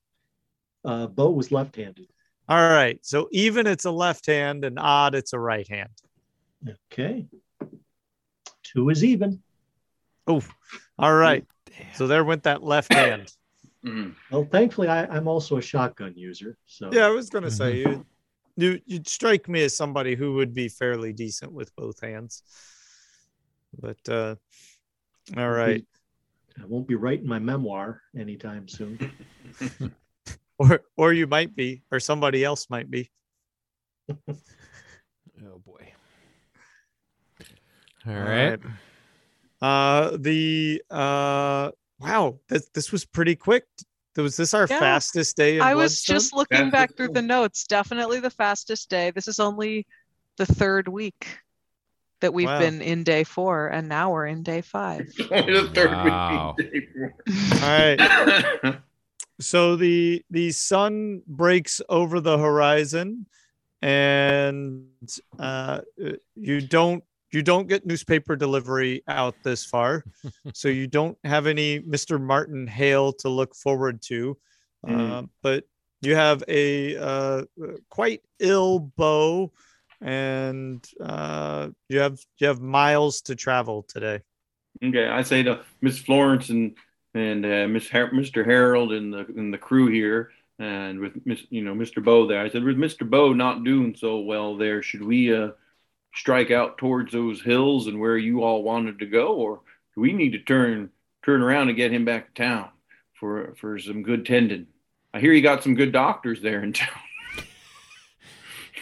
Uh, 0.84 1.06
Bo 1.06 1.30
was 1.30 1.50
left-handed. 1.50 2.08
All 2.48 2.58
right. 2.58 2.98
So 3.02 3.28
even 3.32 3.66
it's 3.66 3.86
a 3.86 3.90
left 3.90 4.26
hand 4.26 4.64
and 4.64 4.78
odd 4.78 5.14
it's 5.14 5.32
a 5.32 5.38
right 5.38 5.66
hand. 5.68 5.88
Okay. 6.92 7.26
Two 8.62 8.90
is 8.90 9.02
even. 9.02 9.42
Oh, 10.26 10.42
all 10.98 11.14
right. 11.14 11.46
So 11.94 12.06
there 12.06 12.24
went 12.24 12.42
that 12.44 12.62
left 12.62 12.92
hand. 12.92 13.32
Mhm. 13.84 14.14
Well, 14.30 14.46
thankfully, 14.50 14.88
I, 14.88 15.04
I'm 15.06 15.28
also 15.28 15.56
a 15.56 15.62
shotgun 15.62 16.14
user. 16.16 16.56
So 16.66 16.90
Yeah, 16.92 17.06
I 17.06 17.10
was 17.10 17.30
gonna 17.30 17.50
say 17.50 17.78
you 17.78 18.06
you 18.56 18.80
you'd 18.86 19.08
strike 19.08 19.48
me 19.48 19.64
as 19.64 19.76
somebody 19.76 20.14
who 20.14 20.34
would 20.34 20.54
be 20.54 20.68
fairly 20.68 21.12
decent 21.12 21.52
with 21.52 21.74
both 21.76 22.00
hands. 22.00 22.42
But 23.78 24.08
uh 24.08 24.36
all 25.36 25.50
right. 25.50 25.84
I 26.60 26.66
won't 26.66 26.86
be 26.86 26.94
writing 26.94 27.26
my 27.26 27.38
memoir 27.38 28.00
anytime 28.16 28.68
soon. 28.68 28.98
Or 30.58 30.82
or 30.96 31.12
you 31.12 31.26
might 31.26 31.56
be, 31.56 31.82
or 31.90 31.98
somebody 31.98 32.44
else 32.44 32.70
might 32.70 32.90
be. 32.90 33.10
Oh 35.44 35.58
boy. 35.58 35.92
All 38.06 38.12
right. 38.14 38.60
Uh 39.60 40.16
the 40.16 40.80
uh 40.90 41.70
wow, 41.98 42.38
this 42.48 42.68
this 42.72 42.92
was 42.92 43.04
pretty 43.04 43.34
quick. 43.34 43.64
Was 44.16 44.36
this 44.36 44.54
our 44.54 44.68
Yeah. 44.68 44.78
fastest 44.78 45.36
day 45.36 45.56
in 45.56 45.62
I 45.62 45.74
was 45.74 46.02
just 46.02 46.32
looking 46.32 46.70
Fastest 46.70 46.72
back 46.72 46.96
through 46.96 47.08
the 47.08 47.22
notes. 47.22 47.66
Definitely 47.66 48.20
the 48.20 48.30
fastest 48.30 48.88
day. 48.88 49.10
This 49.10 49.26
is 49.26 49.40
only 49.40 49.86
the 50.36 50.46
third 50.46 50.86
week 50.86 51.40
that 52.20 52.32
we've 52.32 52.46
Wow. 52.46 52.58
been 52.60 52.80
in 52.80 53.02
day 53.02 53.24
four, 53.24 53.68
and 53.68 53.88
now 53.88 54.12
we're 54.12 54.26
in 54.26 54.44
day 54.44 54.60
five. 54.60 55.08
Only 55.32 55.52
the 55.62 55.68
third 55.74 55.90
Wow. 55.90 56.54
week. 56.58 56.84
all 57.60 57.68
right. 57.68 58.80
So 59.40 59.76
the 59.76 60.24
the 60.30 60.52
sun 60.52 61.22
breaks 61.26 61.80
over 61.88 62.20
the 62.20 62.38
horizon 62.38 63.26
and 63.82 64.86
uh, 65.38 65.80
you 66.34 66.60
don't 66.60 67.02
you 67.32 67.42
don't 67.42 67.68
get 67.68 67.84
newspaper 67.84 68.36
delivery 68.36 69.02
out 69.08 69.34
this 69.42 69.64
far. 69.64 70.04
So 70.54 70.68
you 70.68 70.86
don't 70.86 71.18
have 71.24 71.46
any 71.46 71.80
mr 71.80 72.20
martin 72.20 72.66
hale 72.66 73.12
to 73.14 73.28
look 73.28 73.54
forward 73.54 74.00
to. 74.02 74.36
Uh, 74.86 75.22
but 75.42 75.64
you 76.02 76.14
have 76.14 76.44
a 76.46 76.96
uh, 76.96 77.42
quite 77.88 78.20
ill 78.38 78.78
Bo 78.78 79.52
and 80.00 80.86
uh, 81.00 81.70
you 81.88 81.98
have 81.98 82.20
you 82.38 82.46
have 82.46 82.60
miles 82.60 83.22
to 83.22 83.34
travel 83.34 83.82
today. 83.82 84.20
Okay, 84.84 85.08
I 85.08 85.22
say 85.22 85.42
to 85.44 85.60
Miss 85.80 85.98
Florence 85.98 86.50
and 86.50 86.76
and 87.14 87.44
uh, 87.44 87.68
Miss 87.68 87.88
Mr. 87.88 88.44
Harold 88.44 88.92
and 88.92 89.12
the 89.12 89.26
and 89.36 89.54
the 89.54 89.58
crew 89.58 89.88
here, 89.88 90.32
and 90.58 90.98
with 91.00 91.14
Miss 91.24 91.42
you 91.50 91.62
know 91.62 91.74
Mr. 91.74 92.02
Bo 92.02 92.26
there. 92.26 92.40
I 92.40 92.50
said 92.50 92.64
with 92.64 92.76
Mr. 92.76 93.08
Bo 93.08 93.32
not 93.32 93.64
doing 93.64 93.94
so 93.96 94.20
well 94.20 94.56
there, 94.56 94.82
should 94.82 95.02
we 95.02 95.34
uh 95.34 95.50
strike 96.14 96.50
out 96.50 96.78
towards 96.78 97.12
those 97.12 97.42
hills 97.42 97.86
and 97.86 97.98
where 97.98 98.16
you 98.16 98.42
all 98.42 98.62
wanted 98.62 98.98
to 99.00 99.06
go, 99.06 99.34
or 99.34 99.60
do 99.94 100.00
we 100.00 100.12
need 100.12 100.32
to 100.32 100.38
turn 100.40 100.90
turn 101.24 101.42
around 101.42 101.68
and 101.68 101.76
get 101.76 101.92
him 101.92 102.04
back 102.04 102.34
to 102.34 102.42
town 102.42 102.68
for 103.14 103.54
for 103.56 103.78
some 103.78 104.02
good 104.02 104.26
tending? 104.26 104.66
I 105.12 105.20
hear 105.20 105.32
you 105.32 105.42
got 105.42 105.62
some 105.62 105.76
good 105.76 105.92
doctors 105.92 106.42
there 106.42 106.62
in 106.62 106.72
town. 106.74 106.88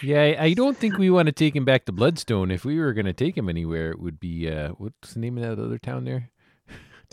Yeah, 0.03 0.20
I, 0.20 0.45
I 0.47 0.55
don't 0.55 0.76
think 0.76 0.99
we 0.99 1.11
want 1.11 1.26
to 1.26 1.33
take 1.33 1.55
him 1.55 1.64
back 1.64 1.85
to 1.85 1.93
Bloodstone. 1.93 2.51
If 2.51 2.64
we 2.64 2.80
were 2.80 2.93
going 2.93 3.07
to 3.07 3.12
take 3.12 3.37
him 3.37 3.49
anywhere, 3.49 3.93
it 3.93 4.01
would 4.01 4.18
be 4.18 4.51
uh, 4.51 4.70
what's 4.70 5.14
the 5.14 5.20
name 5.20 5.39
of 5.39 5.45
that 5.45 5.62
other 5.62 5.78
town 5.78 6.05
there? 6.05 6.32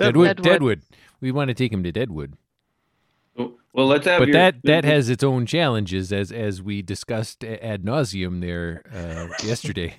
Deadwood. 0.06 0.28
Deadwood. 0.28 0.44
Deadwood. 0.44 0.82
We 1.22 1.32
want 1.32 1.50
to 1.50 1.54
take 1.54 1.72
him 1.72 1.84
to 1.84 1.92
Deadwood, 1.92 2.38
well, 3.74 3.88
let's 3.88 4.06
have. 4.06 4.20
but 4.20 4.28
your- 4.30 4.34
that 4.34 4.56
that 4.64 4.84
has 4.84 5.10
its 5.10 5.24
own 5.24 5.46
challenges, 5.46 6.12
as 6.12 6.32
as 6.32 6.62
we 6.62 6.82
discussed 6.82 7.44
a- 7.44 7.64
ad 7.64 7.84
nauseum 7.84 8.42
there 8.42 8.84
uh, 8.94 9.28
yesterday. 9.46 9.96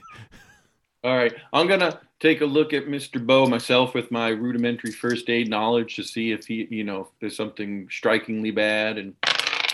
All 1.05 1.17
right, 1.17 1.33
I'm 1.53 1.67
gonna 1.67 1.99
take 2.19 2.43
a 2.43 2.47
look 2.47 2.75
at 2.75 2.87
Mr. 2.87 3.25
Bo 3.25 3.47
myself 3.47 3.95
with 3.95 4.11
my 4.11 4.29
rudimentary 4.29 4.91
first 4.93 5.31
aid 5.31 5.49
knowledge 5.49 5.97
to 5.97 6.03
see 6.03 6.33
if 6.33 6.47
he, 6.47 6.67
you 6.71 6.85
know, 6.85 7.03
if 7.03 7.07
there's 7.21 7.37
something 7.37 7.89
strikingly 7.91 8.51
bad, 8.51 8.99
and 8.99 9.15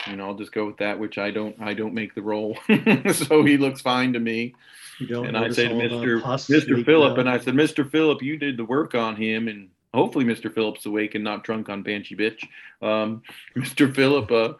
you 0.09 0.15
know, 0.15 0.27
I'll 0.27 0.35
just 0.35 0.53
go 0.53 0.67
with 0.67 0.77
that. 0.77 0.99
Which 1.01 1.19
I 1.19 1.33
don't, 1.33 1.61
I 1.61 1.75
don't 1.75 1.95
make 1.95 2.15
the 2.15 2.23
roll, 2.23 2.57
so 3.13 3.45
he 3.45 3.57
looks 3.57 3.81
fine 3.81 4.13
to 4.13 4.21
me. 4.21 4.55
You 5.01 5.09
don't 5.09 5.27
And 5.27 5.37
I 5.37 5.51
say 5.51 5.69
to 5.69 5.75
Mr. 5.75 6.23
Mr. 6.23 6.49
leaking 6.49 6.85
Phillip, 6.85 7.19
and 7.19 7.29
I 7.29 7.39
said, 7.39 7.55
Mr. 7.55 7.91
Phillip, 7.91 8.23
you 8.23 8.39
did 8.39 8.57
the 8.57 8.65
work 8.65 8.95
on 8.95 9.17
him, 9.17 9.49
and 9.49 9.69
hopefully 9.95 10.25
Mr. 10.25 10.53
Phillip's 10.53 10.87
awake 10.87 11.15
and 11.15 11.25
not 11.25 11.45
drunk 11.45 11.69
on 11.69 11.83
Banshee 11.83 12.17
Bitch. 12.17 12.43
Um, 12.83 13.23
Mr. 13.57 13.95
Phillip, 13.95 14.31
uh, 14.31 14.55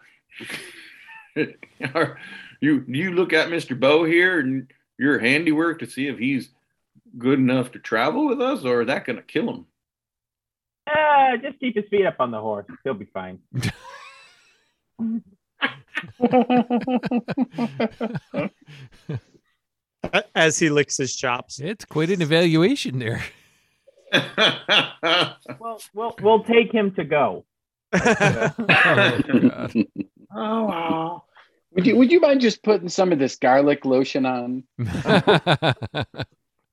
are- 1.95 2.19
you 2.59 2.83
you 2.87 3.11
look 3.13 3.33
at 3.33 3.49
Mr. 3.49 3.79
Bo 3.79 4.03
here 4.03 4.39
and 4.39 4.71
your 4.97 5.19
handiwork 5.19 5.77
to 5.79 5.85
see 5.85 6.07
if 6.07 6.17
he's 6.17 6.49
good 7.17 7.37
enough 7.37 7.71
to 7.73 7.79
travel 7.79 8.27
with 8.27 8.41
us, 8.41 8.63
or 8.65 8.81
is 8.81 8.87
that 8.87 9.05
gonna 9.05 9.21
kill 9.21 9.49
him? 9.53 9.65
Uh, 10.87 11.37
just 11.37 11.59
keep 11.59 11.75
his 11.75 11.85
feet 11.91 12.05
up 12.05 12.15
on 12.19 12.31
the 12.31 12.39
horse. 12.39 12.65
He'll 12.83 12.93
be 12.95 13.05
fine. 13.05 13.39
As 20.35 20.57
he 20.59 20.69
licks 20.69 20.97
his 20.97 21.15
chops 21.15 21.59
It's 21.59 21.85
quite 21.85 22.09
an 22.09 22.21
evaluation 22.21 22.99
there. 22.99 23.23
Well, 25.59 25.81
we'll 25.93 26.15
we'll 26.21 26.43
take 26.43 26.71
him 26.71 26.91
to 26.95 27.03
go. 27.03 27.45
Oh, 27.93 28.51
God. 28.57 29.73
Oh 30.35 30.63
wow. 30.65 31.23
Would 31.71 31.87
you 31.87 31.95
would 31.95 32.11
you 32.11 32.19
mind 32.19 32.41
just 32.41 32.63
putting 32.63 32.89
some 32.89 33.11
of 33.11 33.19
this 33.19 33.35
garlic 33.37 33.85
lotion 33.85 34.25
on? 34.25 34.63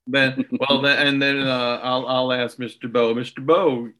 then 0.07 0.45
well 0.59 0.82
then 0.82 1.07
and 1.07 1.22
then 1.22 1.39
uh, 1.39 1.80
I'll 1.82 2.07
I'll 2.07 2.32
ask 2.32 2.59
Mr. 2.59 2.91
Bo, 2.93 3.14
Mr. 3.14 3.45
Bo, 3.45 3.91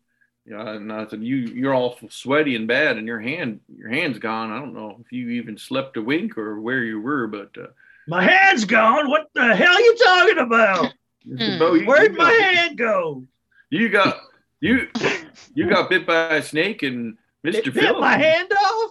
yeah, 0.47 0.71
and 0.75 0.93
I 0.93 1.07
said 1.07 1.23
you 1.23 1.37
you're 1.37 1.75
all 1.75 1.99
sweaty 2.11 2.57
and 2.57 2.67
bad, 2.69 2.97
and 2.99 3.07
your 3.07 3.21
hand 3.21 3.61
your 3.75 3.89
hand's 3.89 4.19
gone. 4.19 4.51
I 4.51 4.59
don't 4.59 4.75
know 4.75 4.99
if 5.05 5.13
you 5.13 5.31
even 5.31 5.57
slept 5.57 5.97
a 5.97 6.03
wink 6.03 6.37
or 6.37 6.61
where 6.61 6.83
you 6.85 7.01
were, 7.01 7.27
but 7.27 7.51
uh, 7.59 7.69
My 8.07 8.23
hand's 8.23 8.65
gone. 8.65 9.09
What 9.09 9.29
the 9.35 9.55
hell 9.55 9.75
are 9.75 9.81
you 9.81 9.97
talking 10.05 10.39
about? 10.39 10.95
Mr. 11.29 11.53
Hmm. 11.55 11.59
Bo, 11.59 11.75
you, 11.75 11.87
Where'd 11.87 12.13
you 12.13 12.19
my 12.19 12.31
got, 12.31 12.55
hand 12.55 12.79
go? 12.79 13.25
you 13.71 13.89
got 13.89 14.21
you 14.61 14.89
you 15.55 15.69
got 15.69 15.91
bit 15.91 16.07
by 16.07 16.37
a 16.37 16.43
snake, 16.43 16.83
and 16.83 17.17
Mr. 17.45 17.55
It 17.57 17.65
bit 17.65 17.75
Phillip 17.75 18.01
my 18.01 18.17
hand 18.17 18.53
off. 18.53 18.91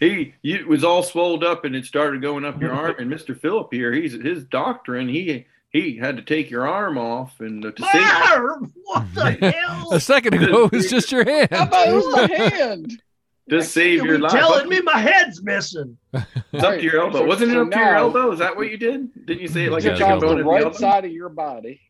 he 0.00 0.34
you, 0.42 0.56
it 0.56 0.68
was 0.68 0.84
all 0.84 1.02
swelled 1.02 1.44
up 1.44 1.64
and 1.64 1.74
it 1.76 1.84
started 1.84 2.22
going 2.22 2.44
up 2.44 2.60
your 2.60 2.72
arm. 2.72 2.94
And 2.98 3.10
Mr. 3.10 3.38
Phillip 3.38 3.72
here, 3.72 3.92
he's 3.92 4.12
his 4.12 4.44
doctrine. 4.44 5.08
He 5.08 5.46
he 5.70 5.96
had 5.96 6.16
to 6.16 6.22
take 6.22 6.50
your 6.50 6.66
arm 6.66 6.96
off 6.98 7.40
and 7.40 7.64
uh, 7.64 7.72
to 7.72 7.82
save. 7.82 8.02
My 8.02 8.32
arm. 8.36 8.72
What 8.84 9.14
the 9.14 9.52
hell? 9.54 9.92
a 9.92 10.00
second 10.00 10.34
ago, 10.34 10.64
it 10.64 10.72
was 10.72 10.88
just 10.90 11.12
your 11.12 11.24
hand. 11.24 11.48
How 11.50 11.64
about 11.64 11.88
it 11.88 11.94
was 11.94 12.06
my 12.30 12.36
hand? 12.36 13.02
To 13.50 13.62
save 13.62 14.04
your 14.04 14.18
life. 14.18 14.32
telling 14.32 14.68
me 14.68 14.80
my 14.82 14.98
head's 14.98 15.42
missing. 15.42 15.96
It's 16.12 16.64
up 16.64 16.74
to 16.76 16.82
your 16.82 17.00
elbow. 17.00 17.18
So- 17.18 17.24
Wasn't 17.26 17.50
it 17.50 17.54
so 17.54 17.62
up 17.62 17.70
to 17.70 17.78
your 17.78 17.94
elbow? 17.96 18.32
Is 18.32 18.38
that 18.38 18.56
what 18.56 18.70
you 18.70 18.76
did? 18.76 19.26
Didn't 19.26 19.40
you 19.42 19.48
say 19.48 19.64
it 19.66 19.72
like 19.72 19.82
Yeah, 19.84 19.90
a 19.90 19.96
Took 19.96 20.00
it's 20.00 20.02
off 20.02 20.20
chicken 20.20 20.20
the 20.20 20.26
bone 20.26 20.38
at 20.38 20.44
the 20.44 20.50
right 20.50 20.62
elbow? 20.64 20.76
side 20.76 21.04
of 21.04 21.12
your 21.12 21.28
body. 21.28 21.80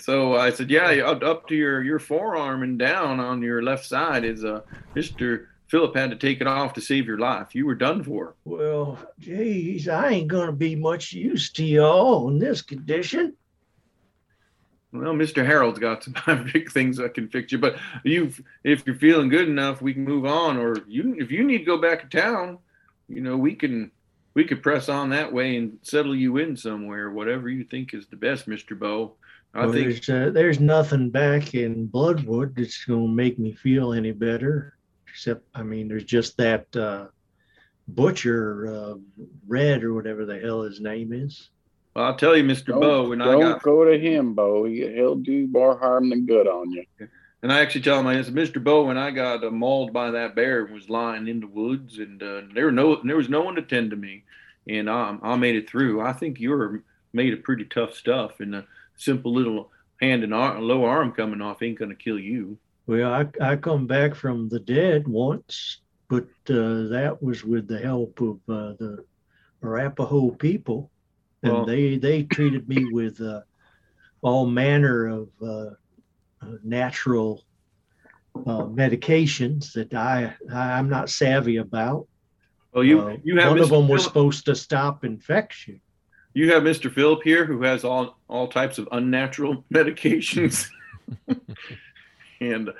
So 0.00 0.36
I 0.36 0.50
said, 0.50 0.70
yeah, 0.70 0.88
up, 1.06 1.22
up 1.22 1.48
to 1.48 1.54
your, 1.54 1.82
your 1.82 1.98
forearm 1.98 2.62
and 2.62 2.78
down 2.78 3.20
on 3.20 3.40
your 3.40 3.62
left 3.62 3.86
side 3.86 4.22
is 4.24 4.44
uh, 4.44 4.60
Mr. 4.94 5.46
Philip 5.68 5.96
had 5.96 6.10
to 6.10 6.16
take 6.16 6.40
it 6.42 6.46
off 6.46 6.74
to 6.74 6.80
save 6.82 7.06
your 7.06 7.18
life. 7.18 7.54
You 7.54 7.64
were 7.66 7.74
done 7.74 8.02
for. 8.04 8.34
Well, 8.44 8.98
geez, 9.18 9.88
I 9.88 10.10
ain't 10.10 10.28
gonna 10.28 10.52
be 10.52 10.74
much 10.76 11.12
use 11.14 11.50
to 11.52 11.64
y'all 11.64 12.28
in 12.28 12.38
this 12.38 12.60
condition. 12.60 13.34
Well, 14.92 15.12
Mr. 15.12 15.44
Harold's 15.44 15.78
got 15.78 16.04
some 16.04 16.14
big 16.52 16.70
things 16.72 16.96
that 16.96 17.14
can 17.14 17.28
fix 17.28 17.52
you, 17.52 17.58
but 17.58 17.76
you, 18.04 18.32
if 18.64 18.86
you're 18.86 18.96
feeling 18.96 19.28
good 19.28 19.48
enough, 19.48 19.82
we 19.82 19.92
can 19.92 20.04
move 20.04 20.24
on. 20.24 20.56
Or 20.56 20.76
you, 20.86 21.16
if 21.18 21.30
you 21.30 21.44
need 21.44 21.58
to 21.58 21.64
go 21.64 21.78
back 21.78 22.08
to 22.08 22.16
town, 22.20 22.58
you 23.08 23.20
know, 23.20 23.36
we 23.36 23.54
can, 23.54 23.90
we 24.34 24.44
could 24.44 24.62
press 24.62 24.88
on 24.88 25.10
that 25.10 25.32
way 25.32 25.56
and 25.56 25.78
settle 25.82 26.14
you 26.14 26.38
in 26.38 26.56
somewhere, 26.56 27.10
whatever 27.10 27.48
you 27.50 27.64
think 27.64 27.92
is 27.92 28.06
the 28.06 28.16
best, 28.16 28.46
Mr. 28.46 28.78
Bo. 28.78 29.16
I 29.54 29.64
Well, 29.64 29.72
think 29.72 29.86
there's, 29.86 30.08
uh, 30.08 30.30
there's 30.30 30.60
nothing 30.60 31.10
back 31.10 31.54
in 31.54 31.86
Bloodwood 31.86 32.54
that's 32.56 32.84
gonna 32.84 33.08
make 33.08 33.38
me 33.38 33.52
feel 33.52 33.92
any 33.92 34.12
better. 34.12 34.74
Except, 35.08 35.42
I 35.54 35.62
mean, 35.62 35.88
there's 35.88 36.04
just 36.04 36.36
that 36.36 36.74
uh, 36.76 37.06
butcher, 37.88 38.66
uh, 38.66 38.94
Red 39.46 39.84
or 39.84 39.94
whatever 39.94 40.24
the 40.24 40.38
hell 40.38 40.62
his 40.62 40.80
name 40.80 41.12
is. 41.12 41.50
Well, 41.94 42.04
I'll 42.04 42.16
tell 42.16 42.36
you, 42.36 42.44
Mister 42.44 42.72
Don't, 42.72 42.80
Bo, 42.80 43.08
when 43.08 43.20
I 43.20 43.32
don't 43.32 43.40
got 43.40 43.62
go 43.62 43.84
to 43.84 43.98
him, 43.98 44.34
Bo. 44.34 44.64
He- 44.64 44.86
He'll 44.94 45.16
do 45.16 45.46
more 45.48 45.78
harm 45.78 46.10
than 46.10 46.26
good 46.26 46.46
on 46.46 46.70
you. 46.70 46.84
And 47.42 47.52
I 47.52 47.60
actually 47.60 47.82
tell 47.82 48.00
him, 48.00 48.06
I 48.08 48.20
said, 48.20 48.34
Mr. 48.34 48.62
Bo, 48.62 48.84
when 48.84 48.98
I 48.98 49.12
got 49.12 49.44
uh, 49.44 49.50
mauled 49.50 49.92
by 49.92 50.10
that 50.10 50.34
bear 50.34 50.64
and 50.64 50.74
was 50.74 50.90
lying 50.90 51.28
in 51.28 51.38
the 51.38 51.46
woods, 51.46 51.98
and 51.98 52.20
uh, 52.20 52.42
there 52.52 52.64
were 52.64 52.72
no, 52.72 53.00
there 53.02 53.16
was 53.16 53.28
no 53.28 53.42
one 53.42 53.54
to 53.54 53.62
tend 53.62 53.90
to 53.90 53.96
me, 53.96 54.24
and 54.68 54.90
I, 54.90 55.16
I 55.22 55.36
made 55.36 55.54
it 55.54 55.70
through. 55.70 56.00
I 56.00 56.12
think 56.12 56.40
you're 56.40 56.82
made 57.12 57.32
of 57.32 57.44
pretty 57.44 57.64
tough 57.64 57.94
stuff, 57.94 58.40
and 58.40 58.54
a 58.56 58.66
simple 58.96 59.32
little 59.32 59.70
hand 60.00 60.24
and 60.24 60.34
arm, 60.34 60.62
low 60.62 60.84
arm 60.84 61.12
coming 61.12 61.40
off 61.40 61.62
ain't 61.62 61.78
gonna 61.78 61.94
kill 61.94 62.18
you. 62.18 62.58
Well, 62.88 63.12
I, 63.12 63.26
I 63.52 63.56
come 63.56 63.86
back 63.86 64.14
from 64.14 64.48
the 64.48 64.60
dead 64.60 65.06
once, 65.06 65.78
but 66.08 66.24
uh, 66.50 66.88
that 66.88 67.18
was 67.20 67.44
with 67.44 67.68
the 67.68 67.78
help 67.78 68.20
of 68.20 68.36
uh, 68.48 68.72
the 68.78 69.04
Arapaho 69.62 70.30
people, 70.30 70.90
and 71.42 71.52
Well- 71.52 71.66
they 71.66 71.96
they 71.98 72.22
treated 72.24 72.68
me 72.68 72.86
with 72.92 73.20
uh, 73.20 73.42
all 74.22 74.46
manner 74.46 75.06
of 75.06 75.28
uh, 75.42 75.46
uh, 75.46 76.56
natural 76.64 77.44
uh, 78.34 78.64
medications 78.66 79.72
that 79.72 79.92
I 79.94 80.34
I'm 80.52 80.88
not 80.88 81.10
savvy 81.10 81.56
about. 81.56 82.06
Well, 82.72 82.84
you 82.84 83.00
Uh, 83.00 83.16
you 83.24 83.36
have 83.38 83.50
one 83.50 83.58
of 83.60 83.66
Mr. 83.68 83.70
them 83.70 83.88
was 83.88 84.04
supposed 84.04 84.44
to 84.46 84.54
stop 84.54 85.04
infection. 85.04 85.80
you 86.34 86.52
have 86.52 86.62
Mr. 86.62 86.92
Phillip 86.92 87.22
here 87.24 87.44
who 87.46 87.62
has 87.62 87.84
all 87.84 88.18
all 88.28 88.46
types 88.48 88.78
of 88.78 88.88
unnatural 88.92 89.64
medications, 89.74 90.68
and 92.40 92.70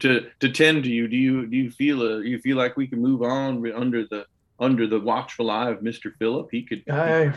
to 0.00 0.30
to 0.40 0.48
tend 0.50 0.84
to 0.84 0.90
you. 0.90 1.08
Do 1.08 1.16
you 1.16 1.46
do 1.46 1.56
you 1.56 1.70
feel 1.70 2.00
uh, 2.02 2.18
you 2.18 2.38
feel 2.38 2.56
like 2.56 2.76
we 2.76 2.86
can 2.86 3.00
move 3.00 3.22
on 3.22 3.70
under 3.72 4.06
the 4.06 4.26
under 4.60 4.86
the 4.86 5.00
watchful 5.00 5.50
eye 5.50 5.70
of 5.70 5.80
Mr. 5.80 6.12
Phillip? 6.18 6.48
He 6.50 6.62
could. 6.62 6.82
I 6.88 7.32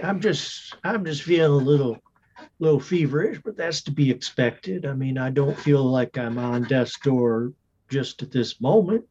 I'm 0.00 0.20
just 0.20 0.74
I'm 0.84 1.04
just 1.04 1.22
feeling 1.22 1.62
a 1.62 1.64
little 1.64 1.98
little 2.58 2.80
feverish, 2.80 3.40
but 3.44 3.56
that's 3.56 3.82
to 3.82 3.90
be 3.90 4.10
expected. 4.10 4.86
I 4.86 4.94
mean, 4.94 5.18
I 5.18 5.30
don't 5.30 5.58
feel 5.58 5.84
like 5.84 6.16
I'm 6.18 6.38
on 6.38 6.64
death's 6.64 6.98
door 7.00 7.52
just 7.88 8.22
at 8.22 8.30
this 8.30 8.60
moment. 8.60 9.04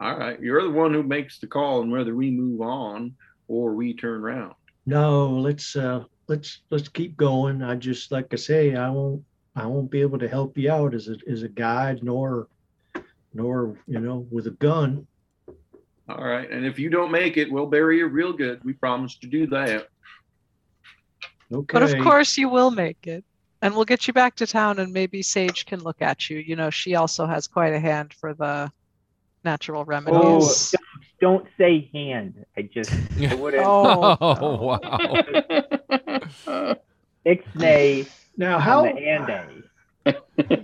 All 0.00 0.16
right, 0.16 0.40
you're 0.40 0.62
the 0.62 0.70
one 0.70 0.94
who 0.94 1.02
makes 1.02 1.38
the 1.38 1.46
call 1.46 1.80
on 1.80 1.90
whether 1.90 2.14
we 2.14 2.30
move 2.30 2.62
on 2.62 3.14
or 3.48 3.74
we 3.74 3.94
turn 3.94 4.22
around. 4.22 4.54
No, 4.86 5.28
let's 5.28 5.76
uh 5.76 6.04
let's 6.26 6.62
let's 6.70 6.88
keep 6.88 7.16
going. 7.16 7.62
I 7.62 7.74
just 7.74 8.10
like 8.10 8.32
I 8.32 8.36
say, 8.36 8.74
I 8.74 8.88
won't 8.88 9.22
I 9.54 9.66
won't 9.66 9.90
be 9.90 10.00
able 10.00 10.18
to 10.18 10.28
help 10.28 10.56
you 10.56 10.70
out 10.70 10.94
as 10.94 11.08
a 11.08 11.16
as 11.28 11.42
a 11.42 11.48
guide 11.48 12.02
nor 12.02 12.48
nor 13.34 13.78
you 13.86 14.00
know 14.00 14.26
with 14.30 14.46
a 14.46 14.52
gun. 14.52 15.06
All 16.18 16.24
right, 16.24 16.50
and 16.50 16.64
if 16.64 16.78
you 16.78 16.90
don't 16.90 17.10
make 17.10 17.36
it, 17.36 17.50
we'll 17.50 17.66
bury 17.66 17.98
you 17.98 18.06
real 18.06 18.32
good. 18.32 18.62
We 18.64 18.72
promise 18.72 19.16
to 19.18 19.26
do 19.26 19.46
that. 19.48 19.88
Okay. 21.52 21.72
But 21.72 21.82
of 21.82 21.98
course, 22.02 22.38
you 22.38 22.48
will 22.48 22.70
make 22.70 23.06
it. 23.06 23.24
And 23.62 23.74
we'll 23.74 23.84
get 23.84 24.06
you 24.06 24.14
back 24.14 24.36
to 24.36 24.46
town, 24.46 24.78
and 24.78 24.92
maybe 24.92 25.22
Sage 25.22 25.66
can 25.66 25.80
look 25.80 26.00
at 26.00 26.30
you. 26.30 26.38
You 26.38 26.56
know, 26.56 26.70
she 26.70 26.94
also 26.94 27.26
has 27.26 27.46
quite 27.46 27.74
a 27.74 27.80
hand 27.80 28.14
for 28.14 28.32
the 28.32 28.72
natural 29.44 29.84
remedies. 29.84 30.74
Oh, 30.74 30.78
Don't 31.20 31.46
say 31.58 31.90
hand. 31.92 32.44
I 32.56 32.62
just 32.62 32.90
I 33.20 33.34
wouldn't. 33.34 33.64
Oh. 33.66 34.16
Oh, 34.20 34.62
wow. 34.62 34.98
Ixnay 37.26 38.08
now 38.38 38.58
how 38.58 38.82
the 38.82 38.98
ande. 38.98 39.64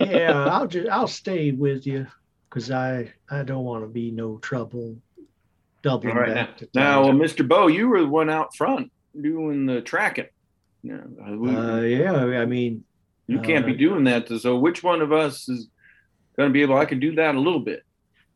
yeah, 0.00 0.46
I'll 0.46 0.66
just 0.66 0.88
I'll 0.88 1.08
stay 1.08 1.52
with 1.52 1.86
you 1.86 2.06
because 2.48 2.70
I 2.70 3.12
I 3.30 3.42
don't 3.42 3.64
want 3.64 3.84
to 3.84 3.88
be 3.88 4.10
no 4.10 4.38
trouble 4.38 4.96
doubling 5.86 6.16
All 6.16 6.22
right, 6.22 6.34
back 6.34 6.56
to 6.58 6.68
Now, 6.74 7.04
uh, 7.04 7.06
town. 7.06 7.18
Mr. 7.18 7.46
Bo, 7.46 7.68
you 7.68 7.88
were 7.88 8.00
the 8.00 8.08
one 8.08 8.28
out 8.28 8.54
front 8.56 8.90
doing 9.20 9.66
the 9.66 9.80
tracking. 9.80 10.26
Yeah, 10.82 11.00
uh, 11.20 11.30
Uh, 11.30 11.80
yeah, 11.80 12.12
I 12.12 12.44
mean, 12.44 12.84
you 13.26 13.40
can't 13.40 13.64
be 13.64 13.74
uh, 13.74 13.78
doing 13.78 14.04
that. 14.04 14.28
So, 14.28 14.56
which 14.56 14.82
one 14.82 15.00
of 15.00 15.12
us 15.12 15.48
is 15.48 15.68
going 16.36 16.48
to 16.48 16.52
be 16.52 16.62
able? 16.62 16.76
I 16.76 16.84
can 16.84 17.00
do 17.00 17.14
that 17.14 17.34
a 17.34 17.40
little 17.40 17.60
bit. 17.60 17.82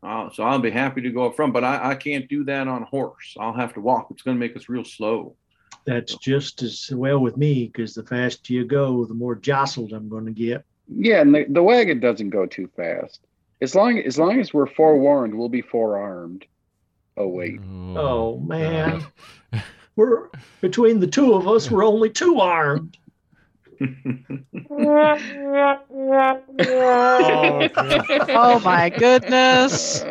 Uh, 0.02 0.30
so 0.32 0.44
I'll 0.44 0.60
be 0.60 0.70
happy 0.70 1.02
to 1.02 1.10
go 1.10 1.26
up 1.26 1.36
front, 1.36 1.52
but 1.52 1.62
I, 1.62 1.90
I 1.90 1.94
can't 1.94 2.26
do 2.28 2.44
that 2.44 2.66
on 2.68 2.84
horse. 2.84 3.36
I'll 3.38 3.52
have 3.52 3.74
to 3.74 3.80
walk. 3.80 4.08
It's 4.10 4.22
going 4.22 4.36
to 4.36 4.40
make 4.40 4.56
us 4.56 4.68
real 4.68 4.84
slow. 4.84 5.36
that's 5.84 6.14
just 6.16 6.62
as 6.62 6.90
well 6.92 7.18
with 7.18 7.36
me 7.36 7.66
because 7.66 7.94
the 7.94 8.04
faster 8.04 8.52
you 8.54 8.64
go, 8.64 9.04
the 9.04 9.14
more 9.14 9.34
jostled 9.34 9.92
I'm 9.92 10.08
going 10.08 10.24
to 10.26 10.32
get. 10.32 10.64
Yeah, 10.88 11.20
and 11.20 11.34
the, 11.34 11.44
the 11.48 11.62
wagon 11.62 12.00
doesn't 12.00 12.30
go 12.30 12.46
too 12.46 12.70
fast. 12.76 13.20
As 13.60 13.74
long 13.74 13.98
as 13.98 14.18
long 14.18 14.40
as 14.40 14.54
we're 14.54 14.66
forewarned, 14.66 15.34
we'll 15.34 15.50
be 15.50 15.62
forearmed. 15.62 16.46
Oh 17.20 17.26
wait. 17.28 17.60
Oh 17.96 18.38
man, 18.38 19.04
we're 19.94 20.30
between 20.62 21.00
the 21.00 21.06
two 21.06 21.34
of 21.34 21.46
us, 21.46 21.70
we're 21.70 21.84
only 21.84 22.08
two 22.08 22.40
armed. 22.40 22.96
Oh, 23.82 23.88
Oh 28.30 28.60
my 28.60 28.88
goodness. 28.88 30.02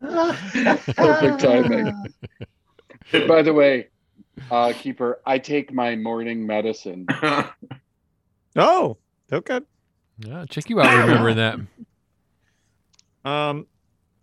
Perfect 0.00 1.40
timing. 1.40 1.92
By 3.26 3.42
the 3.42 3.52
way, 3.52 3.88
uh, 4.48 4.74
keeper, 4.76 5.20
I 5.26 5.38
take 5.38 5.72
my 5.72 5.96
morning 5.96 6.46
medicine. 6.46 7.06
Oh, 8.58 8.96
okay. 9.30 9.60
Yeah, 10.20 10.46
check 10.48 10.70
you 10.70 10.80
out 10.80 11.06
remembering 11.06 11.36
that. 11.36 11.58
Um, 13.28 13.66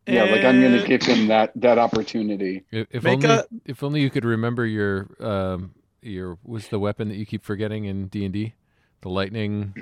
Yeah, 0.06 0.24
like 0.24 0.44
I'm 0.44 0.62
gonna 0.62 0.86
give 0.86 1.02
him 1.04 1.28
that 1.28 1.52
that 1.56 1.78
opportunity. 1.78 2.64
If, 2.72 2.88
if 2.92 3.04
Make 3.04 3.24
only 3.24 3.30
a- 3.30 3.46
if 3.66 3.84
only 3.84 4.02
you 4.02 4.10
could 4.10 4.26
remember 4.26 4.66
your 4.66 5.10
um 5.20 5.74
your 6.02 6.38
what's 6.44 6.68
the 6.68 6.80
weapon 6.80 7.08
that 7.10 7.16
you 7.16 7.26
keep 7.26 7.44
forgetting 7.44 7.86
in 7.86 8.08
D 8.08 8.26
and 8.26 8.34
D? 8.34 8.54
The 9.02 9.10
lightning 9.10 9.74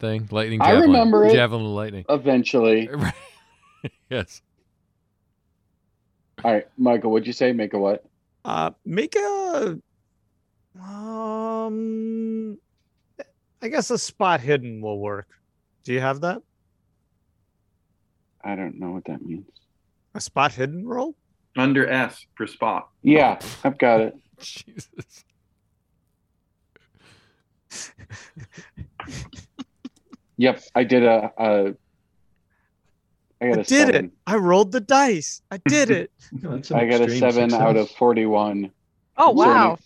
thing, 0.00 0.28
lightning. 0.30 0.58
Javelin, 0.60 0.78
I 0.78 0.84
remember 0.84 1.26
it. 1.26 1.32
Javelin 1.32 1.64
of 1.64 1.70
lightning. 1.72 2.04
Eventually. 2.08 2.88
Yes. 4.10 4.42
All 6.44 6.52
right, 6.52 6.66
Michael, 6.76 7.12
what'd 7.12 7.26
you 7.26 7.32
say? 7.32 7.52
Make 7.52 7.72
a 7.72 7.78
what? 7.78 8.04
Uh, 8.44 8.72
make 8.84 9.14
a 9.16 9.78
um, 10.82 12.58
I 13.62 13.68
guess 13.68 13.90
a 13.90 13.98
spot 13.98 14.40
hidden 14.40 14.80
will 14.80 14.98
work. 14.98 15.28
Do 15.84 15.92
you 15.92 16.00
have 16.00 16.20
that? 16.22 16.42
I 18.44 18.56
don't 18.56 18.78
know 18.78 18.90
what 18.90 19.04
that 19.06 19.22
means. 19.24 19.46
A 20.14 20.20
spot 20.20 20.52
hidden 20.54 20.86
roll? 20.86 21.14
Under 21.56 21.88
S 21.88 22.24
for 22.34 22.46
spot. 22.46 22.88
Yeah, 23.02 23.40
I've 23.64 23.78
got 23.78 24.00
it. 24.00 24.14
Jesus. 24.40 25.24
Yep, 30.36 30.62
I 30.74 30.84
did 30.84 31.04
a. 31.04 31.30
a 31.36 31.74
I 33.42 33.46
got 33.46 33.58
I 33.58 33.60
a 33.60 33.64
did 33.64 33.66
seven. 33.88 34.04
it. 34.06 34.12
I 34.26 34.36
rolled 34.36 34.72
the 34.72 34.80
dice. 34.80 35.42
I 35.50 35.58
did 35.58 35.90
it. 35.90 36.10
That's 36.32 36.70
an 36.70 36.76
I 36.78 36.86
got 36.86 37.00
a 37.00 37.04
extreme 37.04 37.20
seven 37.20 37.54
out 37.54 37.76
of 37.76 37.90
forty-one. 37.90 38.70
Oh 39.16 39.28
So 39.28 39.32
wow. 39.32 39.78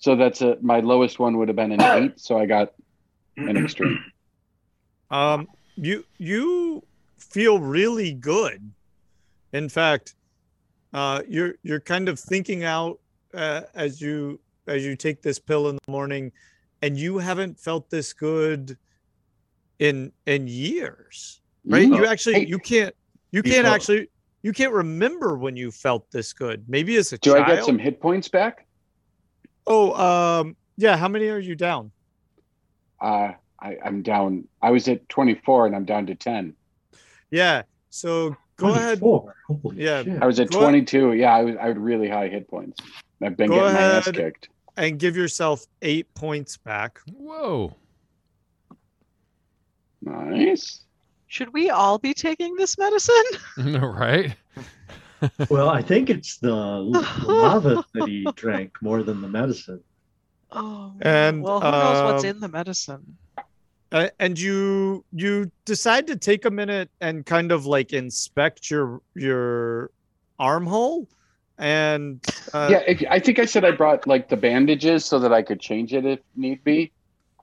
So 0.00 0.14
that's 0.14 0.42
a 0.42 0.56
my 0.62 0.78
lowest 0.80 1.18
one 1.18 1.38
would 1.38 1.48
have 1.48 1.56
been 1.56 1.72
an 1.72 1.80
eight. 2.02 2.20
So 2.20 2.38
I 2.38 2.46
got 2.46 2.68
an 3.36 3.56
extreme. 3.56 3.98
Um, 5.10 5.48
you 5.76 6.04
you 6.18 6.82
feel 7.18 7.58
really 7.58 8.12
good. 8.12 8.70
In 9.52 9.68
fact, 9.68 10.14
uh, 10.92 11.22
you're 11.28 11.54
you're 11.62 11.80
kind 11.80 12.08
of 12.08 12.18
thinking 12.18 12.64
out 12.64 12.98
uh, 13.34 13.62
as 13.74 14.00
you 14.00 14.40
as 14.66 14.84
you 14.84 14.96
take 14.96 15.22
this 15.22 15.38
pill 15.38 15.68
in 15.68 15.76
the 15.76 15.90
morning, 15.90 16.32
and 16.82 16.96
you 16.96 17.18
haven't 17.18 17.58
felt 17.58 17.90
this 17.90 18.12
good 18.12 18.76
in 19.78 20.12
in 20.26 20.46
years, 20.46 21.40
right? 21.66 21.86
You 21.86 22.06
actually 22.06 22.46
you 22.46 22.58
can't 22.58 22.94
you 23.30 23.42
can't 23.42 23.66
actually 23.66 24.08
you 24.42 24.52
can't 24.52 24.72
remember 24.72 25.36
when 25.36 25.56
you 25.56 25.70
felt 25.70 26.10
this 26.10 26.32
good. 26.32 26.64
Maybe 26.68 26.96
as 26.96 27.12
a 27.12 27.18
Do 27.18 27.32
child. 27.32 27.44
I 27.44 27.56
get 27.56 27.64
some 27.64 27.78
hit 27.78 28.00
points 28.00 28.28
back? 28.28 28.66
Oh, 29.66 29.92
um, 29.92 30.56
yeah. 30.76 30.96
How 30.96 31.08
many 31.08 31.28
are 31.28 31.38
you 31.38 31.54
down? 31.54 31.90
Uh, 33.00 33.32
I, 33.60 33.76
I'm 33.84 34.02
down. 34.02 34.46
I 34.62 34.70
was 34.70 34.88
at 34.88 35.08
24 35.08 35.66
and 35.66 35.76
I'm 35.76 35.84
down 35.84 36.06
to 36.06 36.14
10. 36.14 36.54
Yeah. 37.30 37.62
So 37.90 38.36
go 38.56 38.68
ahead. 38.68 38.98
Holy 39.00 39.32
Yeah. 39.74 40.02
shit. 40.02 40.22
I 40.22 40.26
was 40.26 40.38
at 40.40 40.50
Go 40.50 40.58
ahead. 40.58 40.70
22. 40.70 41.12
Yeah, 41.14 41.36
I 41.36 41.42
was. 41.44 41.56
I 41.56 41.66
had 41.68 41.78
really 41.78 42.08
high 42.08 42.28
hit 42.28 42.48
points. 42.48 42.80
I've 43.22 43.36
been 43.36 43.48
Go 43.50 43.56
getting 43.56 43.74
my 43.74 43.80
ass 43.80 44.10
kicked. 44.10 44.48
and 44.76 44.98
give 44.98 45.16
yourself 45.16 45.64
eight 45.82 46.12
points 46.14 46.56
back. 46.56 47.00
Whoa. 47.16 47.74
Nice. 50.02 50.84
Should 51.26 51.52
we 51.52 51.70
all 51.70 51.98
be 51.98 52.14
taking 52.14 52.54
this 52.56 52.78
medicine? 52.78 53.24
right? 53.82 54.34
Well, 55.50 55.68
I 55.68 55.82
think 55.82 56.10
it's 56.10 56.38
the, 56.38 56.48
the 57.26 57.32
lava 57.32 57.84
that 57.94 58.08
he 58.08 58.26
drank 58.36 58.80
more 58.80 59.02
than 59.02 59.20
the 59.20 59.28
medicine. 59.28 59.80
Oh. 60.52 60.94
And, 61.02 61.42
well, 61.42 61.60
who 61.60 61.70
knows 61.70 62.12
what's 62.12 62.24
um, 62.24 62.30
in 62.30 62.40
the 62.40 62.48
medicine? 62.48 63.16
Uh, 63.90 64.08
and 64.18 64.38
you 64.38 65.04
you 65.12 65.50
decide 65.64 66.06
to 66.06 66.16
take 66.16 66.44
a 66.44 66.50
minute 66.50 66.90
and 67.00 67.24
kind 67.24 67.50
of 67.50 67.64
like 67.64 67.92
inspect 67.92 68.70
your 68.70 69.00
your 69.14 69.90
armhole 70.38 71.08
and 71.58 72.24
uh, 72.54 72.68
yeah, 72.70 72.82
if, 72.86 73.02
I 73.10 73.18
think 73.18 73.38
I 73.38 73.44
said 73.44 73.64
I 73.64 73.72
brought 73.72 74.06
like 74.06 74.28
the 74.28 74.36
bandages 74.36 75.04
so 75.04 75.18
that 75.18 75.32
I 75.32 75.42
could 75.42 75.58
change 75.58 75.92
it 75.92 76.04
if 76.04 76.20
need 76.36 76.62
be. 76.62 76.92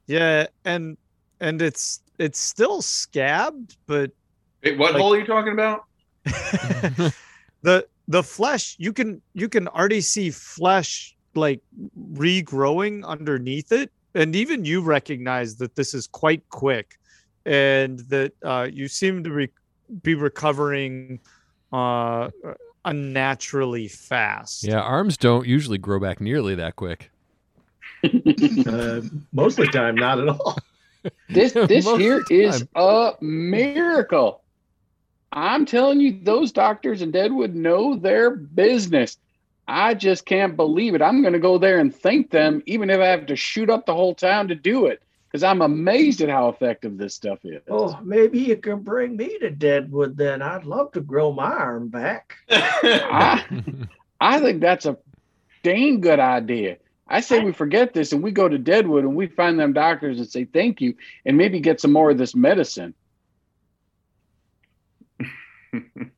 yeah, 0.07 0.47
and 0.63 0.97
and 1.41 1.61
it's 1.61 2.01
it's 2.17 2.39
still 2.39 2.81
scabbed, 2.81 3.75
but 3.87 4.11
Wait, 4.63 4.77
what 4.77 4.93
Like- 4.93 5.01
hole 5.01 5.13
are 5.13 5.19
you 5.19 5.25
talking 5.25 5.53
about? 5.53 5.83
the 7.61 7.85
the 8.07 8.23
flesh 8.23 8.75
you 8.79 8.93
can 8.93 9.21
you 9.33 9.49
can 9.49 9.67
already 9.67 10.01
see 10.01 10.31
flesh 10.31 11.15
like 11.35 11.61
regrowing 12.13 13.03
underneath 13.03 13.71
it 13.71 13.91
and 14.15 14.35
even 14.35 14.65
you 14.65 14.81
recognize 14.81 15.57
that 15.57 15.75
this 15.75 15.93
is 15.93 16.07
quite 16.07 16.47
quick 16.49 16.95
and 17.45 17.99
that 18.09 18.31
uh, 18.43 18.67
you 18.71 18.87
seem 18.87 19.23
to 19.23 19.31
re- 19.31 19.49
be 20.01 20.15
recovering 20.15 21.19
uh, 21.71 22.29
unnaturally 22.85 23.87
fast 23.87 24.63
Yeah, 24.63 24.79
arms 24.79 25.17
don't 25.17 25.45
usually 25.45 25.77
grow 25.77 25.99
back 25.99 26.19
nearly 26.19 26.55
that 26.55 26.75
quick. 26.75 27.11
Uh, 28.67 29.01
most 29.31 29.57
of 29.57 29.65
the 29.65 29.71
time, 29.71 29.95
not 29.95 30.19
at 30.19 30.27
all. 30.27 30.57
This 31.29 31.53
this 31.67 31.85
Most 31.85 31.99
here 31.99 32.19
of 32.19 32.25
the 32.27 32.41
is 32.41 32.67
a 32.75 33.13
miracle. 33.21 34.43
I'm 35.31 35.65
telling 35.65 35.99
you, 35.99 36.19
those 36.21 36.51
doctors 36.51 37.01
in 37.01 37.11
Deadwood 37.11 37.55
know 37.55 37.95
their 37.95 38.31
business. 38.31 39.17
I 39.67 39.93
just 39.95 40.25
can't 40.25 40.55
believe 40.55 40.95
it. 40.95 41.01
I'm 41.01 41.21
going 41.21 41.33
to 41.33 41.39
go 41.39 41.57
there 41.57 41.79
and 41.79 41.93
thank 41.93 42.29
them, 42.29 42.61
even 42.65 42.89
if 42.89 42.99
I 42.99 43.07
have 43.07 43.25
to 43.27 43.35
shoot 43.35 43.69
up 43.69 43.85
the 43.85 43.95
whole 43.95 44.13
town 44.13 44.47
to 44.49 44.55
do 44.55 44.85
it, 44.85 45.01
because 45.27 45.43
I'm 45.43 45.61
amazed 45.61 46.21
at 46.21 46.29
how 46.29 46.49
effective 46.49 46.97
this 46.97 47.15
stuff 47.15 47.39
is. 47.43 47.61
Oh, 47.67 47.99
maybe 48.03 48.39
you 48.39 48.57
can 48.57 48.81
bring 48.81 49.17
me 49.17 49.39
to 49.39 49.49
Deadwood 49.49 50.17
then. 50.17 50.41
I'd 50.41 50.65
love 50.65 50.91
to 50.91 51.01
grow 51.01 51.31
my 51.31 51.51
arm 51.51 51.87
back. 51.89 52.35
I, 52.49 53.43
I 54.21 54.39
think 54.39 54.61
that's 54.61 54.85
a 54.85 54.97
dang 55.63 55.99
good 55.99 56.19
idea. 56.19 56.77
I 57.07 57.21
say 57.21 57.39
we 57.39 57.51
forget 57.51 57.93
this 57.93 58.13
and 58.13 58.23
we 58.23 58.31
go 58.31 58.47
to 58.47 58.57
Deadwood 58.57 59.03
and 59.03 59.15
we 59.15 59.27
find 59.27 59.59
them 59.59 59.73
doctors 59.73 60.17
and 60.17 60.27
say 60.27 60.45
thank 60.45 60.81
you 60.81 60.95
and 61.25 61.37
maybe 61.37 61.59
get 61.59 61.79
some 61.79 61.91
more 61.91 62.11
of 62.11 62.17
this 62.17 62.35
medicine. 62.35 62.93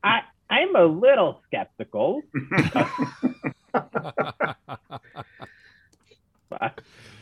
I 0.02 0.22
I'm 0.50 0.74
a 0.76 0.84
little 0.84 1.40
skeptical. 1.46 2.22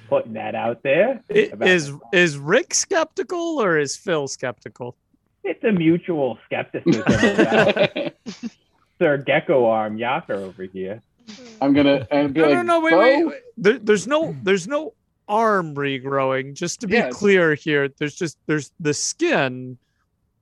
Putting 0.08 0.34
that 0.34 0.54
out 0.54 0.82
there. 0.84 1.20
I- 1.34 1.38
about- 1.52 1.68
is 1.68 1.92
is 2.12 2.38
rick 2.38 2.72
skeptical 2.74 3.60
or 3.60 3.76
is 3.78 3.96
phil 3.96 4.28
skeptical 4.28 4.96
It's 5.42 5.62
a 5.64 5.72
mutual 5.72 6.38
skepticism 6.44 7.02
about 7.02 7.88
Sir 9.00 9.16
Gecko 9.18 9.66
Arm 9.66 9.98
Yocker 9.98 10.30
over 10.36 10.62
here. 10.62 11.02
I'm 11.60 11.72
gonna 11.74 12.06
and 12.12 12.32
be 12.32 12.40
no 12.40 12.46
like, 12.46 12.56
no 12.56 12.62
no 12.62 12.80
wait 12.80 12.90
"Bo, 12.92 12.98
wait, 13.00 13.24
wait. 13.26 13.40
There, 13.58 13.78
there's 13.80 14.06
no 14.06 14.36
there's 14.44 14.68
no 14.68 14.94
arm 15.28 15.74
regrowing 15.74 16.54
just 16.54 16.80
to 16.82 16.86
be 16.86 16.94
Yeah, 16.94 17.10
clear 17.10 17.54
here 17.56 17.88
there's 17.98 18.14
just 18.14 18.38
there's 18.46 18.70
the 18.78 18.94
skin 18.94 19.76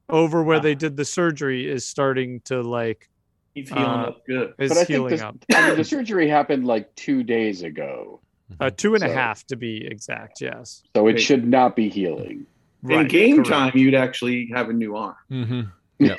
over 0.08 0.42
where 0.42 0.60
they 0.60 0.74
did 0.74 0.96
the 0.96 1.04
surgery 1.04 1.70
is 1.70 1.86
starting 1.86 2.40
to 2.46 2.62
like 2.62 3.08
He's 3.54 3.68
healing 3.68 3.84
Uh, 3.84 4.06
up 4.08 4.26
good. 4.26 4.54
is 4.58 4.68
But 4.68 4.78
I 4.78 4.84
think 4.84 4.88
healing 4.88 5.10
this, 5.10 5.22
up 5.22 5.36
I 5.54 5.68
mean, 5.68 5.76
the 5.78 5.84
surgery 5.84 6.28
happened 6.28 6.66
like 6.66 6.94
two 6.96 7.22
days 7.22 7.62
ago, 7.62 8.20
uh, 8.60 8.70
two 8.70 8.94
and 8.94 9.04
a 9.04 9.12
half 9.12 9.46
to 9.46 9.56
be 9.56 9.86
exact 9.86 10.40
yes 10.40 10.82
so 10.96 11.06
it 11.06 11.14
Wait. 11.14 11.20
should 11.22 11.46
not 11.46 11.76
be 11.76 11.88
healing. 11.88 12.46
In 12.88 13.08
game 13.08 13.36
correct. 13.36 13.48
time, 13.48 13.72
you'd 13.74 13.94
actually 13.94 14.50
have 14.52 14.68
a 14.68 14.72
new 14.72 14.96
arm. 14.96 15.16
Mm-hmm. 15.30 15.60
Yeah, 16.00 16.16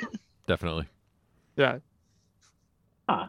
definitely. 0.48 0.86
yeah 1.56 1.78
Huh. 3.08 3.26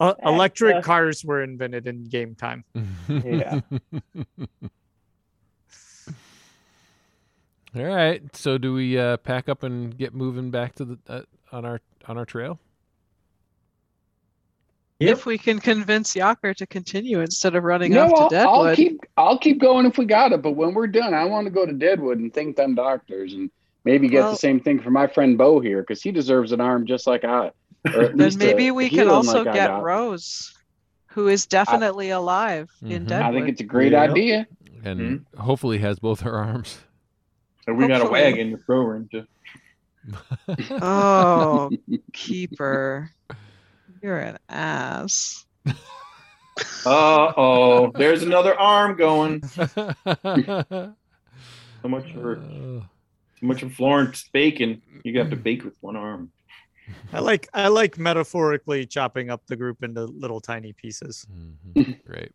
Uh, 0.00 0.04
Uh, 0.04 0.14
electric 0.30 0.76
uh, 0.76 0.80
cars 0.82 1.24
were 1.24 1.42
invented 1.42 1.86
in 1.86 2.04
game 2.04 2.34
time 2.34 2.64
Yeah. 3.08 3.60
All 7.74 7.82
right. 7.84 8.22
So 8.36 8.58
do 8.58 8.74
we 8.74 8.98
uh, 8.98 9.16
pack 9.18 9.48
up 9.48 9.62
and 9.62 9.96
get 9.96 10.14
moving 10.14 10.50
back 10.50 10.74
to 10.76 10.84
the 10.84 10.98
uh, 11.08 11.22
on 11.52 11.64
our 11.64 11.80
on 12.06 12.18
our 12.18 12.26
trail? 12.26 12.58
Yep. 14.98 15.10
If 15.10 15.26
we 15.26 15.36
can 15.36 15.58
convince 15.58 16.14
Yocker 16.14 16.54
to 16.56 16.66
continue 16.66 17.20
instead 17.20 17.56
of 17.56 17.64
running 17.64 17.92
No, 17.92 18.04
off 18.04 18.10
to 18.10 18.22
I'll, 18.22 18.28
Deadwood. 18.28 18.68
I'll 18.68 18.76
keep 18.76 19.00
I'll 19.16 19.38
keep 19.38 19.60
going 19.60 19.86
if 19.86 19.98
we 19.98 20.04
got 20.04 20.32
it. 20.32 20.42
But 20.42 20.52
when 20.52 20.74
we're 20.74 20.86
done, 20.86 21.12
I 21.14 21.24
want 21.24 21.46
to 21.46 21.50
go 21.50 21.66
to 21.66 21.72
Deadwood 21.72 22.18
and 22.18 22.32
thank 22.32 22.56
them 22.56 22.74
doctors 22.74 23.32
and 23.34 23.50
maybe 23.84 24.08
get 24.08 24.20
Well- 24.20 24.32
the 24.32 24.38
same 24.38 24.60
thing 24.60 24.80
for 24.80 24.90
my 24.90 25.06
friend 25.06 25.36
Bo 25.38 25.58
here 25.60 25.80
because 25.82 26.02
he 26.02 26.12
deserves 26.12 26.52
an 26.52 26.60
arm 26.60 26.86
just 26.86 27.06
like 27.06 27.24
I. 27.24 27.50
Or 27.86 28.02
at 28.02 28.16
then 28.16 28.18
least 28.18 28.36
a- 28.42 28.46
maybe 28.46 28.68
a 28.68 28.74
we 28.74 28.88
can 28.90 29.08
also 29.08 29.42
like 29.44 29.54
get. 29.54 29.82
Rose, 29.82 30.54
who 31.06 31.26
is 31.26 31.46
definitely 31.46 32.10
alive 32.10 32.70
in 32.82 33.04
Mhm. 33.04 33.08
Deadwood. 33.08 33.22
I 33.28 33.32
think 33.32 33.48
it's 33.48 33.60
a 33.60 33.64
great 33.64 33.90
Yeah. 33.92 34.02
idea. 34.02 34.46
And 34.84 35.24
hopefully 35.36 35.78
has 35.78 35.98
both 35.98 36.20
her 36.20 36.34
arms. 36.36 36.78
So 37.64 37.72
we 37.74 37.86
got 37.86 37.96
a 37.96 38.04
Hopefully. 38.04 38.20
wagon 38.22 38.50
to 38.52 38.56
throw 38.58 38.84
her 38.86 38.96
into. 38.96 39.26
Oh, 40.82 41.70
keeper. 42.12 43.10
You're 44.02 44.18
an 44.18 44.38
ass. 44.48 45.46
Uh 46.84 47.32
oh, 47.36 47.92
there's 47.94 48.22
another 48.24 48.58
arm 48.58 48.96
going. 48.96 49.42
So 51.82 51.88
much 51.88 52.12
for 52.12 52.36
Uh, 52.38 52.80
so 53.40 53.46
much 53.46 53.60
for 53.60 53.68
Florence 53.70 54.28
bacon. 54.32 54.80
You 55.04 55.12
got 55.12 55.30
to 55.30 55.36
bake 55.36 55.64
with 55.64 55.74
one 55.80 55.96
arm. 55.96 56.30
i 57.12 57.18
like 57.20 57.48
i 57.54 57.68
like 57.68 57.96
metaphorically 57.98 58.84
chopping 58.86 59.30
up 59.30 59.44
the 59.46 59.54
group 59.56 59.82
into 59.84 60.04
little 60.04 60.40
tiny 60.40 60.72
pieces 60.72 61.26
mhm. 61.74 62.04
Great. 62.04 62.32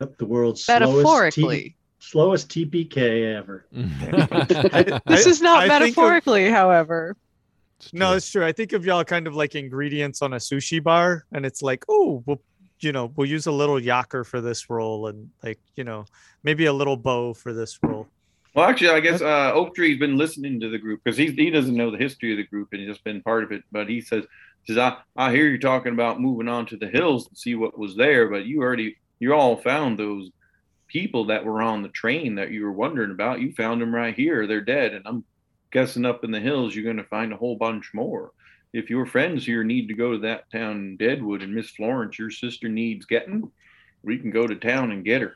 Yep, 0.00 0.18
the 0.18 0.24
world's 0.26 0.64
slowest, 0.64 0.80
Metaphorically. 0.82 1.76
T- 2.04 2.10
slowest 2.10 2.48
TPK 2.50 3.34
ever. 3.36 3.66
This 5.06 5.26
is 5.26 5.40
not 5.40 5.58
I 5.64 5.68
think 5.68 5.72
of- 5.72 5.80
metaphorically, 5.80 6.50
however. 6.50 7.16
No, 7.92 8.14
it's 8.14 8.30
true. 8.30 8.44
I 8.44 8.52
think 8.52 8.72
of 8.72 8.86
y'all 8.86 9.04
kind 9.04 9.26
of 9.26 9.34
like 9.34 9.54
ingredients 9.54 10.22
on 10.22 10.32
a 10.32 10.36
sushi 10.36 10.82
bar, 10.82 11.24
and 11.32 11.44
it's 11.44 11.60
like, 11.60 11.84
oh, 11.88 12.22
we'll, 12.24 12.40
you 12.80 12.92
know, 12.92 13.12
we'll 13.16 13.28
use 13.28 13.46
a 13.46 13.52
little 13.52 13.76
Yocker 13.76 14.24
for 14.24 14.40
this 14.40 14.70
roll, 14.70 15.08
and 15.08 15.28
like, 15.42 15.58
you 15.76 15.84
know, 15.84 16.06
maybe 16.44 16.66
a 16.66 16.72
little 16.72 16.96
Bo 16.96 17.34
for 17.34 17.52
this 17.52 17.78
roll. 17.82 18.06
Well, 18.54 18.68
actually, 18.68 18.90
I 18.90 19.00
guess 19.00 19.20
uh, 19.20 19.52
Oak 19.52 19.74
Tree's 19.74 19.98
been 19.98 20.16
listening 20.16 20.60
to 20.60 20.68
the 20.70 20.78
group 20.78 21.02
because 21.02 21.18
he 21.18 21.26
he 21.32 21.50
doesn't 21.50 21.74
know 21.74 21.90
the 21.90 21.98
history 21.98 22.30
of 22.32 22.38
the 22.38 22.46
group 22.46 22.68
and 22.70 22.80
he's 22.80 22.88
just 22.90 23.02
been 23.04 23.20
part 23.20 23.42
of 23.42 23.50
it. 23.50 23.64
But 23.72 23.88
he 23.88 24.00
says, 24.00 24.24
says 24.64 24.78
I 24.78 24.96
I 25.16 25.32
hear 25.32 25.48
you 25.48 25.58
talking 25.58 25.92
about 25.92 26.20
moving 26.20 26.46
on 26.48 26.64
to 26.66 26.76
the 26.76 26.86
hills 26.86 27.26
to 27.28 27.34
see 27.34 27.56
what 27.56 27.76
was 27.76 27.96
there, 27.96 28.28
but 28.28 28.46
you 28.46 28.62
already 28.62 28.96
you 29.18 29.34
all 29.34 29.56
found 29.56 29.98
those 29.98 30.30
people 30.94 31.24
that 31.24 31.44
were 31.44 31.60
on 31.60 31.82
the 31.82 31.88
train 31.88 32.36
that 32.36 32.52
you 32.52 32.62
were 32.62 32.72
wondering 32.72 33.10
about. 33.10 33.40
You 33.40 33.52
found 33.52 33.82
them 33.82 33.92
right 33.92 34.14
here. 34.14 34.46
They're 34.46 34.60
dead, 34.60 34.94
and 34.94 35.04
I'm 35.06 35.24
guessing 35.72 36.06
up 36.06 36.22
in 36.22 36.30
the 36.30 36.38
hills 36.38 36.72
you're 36.72 36.84
going 36.84 36.96
to 36.98 37.04
find 37.04 37.32
a 37.32 37.36
whole 37.36 37.56
bunch 37.56 37.90
more. 37.92 38.30
If 38.72 38.88
your 38.88 39.04
friends 39.04 39.44
here 39.44 39.64
need 39.64 39.88
to 39.88 39.94
go 39.94 40.12
to 40.12 40.18
that 40.18 40.50
town 40.52 40.96
Deadwood 40.96 41.42
and 41.42 41.52
Miss 41.52 41.70
Florence, 41.70 42.16
your 42.16 42.30
sister 42.30 42.68
needs 42.68 43.06
getting, 43.06 43.50
we 44.04 44.18
can 44.18 44.30
go 44.30 44.46
to 44.46 44.54
town 44.54 44.92
and 44.92 45.04
get 45.04 45.20
her. 45.20 45.34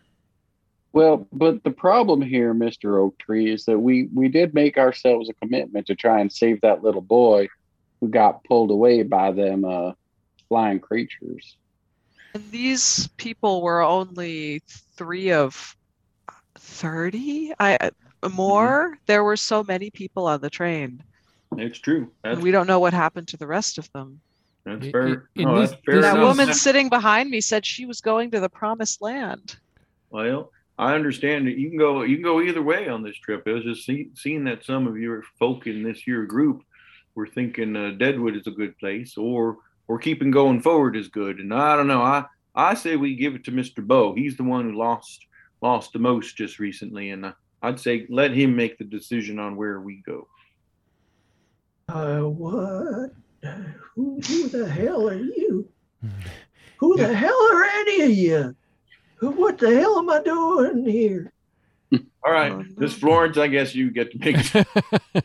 Well, 0.92 1.26
but 1.32 1.64
the 1.64 1.72
problem 1.72 2.22
here, 2.22 2.54
Mr. 2.54 3.00
Oak 3.00 3.18
Tree, 3.18 3.52
is 3.52 3.64
that 3.64 3.78
we 3.78 4.08
we 4.14 4.28
did 4.28 4.54
make 4.54 4.78
ourselves 4.78 5.28
a 5.28 5.34
commitment 5.34 5.88
to 5.88 5.96
try 5.96 6.20
and 6.20 6.32
save 6.32 6.60
that 6.60 6.84
little 6.84 7.02
boy 7.02 7.48
who 8.00 8.08
got 8.08 8.44
pulled 8.44 8.70
away 8.70 9.02
by 9.02 9.32
them 9.32 9.64
uh, 9.64 9.92
flying 10.48 10.78
creatures. 10.78 11.56
And 12.38 12.50
these 12.52 13.08
people 13.16 13.62
were 13.62 13.82
only 13.82 14.62
three 14.96 15.32
of 15.32 15.74
30? 16.56 17.52
I 17.58 17.90
more. 18.30 18.96
There 19.06 19.24
were 19.24 19.36
so 19.36 19.64
many 19.64 19.90
people 19.90 20.28
on 20.28 20.40
the 20.40 20.48
train. 20.50 21.02
It's 21.56 21.80
true. 21.80 22.12
That's, 22.22 22.34
And 22.36 22.42
we 22.44 22.52
don't 22.52 22.68
know 22.68 22.78
what 22.78 22.92
happened 22.92 23.26
to 23.28 23.36
the 23.36 23.46
rest 23.48 23.76
of 23.78 23.90
them. 23.92 24.20
that's 24.64 24.86
I- 24.86 24.90
fair. 24.92 25.08
I- 25.08 25.40
in 25.40 25.48
No, 25.48 25.60
this- 25.60 25.70
that's 25.70 25.82
fair 25.84 25.94
this 25.96 26.04
That 26.04 26.08
is- 26.10 26.14
enough. 26.14 26.28
woman 26.36 26.54
sitting 26.54 26.88
behind 26.88 27.28
me 27.28 27.40
said 27.40 27.66
she 27.66 27.86
was 27.86 28.00
going 28.00 28.30
to 28.30 28.38
the 28.40 28.48
promised 28.48 29.02
land. 29.02 29.56
Well, 30.10 30.52
I 30.78 30.94
understand 30.94 31.48
that 31.48 31.58
you 31.58 31.70
can 31.70 31.78
go 31.78 32.02
you 32.02 32.16
can 32.16 32.22
go 32.22 32.40
either 32.40 32.62
way 32.62 32.88
on 32.88 33.02
this 33.02 33.16
trip. 33.16 33.42
I 33.48 33.50
was 33.54 33.64
just 33.64 33.84
see, 33.84 34.10
seeing 34.14 34.44
that 34.44 34.64
some 34.64 34.86
of 34.86 34.96
your 34.96 35.24
folk 35.40 35.66
in 35.66 35.82
this 35.82 35.98
here 36.02 36.24
group 36.24 36.62
were 37.16 37.26
thinking 37.26 37.74
uh, 37.74 37.90
Deadwood 37.98 38.36
is 38.36 38.46
a 38.46 38.52
good 38.52 38.78
place, 38.78 39.16
or 39.16 39.58
or 39.88 39.98
keeping 39.98 40.30
going 40.30 40.60
forward 40.60 40.96
is 40.96 41.08
good. 41.08 41.40
And 41.40 41.52
I 41.52 41.76
don't 41.76 41.88
know. 41.88 42.02
I 42.02 42.24
I 42.54 42.74
say 42.74 42.96
we 42.96 43.16
give 43.16 43.34
it 43.34 43.44
to 43.44 43.50
Mister 43.50 43.82
Bo. 43.82 44.14
He's 44.14 44.36
the 44.36 44.44
one 44.44 44.70
who 44.70 44.78
lost 44.78 45.26
lost 45.60 45.92
the 45.92 45.98
most 45.98 46.36
just 46.36 46.58
recently, 46.58 47.10
and 47.10 47.24
uh, 47.26 47.32
I'd 47.62 47.80
say 47.80 48.06
let 48.08 48.32
him 48.32 48.54
make 48.54 48.78
the 48.78 48.84
decision 48.84 49.38
on 49.38 49.56
where 49.56 49.80
we 49.80 50.02
go. 50.06 50.28
Uh, 51.88 52.20
what? 52.20 53.10
Who, 53.94 54.20
who 54.20 54.48
the 54.48 54.68
hell 54.68 55.08
are 55.08 55.14
you? 55.14 55.68
Who 56.78 56.96
the 56.96 57.12
hell 57.12 57.48
are 57.52 57.64
any 57.64 58.02
of 58.02 58.10
you? 58.12 58.54
Who, 59.16 59.30
what 59.32 59.58
the 59.58 59.74
hell 59.74 59.98
am 59.98 60.08
I 60.10 60.22
doing 60.22 60.84
here? 60.88 61.32
All 62.24 62.32
right, 62.32 62.52
Oh, 62.52 62.64
Miss. 62.76 62.94
Florence, 62.94 63.36
I 63.36 63.48
guess 63.48 63.74
you 63.74 63.90
get 63.90 64.12
to 64.12 64.18
make. 64.18 65.24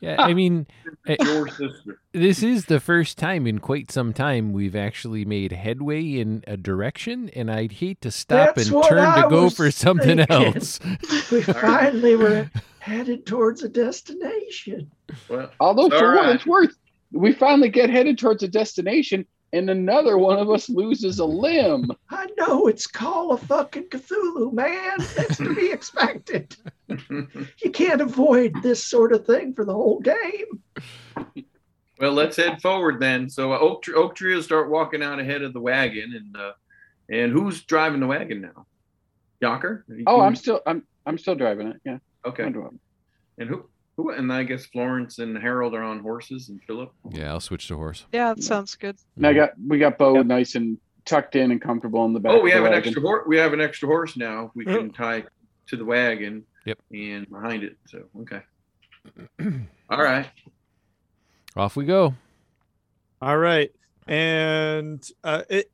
yeah, 0.00 0.22
I 0.22 0.34
mean, 0.34 0.66
Your 1.20 1.48
sister. 1.48 2.00
this 2.12 2.42
is 2.42 2.66
the 2.66 2.80
first 2.80 3.18
time 3.18 3.46
in 3.46 3.58
quite 3.58 3.90
some 3.90 4.12
time 4.12 4.52
we've 4.52 4.76
actually 4.76 5.24
made 5.24 5.52
headway 5.52 6.02
in 6.18 6.44
a 6.46 6.56
direction, 6.56 7.28
and 7.30 7.50
I'd 7.50 7.72
hate 7.72 8.00
to 8.02 8.10
stop 8.10 8.54
That's 8.54 8.68
and 8.70 8.84
turn 8.84 8.98
I 8.98 9.22
to 9.22 9.28
go 9.28 9.50
for 9.50 9.70
something 9.70 10.18
thinking. 10.18 10.36
else. 10.54 10.78
We 11.32 11.42
finally 11.42 12.16
were 12.16 12.50
headed 12.78 13.26
towards 13.26 13.62
a 13.62 13.68
destination. 13.68 14.90
Well, 15.28 15.50
Although, 15.60 15.88
for 15.90 16.10
All 16.10 16.16
what 16.16 16.34
it's 16.34 16.46
worth, 16.46 16.74
we 17.12 17.32
finally 17.32 17.68
get 17.68 17.90
headed 17.90 18.18
towards 18.18 18.42
a 18.42 18.48
destination, 18.48 19.26
and 19.52 19.70
another 19.70 20.18
one 20.18 20.38
of 20.38 20.50
us 20.50 20.68
loses 20.68 21.18
a 21.18 21.24
limb. 21.24 21.90
I 22.10 22.26
know 22.36 22.66
it's 22.66 22.86
Call 22.86 23.32
of 23.32 23.40
fucking 23.42 23.84
Cthulhu, 23.84 24.52
man. 24.52 24.98
That's 25.16 25.38
to 25.38 25.54
be 25.54 25.70
expected. 25.72 26.56
You 26.88 27.70
can't 27.72 28.00
avoid 28.00 28.54
this 28.62 28.84
sort 28.84 29.12
of 29.12 29.26
thing 29.26 29.54
for 29.54 29.64
the 29.64 29.74
whole 29.74 30.00
game. 30.00 30.62
well, 31.98 32.12
let's 32.12 32.36
head 32.36 32.60
forward 32.60 33.00
then. 33.00 33.30
So 33.30 33.52
uh, 33.52 33.58
Oak, 33.58 33.82
Tree, 33.82 33.94
Oak 33.94 34.14
Tree 34.14 34.34
will 34.34 34.42
start 34.42 34.70
walking 34.70 35.02
out 35.02 35.18
ahead 35.20 35.42
of 35.42 35.52
the 35.52 35.60
wagon, 35.60 36.14
and 36.14 36.36
uh, 36.36 36.52
and 37.10 37.32
who's 37.32 37.62
driving 37.62 38.00
the 38.00 38.06
wagon 38.06 38.40
now? 38.42 38.66
Yocker? 39.42 39.82
Oh, 40.06 40.20
I'm 40.20 40.36
still, 40.36 40.60
I'm, 40.66 40.82
I'm 41.06 41.16
still 41.16 41.36
driving 41.36 41.68
it. 41.68 41.80
Yeah. 41.84 41.98
okay. 42.24 42.42
And 42.42 43.48
who? 43.48 43.68
Who? 43.98 44.10
And 44.10 44.32
I 44.32 44.44
guess 44.44 44.64
Florence 44.64 45.18
and 45.18 45.36
Harold 45.36 45.74
are 45.74 45.82
on 45.82 45.98
horses, 45.98 46.48
and 46.48 46.62
Philip. 46.62 46.92
Yeah, 47.10 47.32
I'll 47.32 47.40
switch 47.40 47.66
to 47.66 47.76
horse. 47.76 48.06
Yeah, 48.12 48.32
that 48.32 48.42
sounds 48.44 48.76
good. 48.76 48.96
And 49.16 49.26
I 49.26 49.32
got, 49.32 49.50
we 49.66 49.78
got 49.78 49.98
Bo 49.98 50.22
nice 50.22 50.54
and 50.54 50.78
tucked 51.04 51.34
in 51.34 51.50
and 51.50 51.60
comfortable 51.60 52.04
in 52.04 52.12
the 52.12 52.20
back. 52.20 52.32
Oh, 52.32 52.40
we 52.40 52.52
have 52.52 52.64
an 52.64 52.70
wagon. 52.70 52.86
extra 52.86 53.02
horse. 53.02 53.24
We 53.26 53.36
have 53.38 53.52
an 53.52 53.60
extra 53.60 53.88
horse 53.88 54.16
now. 54.16 54.52
We 54.54 54.64
can 54.64 54.92
tie 54.92 55.24
to 55.66 55.76
the 55.76 55.84
wagon. 55.84 56.44
Yep. 56.64 56.78
And 56.92 57.28
behind 57.28 57.64
it. 57.64 57.76
So 57.88 58.04
okay. 58.20 58.42
All 59.90 60.02
right. 60.02 60.28
Off 61.56 61.74
we 61.74 61.84
go. 61.84 62.14
All 63.20 63.36
right, 63.36 63.72
and 64.06 65.04
uh, 65.24 65.42
it 65.50 65.72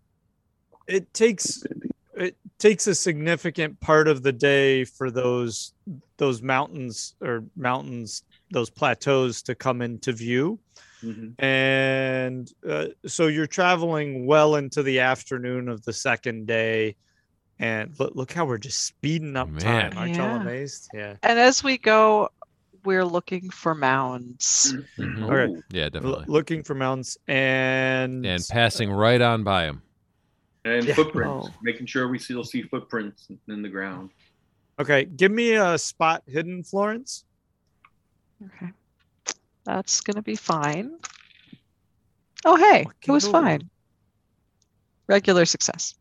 it 0.86 1.12
takes 1.12 1.62
it 1.64 1.94
takes 2.58 2.86
a 2.86 2.94
significant 2.94 3.78
part 3.80 4.08
of 4.08 4.22
the 4.22 4.32
day 4.32 4.84
for 4.84 5.10
those 5.10 5.72
those 6.16 6.40
mountains 6.42 7.14
or 7.20 7.44
mountains 7.56 8.22
those 8.52 8.70
plateaus 8.70 9.42
to 9.42 9.54
come 9.54 9.82
into 9.82 10.12
view 10.12 10.58
Mhm. 11.02 11.34
and 11.42 12.50
uh, 12.68 12.86
so 13.06 13.26
you're 13.26 13.46
traveling 13.46 14.26
well 14.26 14.54
into 14.56 14.82
the 14.82 15.00
afternoon 15.00 15.68
of 15.68 15.84
the 15.84 15.92
second 15.92 16.46
day 16.46 16.96
and 17.58 17.94
look, 17.98 18.12
look 18.14 18.32
how 18.32 18.44
we're 18.46 18.58
just 18.58 18.86
speeding 18.86 19.36
up 19.36 19.48
time 19.58 19.90
Man. 19.90 19.98
aren't 19.98 20.16
y'all 20.16 20.36
amazed 20.36 20.88
yeah 20.94 21.16
And 21.22 21.38
as 21.38 21.62
we 21.62 21.76
go, 21.78 22.28
we're 22.84 23.04
looking 23.04 23.48
for 23.50 23.74
mounds. 23.74 24.74
Mhm. 24.98 25.22
Okay. 25.30 25.52
Ooh. 25.52 25.62
Yeah, 25.70 25.84
L- 25.84 25.90
definitely. 25.90 26.24
looking 26.28 26.62
for 26.62 26.74
mountains 26.74 27.16
and 27.28 28.24
And 28.26 28.46
passing 28.50 28.90
right 28.90 29.20
on 29.20 29.42
by 29.44 29.64
him. 29.64 29.82
And 30.64 30.86
Yeah. 30.86 30.94
footprints. 30.94 31.48
Oh. 31.48 31.54
Making 31.62 31.86
sure 31.86 32.08
we 32.08 32.18
still 32.18 32.44
see 32.44 32.62
footprints 32.62 33.28
in 33.48 33.62
the 33.62 33.68
ground. 33.68 34.10
okay 34.80 35.04
give 35.04 35.30
me 35.30 35.52
a 35.54 35.78
spot 35.78 36.22
hidden 36.26 36.64
florence 36.64 37.24
Okay. 38.44 38.72
That's 39.64 40.00
going 40.00 40.16
to 40.16 40.22
be 40.22 40.34
fine. 40.36 40.98
Oh, 42.44 42.56
hey, 42.56 42.84
it 43.06 43.10
was 43.10 43.26
fine. 43.26 43.70
Regular 45.08 45.44
success. 45.46 45.94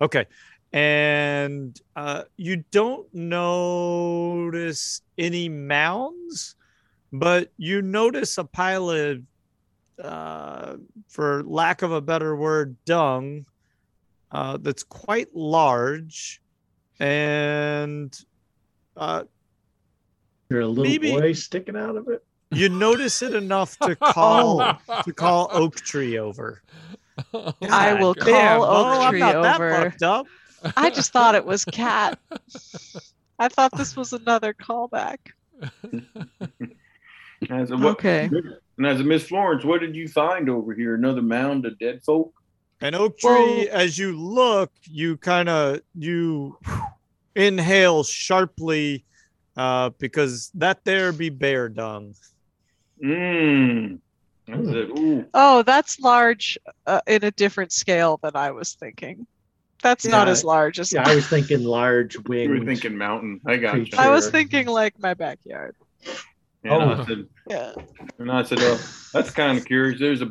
Okay. 0.00 0.26
And 0.72 1.80
uh, 1.96 2.24
you 2.36 2.64
don't 2.70 3.12
notice 3.14 5.00
any 5.18 5.48
mounds, 5.48 6.54
but 7.12 7.50
you 7.56 7.82
notice 7.82 8.38
a 8.38 8.44
pile 8.44 8.90
of, 8.90 9.22
uh, 10.02 10.76
for 11.08 11.42
lack 11.44 11.82
of 11.82 11.90
a 11.90 12.00
better 12.02 12.36
word, 12.36 12.76
dung 12.84 13.46
uh, 14.36 14.58
that's 14.60 14.82
quite 14.82 15.34
large. 15.34 16.42
And 17.00 18.14
uh, 18.96 19.24
There 20.48 20.60
a 20.60 20.66
little 20.66 20.84
Maybe- 20.84 21.12
boy 21.12 21.32
sticking 21.32 21.76
out 21.76 21.96
of 21.96 22.08
it. 22.08 22.22
you 22.50 22.68
notice 22.68 23.22
it 23.22 23.34
enough 23.34 23.78
to 23.78 23.96
call 24.12 24.78
to 25.04 25.12
call 25.12 25.48
Oak 25.52 25.76
Tree 25.76 26.18
over. 26.18 26.62
I 27.62 27.94
will 27.98 28.12
God 28.14 28.24
damn, 28.26 28.58
call 28.60 28.66
Bo, 28.66 28.90
Oak 28.90 29.00
I'm 29.04 29.10
Tree 29.10 29.20
not 29.20 29.42
that 29.42 29.56
over. 29.56 29.70
fucked 29.90 30.02
up. 30.02 30.26
I 30.76 30.90
just 30.90 31.12
thought 31.12 31.34
it 31.34 31.44
was 31.46 31.64
cat. 31.64 32.18
I 33.38 33.48
thought 33.48 33.76
this 33.76 33.96
was 33.96 34.12
another 34.12 34.52
callback. 34.54 35.18
As 37.50 37.70
a, 37.70 37.76
what, 37.76 37.92
Okay. 37.92 38.30
And 38.78 38.86
as 38.86 39.00
a 39.00 39.04
Miss 39.04 39.26
Florence, 39.28 39.64
what 39.64 39.80
did 39.80 39.94
you 39.96 40.08
find 40.08 40.48
over 40.50 40.74
here? 40.74 40.94
Another 40.94 41.22
mound 41.22 41.64
of 41.66 41.78
dead 41.78 42.02
folk? 42.04 42.32
An 42.80 42.94
oak 42.94 43.18
tree, 43.18 43.28
Well- 43.28 43.66
as 43.70 43.98
you 43.98 44.16
look, 44.18 44.70
you 44.84 45.16
kind 45.16 45.48
of 45.48 45.80
you 45.94 46.58
inhale 47.34 48.04
sharply 48.04 49.04
uh, 49.56 49.90
because 49.98 50.50
that 50.54 50.84
there 50.84 51.12
be 51.12 51.30
bear 51.30 51.68
dung. 51.68 52.14
That's. 53.02 54.00
Ooh. 54.48 55.24
Oh, 55.34 55.62
that's 55.62 55.98
large 56.00 56.56
uh, 56.86 57.00
in 57.06 57.24
a 57.24 57.30
different 57.32 57.72
scale 57.72 58.18
than 58.22 58.36
I 58.36 58.50
was 58.52 58.74
thinking. 58.74 59.26
That's 59.82 60.06
not 60.06 60.28
as 60.28 60.44
large 60.44 60.78
as 60.78 60.92
Yeah, 60.92 61.02
I 61.06 61.14
was 61.14 61.26
thinking 61.26 61.64
large 61.64 62.14
You 62.16 62.22
winged. 62.26 62.50
were 62.58 62.64
thinking 62.64 62.96
mountain. 62.96 63.40
I 63.46 63.56
got 63.56 63.76
you. 63.76 63.98
I 63.98 64.08
was 64.10 64.30
thinking 64.30 64.66
like 64.66 64.98
my 65.00 65.14
backyard. 65.14 65.74
And 66.64 66.72
Oh. 66.72 67.02
I 67.02 67.04
said, 67.06 67.26
Yeah. 67.48 67.72
and 68.18 68.30
I 68.32 68.42
said, 68.42 68.58
oh, 68.60 68.80
that's 69.12 69.30
kind 69.30 69.58
of 69.58 69.64
curious. 69.64 70.00
There's 70.00 70.22
a 70.22 70.30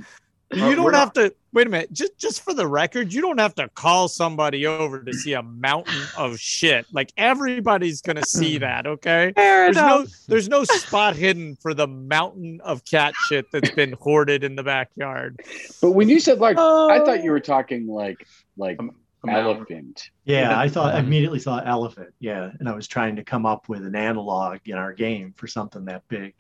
You 0.54 0.64
Uh, 0.64 0.76
don't 0.76 0.92
not- 0.92 0.96
have 0.96 1.14
to 1.14 1.34
wait 1.54 1.66
a 1.68 1.70
minute. 1.70 1.92
Just 1.92 2.18
just 2.20 2.42
for 2.44 2.54
the 2.54 2.68
record, 2.68 3.12
you 3.12 3.20
don't 3.22 3.40
have 3.40 3.56
to 3.56 3.68
call 3.70 4.08
somebody 4.08 4.68
over 4.68 5.02
to 5.02 5.12
see 5.14 5.34
a 5.34 5.42
mountain 5.42 6.02
of 6.18 6.40
shit. 6.40 6.86
Like 6.94 7.12
everybody's 7.18 8.02
gonna 8.02 8.24
see 8.24 8.60
that, 8.60 8.86
okay? 8.86 9.34
Fair 9.36 9.74
There's 9.74 9.76
no 9.76 10.06
there's 10.28 10.48
no 10.48 10.64
spot 10.64 11.16
hidden 11.16 11.56
for 11.62 11.74
the 11.74 11.88
mountain 11.88 12.62
of 12.64 12.86
cat 12.86 13.14
shit 13.28 13.52
that's 13.52 13.72
been 13.72 13.94
hoarded 14.00 14.44
in 14.44 14.56
the 14.56 14.64
backyard. 14.64 15.42
But 15.82 15.92
when 15.92 16.10
you 16.10 16.20
said 16.20 16.40
like, 16.40 16.58
I 16.60 17.00
thought 17.04 17.24
you 17.24 17.32
Oh. 17.32 17.34
were 17.34 17.40
talking 17.40 17.88
like 17.88 18.28
like 18.56 18.78
a 18.80 18.84
mountain. 19.26 19.46
elephant. 19.46 20.10
Yeah, 20.26 20.58
I 20.60 20.70
thought 20.70 20.94
I 20.94 21.00
immediately 21.00 21.40
thought 21.40 21.68
elephant. 21.68 22.14
Yeah, 22.20 22.52
and 22.60 22.70
I 22.70 22.76
was 22.76 22.88
trying 22.88 23.16
to 23.16 23.24
come 23.24 23.48
up 23.48 23.68
with 23.68 23.84
an 23.84 23.96
analog 23.96 24.60
in 24.68 24.78
our 24.78 24.94
game 24.94 25.34
for 25.36 25.48
something 25.48 25.86
that 25.86 26.08
big. 26.08 26.36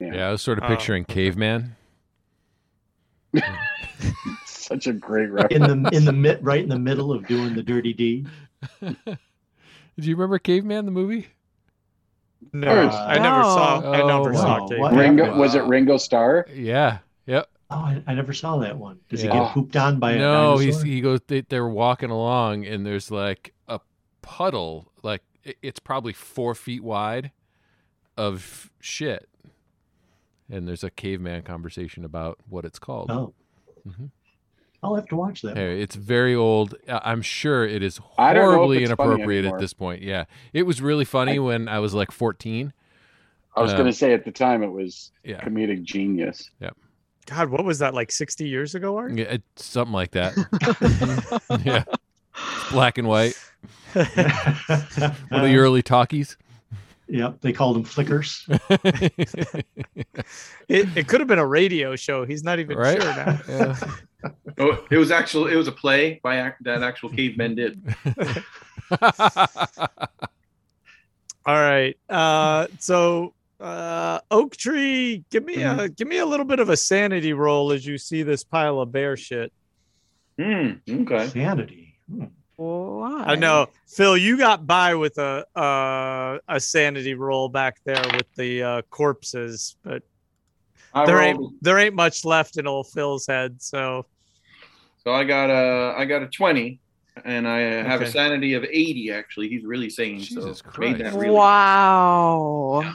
Yeah, 0.00 0.28
I 0.28 0.32
was 0.32 0.42
sort 0.42 0.58
of 0.58 0.64
Oh, 0.64 0.66
picturing 0.68 1.04
caveman. 1.04 1.76
Such 4.44 4.86
a 4.86 4.92
great 4.92 5.30
In 5.50 5.62
the 5.62 5.90
in 5.92 6.04
the 6.04 6.12
mid 6.12 6.44
right 6.44 6.62
in 6.62 6.68
the 6.68 6.78
middle 6.78 7.12
of 7.12 7.26
doing 7.26 7.54
the 7.54 7.62
dirty 7.62 7.92
deed. 7.92 8.26
Do 8.80 8.96
you 9.96 10.16
remember 10.16 10.38
Caveman 10.38 10.86
the 10.86 10.90
movie? 10.90 11.28
No, 12.52 12.66
Course. 12.68 12.94
I 12.94 13.18
never 13.18 13.42
saw. 13.42 13.80
I 13.92 14.00
Oh, 14.02 14.06
never 14.08 14.34
saw 14.34 14.58
wow. 14.60 14.66
Caveman. 14.68 14.80
What 14.80 14.92
Ringo 14.94 15.36
was 15.36 15.54
it 15.54 15.64
Ringo 15.64 15.96
Starr? 15.96 16.46
Yeah. 16.52 16.98
Yep. 17.26 17.48
Oh, 17.70 17.76
I, 17.76 18.02
I 18.06 18.14
never 18.14 18.32
saw 18.32 18.58
that 18.58 18.76
one. 18.76 18.98
Does 19.08 19.22
he 19.22 19.28
get 19.28 19.52
pooped 19.52 19.76
on 19.76 19.98
by 19.98 20.12
a 20.12 20.18
no, 20.18 20.58
he's 20.58 20.74
dinosaur? 20.76 20.86
he 20.86 21.00
goes. 21.00 21.20
They, 21.26 21.40
they're 21.42 21.68
walking 21.68 22.10
along, 22.10 22.66
and 22.66 22.84
there's 22.84 23.10
like 23.10 23.54
a 23.68 23.80
puddle, 24.22 24.92
like 25.02 25.22
it- 25.42 25.56
it's 25.62 25.80
probably 25.80 26.12
four 26.12 26.54
feet 26.54 26.82
wide, 26.84 27.32
of 28.16 28.70
shit. 28.80 29.28
And 30.50 30.68
there's 30.68 30.84
a 30.84 30.90
caveman 30.90 31.42
conversation 31.42 32.04
about 32.04 32.38
what 32.48 32.64
it's 32.64 32.78
called. 32.78 33.10
Oh, 33.10 33.32
Mhm. 33.88 34.10
I'll 34.82 34.94
have 34.96 35.06
to 35.08 35.16
watch 35.16 35.40
that. 35.42 35.56
Hey, 35.56 35.80
it's 35.80 35.94
very 35.94 36.34
old. 36.34 36.74
I- 36.88 37.00
I'm 37.10 37.22
sure 37.22 37.64
it 37.66 37.82
is 37.82 37.98
I 38.18 38.34
don't 38.34 38.42
know 38.44 38.50
if 38.50 38.56
horribly 38.56 38.84
inappropriate 38.84 39.46
at 39.46 39.58
this 39.58 39.72
point. 39.72 40.02
Yeah, 40.02 40.24
it 40.52 40.64
was 40.64 40.82
really 40.82 41.06
funny 41.06 41.38
when 41.38 41.68
I 41.68 41.78
was 41.78 41.94
like 41.94 42.10
14. 42.10 42.74
I 43.56 43.62
was 43.62 43.70
Um, 43.72 43.78
going 43.78 43.90
to 43.90 43.96
say 43.96 44.12
at 44.12 44.24
the 44.26 44.32
time 44.32 44.62
it 44.62 44.70
was 44.72 45.10
Yeah, 45.24 45.40
comedic 45.40 45.82
genius. 45.84 46.50
Yeah. 46.60 46.70
God, 47.26 47.48
what 47.48 47.64
was 47.64 47.78
that 47.78 47.94
like 47.94 48.12
60 48.12 48.46
years 48.46 48.74
ago, 48.74 48.98
Art? 48.98 49.12
yeah 49.16 49.24
it- 49.24 49.42
something 49.56 49.94
like 49.94 50.10
that. 50.10 50.34
yeah, 51.64 51.84
It's 52.36 52.70
black 52.72 52.98
and 52.98 53.08
white. 53.08 53.34
One 53.94 54.04
of 54.04 55.42
the 55.48 55.56
early 55.56 55.82
talkies. 55.82 56.36
Yep, 57.08 57.40
they 57.42 57.52
called 57.52 57.76
him 57.76 57.84
flickers. 57.84 58.46
It, 60.66 60.88
it 60.96 61.06
could 61.08 61.20
have 61.20 61.28
been 61.28 61.38
a 61.38 61.46
radio 61.46 61.94
show. 61.94 62.24
He's 62.24 62.42
not 62.42 62.58
even 62.58 62.78
Right? 62.78 63.00
sure 63.02 63.14
now. 63.14 63.40
Yeah. 63.48 63.76
Oh, 64.58 64.82
it 64.90 64.96
was 64.96 65.10
actual. 65.10 65.48
It 65.48 65.56
was 65.56 65.68
a 65.68 65.72
play 65.72 66.18
by 66.22 66.46
ac- 66.46 66.56
that 66.62 66.82
actual 66.82 67.10
cavemen 67.10 67.54
did. 67.56 67.78
All 71.44 71.54
right. 71.60 71.94
Uh, 72.08 72.68
so 72.78 73.34
uh, 73.60 74.20
Oak 74.30 74.56
Tree, 74.56 75.24
give 75.30 75.44
me 75.44 75.62
a 75.62 75.90
give 75.90 76.08
me 76.08 76.18
a 76.18 76.26
little 76.26 76.46
bit 76.46 76.58
of 76.58 76.70
a 76.70 76.76
sanity 76.76 77.34
roll 77.34 77.70
as 77.72 77.84
you 77.84 77.98
see 77.98 78.22
this 78.22 78.44
pile 78.44 78.80
of 78.80 78.90
bear 78.92 79.14
shit. 79.18 79.52
Hmm. 80.40 80.70
Okay. 80.88 81.26
Sanity. 81.28 81.94
Hmm. 82.10 82.24
Why? 82.56 83.24
I 83.26 83.34
know, 83.34 83.68
Phil. 83.88 84.16
You 84.16 84.38
got 84.38 84.66
by 84.66 84.94
with 84.94 85.18
a 85.18 85.44
uh, 85.58 86.38
a 86.48 86.60
sanity 86.60 87.14
roll 87.14 87.48
back 87.48 87.78
there 87.84 88.04
with 88.12 88.32
the 88.36 88.62
uh, 88.62 88.82
corpses, 88.90 89.76
but 89.82 90.02
I 90.92 91.04
there 91.04 91.16
rolled, 91.16 91.52
ain't 91.52 91.62
there 91.64 91.78
ain't 91.78 91.94
much 91.94 92.24
left 92.24 92.56
in 92.56 92.66
old 92.66 92.86
Phil's 92.92 93.26
head, 93.26 93.60
so 93.60 94.06
so 95.02 95.12
I 95.12 95.24
got 95.24 95.50
a 95.50 95.94
I 95.98 96.04
got 96.04 96.22
a 96.22 96.28
twenty, 96.28 96.80
and 97.24 97.48
I 97.48 97.58
have 97.58 98.02
a 98.02 98.10
sanity 98.10 98.54
of 98.54 98.64
eighty. 98.64 99.10
Actually, 99.10 99.48
he's 99.48 99.64
really 99.64 99.90
sane. 99.90 100.20
Jesus 100.20 100.60
so 100.60 100.80
made 100.80 100.98
that 100.98 101.12
Christ. 101.12 101.16
really. 101.16 101.30
Wow. 101.30 102.94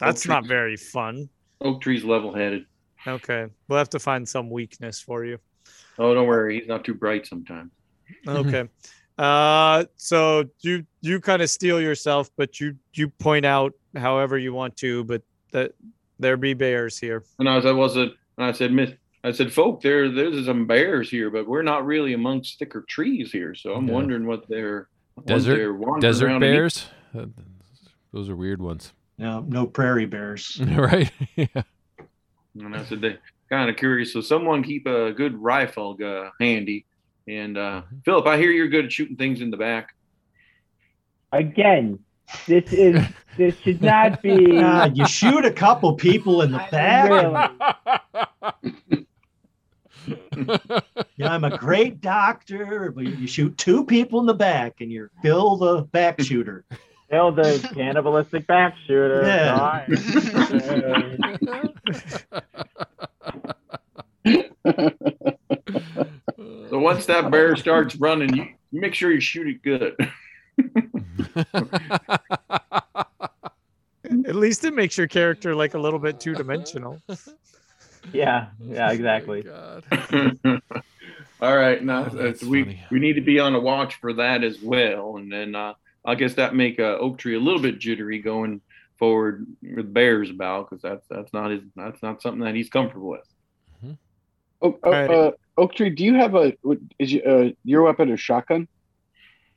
that's 0.00 0.22
tree. 0.22 0.30
not 0.30 0.46
very 0.46 0.76
fun. 0.76 1.28
Oak 1.60 1.82
tree's 1.82 2.04
level-headed. 2.04 2.64
Okay, 3.06 3.46
we'll 3.68 3.78
have 3.78 3.90
to 3.90 3.98
find 3.98 4.26
some 4.26 4.48
weakness 4.48 5.00
for 5.00 5.24
you. 5.24 5.38
Oh, 5.98 6.14
don't 6.14 6.26
worry, 6.26 6.60
he's 6.60 6.68
not 6.68 6.84
too 6.84 6.94
bright 6.94 7.26
sometimes. 7.26 7.72
Okay. 8.26 8.68
Uh, 9.18 9.84
so 9.96 10.44
you 10.60 10.86
you 11.00 11.18
kind 11.20 11.42
of 11.42 11.50
steal 11.50 11.80
yourself, 11.80 12.30
but 12.36 12.60
you 12.60 12.76
you 12.94 13.08
point 13.08 13.44
out 13.44 13.72
however 13.96 14.38
you 14.38 14.52
want 14.54 14.76
to, 14.76 15.02
but 15.02 15.22
that 15.50 15.72
there 16.20 16.36
be 16.36 16.54
bears 16.54 16.96
here. 16.96 17.24
And 17.40 17.48
I 17.48 17.56
was, 17.56 17.66
I 17.66 17.72
was 17.72 17.96
a, 17.96 18.02
and 18.02 18.12
I 18.46 18.52
said, 18.52 18.70
Miss, 18.72 18.92
I 19.24 19.32
said, 19.32 19.52
folk, 19.52 19.82
there, 19.82 20.08
there's 20.08 20.46
some 20.46 20.68
bears 20.68 21.10
here, 21.10 21.30
but 21.30 21.48
we're 21.48 21.62
not 21.64 21.84
really 21.84 22.12
amongst 22.12 22.60
thicker 22.60 22.82
trees 22.88 23.32
here. 23.32 23.56
So 23.56 23.74
I'm 23.74 23.88
Yeah. 23.88 23.94
wondering 23.94 24.24
what 24.24 24.46
they're, 24.48 24.86
what 25.14 25.26
Desert- 25.26 25.56
they're 25.56 25.98
Desert 26.00 26.26
around 26.26 26.44
and 26.44 26.44
eat. 26.44 26.56
bears. 26.56 26.86
Uh, 27.12 27.26
Those 28.12 28.28
are 28.28 28.36
weird 28.36 28.62
ones, 28.62 28.92
No, 29.18 29.40
no 29.48 29.66
prairie 29.66 30.06
bears. 30.06 30.60
right? 30.76 31.10
yeah. 31.36 31.46
And 32.54 32.76
I 32.76 32.84
said, 32.84 33.00
they 33.00 33.18
kind 33.50 33.68
of 33.68 33.74
curious. 33.76 34.12
So 34.12 34.20
someone 34.20 34.62
keep 34.62 34.86
a 34.86 35.10
good 35.12 35.36
rifle 35.42 35.96
uh, 36.04 36.30
handy. 36.40 36.84
And 37.28 37.58
uh, 37.58 37.82
Philip, 38.04 38.26
I 38.26 38.38
hear 38.38 38.50
you're 38.50 38.68
good 38.68 38.86
at 38.86 38.92
shooting 38.92 39.16
things 39.16 39.42
in 39.42 39.50
the 39.50 39.58
back. 39.58 39.94
Again, 41.30 41.98
this 42.46 42.72
is 42.72 43.04
this 43.36 43.58
should 43.58 43.82
not 43.82 44.22
be. 44.22 44.46
God, 44.60 44.96
you 44.96 45.06
shoot 45.06 45.44
a 45.44 45.52
couple 45.52 45.94
people 45.94 46.40
in 46.40 46.52
the 46.52 46.66
back. 46.70 47.10
Really? 47.10 49.04
Yeah, 51.16 51.34
I'm 51.34 51.44
a 51.44 51.58
great 51.58 52.00
doctor, 52.00 52.92
but 52.92 53.04
you 53.04 53.26
shoot 53.26 53.58
two 53.58 53.84
people 53.84 54.20
in 54.20 54.26
the 54.26 54.32
back, 54.32 54.80
and 54.80 54.90
you're 54.90 55.10
Phil 55.20 55.56
the 55.56 55.82
back 55.82 56.18
shooter. 56.20 56.64
Still 57.06 57.32
the 57.32 57.68
cannibalistic 57.74 58.46
back 58.46 58.74
shooter. 58.86 59.24
Yeah. 59.26 59.84
So 66.70 66.78
once 66.78 67.06
that 67.06 67.30
bear 67.30 67.56
starts 67.56 67.96
running, 67.96 68.34
you, 68.36 68.44
you 68.70 68.80
make 68.80 68.94
sure 68.94 69.10
you 69.10 69.20
shoot 69.20 69.46
it 69.48 69.62
good. 69.62 69.96
At 74.26 74.36
least 74.36 74.64
it 74.64 74.74
makes 74.74 74.96
your 74.96 75.06
character 75.06 75.54
like 75.54 75.74
a 75.74 75.78
little 75.78 75.98
bit 75.98 76.20
two 76.20 76.34
dimensional. 76.34 77.00
Yeah, 78.12 78.46
yeah, 78.60 78.90
exactly. 78.92 79.42
God. 79.42 79.84
All 81.40 81.56
right, 81.56 81.82
no, 81.82 82.00
Oh, 82.00 82.02
that's 82.04 82.14
that's, 82.14 82.42
we 82.44 82.64
funny. 82.64 82.80
we 82.90 82.98
need 83.00 83.14
to 83.14 83.20
be 83.20 83.38
on 83.38 83.54
a 83.54 83.60
watch 83.60 83.96
for 83.96 84.12
that 84.14 84.42
as 84.44 84.60
well, 84.62 85.16
and 85.18 85.30
then 85.32 85.54
uh, 85.54 85.74
I 86.04 86.14
guess 86.14 86.34
that 86.34 86.54
make 86.54 86.80
uh, 86.80 86.96
Oak 86.98 87.18
Tree 87.18 87.34
a 87.36 87.40
little 87.40 87.60
bit 87.60 87.78
jittery 87.78 88.18
going 88.20 88.60
forward 88.98 89.46
with 89.62 89.92
bears 89.92 90.30
about 90.30 90.68
because 90.68 90.82
that's 90.82 91.06
that's 91.08 91.32
not 91.32 91.50
his 91.50 91.62
that's 91.76 92.02
not 92.02 92.22
something 92.22 92.40
that 92.44 92.54
he's 92.54 92.70
comfortable 92.70 93.08
with. 93.10 93.26
Oh, 94.60 94.78
oh, 94.82 94.86
Alright. 94.92 95.10
uh, 95.10 95.30
Oak 95.56 95.74
Tree, 95.74 95.90
do 95.90 96.04
you 96.04 96.14
have 96.14 96.34
a 96.34 96.52
what- 96.62 96.78
is 96.98 97.12
you, 97.12 97.22
uh, 97.22 97.50
your 97.64 97.82
weapon 97.82 98.10
a 98.12 98.16
shotgun? 98.16 98.68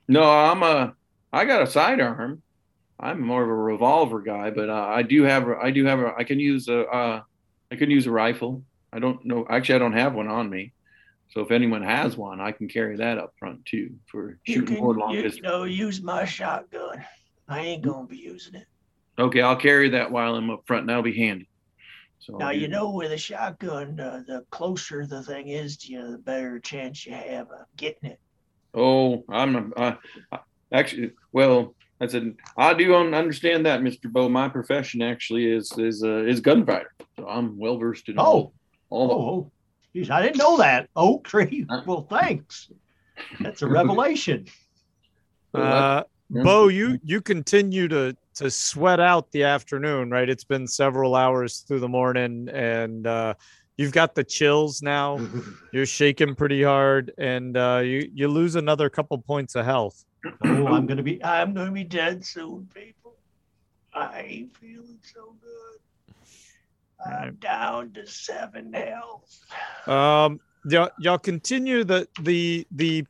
No, 0.08 0.22
I'm 0.22 0.62
a 0.62 0.94
I 1.32 1.44
got 1.44 1.62
a 1.62 1.66
sidearm. 1.66 2.42
I'm 3.00 3.20
more 3.20 3.42
of 3.42 3.48
a 3.48 3.54
revolver 3.54 4.20
guy, 4.20 4.50
but 4.50 4.68
uh, 4.68 4.86
I 4.88 5.02
do 5.02 5.22
have 5.24 5.48
a, 5.48 5.56
I 5.60 5.70
do 5.70 5.84
have 5.86 6.00
a 6.00 6.12
I 6.16 6.24
can 6.24 6.38
use 6.38 6.68
a 6.68 6.82
uh, 6.86 7.22
I 7.70 7.76
can 7.76 7.90
use 7.90 8.06
a 8.06 8.10
rifle. 8.10 8.62
I 8.92 8.98
don't 8.98 9.24
know 9.24 9.46
actually 9.48 9.76
I 9.76 9.78
don't 9.78 9.92
have 9.94 10.14
one 10.14 10.28
on 10.28 10.48
me. 10.50 10.72
So 11.30 11.40
if 11.40 11.50
anyone 11.50 11.82
has 11.82 12.16
one, 12.16 12.40
I 12.40 12.52
can 12.52 12.68
carry 12.68 12.96
that 12.98 13.16
up 13.18 13.32
front 13.38 13.64
too 13.64 13.94
for 14.06 14.38
You 14.44 14.54
shooting 14.54 14.74
can 14.76 14.84
more 14.84 14.94
long 14.94 15.14
you 15.14 15.22
distance. 15.22 15.42
know, 15.42 15.64
use 15.64 16.02
my 16.02 16.24
shotgun. 16.26 17.02
I 17.48 17.60
ain't 17.60 17.82
gonna 17.82 18.06
be 18.06 18.18
using 18.18 18.54
it. 18.54 18.66
Okay, 19.18 19.40
I'll 19.40 19.56
carry 19.56 19.88
that 19.90 20.10
while 20.12 20.34
I'm 20.36 20.50
up 20.50 20.62
front. 20.66 20.82
and 20.82 20.88
That'll 20.90 21.02
be 21.02 21.16
handy. 21.16 21.48
So 22.22 22.36
Now 22.36 22.50
you 22.50 22.68
know 22.68 22.90
with 22.90 23.10
a 23.10 23.18
shotgun, 23.18 23.98
uh, 23.98 24.22
the 24.24 24.44
closer 24.50 25.04
the 25.04 25.24
thing 25.24 25.48
is 25.48 25.76
to 25.78 25.92
you, 25.92 26.12
the 26.12 26.18
better 26.18 26.60
chance 26.60 27.04
you 27.04 27.14
have 27.14 27.50
of 27.50 27.66
getting 27.76 28.10
it. 28.10 28.20
Oh, 28.72 29.24
I'm 29.28 29.72
uh, 29.76 29.94
actually 30.72 31.10
well. 31.32 31.74
I 32.00 32.06
said 32.06 32.36
I 32.56 32.74
do 32.74 32.94
understand 32.94 33.66
that, 33.66 33.82
Mister 33.82 34.08
Bo. 34.08 34.28
My 34.28 34.48
profession 34.48 35.02
actually 35.02 35.50
is 35.50 35.72
is 35.76 36.04
uh, 36.04 36.22
is 36.22 36.38
gunfighter, 36.38 36.94
so 37.18 37.26
I'm 37.26 37.58
well 37.58 37.76
versed 37.76 38.08
in 38.08 38.20
all, 38.20 38.52
Oh, 38.90 38.96
all 38.96 39.08
the 39.08 39.14
oh, 39.14 39.52
geez, 39.92 40.08
I 40.08 40.22
didn't 40.22 40.38
know 40.38 40.58
that. 40.58 40.88
Oak 40.96 41.24
tree. 41.24 41.66
Well, 41.86 42.06
thanks. 42.08 42.70
That's 43.40 43.62
a 43.62 43.66
revelation. 43.66 44.46
Uh, 45.52 46.04
Yeah. 46.30 46.42
Bo, 46.44 46.68
you 46.68 47.00
you 47.02 47.20
continue 47.20 47.88
to 47.88 48.16
to 48.36 48.50
sweat 48.50 49.00
out 49.00 49.30
the 49.32 49.44
afternoon, 49.44 50.10
right? 50.10 50.28
It's 50.28 50.44
been 50.44 50.66
several 50.66 51.14
hours 51.14 51.64
through 51.66 51.80
the 51.80 51.88
morning, 51.88 52.48
and 52.48 53.06
uh, 53.06 53.34
you've 53.76 53.92
got 53.92 54.14
the 54.14 54.24
chills 54.24 54.82
now. 54.82 55.20
You're 55.72 55.86
shaking 55.86 56.34
pretty 56.34 56.62
hard, 56.62 57.12
and 57.18 57.56
uh, 57.56 57.80
you 57.84 58.10
you 58.12 58.28
lose 58.28 58.56
another 58.56 58.88
couple 58.88 59.18
points 59.18 59.54
of 59.54 59.64
health. 59.64 60.04
Oh, 60.44 60.66
I'm 60.66 60.86
gonna 60.86 61.02
be. 61.02 61.22
I'm 61.24 61.54
gonna 61.54 61.72
be 61.72 61.84
dead 61.84 62.24
soon, 62.24 62.68
people. 62.74 63.16
I 63.94 64.20
ain't 64.20 64.56
feeling 64.56 64.98
so 65.02 65.34
good. 65.40 66.14
I'm 67.04 67.34
down 67.36 67.92
to 67.92 68.06
seven 68.06 68.72
health. 68.72 69.40
Um, 69.86 70.40
y'all, 70.64 70.90
y'all 70.98 71.18
continue 71.18 71.84
the 71.84 72.08
the 72.20 72.66
the 72.70 73.04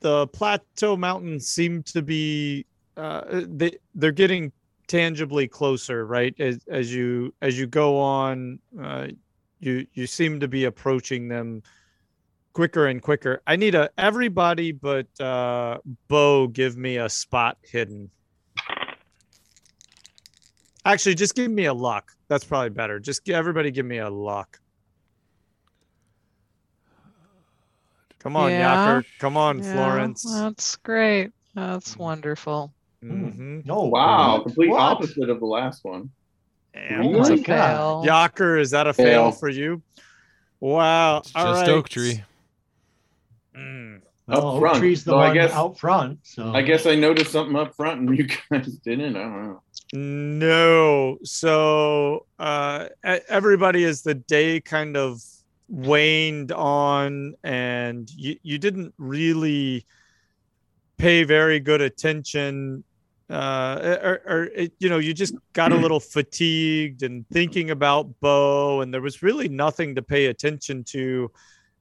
the 0.00 0.26
plateau 0.28 0.96
mountains 0.96 1.46
seem 1.46 1.82
to 1.82 2.02
be 2.02 2.64
uh 3.00 3.42
they 3.48 3.76
they're 3.94 4.12
getting 4.12 4.52
tangibly 4.86 5.48
closer, 5.48 6.06
right? 6.06 6.34
As 6.38 6.60
as 6.68 6.92
you 6.94 7.32
as 7.40 7.58
you 7.58 7.66
go 7.66 7.98
on, 7.98 8.58
uh, 8.80 9.08
you 9.60 9.86
you 9.94 10.06
seem 10.06 10.40
to 10.40 10.48
be 10.48 10.64
approaching 10.64 11.28
them 11.28 11.62
quicker 12.52 12.86
and 12.86 13.00
quicker. 13.00 13.42
I 13.46 13.56
need 13.56 13.74
a 13.74 13.88
everybody 13.96 14.72
but 14.72 15.08
uh 15.20 15.78
Bo 16.08 16.48
give 16.48 16.76
me 16.76 16.96
a 16.98 17.08
spot 17.08 17.56
hidden. 17.62 18.10
Actually, 20.84 21.14
just 21.14 21.34
give 21.34 21.50
me 21.50 21.66
a 21.66 21.74
luck. 21.74 22.10
That's 22.28 22.44
probably 22.44 22.70
better. 22.70 22.98
Just 22.98 23.28
everybody 23.28 23.70
give 23.70 23.86
me 23.86 23.98
a 23.98 24.10
luck. 24.10 24.58
Come 28.18 28.36
on, 28.36 28.50
Yeah. 28.50 28.76
Yocker. 28.76 29.04
Come 29.18 29.36
on, 29.36 29.58
Yeah, 29.58 29.72
Florence. 29.72 30.24
That's 30.24 30.76
great. 30.76 31.32
That's 31.54 31.96
wonderful. 31.96 32.72
Hmm 33.02 33.60
Oh, 33.68 33.86
Wow, 33.86 34.34
what? 34.36 34.42
complete 34.44 34.68
What? 34.70 34.80
opposite 34.80 35.30
of 35.30 35.40
the 35.40 35.46
last 35.46 35.84
one. 35.84 36.10
Oh 36.76 36.78
It's 37.20 37.28
my 37.30 37.34
a 37.34 37.38
God. 37.38 37.44
fail. 37.46 38.04
Yocker, 38.06 38.60
is 38.60 38.70
that 38.70 38.86
a 38.86 38.92
fail 38.92 39.30
Fail. 39.30 39.32
for 39.32 39.48
you? 39.48 39.82
Wow. 40.60 41.18
It's 41.18 41.32
All 41.34 41.46
just 41.46 41.62
right. 41.62 41.70
oak 41.70 41.88
tree. 41.88 42.22
Mm. 43.56 44.02
Up 44.28 44.44
Oak 44.44 44.60
front. 44.60 44.78
tree's 44.78 45.02
the 45.04 45.10
So 45.12 45.18
I 45.18 45.34
guess- 45.34 45.52
out 45.52 45.78
front. 45.78 46.18
So 46.22 46.52
I 46.52 46.62
guess 46.62 46.86
I 46.86 46.94
noticed 46.94 47.32
something 47.32 47.56
up 47.56 47.74
front 47.74 48.00
and 48.08 48.16
you 48.18 48.28
guys 48.50 48.66
didn't. 48.84 49.16
I 49.16 49.20
don't 49.22 49.42
know. 49.44 49.62
No. 49.92 51.18
So 51.24 52.26
uh 52.38 52.88
everybody 53.02 53.84
as 53.84 54.02
the 54.02 54.14
day 54.14 54.60
kind 54.60 54.96
of 54.96 55.20
waned 55.68 56.52
on 56.52 57.34
and 57.42 58.08
you, 58.10 58.36
you 58.42 58.58
didn't 58.58 58.92
really 58.98 59.84
pay 60.98 61.24
very 61.24 61.58
good 61.58 61.80
attention 61.80 62.84
uh 63.30 63.98
or, 64.02 64.20
or 64.26 64.44
it, 64.44 64.72
you 64.80 64.88
know 64.88 64.98
you 64.98 65.14
just 65.14 65.34
got 65.52 65.72
a 65.72 65.76
little 65.76 66.00
fatigued 66.00 67.02
and 67.04 67.24
thinking 67.28 67.70
about 67.70 68.08
bo 68.20 68.80
and 68.80 68.92
there 68.92 69.00
was 69.00 69.22
really 69.22 69.48
nothing 69.48 69.94
to 69.94 70.02
pay 70.02 70.26
attention 70.26 70.82
to 70.82 71.30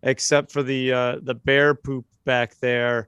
except 0.04 0.52
for 0.52 0.64
the 0.64 0.92
uh 0.92 1.16
the 1.22 1.36
bear 1.36 1.76
poop 1.76 2.06
back 2.26 2.56
there. 2.60 3.08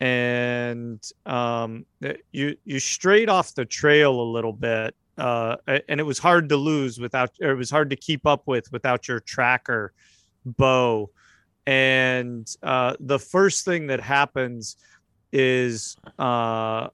And 0.00 1.02
um 1.26 1.86
uh, 2.04 2.14
you 2.32 2.56
you 2.64 2.80
strayed 2.80 3.28
off 3.28 3.54
the 3.54 3.64
trail 3.64 4.20
a 4.20 4.28
little 4.36 4.52
bit 4.52 4.94
uh 5.18 5.56
and 5.88 6.00
it 6.00 6.04
was 6.04 6.18
hard 6.18 6.48
to 6.48 6.56
lose 6.56 6.98
without 6.98 7.30
it 7.38 7.56
was 7.56 7.70
hard 7.70 7.90
to 7.90 7.96
keep 7.96 8.26
up 8.26 8.42
with 8.46 8.72
without 8.72 9.06
your 9.06 9.20
tracker 9.20 9.92
Bo 10.44 11.10
and 11.66 12.48
uh 12.62 12.96
the 12.98 13.18
first 13.18 13.64
thing 13.64 13.88
that 13.88 14.00
happens 14.00 14.76
is 15.32 15.96
uh 16.18 16.88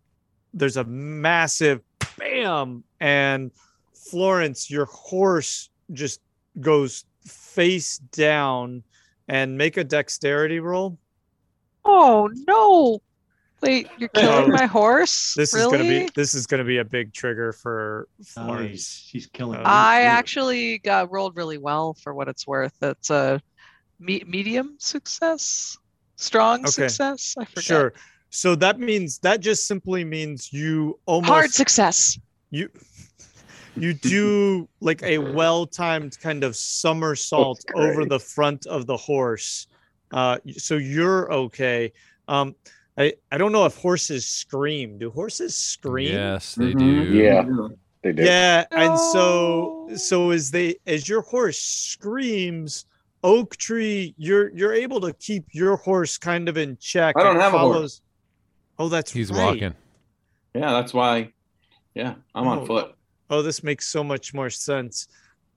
there's 0.54 0.76
a 0.76 0.84
massive 0.84 1.80
bam 2.18 2.82
and 3.00 3.50
florence 3.94 4.70
your 4.70 4.86
horse 4.86 5.70
just 5.92 6.20
goes 6.60 7.04
face 7.26 7.98
down 7.98 8.82
and 9.28 9.56
make 9.58 9.76
a 9.76 9.84
dexterity 9.84 10.60
roll 10.60 10.98
Oh 11.84 12.28
no. 12.46 13.00
Wait, 13.62 13.88
you're 13.98 14.10
killing 14.10 14.44
Oh, 14.44 14.54
my 14.54 14.66
horse? 14.66 15.32
This 15.34 15.54
really? 15.54 15.64
is 15.66 15.72
gonna 15.72 15.88
be 16.06 16.10
this 16.14 16.34
is 16.34 16.46
gonna 16.46 16.64
be 16.64 16.78
a 16.78 16.84
big 16.84 17.12
trigger 17.14 17.52
for 17.52 18.08
he's, 18.18 18.32
Florence. 18.32 19.08
he's 19.10 19.26
killing. 19.26 19.58
Uh. 19.60 19.62
I 19.64 20.02
actually 20.02 20.78
got 20.78 21.10
rolled 21.10 21.34
really 21.36 21.56
well 21.58 21.94
for 21.94 22.12
what 22.14 22.28
it's 22.28 22.46
worth. 22.46 22.74
It's 22.82 23.10
a 23.10 23.40
me- 23.98 24.22
medium 24.26 24.76
success, 24.78 25.76
strong 26.16 26.60
Okay. 26.60 26.70
success. 26.88 27.34
I 27.38 27.46
forget. 27.46 27.64
Sure. 27.64 27.92
So 28.30 28.55
that 28.56 28.78
means 28.78 29.18
that 29.20 29.40
just 29.40 29.66
simply 29.66 30.05
means 30.05 30.52
you 30.52 30.98
almost 31.06 31.30
Hard 31.32 31.50
success. 31.52 32.18
you 32.50 32.68
you 33.76 33.94
do 33.94 34.68
like 34.80 35.02
a 35.02 35.18
well-timed 35.18 36.18
kind 36.20 36.42
of 36.44 36.56
somersault 36.56 37.64
over 37.74 38.05
the 38.05 38.18
front 38.18 38.66
of 38.66 38.86
the 38.86 38.96
horse 38.96 39.66
uh 40.12 40.38
so 40.56 40.76
you're 40.78 41.30
okay 41.32 41.92
um 42.28 42.55
i 42.96 43.12
i 43.30 43.36
don't 43.38 43.52
know 43.52 43.66
if 43.66 43.76
horses 43.76 44.26
scream 44.26 44.98
do 44.98 45.10
horses 45.10 45.55
scream 45.55 46.09
Yes, 46.14 46.55
they 46.55 46.72
Mhm. 46.72 46.78
do. 46.78 47.14
Yeah. 47.18 47.68
They 48.02 48.12
do. 48.12 48.22
yeah 48.24 48.64
and 48.72 48.98
so 48.98 49.88
so 49.96 50.30
as 50.30 50.50
they 50.50 50.76
as 50.86 51.09
your 51.09 51.20
horse 51.22 51.60
screams 51.60 52.86
oak 53.22 53.56
tree 53.59 54.14
you're 54.16 54.48
you're 54.56 54.72
able 54.72 55.00
to 55.02 55.12
keep 55.14 55.44
your 55.52 55.76
horse 55.76 56.16
kind 56.18 56.48
of 56.48 56.56
in 56.56 56.78
check 56.80 57.14
I 57.18 57.22
don't 57.22 57.36
It 57.36 57.40
have 57.40 57.55
a 57.55 57.59
horse. 57.59 58.00
Follows- 58.78 58.90
oh 58.92 58.94
that's 58.94 59.12
He's 59.12 59.30
right. 59.30 59.44
walking. 59.44 59.74
Yeah, 60.55 60.72
that's 60.72 60.94
why. 60.94 61.32
Yeah, 61.94 62.14
I'm 62.34 62.46
Oh. 62.46 62.50
on 62.60 62.66
foot. 62.66 62.94
Oh, 63.30 63.42
this 63.42 63.62
makes 63.62 63.86
so 63.86 64.02
much 64.02 64.32
more 64.32 64.48
sense. 64.50 65.09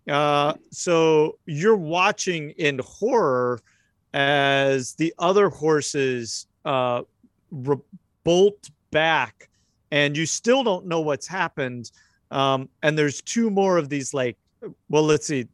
Uh, 0.10 0.54
so 0.72 1.38
you're 1.46 1.76
watching 1.78 2.50
in 2.52 2.80
horror 2.84 3.62
as 4.14 4.94
the 4.96 5.14
other 5.20 5.48
horses 5.50 6.48
uh, 6.66 7.04
re- 7.52 7.78
bolt 8.24 8.70
back, 8.92 9.50
and 9.92 10.18
you 10.18 10.26
still 10.26 10.64
don't 10.64 10.86
know 10.86 11.00
what's 11.00 11.28
happened. 11.28 11.92
Um, 12.30 12.68
and 12.84 12.98
there's 12.98 13.22
two 13.22 13.50
more 13.50 13.78
of 13.78 13.90
these, 13.90 14.14
like, 14.14 14.38
well, 14.90 15.04
let's 15.04 15.28
see. 15.28 15.48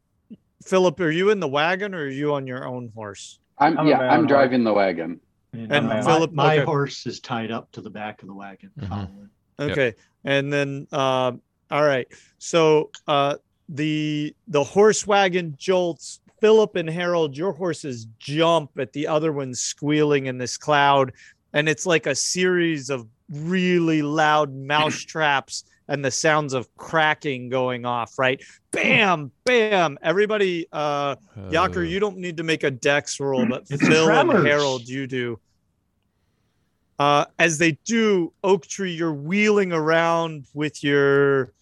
Philip, 0.63 0.99
are 0.99 1.11
you 1.11 1.29
in 1.29 1.39
the 1.39 1.47
wagon 1.47 1.93
or 1.93 1.99
are 2.03 2.07
you 2.09 2.33
on 2.33 2.47
your 2.47 2.65
own 2.67 2.91
horse? 2.95 3.39
I'm, 3.59 3.77
I'm 3.77 3.87
yeah, 3.87 3.99
I'm 3.99 4.21
horse. 4.21 4.27
driving 4.29 4.63
the 4.63 4.73
wagon. 4.73 5.19
And, 5.57 5.71
and 5.71 5.87
my, 5.87 6.01
Philip- 6.01 6.33
my 6.33 6.57
okay. 6.57 6.65
horse 6.65 7.05
is 7.05 7.19
tied 7.19 7.51
up 7.51 7.71
to 7.71 7.81
the 7.81 7.89
back 7.89 8.21
of 8.21 8.27
the 8.27 8.33
wagon. 8.33 8.71
Mhm. 8.79 8.89
following. 8.89 9.29
Yep. 9.59 9.71
Okay. 9.71 9.93
And 10.23 10.53
then 10.53 10.87
uh, 10.91 11.31
all 11.71 11.83
right. 11.83 12.07
So 12.37 12.91
uh 13.07 13.35
the 13.69 14.35
the 14.47 14.63
horse 14.63 15.05
wagon 15.07 15.55
jolts. 15.57 16.21
Philip 16.39 16.75
and 16.75 16.87
Harold, 16.87 17.35
your 17.35 17.51
horses 17.51 18.05
jump 18.19 18.69
at 18.77 18.93
the 18.93 19.07
other 19.07 19.33
ones 19.33 19.59
squealing 19.59 20.27
in 20.27 20.37
this 20.37 20.55
cloud. 20.55 21.11
And 21.51 21.67
it's 21.67 21.87
like 21.87 22.05
a 22.05 22.13
series 22.13 22.91
of 22.91 23.07
really 23.31 24.03
loud 24.03 24.53
mouse 24.53 24.99
traps 24.99 25.63
and 25.89 26.03
the 26.03 26.11
sounds 26.11 26.53
of 26.53 26.67
cracking 26.77 27.49
going 27.49 27.85
off, 27.85 28.17
right? 28.19 28.41
Bam, 28.71 29.31
bam. 29.45 29.97
Everybody, 30.01 30.67
uh 30.71 31.15
Yocker, 31.49 31.77
Uh, 31.77 31.81
you 31.81 31.99
don't 31.99 32.17
need 32.17 32.37
to 32.37 32.43
make 32.43 32.63
a 32.63 32.71
dex 32.71 33.19
roll, 33.19 33.45
but 33.47 33.63
It's 33.69 33.85
Phil 33.87 34.09
and 34.09 34.29
tremors. 34.29 34.45
Harold, 34.45 34.87
you 34.87 35.07
do. 35.07 35.39
Uh, 36.99 37.25
as 37.37 37.57
they 37.59 37.73
do, 37.85 38.33
Oak 38.43 38.65
Tree, 38.65 38.91
you're 38.91 39.13
wheeling 39.13 39.71
around 39.71 40.45
with 40.53 40.83
your 40.83 41.53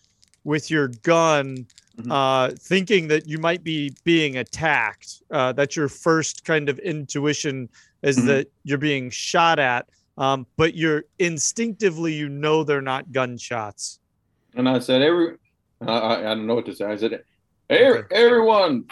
with 0.46 0.70
your 0.70 0.90
gun, 1.02 1.66
Mhm. 1.98 2.12
uh, 2.12 2.56
thinking 2.60 3.08
that 3.08 3.28
you 3.28 3.40
might 3.40 3.64
be 3.64 3.92
being 4.04 4.38
attacked. 4.38 5.24
Uh, 5.32 5.52
that's 5.54 5.76
your 5.76 5.90
first 5.90 6.46
kind 6.46 6.70
of 6.70 6.78
intuition 6.80 7.68
is 8.04 8.18
Mhm. 8.20 8.26
that 8.28 8.48
you're 8.64 8.78
being 8.78 9.10
shot 9.10 9.58
at. 9.58 9.88
Um, 10.20 10.46
but 10.56 10.76
you're 10.76 11.04
instinctively 11.18 12.14
you 12.14 12.30
know 12.30 12.64
they're 12.64 12.80
not 12.82 13.12
gunshots. 13.12 14.00
And 14.56 14.68
I 14.70 14.80
said, 14.80 15.02
every, 15.02 15.36
I, 15.86 15.92
I, 15.92 16.20
I 16.20 16.36
don't 16.36 16.48
know 16.48 16.56
what 16.56 16.66
to 16.68 16.76
say. 16.76 16.86
I 16.86 16.96
said, 16.96 17.22
hey, 17.70 17.90
Okay. 17.90 18.04
everyone, 18.16 18.86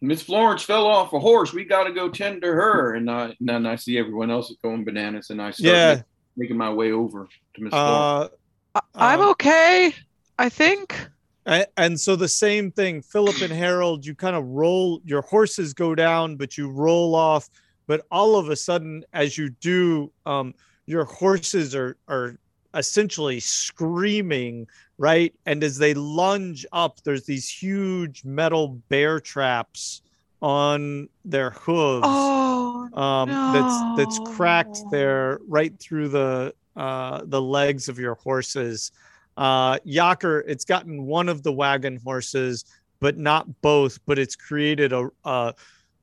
Miss 0.00 0.22
Florence 0.22 0.62
fell 0.62 0.86
off 0.86 1.12
a 1.12 1.18
horse. 1.18 1.52
We 1.52 1.64
got 1.64 1.84
to 1.84 1.92
go 1.92 2.08
tend 2.08 2.42
to 2.42 2.48
her. 2.48 2.94
And, 2.94 3.10
I, 3.10 3.24
and 3.26 3.36
then 3.40 3.66
I 3.66 3.76
see 3.76 3.98
everyone 3.98 4.30
else 4.30 4.50
is 4.50 4.58
going 4.62 4.84
bananas, 4.84 5.30
and 5.30 5.40
I 5.40 5.50
start 5.50 5.66
Yeah. 5.74 5.94
ma- 5.96 6.02
making 6.36 6.56
my 6.56 6.72
way 6.72 6.92
over 6.92 7.26
to 7.56 7.62
Miss 7.62 7.70
Florence. 7.70 8.32
Uh, 8.74 8.80
I- 8.96 9.12
I'm 9.12 9.20
Um, 9.20 9.30
okay. 9.30 9.94
I 10.38 10.48
think. 10.48 10.98
A- 11.46 11.66
And 11.78 11.98
so 12.00 12.16
the 12.16 12.28
same 12.28 12.70
thing, 12.72 13.02
Philip 13.02 13.40
and 13.40 13.52
Harold, 13.52 14.04
you 14.04 14.14
kind 14.14 14.34
of 14.36 14.44
roll, 14.46 15.00
your 15.04 15.22
horses 15.22 15.72
go 15.74 15.94
down, 15.94 16.36
but 16.36 16.58
you 16.58 16.70
roll 16.70 17.14
off. 17.14 17.48
But 17.86 18.06
all 18.10 18.36
of 18.36 18.48
a 18.48 18.56
sudden, 18.56 19.04
as 19.12 19.36
you 19.38 19.50
do, 19.50 20.10
um, 20.26 20.54
your 20.86 21.04
horses 21.04 21.74
are 21.74 21.96
are 22.08 22.36
essentially 22.74 23.40
screaming, 23.40 24.66
right? 24.98 25.34
And 25.46 25.62
as 25.64 25.78
they 25.78 25.94
lunge 25.94 26.66
up, 26.72 27.00
there's 27.02 27.24
these 27.24 27.48
huge 27.48 28.24
metal 28.24 28.80
bear 28.88 29.20
traps 29.20 30.02
on 30.42 31.08
their 31.24 31.50
hooves 31.50 32.06
Oh, 32.06 32.88
um, 32.92 33.28
that's 33.52 33.82
that's 33.96 34.36
cracked 34.36 34.78
there 34.90 35.38
right 35.48 35.78
through 35.80 36.08
the 36.08 36.54
uh, 36.76 37.22
the 37.24 37.40
legs 37.40 37.88
of 37.88 37.98
your 37.98 38.14
horses. 38.16 38.92
Uh, 39.36 39.78
Yocker, 39.80 40.42
it's 40.46 40.64
gotten 40.64 41.06
one 41.06 41.28
of 41.28 41.42
the 41.42 41.52
wagon 41.52 41.98
horses, 42.04 42.64
but 43.00 43.16
not 43.16 43.62
both. 43.62 43.98
But 44.06 44.18
it's 44.18 44.36
created 44.36 44.92
a 44.92 45.08
a, 45.24 45.54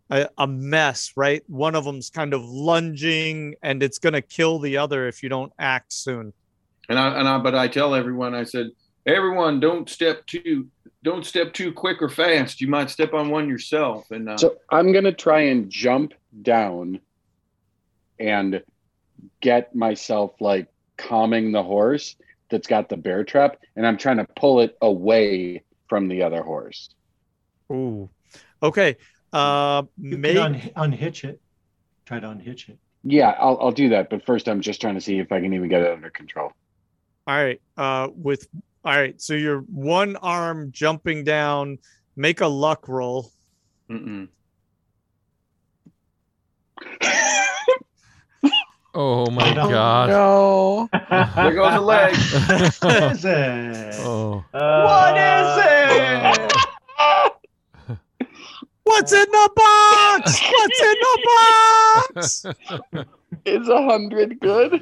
a 0.10 0.30
a 0.40 0.48
mess, 0.48 1.14
right? 1.16 1.44
One 1.48 1.76
of 1.76 1.86
them's 1.86 2.10
kind 2.10 2.34
of 2.34 2.44
lunging, 2.44 3.56
and 3.62 3.84
it's 3.84 4.00
gonna 4.00 4.22
kill 4.22 4.60
the 4.60 4.78
other 4.78 5.08
if 5.08 5.22
you 5.22 5.30
don't 5.30 5.54
act 5.60 5.94
soon. 5.94 6.34
And 6.92 7.00
I, 7.00 7.20
and 7.20 7.26
I, 7.26 7.38
but 7.38 7.56
I 7.56 7.70
tell 7.70 7.96
everyone, 7.96 8.36
I 8.36 8.44
said, 8.44 8.72
everyone, 9.06 9.62
don't 9.62 9.90
step 9.90 10.26
too, 10.26 10.68
don't 11.04 11.26
step 11.26 11.54
too 11.54 11.72
quick 11.72 12.02
or 12.02 12.10
fast. 12.10 12.60
You 12.60 12.68
might 12.68 12.90
step 12.90 13.14
on 13.14 13.30
one 13.30 13.48
yourself. 13.48 14.12
And 14.12 14.28
uh, 14.28 14.36
So 14.36 14.58
I'm 14.70 14.92
gonna 14.92 15.14
try 15.14 15.40
and 15.44 15.70
jump 15.70 16.14
down 16.42 17.00
and 18.20 18.62
get 19.40 19.74
myself 19.74 20.34
like 20.42 20.68
calming 20.98 21.54
the 21.54 21.64
horse 21.64 22.18
that's 22.50 22.68
got 22.68 22.90
the 22.90 22.98
bear 22.98 23.24
trap, 23.24 23.56
and 23.78 23.88
I'm 23.88 23.98
trying 23.98 24.18
to 24.18 24.28
pull 24.36 24.60
it 24.60 24.78
away 24.82 25.64
from 25.88 26.10
the 26.10 26.24
other 26.24 26.44
horse. 26.44 26.90
Ooh, 27.72 28.10
okay. 28.62 28.98
Uh, 29.32 29.84
You 29.98 30.18
make 30.18 30.36
un- 30.36 30.72
unhitch 30.76 31.24
it. 31.24 31.40
Try 32.06 32.20
to 32.20 32.28
unhitch 32.28 32.68
it. 32.68 32.78
Yeah, 33.06 33.30
I'll 33.40 33.58
I'll 33.62 33.72
do 33.72 33.88
that, 33.90 34.10
but 34.10 34.26
first 34.26 34.50
I'm 34.50 34.60
just 34.60 34.82
trying 34.82 34.96
to 34.96 35.02
see 35.02 35.20
if 35.20 35.32
I 35.32 35.40
can 35.40 35.54
even 35.54 35.70
get 35.70 35.82
it 35.84 35.92
under 35.94 36.10
control. 36.10 36.52
All 37.32 37.38
right. 37.42 37.62
Uh, 37.78 38.10
with 38.14 38.46
all 38.84 38.92
right. 38.94 39.20
So 39.22 39.36
you're 39.36 39.62
one 39.62 40.18
arm 40.18 40.70
jumping 40.74 41.24
down. 41.24 41.78
Make 42.18 42.42
a 42.42 42.48
luck 42.48 42.90
roll. 42.90 43.32
mm-mm. 43.90 44.28
Oh 48.94 49.30
my 49.32 49.50
Oh, 49.52 49.70
god. 49.70 50.10
No. 50.10 50.90
there 51.38 51.54
goes 51.54 51.74
a 51.74 51.80
leg. 51.80 52.16
What 52.82 53.14
is 53.14 53.24
it? 53.24 53.96
oh. 54.02 54.44
What 54.52 55.16
is 55.18 55.58
it? 55.64 56.52
What's 58.84 59.14
in 59.14 59.26
the 59.32 59.50
box? 59.56 60.42
What's 60.52 60.82
in 60.82 60.96
the 61.00 61.18
box? 61.32 62.46
Is 63.46 63.68
a 63.70 63.84
hundred 63.84 64.40
good? 64.40 64.72
What 64.72 64.82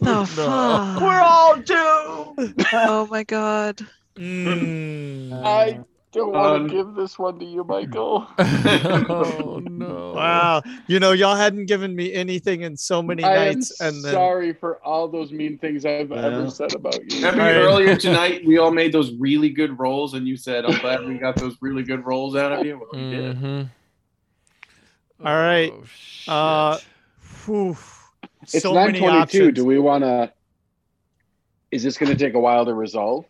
the 0.00 0.26
fuck? 0.28 1.00
We're 1.00 1.20
all 1.20 1.56
doomed. 1.56 2.64
Oh 2.72 3.06
my 3.10 3.22
god. 3.24 3.80
Mm. 4.16 5.32
I 5.44 5.80
don't 6.12 6.32
want 6.32 6.56
Um, 6.62 6.68
to 6.68 6.74
give 6.74 6.94
this 6.94 7.18
one 7.18 7.38
to 7.38 7.44
you, 7.44 7.62
Michael. 7.64 8.26
oh 8.38 9.60
no. 9.64 10.14
Wow. 10.14 10.62
You 10.86 10.98
know, 10.98 11.12
y'all 11.12 11.36
hadn't 11.36 11.66
given 11.66 11.94
me 11.94 12.14
anything 12.14 12.62
in 12.62 12.74
so 12.78 13.02
many 13.02 13.22
I 13.22 13.34
am 13.48 13.54
nights, 13.56 13.78
and 13.80 14.02
then 14.02 14.12
sorry 14.14 14.54
for 14.54 14.78
all 14.82 15.08
those 15.08 15.30
mean 15.32 15.58
things 15.58 15.84
I've 15.84 16.08
Yeah. 16.10 16.16
ever 16.24 16.48
said 16.50 16.74
about 16.74 16.98
you. 17.12 17.18
Remember 17.18 17.42
All 17.42 17.46
right. 17.48 17.56
earlier 17.56 17.96
tonight, 17.96 18.46
we 18.46 18.56
all 18.56 18.70
made 18.70 18.92
those 18.92 19.12
really 19.18 19.50
good 19.50 19.78
rolls, 19.78 20.14
and 20.14 20.26
you 20.26 20.38
said, 20.38 20.64
"I'm 20.64 20.78
glad 20.80 21.04
we 21.06 21.18
got 21.18 21.36
those 21.36 21.54
really 21.60 21.82
good 21.82 22.06
rolls 22.06 22.34
out 22.34 22.52
of 22.52 22.64
you." 22.64 22.78
Well, 22.78 22.88
we 22.94 23.10
did. 23.10 23.36
Mhm. 23.36 23.68
All 25.24 25.34
right. 25.34 25.72
Oh, 25.74 25.84
shit. 25.86 26.28
uh, 26.32 26.78
whew, 27.44 27.76
It's 28.42 28.62
so 28.62 28.74
nine 28.74 28.92
many 28.92 29.52
Do 29.52 29.64
we 29.64 29.78
want 29.78 30.04
to? 30.04 30.32
Is 31.70 31.82
this 31.82 31.96
going 31.98 32.12
to 32.12 32.18
take 32.18 32.34
a 32.34 32.40
while 32.40 32.64
to 32.64 32.74
resolve? 32.74 33.24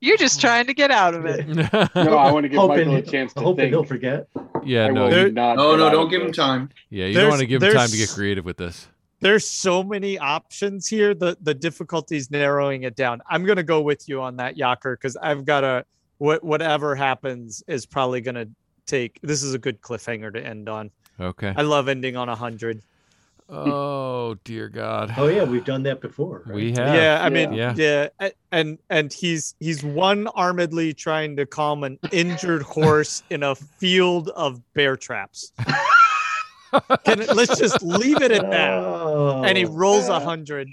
You're 0.00 0.16
just 0.16 0.40
trying 0.40 0.66
to 0.66 0.74
get 0.74 0.90
out 0.90 1.14
of 1.14 1.26
it. 1.26 1.44
No, 1.94 2.16
I 2.16 2.30
want 2.30 2.44
to 2.44 2.48
give 2.48 2.58
Hoping, 2.58 2.88
Michael 2.88 2.96
a 2.96 3.02
chance 3.02 3.32
to 3.34 3.40
hoping 3.40 3.64
think. 3.64 3.70
he'll 3.70 3.84
forget. 3.84 4.28
yeah, 4.64 4.86
I 4.86 4.90
no, 4.90 5.10
There- 5.10 5.30
not. 5.30 5.56
No, 5.56 5.76
no, 5.76 5.90
don't 5.90 6.08
give 6.08 6.22
him 6.22 6.32
time. 6.32 6.70
yeah, 6.90 7.06
you 7.06 7.14
There's- 7.14 7.24
don't 7.24 7.30
want 7.30 7.40
to 7.40 7.46
give 7.46 7.62
him 7.62 7.72
time 7.72 7.88
to 7.88 7.96
get 7.96 8.08
creative 8.10 8.44
with 8.44 8.56
this. 8.58 8.88
There's 9.20 9.44
so 9.48 9.82
many 9.82 10.16
options 10.16 10.86
here. 10.86 11.12
The 11.12 11.36
the 11.40 11.52
difficulty's 11.52 12.30
narrowing 12.30 12.84
it 12.84 12.94
down. 12.94 13.20
I'm 13.28 13.44
gonna 13.44 13.64
go 13.64 13.80
with 13.82 14.08
you 14.08 14.22
on 14.22 14.36
that, 14.36 14.56
Yocker, 14.56 14.94
because 14.94 15.16
I've 15.16 15.44
got 15.44 15.64
a 15.64 15.84
what 16.18 16.44
whatever 16.44 16.94
happens 16.94 17.64
is 17.66 17.84
probably 17.84 18.20
gonna 18.20 18.46
take. 18.88 19.18
This 19.22 19.42
is 19.42 19.54
a 19.54 19.58
good 19.58 19.80
cliffhanger 19.82 20.32
to 20.34 20.44
end 20.44 20.68
on. 20.68 20.90
Okay. 21.20 21.52
I 21.56 21.62
love 21.62 21.88
ending 21.88 22.16
on 22.16 22.28
a 22.28 22.34
hundred. 22.34 22.82
Oh 23.50 24.34
dear 24.44 24.68
God. 24.68 25.14
Oh 25.16 25.26
yeah, 25.28 25.44
we've 25.44 25.64
done 25.64 25.82
that 25.84 26.00
before. 26.02 26.42
right? 26.44 26.54
We 26.54 26.70
have. 26.72 26.94
Yeah, 26.94 27.20
I 27.22 27.30
mean, 27.30 27.52
Yeah. 27.54 27.72
yeah, 27.76 28.08
a- 28.20 28.32
and 28.52 28.78
and 28.90 29.10
he's 29.12 29.54
he's 29.58 29.82
one 29.82 30.26
armedly 30.36 30.94
trying 30.94 31.36
to 31.36 31.46
calm 31.46 31.82
an 31.82 31.98
injured 32.12 32.60
horse 32.62 33.22
in 33.30 33.42
a 33.42 33.54
field 33.54 34.28
of 34.30 34.60
bear 34.74 34.96
traps. 34.96 35.52
Can 37.04 37.22
it, 37.22 37.34
let's 37.34 37.58
just 37.58 37.80
leave 37.82 38.20
it 38.20 38.30
at 38.30 38.50
that. 38.50 38.70
Oh. 38.74 39.42
And 39.42 39.56
he 39.56 39.64
rolls 39.64 40.08
a 40.08 40.20
hundred. 40.20 40.68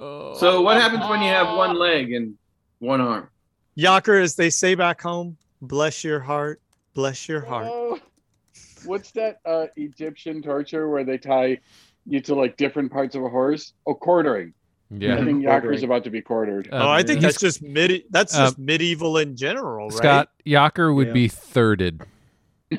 Oh. 0.00 0.34
So 0.38 0.60
what 0.60 0.76
happens 0.80 1.08
when 1.08 1.22
you 1.22 1.28
have 1.30 1.56
one 1.56 1.76
leg 1.76 2.12
and 2.12 2.34
one 2.78 3.00
arm? 3.00 3.28
Yocker, 3.76 4.22
as 4.22 4.36
they 4.36 4.50
say 4.50 4.74
back 4.74 5.00
home, 5.00 5.36
bless 5.60 6.04
your 6.04 6.20
heart, 6.20 6.60
bless 6.94 7.28
your 7.28 7.40
heart. 7.44 7.66
Oh, 7.70 7.98
what's 8.84 9.10
that 9.12 9.40
uh, 9.44 9.66
Egyptian 9.76 10.42
torture 10.42 10.88
where 10.88 11.04
they 11.04 11.18
tie 11.18 11.58
you 12.06 12.20
to 12.22 12.34
like 12.34 12.56
different 12.56 12.90
parts 12.92 13.14
of 13.14 13.22
a 13.24 13.28
horse? 13.28 13.72
Oh, 13.86 13.94
quartering. 13.94 14.54
Yeah, 14.90 15.14
I 15.14 15.18
yeah. 15.18 15.24
think 15.24 15.44
Yocker's 15.44 15.82
about 15.82 16.04
to 16.04 16.10
be 16.10 16.22
quartered. 16.22 16.68
Uh, 16.72 16.76
oh, 16.84 16.88
I 16.88 17.02
think 17.02 17.20
he's- 17.20 17.32
that's 17.34 17.40
just 17.42 17.62
midi- 17.62 18.06
That's 18.10 18.34
Uh, 18.34 18.46
just 18.46 18.58
medieval 18.58 19.18
in 19.18 19.36
general, 19.36 19.88
right? 19.88 19.96
Scott 19.98 20.30
Yocker 20.46 20.94
would 20.94 21.08
Yeah. 21.08 21.12
be 21.12 21.28
thirded. 21.28 22.00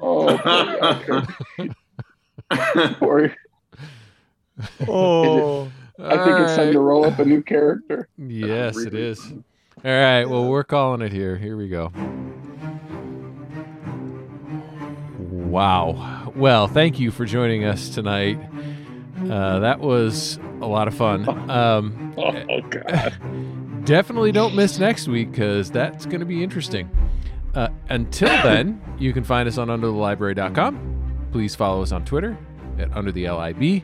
oh, 0.00 0.38
poor 0.38 0.66
Yocker. 0.80 1.74
Poor- 2.98 3.34
Oh, 4.88 5.70
I 6.00 6.24
think 6.24 6.38
it's 6.40 6.56
time 6.56 6.72
to 6.72 6.80
roll 6.80 7.04
up 7.04 7.18
a 7.18 7.24
new 7.24 7.42
character. 7.42 8.08
Yes, 8.18 8.76
it 8.78 8.94
is. 8.94 9.20
All 9.84 9.90
right. 9.90 10.24
Well, 10.24 10.48
we're 10.48 10.64
calling 10.64 11.02
it 11.02 11.12
here. 11.12 11.36
Here 11.36 11.56
we 11.56 11.68
go. 11.68 11.92
Wow. 15.18 16.32
Well, 16.36 16.68
thank 16.68 17.00
you 17.00 17.10
for 17.10 17.24
joining 17.24 17.64
us 17.64 17.88
tonight. 17.88 18.38
Uh, 19.28 19.58
that 19.60 19.80
was 19.80 20.38
a 20.60 20.66
lot 20.66 20.88
of 20.88 20.94
fun. 20.94 21.26
Um, 21.50 22.14
Oh 22.18 22.60
God. 22.60 23.84
definitely 23.84 24.32
don't 24.32 24.54
miss 24.54 24.78
next 24.78 25.08
week 25.08 25.30
because 25.30 25.70
that's 25.70 26.04
going 26.04 26.20
to 26.20 26.26
be 26.26 26.42
interesting. 26.42 26.90
Uh, 27.54 27.68
until 27.88 28.28
then, 28.42 28.80
you 28.98 29.12
can 29.12 29.24
find 29.24 29.48
us 29.48 29.56
on 29.58 29.68
underthelibrary.com. 29.68 31.28
Please 31.32 31.54
follow 31.54 31.82
us 31.82 31.92
on 31.92 32.04
Twitter 32.04 32.36
at 32.78 32.94
under 32.96 33.10
the 33.12 33.28
LIB. 33.30 33.82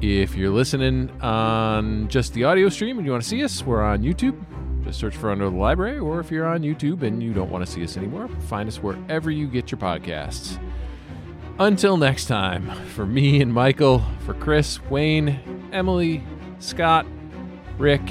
If 0.00 0.34
you're 0.34 0.50
listening 0.50 1.10
on 1.20 2.08
just 2.08 2.34
the 2.34 2.44
audio 2.44 2.68
stream 2.68 2.98
and 2.98 3.06
you 3.06 3.12
want 3.12 3.22
to 3.22 3.28
see 3.28 3.42
us, 3.44 3.64
we're 3.64 3.82
on 3.82 4.02
YouTube. 4.02 4.40
Just 4.84 4.98
search 4.98 5.16
for 5.16 5.30
Under 5.30 5.48
the 5.48 5.56
Library, 5.56 5.98
or 5.98 6.20
if 6.20 6.30
you're 6.30 6.46
on 6.46 6.60
YouTube 6.60 7.02
and 7.02 7.22
you 7.22 7.32
don't 7.32 7.50
want 7.50 7.64
to 7.64 7.70
see 7.70 7.82
us 7.82 7.96
anymore, 7.96 8.28
find 8.48 8.68
us 8.68 8.82
wherever 8.82 9.30
you 9.30 9.46
get 9.46 9.70
your 9.70 9.78
podcasts. 9.78 10.58
Until 11.58 11.96
next 11.96 12.26
time, 12.26 12.68
for 12.88 13.06
me 13.06 13.40
and 13.40 13.52
Michael, 13.52 14.02
for 14.26 14.34
Chris, 14.34 14.82
Wayne, 14.90 15.38
Emily, 15.72 16.22
Scott, 16.58 17.06
Rick. 17.78 18.02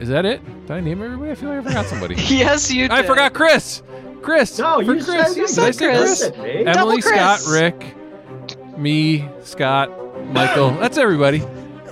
Is 0.00 0.08
that 0.08 0.26
it? 0.26 0.44
Did 0.62 0.70
I 0.72 0.80
name 0.80 1.00
everybody? 1.02 1.30
I 1.30 1.34
feel 1.36 1.48
like 1.48 1.60
I 1.60 1.62
forgot 1.62 1.86
somebody. 1.86 2.14
Yes, 2.28 2.70
you. 2.72 2.88
I 2.90 3.02
forgot 3.02 3.32
Chris. 3.32 3.82
Chris. 4.20 4.58
No, 4.58 4.76
for 4.76 4.82
you 4.82 4.92
Chris. 4.94 5.06
said, 5.06 5.28
you 5.28 5.34
Did 5.34 5.42
I 5.44 5.46
said 5.46 5.74
say 5.76 5.86
Chris. 5.86 6.20
That's 6.20 6.36
it, 6.36 6.42
Dave. 6.42 6.66
Emily, 6.66 7.00
Double 7.00 7.02
Scott, 7.02 7.38
Chris. 7.38 7.48
Rick, 7.62 7.94
me, 8.78 9.28
Scott, 9.42 9.90
Michael. 10.26 10.70
That's 10.72 10.98
everybody. 10.98 11.42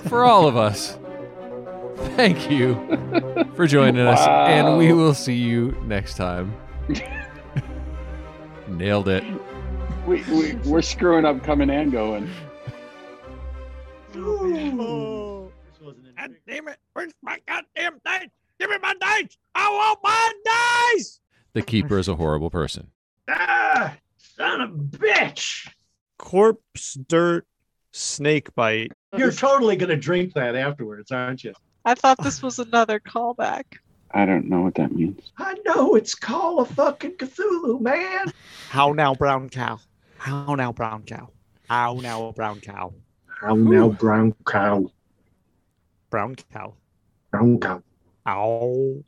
For 0.07 0.23
all 0.23 0.47
of 0.47 0.55
us. 0.57 0.97
Thank 2.15 2.49
you 2.51 2.75
for 3.55 3.65
joining 3.67 4.05
us, 4.05 4.19
and 4.27 4.77
we 4.77 4.93
will 4.93 5.13
see 5.13 5.35
you 5.35 5.71
next 5.85 6.15
time. 6.17 6.53
Nailed 8.67 9.07
it. 9.09 9.23
We, 10.05 10.21
we, 10.23 10.53
we're 10.65 10.81
screwing 10.81 11.25
up 11.25 11.43
coming 11.43 11.69
and 11.69 11.91
going. 11.91 12.29
oh. 14.15 15.51
This 15.71 15.81
wasn't 15.81 16.07
in- 16.07 16.13
God 16.15 16.35
damn 16.47 16.67
it! 16.67 16.77
Where's 16.93 17.11
my 17.23 17.39
goddamn 17.47 17.99
dice? 18.05 18.29
Give 18.59 18.69
me 18.69 18.77
my 18.81 18.93
dice! 18.99 19.37
I 19.55 19.69
want 19.69 19.99
my 20.03 20.93
dice! 20.95 21.19
The 21.53 21.61
keeper 21.61 21.97
is 21.97 22.07
a 22.07 22.15
horrible 22.15 22.49
person. 22.49 22.91
Ah, 23.29 23.95
son 24.17 24.61
of 24.61 24.71
a 24.71 24.73
bitch. 24.77 25.67
Corpse, 26.25 26.95
dirt, 27.07 27.45
snake 27.91 28.53
bite. 28.55 28.91
You're 29.15 29.31
totally 29.31 29.75
gonna 29.75 29.95
drink 29.95 30.33
that 30.33 30.55
afterwards, 30.55 31.11
aren't 31.11 31.43
you? 31.43 31.53
I 31.85 31.93
thought 31.93 32.17
this 32.23 32.41
was 32.41 32.57
another 32.57 32.99
callback. 32.99 33.63
I 34.09 34.25
don't 34.25 34.49
know 34.49 34.61
what 34.61 34.73
that 34.75 34.91
means. 34.91 35.31
I 35.37 35.55
know 35.67 35.93
it's 35.93 36.15
Call 36.15 36.59
of 36.59 36.69
fucking 36.69 37.17
Cthulhu, 37.17 37.79
man. 37.79 38.33
How 38.69 38.91
now, 38.91 39.13
brown 39.13 39.49
cow? 39.49 39.79
How 40.17 40.55
now, 40.55 40.71
brown 40.71 41.03
cow? 41.03 41.29
How 41.69 41.93
now, 41.93 42.31
brown 42.31 42.59
cow? 42.59 42.93
How 43.27 43.53
now, 43.53 43.89
brown 43.89 44.33
cow, 44.47 44.91
Brown 46.09 46.35
cow. 46.51 46.73
brown 47.29 47.59
cow. 47.59 47.83
Ow. 48.27 49.03